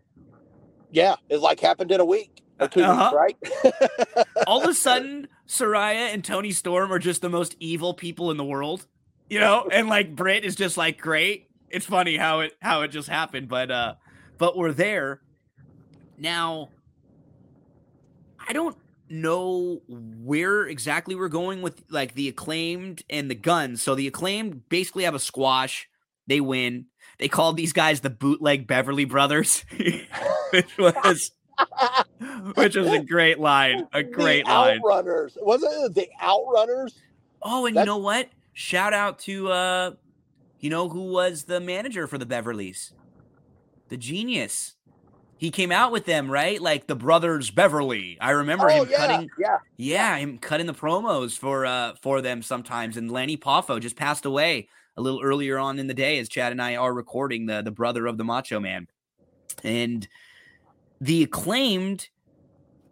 [0.90, 3.10] Yeah, it like happened in a week or 2 Uh-huh.
[3.12, 4.26] weeks, right?
[4.46, 8.36] all of a sudden Saraya and Toni Storm are just the most evil people in
[8.36, 8.86] the world.
[9.28, 11.48] You know, and like Britt is just like great.
[11.68, 13.94] It's funny how it how it just happened, but uh
[14.38, 15.20] but we're there.
[16.18, 16.68] Now
[18.46, 18.76] I don't
[19.08, 23.82] know where exactly we're going with like the acclaimed and the guns.
[23.82, 25.88] So the acclaimed basically have a squash.
[26.26, 26.86] They win.
[27.18, 29.64] They called these guys the bootleg Beverly Brothers,
[30.52, 31.30] which was
[32.54, 33.86] which was a great line.
[33.92, 34.80] A great the line.
[34.80, 35.36] Outrunners.
[35.40, 36.94] Wasn't it the Outrunners?
[37.42, 38.28] Oh, and you know what?
[38.52, 39.90] Shout out to uh
[40.60, 42.92] you know who was the manager for the Beverleys?
[43.88, 44.76] The genius.
[45.36, 46.60] He came out with them, right?
[46.60, 48.16] Like the brothers Beverly.
[48.20, 49.58] I remember oh him yeah, cutting yeah.
[49.76, 52.96] yeah, him cutting the promos for uh for them sometimes.
[52.96, 56.52] And Lanny Poffo just passed away a little earlier on in the day as Chad
[56.52, 58.86] and I are recording the the brother of the Macho Man.
[59.62, 60.06] And
[61.00, 62.08] the acclaimed,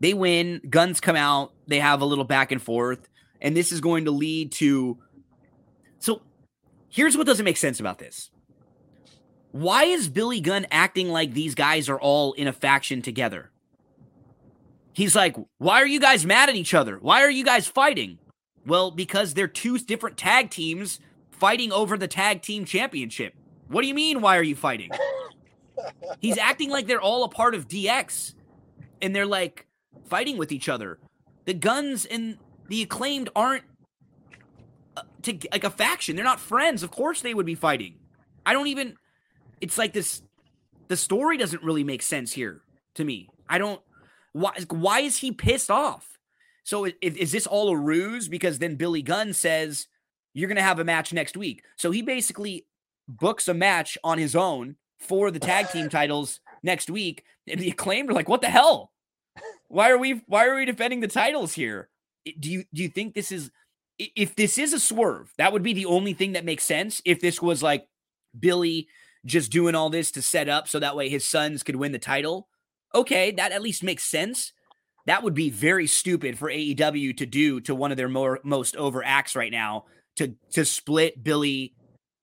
[0.00, 3.08] they win, guns come out, they have a little back and forth,
[3.40, 4.98] and this is going to lead to
[6.00, 6.20] so
[6.88, 8.30] here's what doesn't make sense about this.
[9.52, 13.50] Why is Billy Gunn acting like these guys are all in a faction together?
[14.94, 16.98] He's like, why are you guys mad at each other?
[16.98, 18.18] Why are you guys fighting?
[18.66, 21.00] Well, because they're two different tag teams
[21.31, 23.34] fighting over the tag team championship.
[23.68, 24.90] What do you mean, why are you fighting?
[26.20, 28.34] He's acting like they're all a part of DX
[29.00, 29.66] and they're like
[30.08, 30.98] fighting with each other.
[31.44, 33.64] The guns and the acclaimed aren't
[34.97, 36.16] uh, to like a faction.
[36.16, 36.82] They're not friends.
[36.82, 37.97] Of course they would be fighting.
[38.47, 38.97] I don't even
[39.62, 40.23] it's like this
[40.89, 42.60] the story doesn't really make sense here
[42.97, 43.31] to me.
[43.49, 43.81] I don't
[44.32, 46.18] why why is he pissed off?
[46.65, 49.86] So is, is this all a ruse because then Billy Gunn says
[50.34, 51.62] you're going to have a match next week.
[51.76, 52.66] So he basically
[53.08, 57.70] books a match on his own for the tag team titles next week and the
[57.70, 58.92] acclaimed are like what the hell?
[59.68, 61.89] Why are we why are we defending the titles here?
[62.39, 63.50] Do you do you think this is
[63.99, 67.20] if this is a swerve, that would be the only thing that makes sense if
[67.20, 67.86] this was like
[68.39, 68.89] Billy
[69.25, 71.99] just doing all this to set up so that way his sons could win the
[71.99, 72.49] title.
[72.94, 74.52] Okay, that at least makes sense.
[75.07, 78.76] That would be very stupid for AEW to do to one of their more most
[78.76, 79.86] over acts right now
[80.17, 81.75] to to split Billy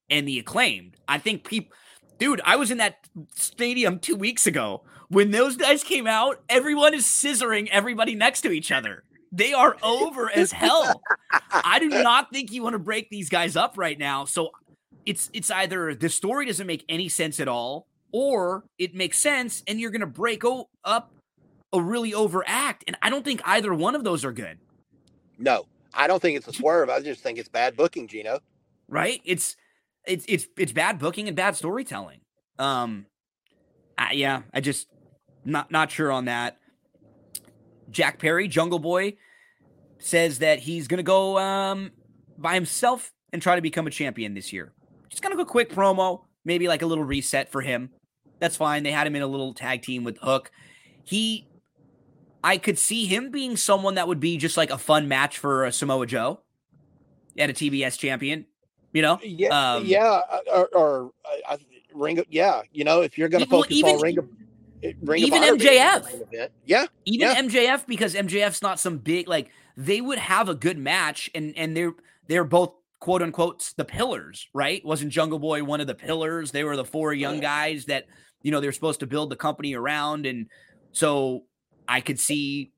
[0.09, 0.97] and the acclaimed.
[1.07, 1.75] I think people
[2.17, 6.93] dude, I was in that stadium 2 weeks ago when those guys came out, everyone
[6.93, 9.03] is scissoring everybody next to each other.
[9.31, 11.01] They are over as hell.
[11.51, 14.25] I do not think you want to break these guys up right now.
[14.25, 14.51] So
[15.09, 19.63] it's it's either the story doesn't make any sense at all, or it makes sense
[19.67, 21.11] and you're gonna break o- up
[21.73, 22.83] a really overact.
[22.87, 24.57] And I don't think either one of those are good,
[25.37, 26.89] No, I don't think it's a swerve.
[26.89, 28.39] I just think it's bad booking, Gino.
[28.87, 29.21] right?
[29.25, 29.55] It's
[30.05, 32.21] it's it's it's bad booking and bad storytelling.
[32.57, 33.05] Um,
[33.97, 34.87] I, yeah, I just
[35.45, 36.57] not not sure on that.
[37.91, 39.15] Jack Perry, Jungle Boy,
[39.97, 41.91] says that he's gonna go um
[42.37, 44.71] by himself and try to become a champion this year.
[45.09, 47.89] Just gonna go quick promo, maybe like a little reset for him.
[48.39, 48.83] That's fine.
[48.83, 50.51] They had him in a little tag team with Hook.
[51.03, 51.47] He,
[52.43, 55.65] I could see him being someone that would be just like a fun match for
[55.65, 56.39] a Samoa Joe
[57.37, 58.45] at a TBS champion.
[58.93, 61.11] You know, Yeah, Um, yeah, uh, or, or
[61.49, 61.57] uh,
[61.93, 64.87] Ring of, yeah, you know, if you're going to focus even- on Ring of, uh,
[65.01, 66.47] Ring even of MJF.
[66.65, 67.41] yeah, even Yeah.
[67.41, 71.75] MJF because MJF's not some big like they would have a good match and and
[71.75, 71.93] they're
[72.27, 74.83] they're both quote unquote the pillars, right?
[74.85, 76.51] Wasn't Jungle Boy one of the pillars?
[76.51, 78.05] They were the four young guys that
[78.41, 80.47] you know they're supposed to build the company around and
[80.91, 81.43] so
[81.87, 82.71] I could see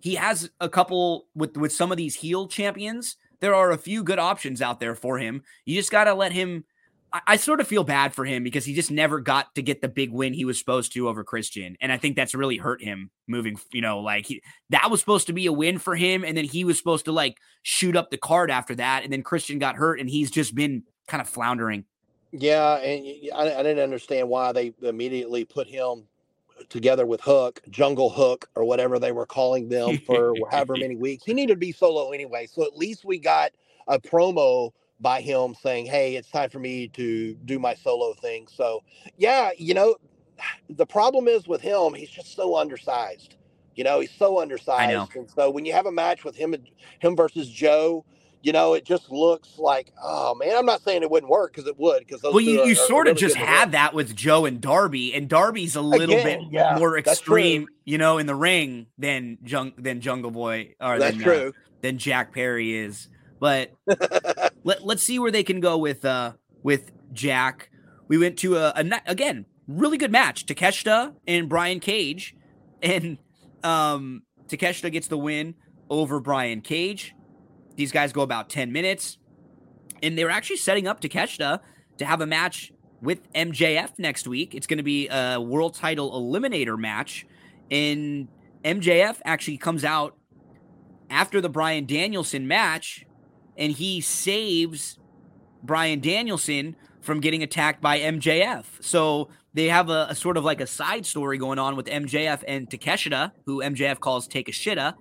[0.00, 3.16] he has a couple with with some of these heel champions.
[3.40, 5.42] There are a few good options out there for him.
[5.64, 6.64] You just got to let him
[7.12, 9.80] I, I sort of feel bad for him because he just never got to get
[9.80, 12.82] the big win he was supposed to over Christian, and I think that's really hurt
[12.82, 13.58] him moving.
[13.72, 16.44] You know, like he, that was supposed to be a win for him, and then
[16.44, 19.76] he was supposed to like shoot up the card after that, and then Christian got
[19.76, 21.84] hurt, and he's just been kind of floundering.
[22.32, 26.04] Yeah, and I, I didn't understand why they immediately put him
[26.68, 31.24] together with Hook, Jungle Hook, or whatever they were calling them for however many weeks.
[31.24, 33.52] He needed to be solo anyway, so at least we got
[33.88, 34.72] a promo
[35.02, 38.82] by him saying, "Hey, it's time for me to do my solo thing." So,
[39.18, 39.96] yeah, you know,
[40.70, 43.36] the problem is with him, he's just so undersized.
[43.74, 46.68] You know, he's so undersized, and so when you have a match with him and
[47.00, 48.04] him versus Joe,
[48.42, 51.68] you know, it just looks like, oh man, I'm not saying it wouldn't work because
[51.68, 52.00] it would.
[52.00, 55.76] Because Well, you, you sort of just had that with Joe and Darby, and Darby's
[55.76, 60.00] a little Again, bit yeah, more extreme, you know, in the ring than Jung than
[60.00, 61.50] Jungle Boy or That's than, uh,
[61.80, 63.08] than Jack Perry is.
[63.38, 63.70] But
[64.64, 66.32] let, let's see where they can go with uh
[66.62, 67.70] with Jack.
[68.08, 72.34] We went to a, a again really good match, Takeshita and Brian Cage,
[72.82, 73.18] and
[73.62, 75.54] um Takeshita gets the win
[75.90, 77.14] over Brian Cage.
[77.76, 79.18] These guys go about ten minutes,
[80.02, 81.60] and they were actually setting up Takeshita
[81.98, 84.54] to have a match with MJF next week.
[84.54, 87.26] It's going to be a world title eliminator match,
[87.70, 88.28] and
[88.64, 90.16] MJF actually comes out
[91.10, 93.04] after the Bryan Danielson match,
[93.56, 94.98] and he saves
[95.62, 98.64] Bryan Danielson from getting attacked by MJF.
[98.80, 102.42] So they have a, a sort of like a side story going on with MJF
[102.46, 104.94] and Takeshita, who MJF calls take a shitta,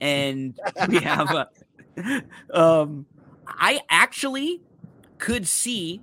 [0.00, 1.48] and we have a.
[2.52, 3.06] Um,
[3.48, 4.60] I actually
[5.16, 6.02] could see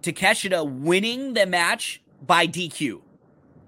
[0.00, 3.02] Takeshita winning the match by DQ.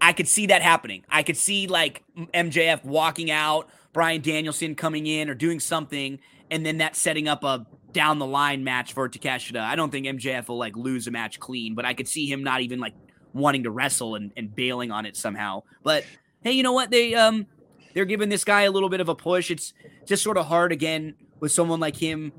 [0.06, 1.02] I could see that happening.
[1.08, 6.64] I could see like MJF walking out, Bryan Danielson coming in or doing something, and
[6.64, 9.58] then that setting up a down the line match for Takeshita.
[9.58, 12.44] I don't think MJF will like lose a match clean, but I could see him
[12.44, 12.94] not even like
[13.32, 15.64] wanting to wrestle and, and bailing on it somehow.
[15.82, 16.04] But
[16.44, 16.92] hey, you know what?
[16.92, 17.48] They um
[17.92, 19.50] they're giving this guy a little bit of a push.
[19.50, 19.74] It's
[20.06, 22.30] just sort of hard again with someone like him.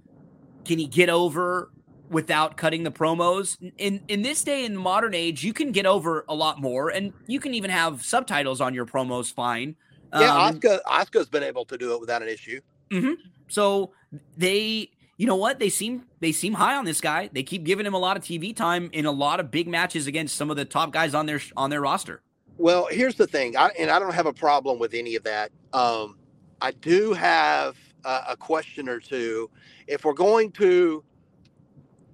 [0.64, 1.70] Can he get over
[2.10, 3.58] without cutting the promos?
[3.78, 7.14] In in this day in modern age, you can get over a lot more, and
[7.28, 9.34] you can even have subtitles on your promos.
[9.34, 9.76] Fine.
[10.14, 12.62] Yeah, Um, Oscar Oscar's been able to do it without an issue.
[12.92, 13.14] hmm
[13.50, 13.92] So
[14.38, 15.60] they, you know what?
[15.60, 17.30] They seem they seem high on this guy.
[17.34, 20.08] They keep giving him a lot of TV time in a lot of big matches
[20.08, 22.22] against some of the top guys on their on their roster.
[22.58, 25.52] Well, here's the thing, I, and I don't have a problem with any of that.
[25.74, 26.18] Um,
[26.60, 29.52] I do have a, a question or two.
[29.86, 31.04] If we're going to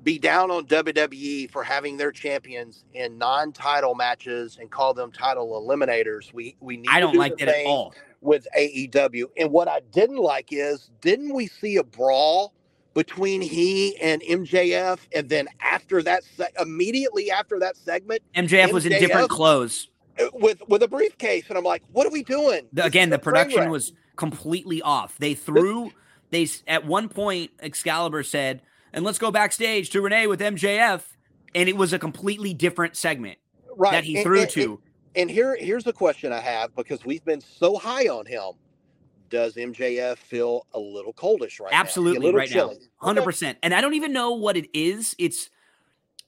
[0.04, 5.50] be down on WWE for having their champions in non-title matches and call them title
[5.62, 6.90] eliminators, we we need.
[6.90, 7.94] I don't do like that at all.
[8.22, 9.26] with AEW.
[9.38, 12.54] And what I didn't like is, didn't we see a brawl
[12.94, 18.86] between he and MJF, and then after that, se- immediately after that segment, MJF was
[18.86, 19.90] in different clothes.
[20.34, 22.68] with with a briefcase, and I'm like, what are we doing?
[22.74, 25.18] The- again, the production was completely off.
[25.18, 25.92] They threw
[26.30, 28.62] they at one point Excalibur said,
[28.94, 31.02] "And let's go backstage to Renee with MJF,"
[31.56, 33.38] and it was a completely different segment
[33.76, 34.82] right that he and- threw and- to.
[35.16, 38.54] And, here here's the question I have because we've been so high on him.
[39.30, 41.80] Does MJF feel a little coldish right now?
[41.80, 42.76] Absolutely, right chilly?
[42.80, 43.58] now, hundred percent.
[43.64, 45.16] And I don't even know what it is.
[45.20, 45.50] It's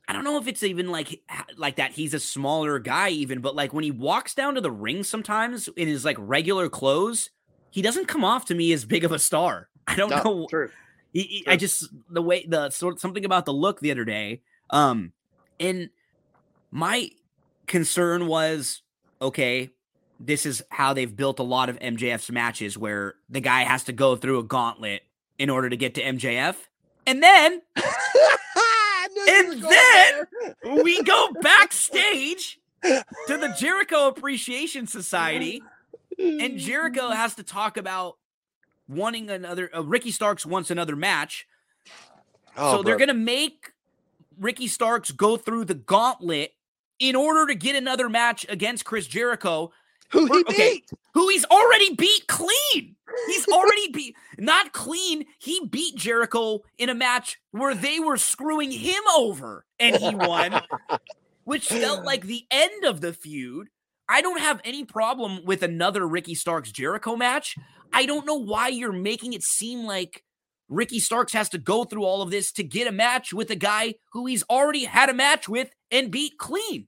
[0.07, 1.19] I don't know if it's even like
[1.57, 1.91] like that.
[1.93, 5.67] He's a smaller guy, even, but like when he walks down to the ring, sometimes
[5.75, 7.31] in his like regular clothes,
[7.71, 9.69] he doesn't come off to me as big of a star.
[9.87, 10.47] I don't No, know.
[10.49, 10.69] true.
[11.15, 14.41] He, he- I just the way the sort something about the look the other day.
[14.69, 15.13] Um,
[15.61, 15.89] and
[16.71, 17.09] my
[17.67, 18.81] concern was
[19.21, 19.69] okay.
[20.19, 23.93] This is how they've built a lot of MJF's matches, where the guy has to
[23.93, 25.03] go through a gauntlet
[25.39, 26.55] in order to get to MJF,
[27.07, 30.27] and then I knew you And then-
[30.63, 30.83] there.
[30.83, 33.03] we go backstage to
[33.37, 35.61] the Jericho Appreciation Society,
[36.19, 38.17] and Jericho has to talk about
[38.87, 39.69] wanting another.
[39.75, 41.47] Uh, Ricky Starks wants another match,
[42.57, 43.71] Oh, so they're gonna make
[44.39, 46.53] Ricky Starks go through the gauntlet
[46.99, 49.71] in order to get another match against Chris Jericho,
[50.09, 50.73] who he okay.
[50.73, 50.89] beat.
[51.13, 52.95] who he's already beat clean.
[53.27, 55.25] He's already beat not clean.
[55.39, 60.61] He beat Jericho in a match where they were screwing him over and he won,
[61.43, 63.67] which felt like the end of the feud.
[64.07, 67.55] I don't have any problem with another Ricky Starks Jericho match.
[67.91, 70.23] I don't know why you're making it seem like
[70.69, 73.55] Ricky Starks has to go through all of this to get a match with a
[73.55, 76.87] guy who he's already had a match with and beat clean.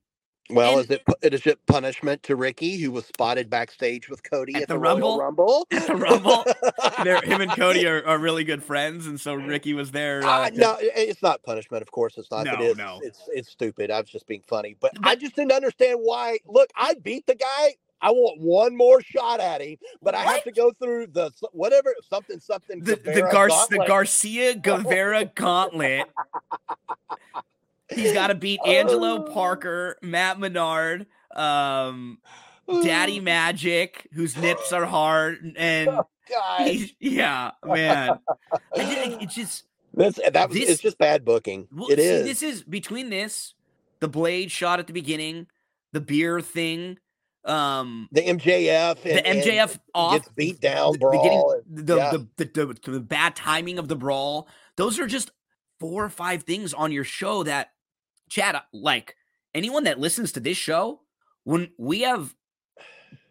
[0.50, 4.56] Well, And- is it is it punishment to Ricky, who was spotted backstage with Cody
[4.56, 5.19] At at, the the, Royal Rumble?
[5.19, 5.67] Rumble?
[5.72, 6.45] At the Rumble?
[7.24, 10.24] Him and Cody are, are really good friends, and so Ricky was there.
[10.24, 11.82] Uh, Uh, no, it's not punishment.
[11.82, 12.45] Of course, it's not.
[12.45, 12.77] No, it is.
[12.77, 13.00] no.
[13.03, 13.92] It's it's stupid.
[13.92, 16.40] I was just being funny, but, I just didn't understand why.
[16.45, 17.76] Look, I beat the guy.
[18.00, 21.95] I want one more shot at him, but I have to go through the whatever
[22.08, 22.80] something something.
[22.82, 23.84] the the, Gar- the.
[23.88, 26.06] Garcia Guevara Gauntlet.
[27.93, 29.32] He's got to beat Angelo Oh.
[29.33, 32.17] Parker, Matt Menard, um,
[32.83, 35.88] Daddy Magic, whose nips are hard, and
[36.30, 38.19] God, he's, yeah, man,
[38.75, 41.67] it's just this that was this- it's just bad booking.
[41.72, 42.25] well, it see, is.
[42.25, 43.53] This is between this,
[44.01, 45.48] the blade shot at the beginning,
[45.93, 46.98] the beer thing,
[47.45, 51.51] um, the MJF the and, and MJF off gets beat down the, the brawl.
[51.53, 52.11] and- the, yeah.
[52.11, 54.49] the, the, the, the bad timing of the brawl.
[54.75, 55.32] Those are just
[55.80, 57.72] four or five things on your show that,
[58.30, 59.15] Chad, like
[59.53, 61.01] anyone that listens to this show,
[61.43, 62.33] when we have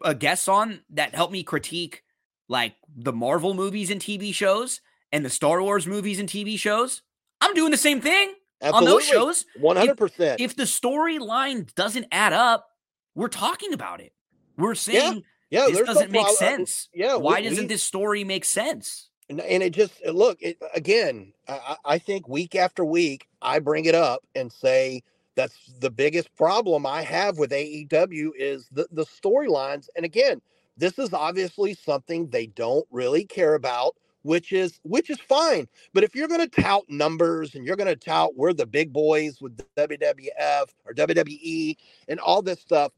[0.01, 2.03] a guest on that help me critique
[2.47, 7.01] like the Marvel movies and TV shows and the Star Wars movies and TV shows,
[7.41, 9.45] I'm doing the same thing on those shows.
[9.59, 10.41] One hundred percent.
[10.41, 12.67] If the storyline doesn't add up,
[13.15, 14.13] we're talking about it.
[14.57, 16.89] We're saying Yeah, this doesn't make uh, sense.
[16.93, 19.06] Yeah, we- Why doesn't we- this story make sense?
[19.29, 21.33] And, and it just uh, look it, again.
[21.47, 25.03] I, I think week after week, I bring it up and say
[25.35, 29.87] that's the biggest problem I have with AEW is the the storylines.
[29.95, 30.41] And again,
[30.77, 35.67] this is obviously something they don't really care about, which is which is fine.
[35.93, 38.93] But if you're going to tout numbers and you're going to tout we're the big
[38.93, 41.75] boys with WWF or WWE
[42.07, 42.91] and all this stuff,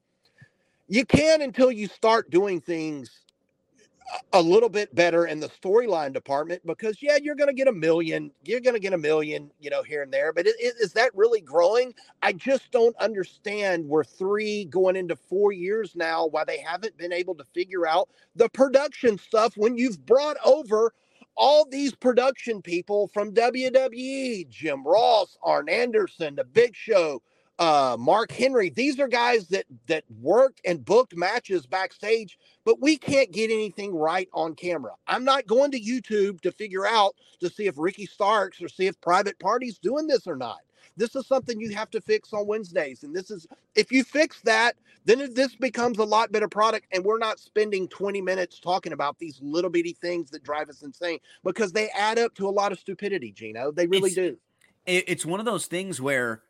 [0.87, 3.25] you can until you start doing things
[4.33, 7.71] a little bit better in the storyline department because yeah you're going to get a
[7.73, 10.93] million you're going to get a million you know here and there but is, is
[10.93, 11.93] that really growing?
[12.21, 17.13] I just don't understand we're three going into four years now why they haven't been
[17.13, 20.93] able to figure out the production stuff when you've brought over
[21.37, 27.21] all these production people from wwe jim ross arn anderson the big show
[27.59, 28.69] uh, Mark Henry.
[28.69, 33.93] These are guys that that worked and booked matches backstage, but we can't get anything
[33.93, 34.93] right on camera.
[35.07, 38.87] I'm not going to YouTube to figure out to see if Ricky Starks or see
[38.87, 40.59] if Private Party's doing this or not.
[40.97, 44.41] This is something you have to fix on Wednesdays, and this is if you fix
[44.41, 48.93] that, then this becomes a lot better product, and we're not spending 20 minutes talking
[48.93, 52.51] about these little bitty things that drive us insane because they add up to a
[52.51, 53.31] lot of stupidity.
[53.31, 54.37] Gino, they really It's- do.
[54.85, 56.41] it's one of those things where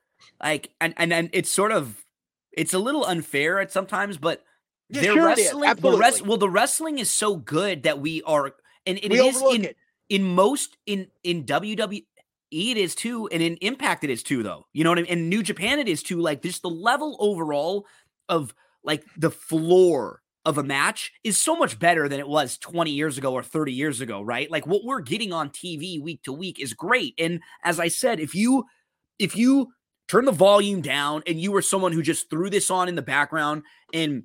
[0.41, 2.06] like and and, and it's sort of
[2.51, 4.43] it's a little unfair at sometimes but
[4.89, 8.53] Yeah, their sure wrestling the rest well the wrestling is so good that we are
[8.85, 9.77] and it We is in it.
[10.09, 12.06] in most in in WWE
[12.51, 15.11] it is too and in Impact it is too though you know what I mean?
[15.11, 17.85] In New Japan it is too like just the level overall
[18.27, 22.89] of like the floor of a match is so much better than it was 20
[22.91, 24.49] years ago or 30 years ago right?
[24.49, 28.19] Like what we're getting on TV week to week is great and as I said
[28.19, 28.65] if you
[29.19, 29.72] if you
[30.09, 33.01] turn the volume down and you were someone who just threw this on in the
[33.01, 33.63] background
[33.93, 34.23] and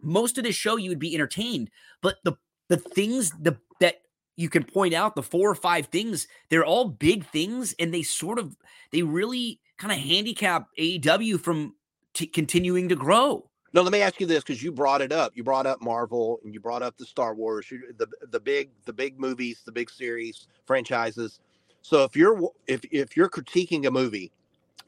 [0.00, 1.70] most of this show you would be entertained
[2.02, 2.32] but the
[2.68, 3.96] the things the that
[4.36, 8.02] you can point out the four or five things they're all big things and they
[8.02, 8.56] sort of
[8.90, 11.74] they really kind of handicap AEW from
[12.14, 15.32] t- continuing to grow No, let me ask you this because you brought it up.
[15.36, 18.70] You brought up Marvel and you brought up the Star Wars, you- the the big
[18.86, 21.40] the big movies, the big series franchises.
[21.82, 24.32] So if you're if if you're critiquing a movie,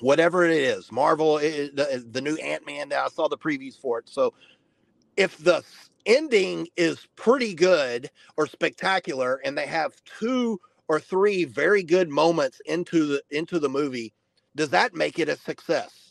[0.00, 2.88] whatever it is, Marvel, the the new Ant Man.
[2.88, 4.08] Now I saw the previews for it.
[4.08, 4.34] So
[5.16, 5.62] if the
[6.06, 12.60] ending is pretty good or spectacular, and they have two or three very good moments
[12.66, 14.12] into the into the movie,
[14.56, 16.10] does that make it a success?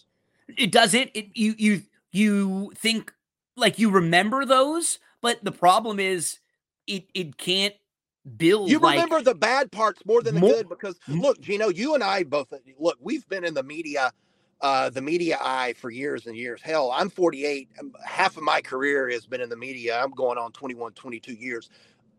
[0.57, 3.13] it doesn't it you you you think
[3.55, 6.39] like you remember those but the problem is
[6.87, 7.75] it it can't
[8.37, 11.69] build You like remember the bad parts more than the More- good because look, Gino,
[11.69, 12.97] you and I both look.
[13.01, 14.11] We've been in the media,
[14.61, 16.61] uh, the media eye for years and years.
[16.61, 17.69] Hell, I'm 48.
[17.79, 19.99] um, Half of my career has been in the media.
[20.01, 21.69] I'm going on 21, 22 years.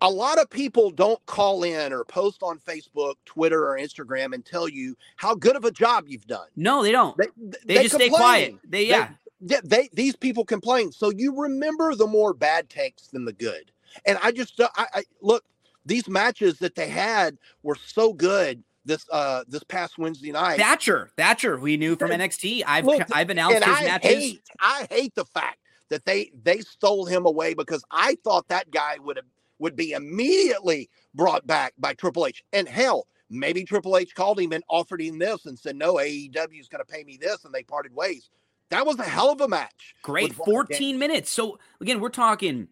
[0.02, 4.42] A lot of people don't call in or post on Facebook, Twitter, or Instagram and
[4.44, 6.48] tell you how good of a job you've done.
[6.56, 7.26] no they don't They,
[7.66, 9.10] they, just stay quiet they yeah
[9.42, 10.90] Yeah, they these people complain.
[10.92, 13.72] So you remember the more bad takes than the good.
[14.06, 15.44] And I just I, I look
[15.90, 20.58] these matches that they had were so good this uh this past Wednesday night.
[20.58, 24.86] Thatcher Thatcher we knew from NXT I've Look, I've announced his I matches hate I
[24.88, 25.58] hate the fact
[25.90, 29.26] that they they stole him away because I thought that guy would have
[29.58, 32.42] would be immediately brought back by Triple H.
[32.52, 36.58] And hell, maybe Triple H called him and offered him this and said, "No, AEW
[36.58, 38.30] is going to pay me this," and they parted ways.
[38.70, 39.94] That was a hell of a match.
[40.02, 41.30] Great, 14 minutes.
[41.30, 42.68] So again, we're talking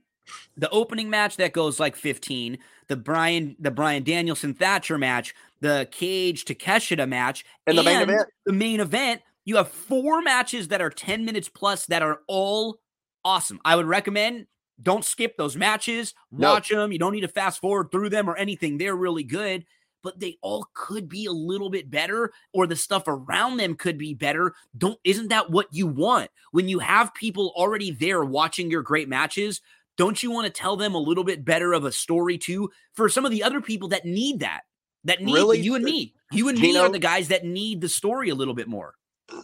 [0.57, 2.58] the opening match that goes like 15,
[2.89, 8.02] the Bryan the Bryan Danielson Thatcher match, the Cage to Takeshita match, And the main
[8.02, 8.28] event.
[8.47, 9.23] The main event.
[9.44, 12.81] You have four matches that are 10 minutes plus that are all
[13.24, 13.60] awesome.
[13.65, 14.47] I would recommend
[14.82, 16.15] don't skip those matches.
[16.31, 16.52] No.
[16.52, 16.92] Watch them.
[16.92, 18.78] You don't need to fast forward through them or anything.
[18.78, 19.65] They're really good,
[20.02, 23.98] but they all could be a little bit better or the stuff around them could
[23.98, 24.55] be better.
[24.76, 26.31] Don't isn't that what you want?
[26.52, 29.60] When you have people already there watching your great matches,
[29.99, 33.10] don't you want to tell them a little bit better of a story too for
[33.10, 34.62] some of the other people that need that?
[35.05, 35.60] That need Really?
[35.60, 36.15] you and me.
[36.33, 38.94] You and me are the guys that need the story a little bit more.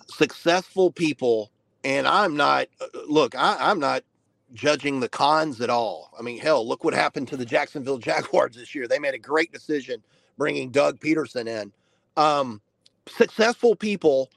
[0.08, 1.50] successful people,
[1.84, 2.68] and I'm not.
[2.80, 4.04] uh, Look, I, I'm not
[4.54, 6.12] judging the cons at all.
[6.18, 8.88] I mean, hell, look what happened to the Jacksonville Jaguars this year.
[8.88, 10.02] They made a great decision
[10.38, 11.72] bringing Doug Pederson in.
[12.16, 12.60] Um,
[13.08, 14.30] successful people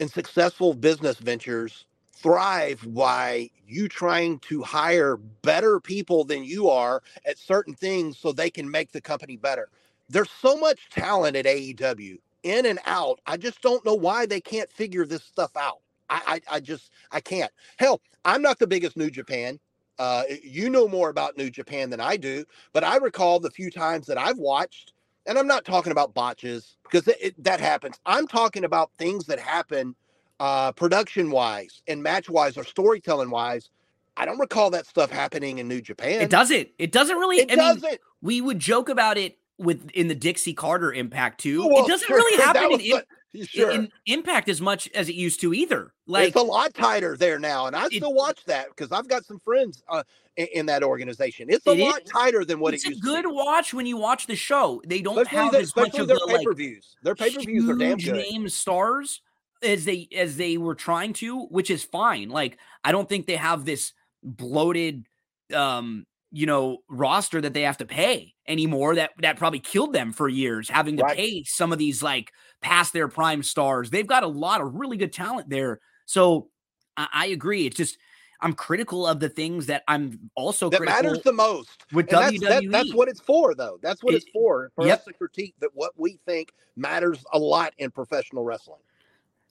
[0.00, 1.86] and successful business ventures
[2.22, 8.32] thrive by you trying to hire better people than you are at certain things so
[8.32, 9.70] they can make the company better.
[10.10, 13.20] There's so much talent at AEW in and out.
[13.26, 15.80] I just don't know why they can't figure this stuff out.
[16.10, 17.52] I, I, I just, I can't.
[17.78, 19.60] Hell, I'm not the biggest New Japan.
[19.98, 23.70] Uh, you know more about New Japan than I do, but I recall the few
[23.70, 24.94] times that I've watched,
[25.26, 28.00] and I'm not talking about botches because it, it- that happens.
[28.06, 29.94] I'm talking about things that happen
[30.42, 33.70] uh, production wise and match wise or storytelling wise.
[34.16, 36.20] I don't recall that stuff happening in New Japan.
[36.20, 36.68] It doesn't.
[36.78, 37.36] It doesn't really.
[37.38, 38.00] It I doesn't.
[38.22, 41.64] we would joke about it with in the Dixie Carter impact too.
[41.68, 43.00] Well, it doesn't sure, really happen in,
[43.40, 43.70] in, sure.
[43.70, 45.92] in impact as much as it used to either.
[46.06, 49.06] Like it's a lot tighter there now, and I It- still watch that because I've
[49.06, 50.02] got some friends uh,
[50.36, 51.46] in, in that organization.
[51.48, 52.10] It's a It lot is.
[52.10, 53.10] tighter than what it's it a used good.
[53.10, 54.82] It's a good watch when you watch the show.
[54.84, 56.82] They don't Especially, have the- as much of their the pay like.
[57.04, 58.12] Their pay per views are damn good.
[58.14, 59.22] name stars
[59.62, 62.28] as they as they were trying to, which is fine.
[62.28, 63.92] Like I don't think they have this
[64.22, 65.04] bloated
[65.54, 70.12] um you know roster that they have to pay anymore that that probably killed them
[70.12, 71.16] for years having to Right.
[71.16, 72.32] pay some of these like
[72.62, 76.48] past their prime stars they've got a lot of really good talent there so
[76.96, 77.98] i, I agree it's just
[78.40, 81.84] i'm critical of the things that i'm also That critical matters the most.
[81.92, 82.70] with And that's, that- WWE.
[82.72, 83.78] that's what it's for, though.
[83.82, 84.70] That's what It- it's for.
[84.74, 85.00] For yep.
[85.00, 88.80] us to critique that what we think matters a lot in professional wrestling.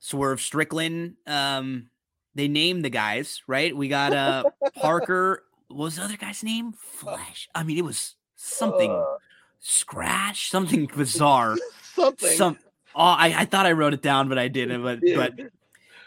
[0.01, 1.15] Swerve Strickland.
[1.25, 1.87] Um,
[2.35, 3.73] they named the guys, right?
[3.75, 4.43] We got uh
[4.75, 5.43] Parker.
[5.69, 6.73] What was the other guy's name?
[6.73, 7.47] Flash.
[7.55, 9.15] I mean, it was something Uh,
[9.61, 11.55] scratch, something bizarre.
[11.95, 12.29] something.
[12.29, 12.57] Some
[12.95, 14.83] oh, I, I thought I wrote it down, but I didn't.
[14.83, 15.15] But Yeah.
[15.15, 15.33] but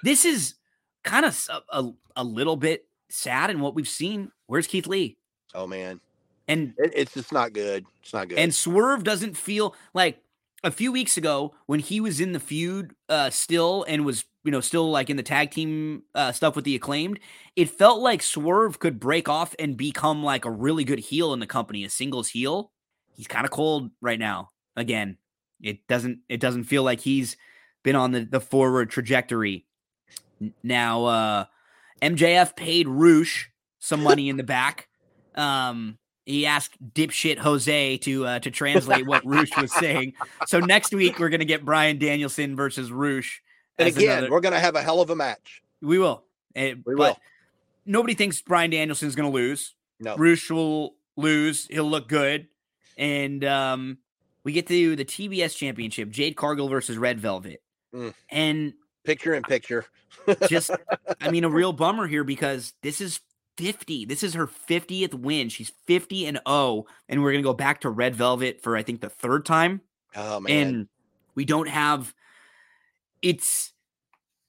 [0.03, 0.55] this is
[1.03, 4.31] kind of a, a, a little bit sad in what we've seen.
[4.47, 5.17] Where's Keith Lee?
[5.55, 6.01] oh man,
[6.49, 7.87] And it, it's just not good.
[8.03, 8.39] It's not good.
[8.39, 10.21] And Swerve doesn't feel like
[10.65, 14.51] a few weeks ago when he was in the feud uh still and was, you
[14.51, 17.21] know, still like in the tag team uh stuff with the acclaimed,
[17.55, 21.39] it felt like Swerve could break off and become like a really good heel in
[21.39, 22.73] the company, a singles heel.
[23.15, 24.49] He's kind of cold right now.
[24.75, 25.19] Again,
[25.63, 27.37] it doesn't it doesn't feel like he's
[27.83, 29.67] been on the, the forward trajectory.
[30.63, 31.45] Now uh
[32.03, 34.89] MJF paid Rush some money in the back.
[35.35, 40.15] Um he asked dipshit Jose to uh, to translate what Rush was saying.
[40.47, 43.43] So next week we're gonna get Bryan Danielson versus Rush.
[43.79, 45.63] and again, another- we're gonna have a hell of a match.
[45.83, 46.25] we will.
[46.55, 47.19] Eh, We will.
[47.87, 49.75] Nobody thinks Bryan Danielson's gonna lose.
[50.01, 51.67] No, Rush will lose.
[51.67, 52.49] He'll look good,
[52.97, 53.99] and um,
[54.45, 57.63] we get to the TBS Championship: Jade Cargill versus Red Velvet,
[57.95, 58.15] Mm.
[58.31, 58.73] and
[59.05, 59.85] picture in picture.
[60.49, 60.71] just
[61.21, 63.21] I mean a real bummer here because this is
[63.57, 64.05] 50.
[64.05, 65.49] This is her 50th win.
[65.49, 68.83] She's 50 and 0 and we're going to go back to Red Velvet for I
[68.83, 69.81] think the third time
[70.17, 70.89] Oh man, and
[71.35, 72.15] we don't have
[73.23, 73.73] it's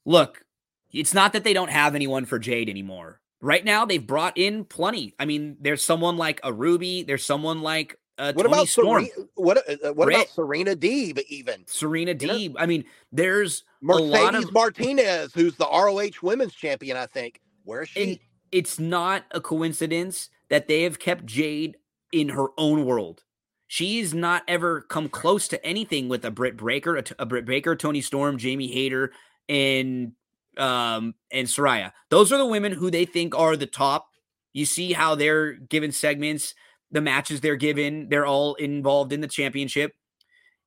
[0.06, 0.46] look,
[0.92, 3.20] it's not that they don't have anyone for Jade anymore.
[3.42, 5.14] Right now they've brought in plenty.
[5.20, 9.06] I mean, there's someone like a Ruby, there's someone like uh, what Toni about Storm,
[9.06, 9.30] Serena?
[9.36, 10.18] What uh, what Britt.
[10.18, 11.20] about Serena Deeb?
[11.28, 12.34] Even Serena You know?
[12.34, 12.56] Deeb.
[12.58, 17.42] I mean, there's a lot Mercedes of Martinez, who's the ROH Women's Champion, I think.
[17.66, 18.04] Where is she?
[18.04, 18.20] and
[18.56, 21.76] it's not a coincidence that they have kept Jade
[22.14, 23.26] in her own world.
[23.68, 27.76] She's not ever come close to anything with a Britt Breaker, a, a Britt Baker,
[27.76, 29.12] Toni Storm, Jamie Hayter,
[29.50, 30.14] and
[30.58, 31.92] um and Saraya.
[32.10, 34.08] Those are the women who they think are the top.
[34.54, 36.56] You see how they're given segments,
[36.90, 39.96] the matches they're given, they're all involved in the championship.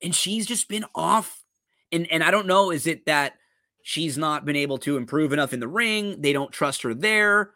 [0.03, 1.43] And she's just been off.
[1.91, 3.37] And and I don't know, is it that
[3.83, 6.21] she's not been able to improve enough in the ring?
[6.21, 7.53] They don't trust her there.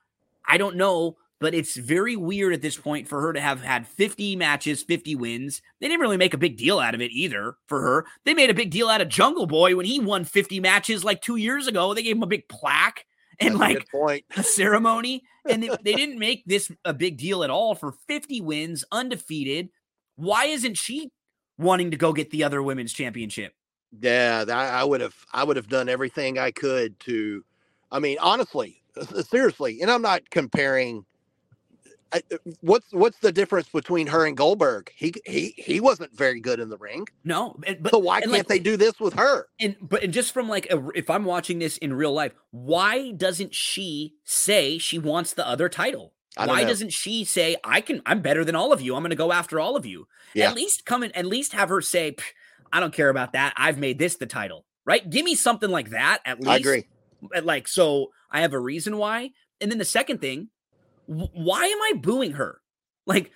[0.47, 3.87] I don't know, but it's very weird at this point for her to have had
[3.87, 5.61] 50 matches, 50 wins.
[5.81, 8.07] They didn't really make a big deal out of it either for her.
[8.25, 11.21] They made a big deal out of Jungle Boy when he won 50 matches like
[11.21, 11.95] two years ago.
[11.95, 13.05] They gave him a big plaque.
[13.41, 14.25] and That's like point.
[14.37, 18.41] a ceremony and they, they didn't make this a big deal at all for 50
[18.43, 19.71] wins undefeated
[20.17, 21.11] why isn't she
[21.59, 23.55] wanting to go get the other women's championship
[24.01, 27.45] Yeah, I would have I would have done everything I could to
[27.91, 28.82] I mean, honestly,
[29.31, 31.05] seriously, and I'm not comparing
[32.15, 34.91] I, uh, what's what's the difference between her and Goldberg?
[34.95, 37.07] He he he wasn't very good in the ring.
[37.25, 39.47] no and- but So why and, can't like, they do this with her?
[39.59, 43.13] and but and just from like a, if i'm watching this in real life why
[43.13, 46.69] doesn't she say she wants the other title why know.
[46.69, 49.33] doesn't she say i can i'm better than all of you i'm going to go
[49.33, 50.51] after all of you Yeah.
[50.51, 52.15] at least come in at least have her say
[52.75, 55.91] i don't care about that i've made this the title right give me something like
[55.91, 56.85] that at least I agree.
[57.35, 60.49] Uh, like so i have a reason why and then the second thing
[61.07, 62.61] why am i booing her?
[63.07, 63.33] Like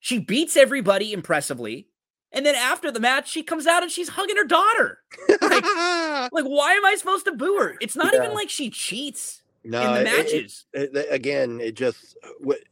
[0.00, 1.88] she beats everybody impressively
[2.32, 4.98] and then after the match she comes out and she's hugging her daughter.
[5.40, 5.64] Like,
[6.32, 7.76] like why am i supposed to boo her?
[7.80, 11.74] It's not even like she cheats no, in the it- it- it- it- again, it
[11.74, 12.16] just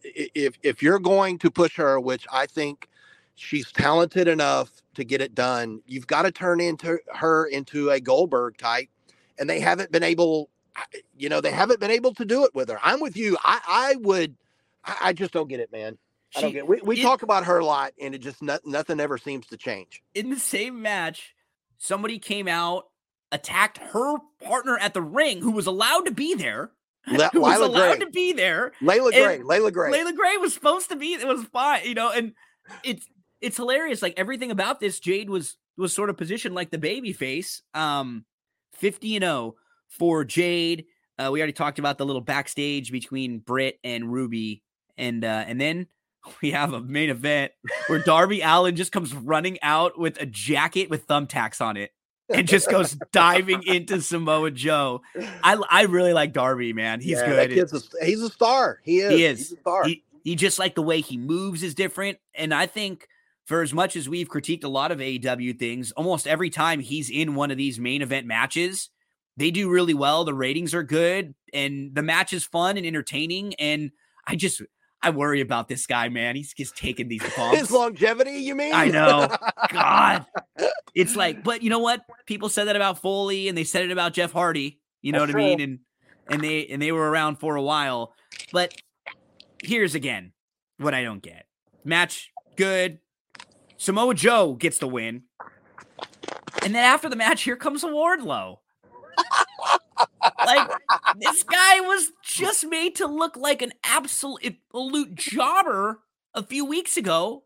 [0.02, 2.89] if if you're going to push her, which I think
[3.34, 8.00] she's talented enough to get it done, you've got to turn into her into a
[8.00, 8.89] Goldberg type,
[9.39, 10.51] and they haven't been able.
[11.17, 12.79] You know, they haven't been able to do it with her.
[12.83, 13.37] I'm with you.
[13.43, 14.35] I I would.
[14.85, 15.97] I, I just don't get it, man.
[16.37, 16.59] I don't get.
[16.61, 16.69] It.
[16.69, 19.47] We we it- talk about her a lot, and it just not, nothing ever seems
[19.49, 20.03] to change.
[20.15, 21.35] in the same match,
[21.79, 22.87] somebody came out,
[23.31, 26.73] attacked her partner at the ring, who was allowed to be there.
[27.07, 28.07] Le- who was allowed Grey.
[28.07, 28.73] to be there.
[28.81, 29.43] Leila Grey.
[29.43, 29.93] Leila Grey.
[29.93, 31.13] Leila Grey was supposed to be.
[31.13, 32.33] It was fine, you know, and
[32.83, 33.07] it's
[33.41, 34.03] it's hilarious.
[34.03, 37.63] Like everything about this, Jade was was sort of positioned like the baby face.
[37.75, 38.25] Um,
[38.75, 39.55] fifty and zero
[39.89, 40.86] for Jade.
[41.19, 44.62] Uh, we already talked about the little backstage between Britt and Ruby,
[44.97, 45.86] and uh, and then
[46.43, 47.53] we have a main event
[47.86, 51.93] where Darby Allin just comes running out with a jacket with thumbtacks on it
[52.28, 55.03] and just goes diving into Samoa Joe.
[55.43, 57.01] I I really like Darby, man.
[57.01, 57.73] He's Yeah, good.
[57.73, 58.81] A, he's a star.
[58.83, 59.11] He is.
[59.12, 59.53] He is.
[59.53, 59.85] a star.
[59.85, 62.19] He, he just like the way he moves is different.
[62.35, 63.07] And I think
[63.44, 67.10] for as much as we've critiqued a lot of AEW things, almost every time he's
[67.10, 68.90] in one of these main event matches,
[69.36, 70.24] they do really well.
[70.24, 73.55] The ratings are good and the match is fun and entertaining.
[73.55, 73.90] And
[74.26, 74.62] I just
[75.02, 76.34] I worry about this guy, man.
[76.34, 77.58] He's just taking these bumps.
[77.58, 78.74] His longevity, you mean?
[78.74, 79.28] I know.
[79.70, 80.26] God.
[80.94, 82.02] It's like, but you know what?
[82.24, 84.78] People said that about Foley and they said it about Jeff Hardy.
[85.02, 85.60] You know That's what I mean?
[85.60, 85.78] And
[86.31, 88.14] and they and they were around for a while.
[88.52, 88.73] But
[89.60, 90.32] here's again
[90.78, 91.47] what I don't get.
[91.84, 93.00] Match good.
[93.85, 95.25] Samoa Joe gets the win.
[96.63, 98.61] And then after the match, here comes Wardlow.
[100.47, 100.71] like
[101.19, 106.01] this guy was just made to look like an absolute jobber
[106.33, 107.45] a few weeks ago.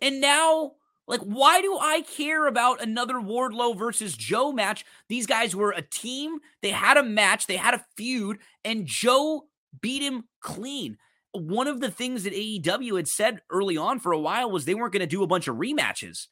[0.00, 0.72] And now,
[1.06, 4.84] like, why do I care about another Wardlow versus Joe match?
[5.08, 6.40] These guys were a team.
[6.60, 9.44] They had a match, they had a feud, and Joe
[9.80, 10.98] beat him clean.
[11.32, 14.74] One of the things that AEW had said early on for a while was they
[14.74, 16.26] weren't going to do a bunch of rematches.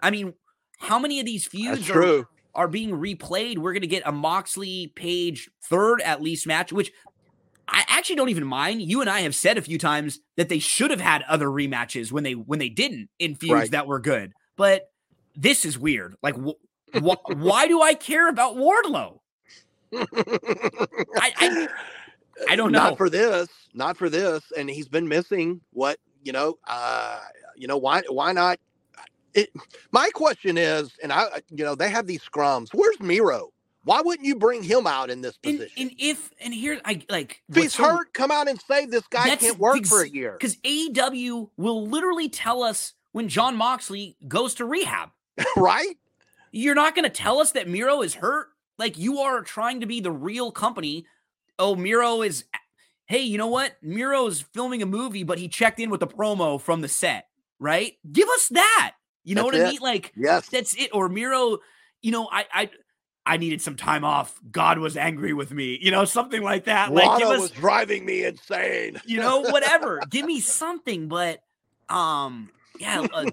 [0.00, 0.34] I mean,
[0.78, 3.58] how many of these feuds are, are being replayed?
[3.58, 6.90] We're going to get a Moxley Page third at least match, which
[7.68, 8.80] I actually don't even mind.
[8.82, 12.12] You and I have said a few times that they should have had other rematches
[12.12, 13.70] when they when they didn't in feuds Right.
[13.72, 14.32] that were good.
[14.56, 14.88] But
[15.34, 16.14] this is weird.
[16.22, 19.18] Like, wh- wh- why do I care about Wardlow?
[19.94, 21.68] I, I
[22.48, 22.78] I don't know.
[22.78, 23.48] Not for this.
[23.74, 24.42] Not for this.
[24.56, 26.58] And he's been missing what you know.
[26.66, 27.20] Uh,
[27.56, 28.02] you know why?
[28.08, 28.58] Why not?
[29.34, 29.50] It,
[29.92, 32.68] my question is, and I, you know, they have these scrums.
[32.72, 33.52] Where's Miro?
[33.84, 35.70] Why wouldn't you bring him out in this position?
[35.76, 39.36] and if and here I like if he's hurt, come out and say this guy
[39.36, 40.32] can't work ex- for a year.
[40.32, 45.10] because AEW will literally tell us when Jon Moxley goes to rehab.
[45.56, 45.96] right?
[46.50, 48.48] You're not going to tell us that Miro is hurt.
[48.76, 51.06] Like you are trying to be the real company.
[51.58, 52.44] Oh, Miro is.
[53.06, 53.72] Hey, you know what?
[53.82, 57.26] Miro is filming a movie, but he checked in with the promo from the set.
[57.58, 57.94] Right?
[58.10, 58.94] Give us that.
[59.24, 59.70] You know That's what I it.
[59.72, 59.80] mean?
[59.80, 60.48] Like Yes.
[60.48, 60.90] that's it.
[60.92, 61.58] Or Miro,
[62.02, 62.70] you know, I I
[63.24, 64.38] I needed some time off.
[64.52, 65.78] God was angry with me.
[65.80, 66.92] You know, something like that.
[66.92, 69.00] Like give us was driving me insane.
[69.06, 70.00] you know, whatever.
[70.10, 71.08] Give me something.
[71.08, 71.40] But
[71.88, 73.30] um, yeah, uh,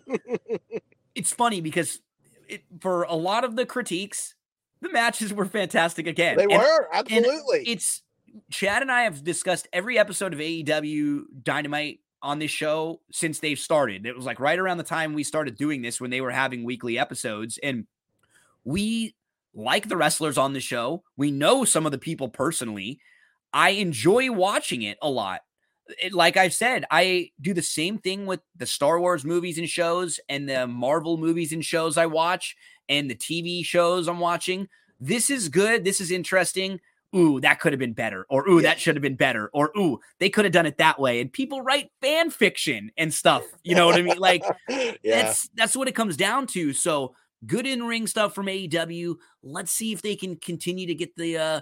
[1.14, 2.00] it's funny because
[2.48, 4.34] it, for a lot of the critiques,
[4.82, 6.38] the matches were fantastic again.
[6.38, 7.64] They And were absolutely.
[7.68, 8.02] It's
[8.50, 13.60] Chad and I have discussed every episode of AEW Dynamite on this show since they've
[13.60, 14.06] started.
[14.06, 16.64] It was like right around the time we started doing this when they were having
[16.64, 17.86] weekly episodes, and
[18.64, 19.16] we
[19.54, 21.04] like the wrestlers on the show.
[21.18, 23.00] We know some of the people personally.
[23.52, 25.42] I enjoy watching it a lot.
[26.02, 29.70] It- like I've said, I do the same thing with the Star Wars movies and
[29.70, 32.56] shows and the Marvel movies and shows I watch
[32.90, 34.70] and the TV shows I'm watching.
[35.00, 35.84] This is good.
[35.84, 36.80] This is interesting.
[37.16, 38.70] Ooh, that could have been better, or ooh, Yeah.
[38.70, 41.22] that should have been better, or ooh, they could have done it that way.
[41.22, 43.44] And people write fan fiction and stuff.
[43.64, 44.18] You know what I mean?
[44.18, 44.94] Like yeah.
[45.04, 46.74] that's that's what it comes down to.
[46.74, 49.16] So good in ring stuff from AEW.
[49.42, 51.62] Let's see if they can continue to get the uh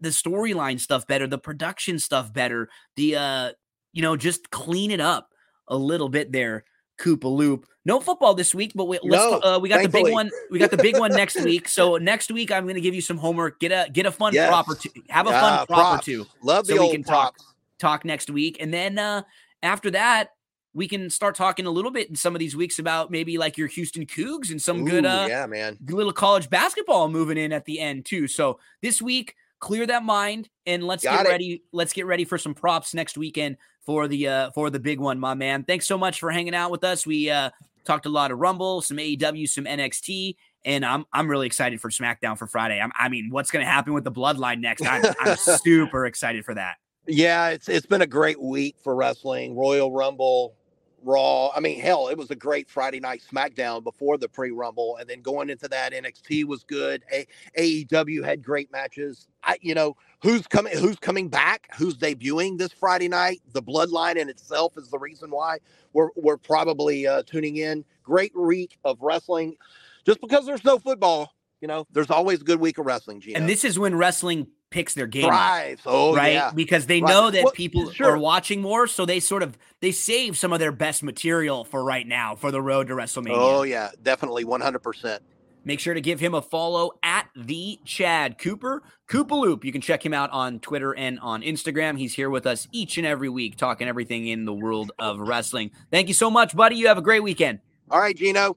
[0.00, 3.52] the storyline stuff better, the production stuff better, the uh
[3.92, 5.28] you know just clean it up
[5.68, 6.64] a little bit there.
[6.98, 7.66] Koopa Loop.
[7.84, 10.30] No football this week, but we, let's No, uh, we got the big one.
[10.50, 11.68] We got the big one next week.
[11.68, 13.58] So next week I'm going to give you some homework.
[13.58, 14.48] Get a get a fun Yes.
[14.48, 17.36] proper to have a Ah, fun proper two Love so the we old can talk.
[17.36, 17.54] props.
[17.78, 18.56] talk next week.
[18.60, 19.22] And then uh
[19.64, 20.30] after that,
[20.74, 23.58] we can start talking a little bit in some of these weeks about maybe like
[23.58, 25.76] your Houston Cougs and some good uh yeah, man.
[25.88, 28.28] little college basketball moving in at the end too.
[28.28, 31.30] So this week, clear that mind and let's Got get it.
[31.30, 31.62] ready.
[31.72, 35.18] Let's get ready for some props next weekend for the uh for the big one,
[35.18, 35.64] my man.
[35.64, 37.06] Thanks so much for hanging out with us.
[37.06, 37.50] We uh
[37.84, 40.36] talked a lot of Rumble, some AEW, some NXT.
[40.64, 42.80] And I'm I'm really excited for SmackDown for Friday.
[42.80, 44.86] I'm, I mean, what's going to happen with the Bloodline next?
[44.86, 46.76] I'm, I'm super excited for that.
[47.06, 49.56] Yeah, it's it's been a great week for wrestling.
[49.56, 50.54] Royal Rumble,
[51.02, 51.48] Raw.
[51.48, 55.20] I mean, hell, it was a great Friday night SmackDown before the pre-Rumble, and then
[55.20, 57.02] going into that NXT was good.
[57.12, 57.26] A-
[57.58, 59.26] AEW had great matches.
[59.42, 60.76] I, you know, who's coming?
[60.76, 61.68] Who's coming back?
[61.76, 63.42] Who's debuting this Friday night?
[63.52, 65.58] The Bloodline in itself is the reason why
[65.92, 67.84] we're we're probably uh, tuning in.
[68.02, 69.56] Great week of wrestling.
[70.04, 73.20] Just because there's no football, you know, there's always a good week of wrestling.
[73.20, 73.38] Gino.
[73.38, 75.26] And this is when wrestling picks their game.
[75.28, 75.82] thrives.
[75.84, 76.32] Oh right?
[76.32, 76.50] yeah.
[76.52, 77.12] Because they Right.
[77.12, 78.12] know that Well, people sure.
[78.12, 81.84] are watching more, so they sort of they save some of their best material for
[81.84, 83.34] right now for the road to WrestleMania.
[83.36, 85.20] Oh yeah, definitely 100%.
[85.64, 89.64] Make sure to give him a follow at the Chad Cooper Koopa Loop.
[89.64, 91.98] You can check him out on Twitter and on Instagram.
[91.98, 95.70] He's here with us each and every week, talking everything in the world of wrestling.
[95.90, 96.76] Thank you so much, buddy.
[96.76, 97.60] You have a great weekend.
[97.90, 98.56] All right, Gino.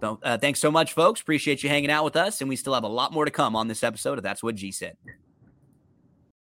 [0.00, 1.20] So, uh, thanks so much, folks.
[1.20, 3.54] Appreciate you hanging out with us, and we still have a lot more to come
[3.56, 4.96] on this episode of That's What G Said.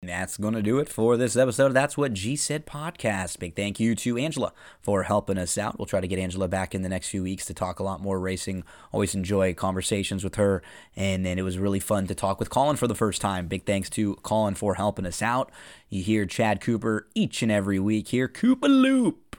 [0.07, 3.39] That's going to do it for this episode That's What G Said podcast.
[3.39, 5.77] Big thank you to Angela for helping us out.
[5.77, 8.01] We'll try to get Angela back in the next few weeks to talk a lot
[8.01, 8.63] more racing.
[8.93, 10.63] Always enjoy conversations with her.
[10.95, 13.47] And then it was really fun to talk with Colin for the first time.
[13.47, 15.51] Big thanks to Colin for helping us out.
[15.89, 18.29] You hear Chad Cooper each and every week here.
[18.29, 19.36] Koopa Loop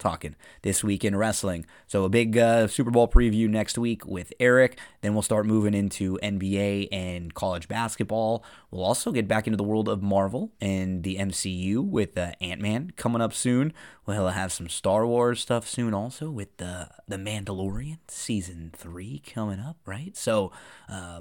[0.00, 1.64] talking this week in wrestling.
[1.86, 4.78] So a big uh, Super Bowl preview next week with Eric.
[5.02, 8.42] Then we'll start moving into NBA and college basketball.
[8.70, 12.60] We'll also get back into the world of Marvel and the MCU with uh, Ant
[12.60, 13.72] Man coming up soon.
[14.06, 19.60] We'll have some Star Wars stuff soon also with the the Mandalorian season three coming
[19.60, 19.76] up.
[19.86, 20.16] Right.
[20.16, 20.50] So
[20.88, 21.20] uh,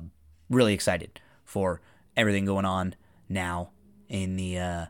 [0.50, 1.82] really excited for
[2.18, 2.96] everything going on
[3.28, 3.72] now
[4.08, 4.86] in the uh,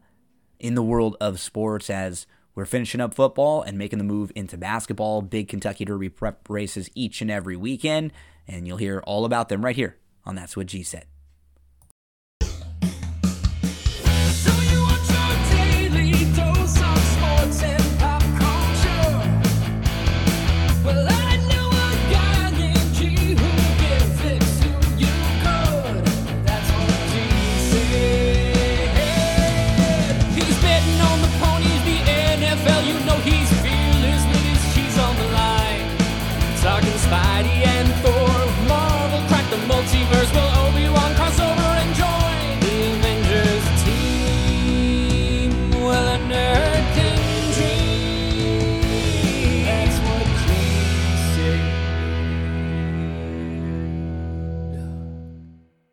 [0.60, 2.28] in the world of sports as
[2.60, 5.22] we're finishing up football and making the move into basketball.
[5.22, 8.12] Big Kentucky Derby prep races each and every weekend,
[8.50, 11.06] and you'll hear all about them right here on That's What G Said.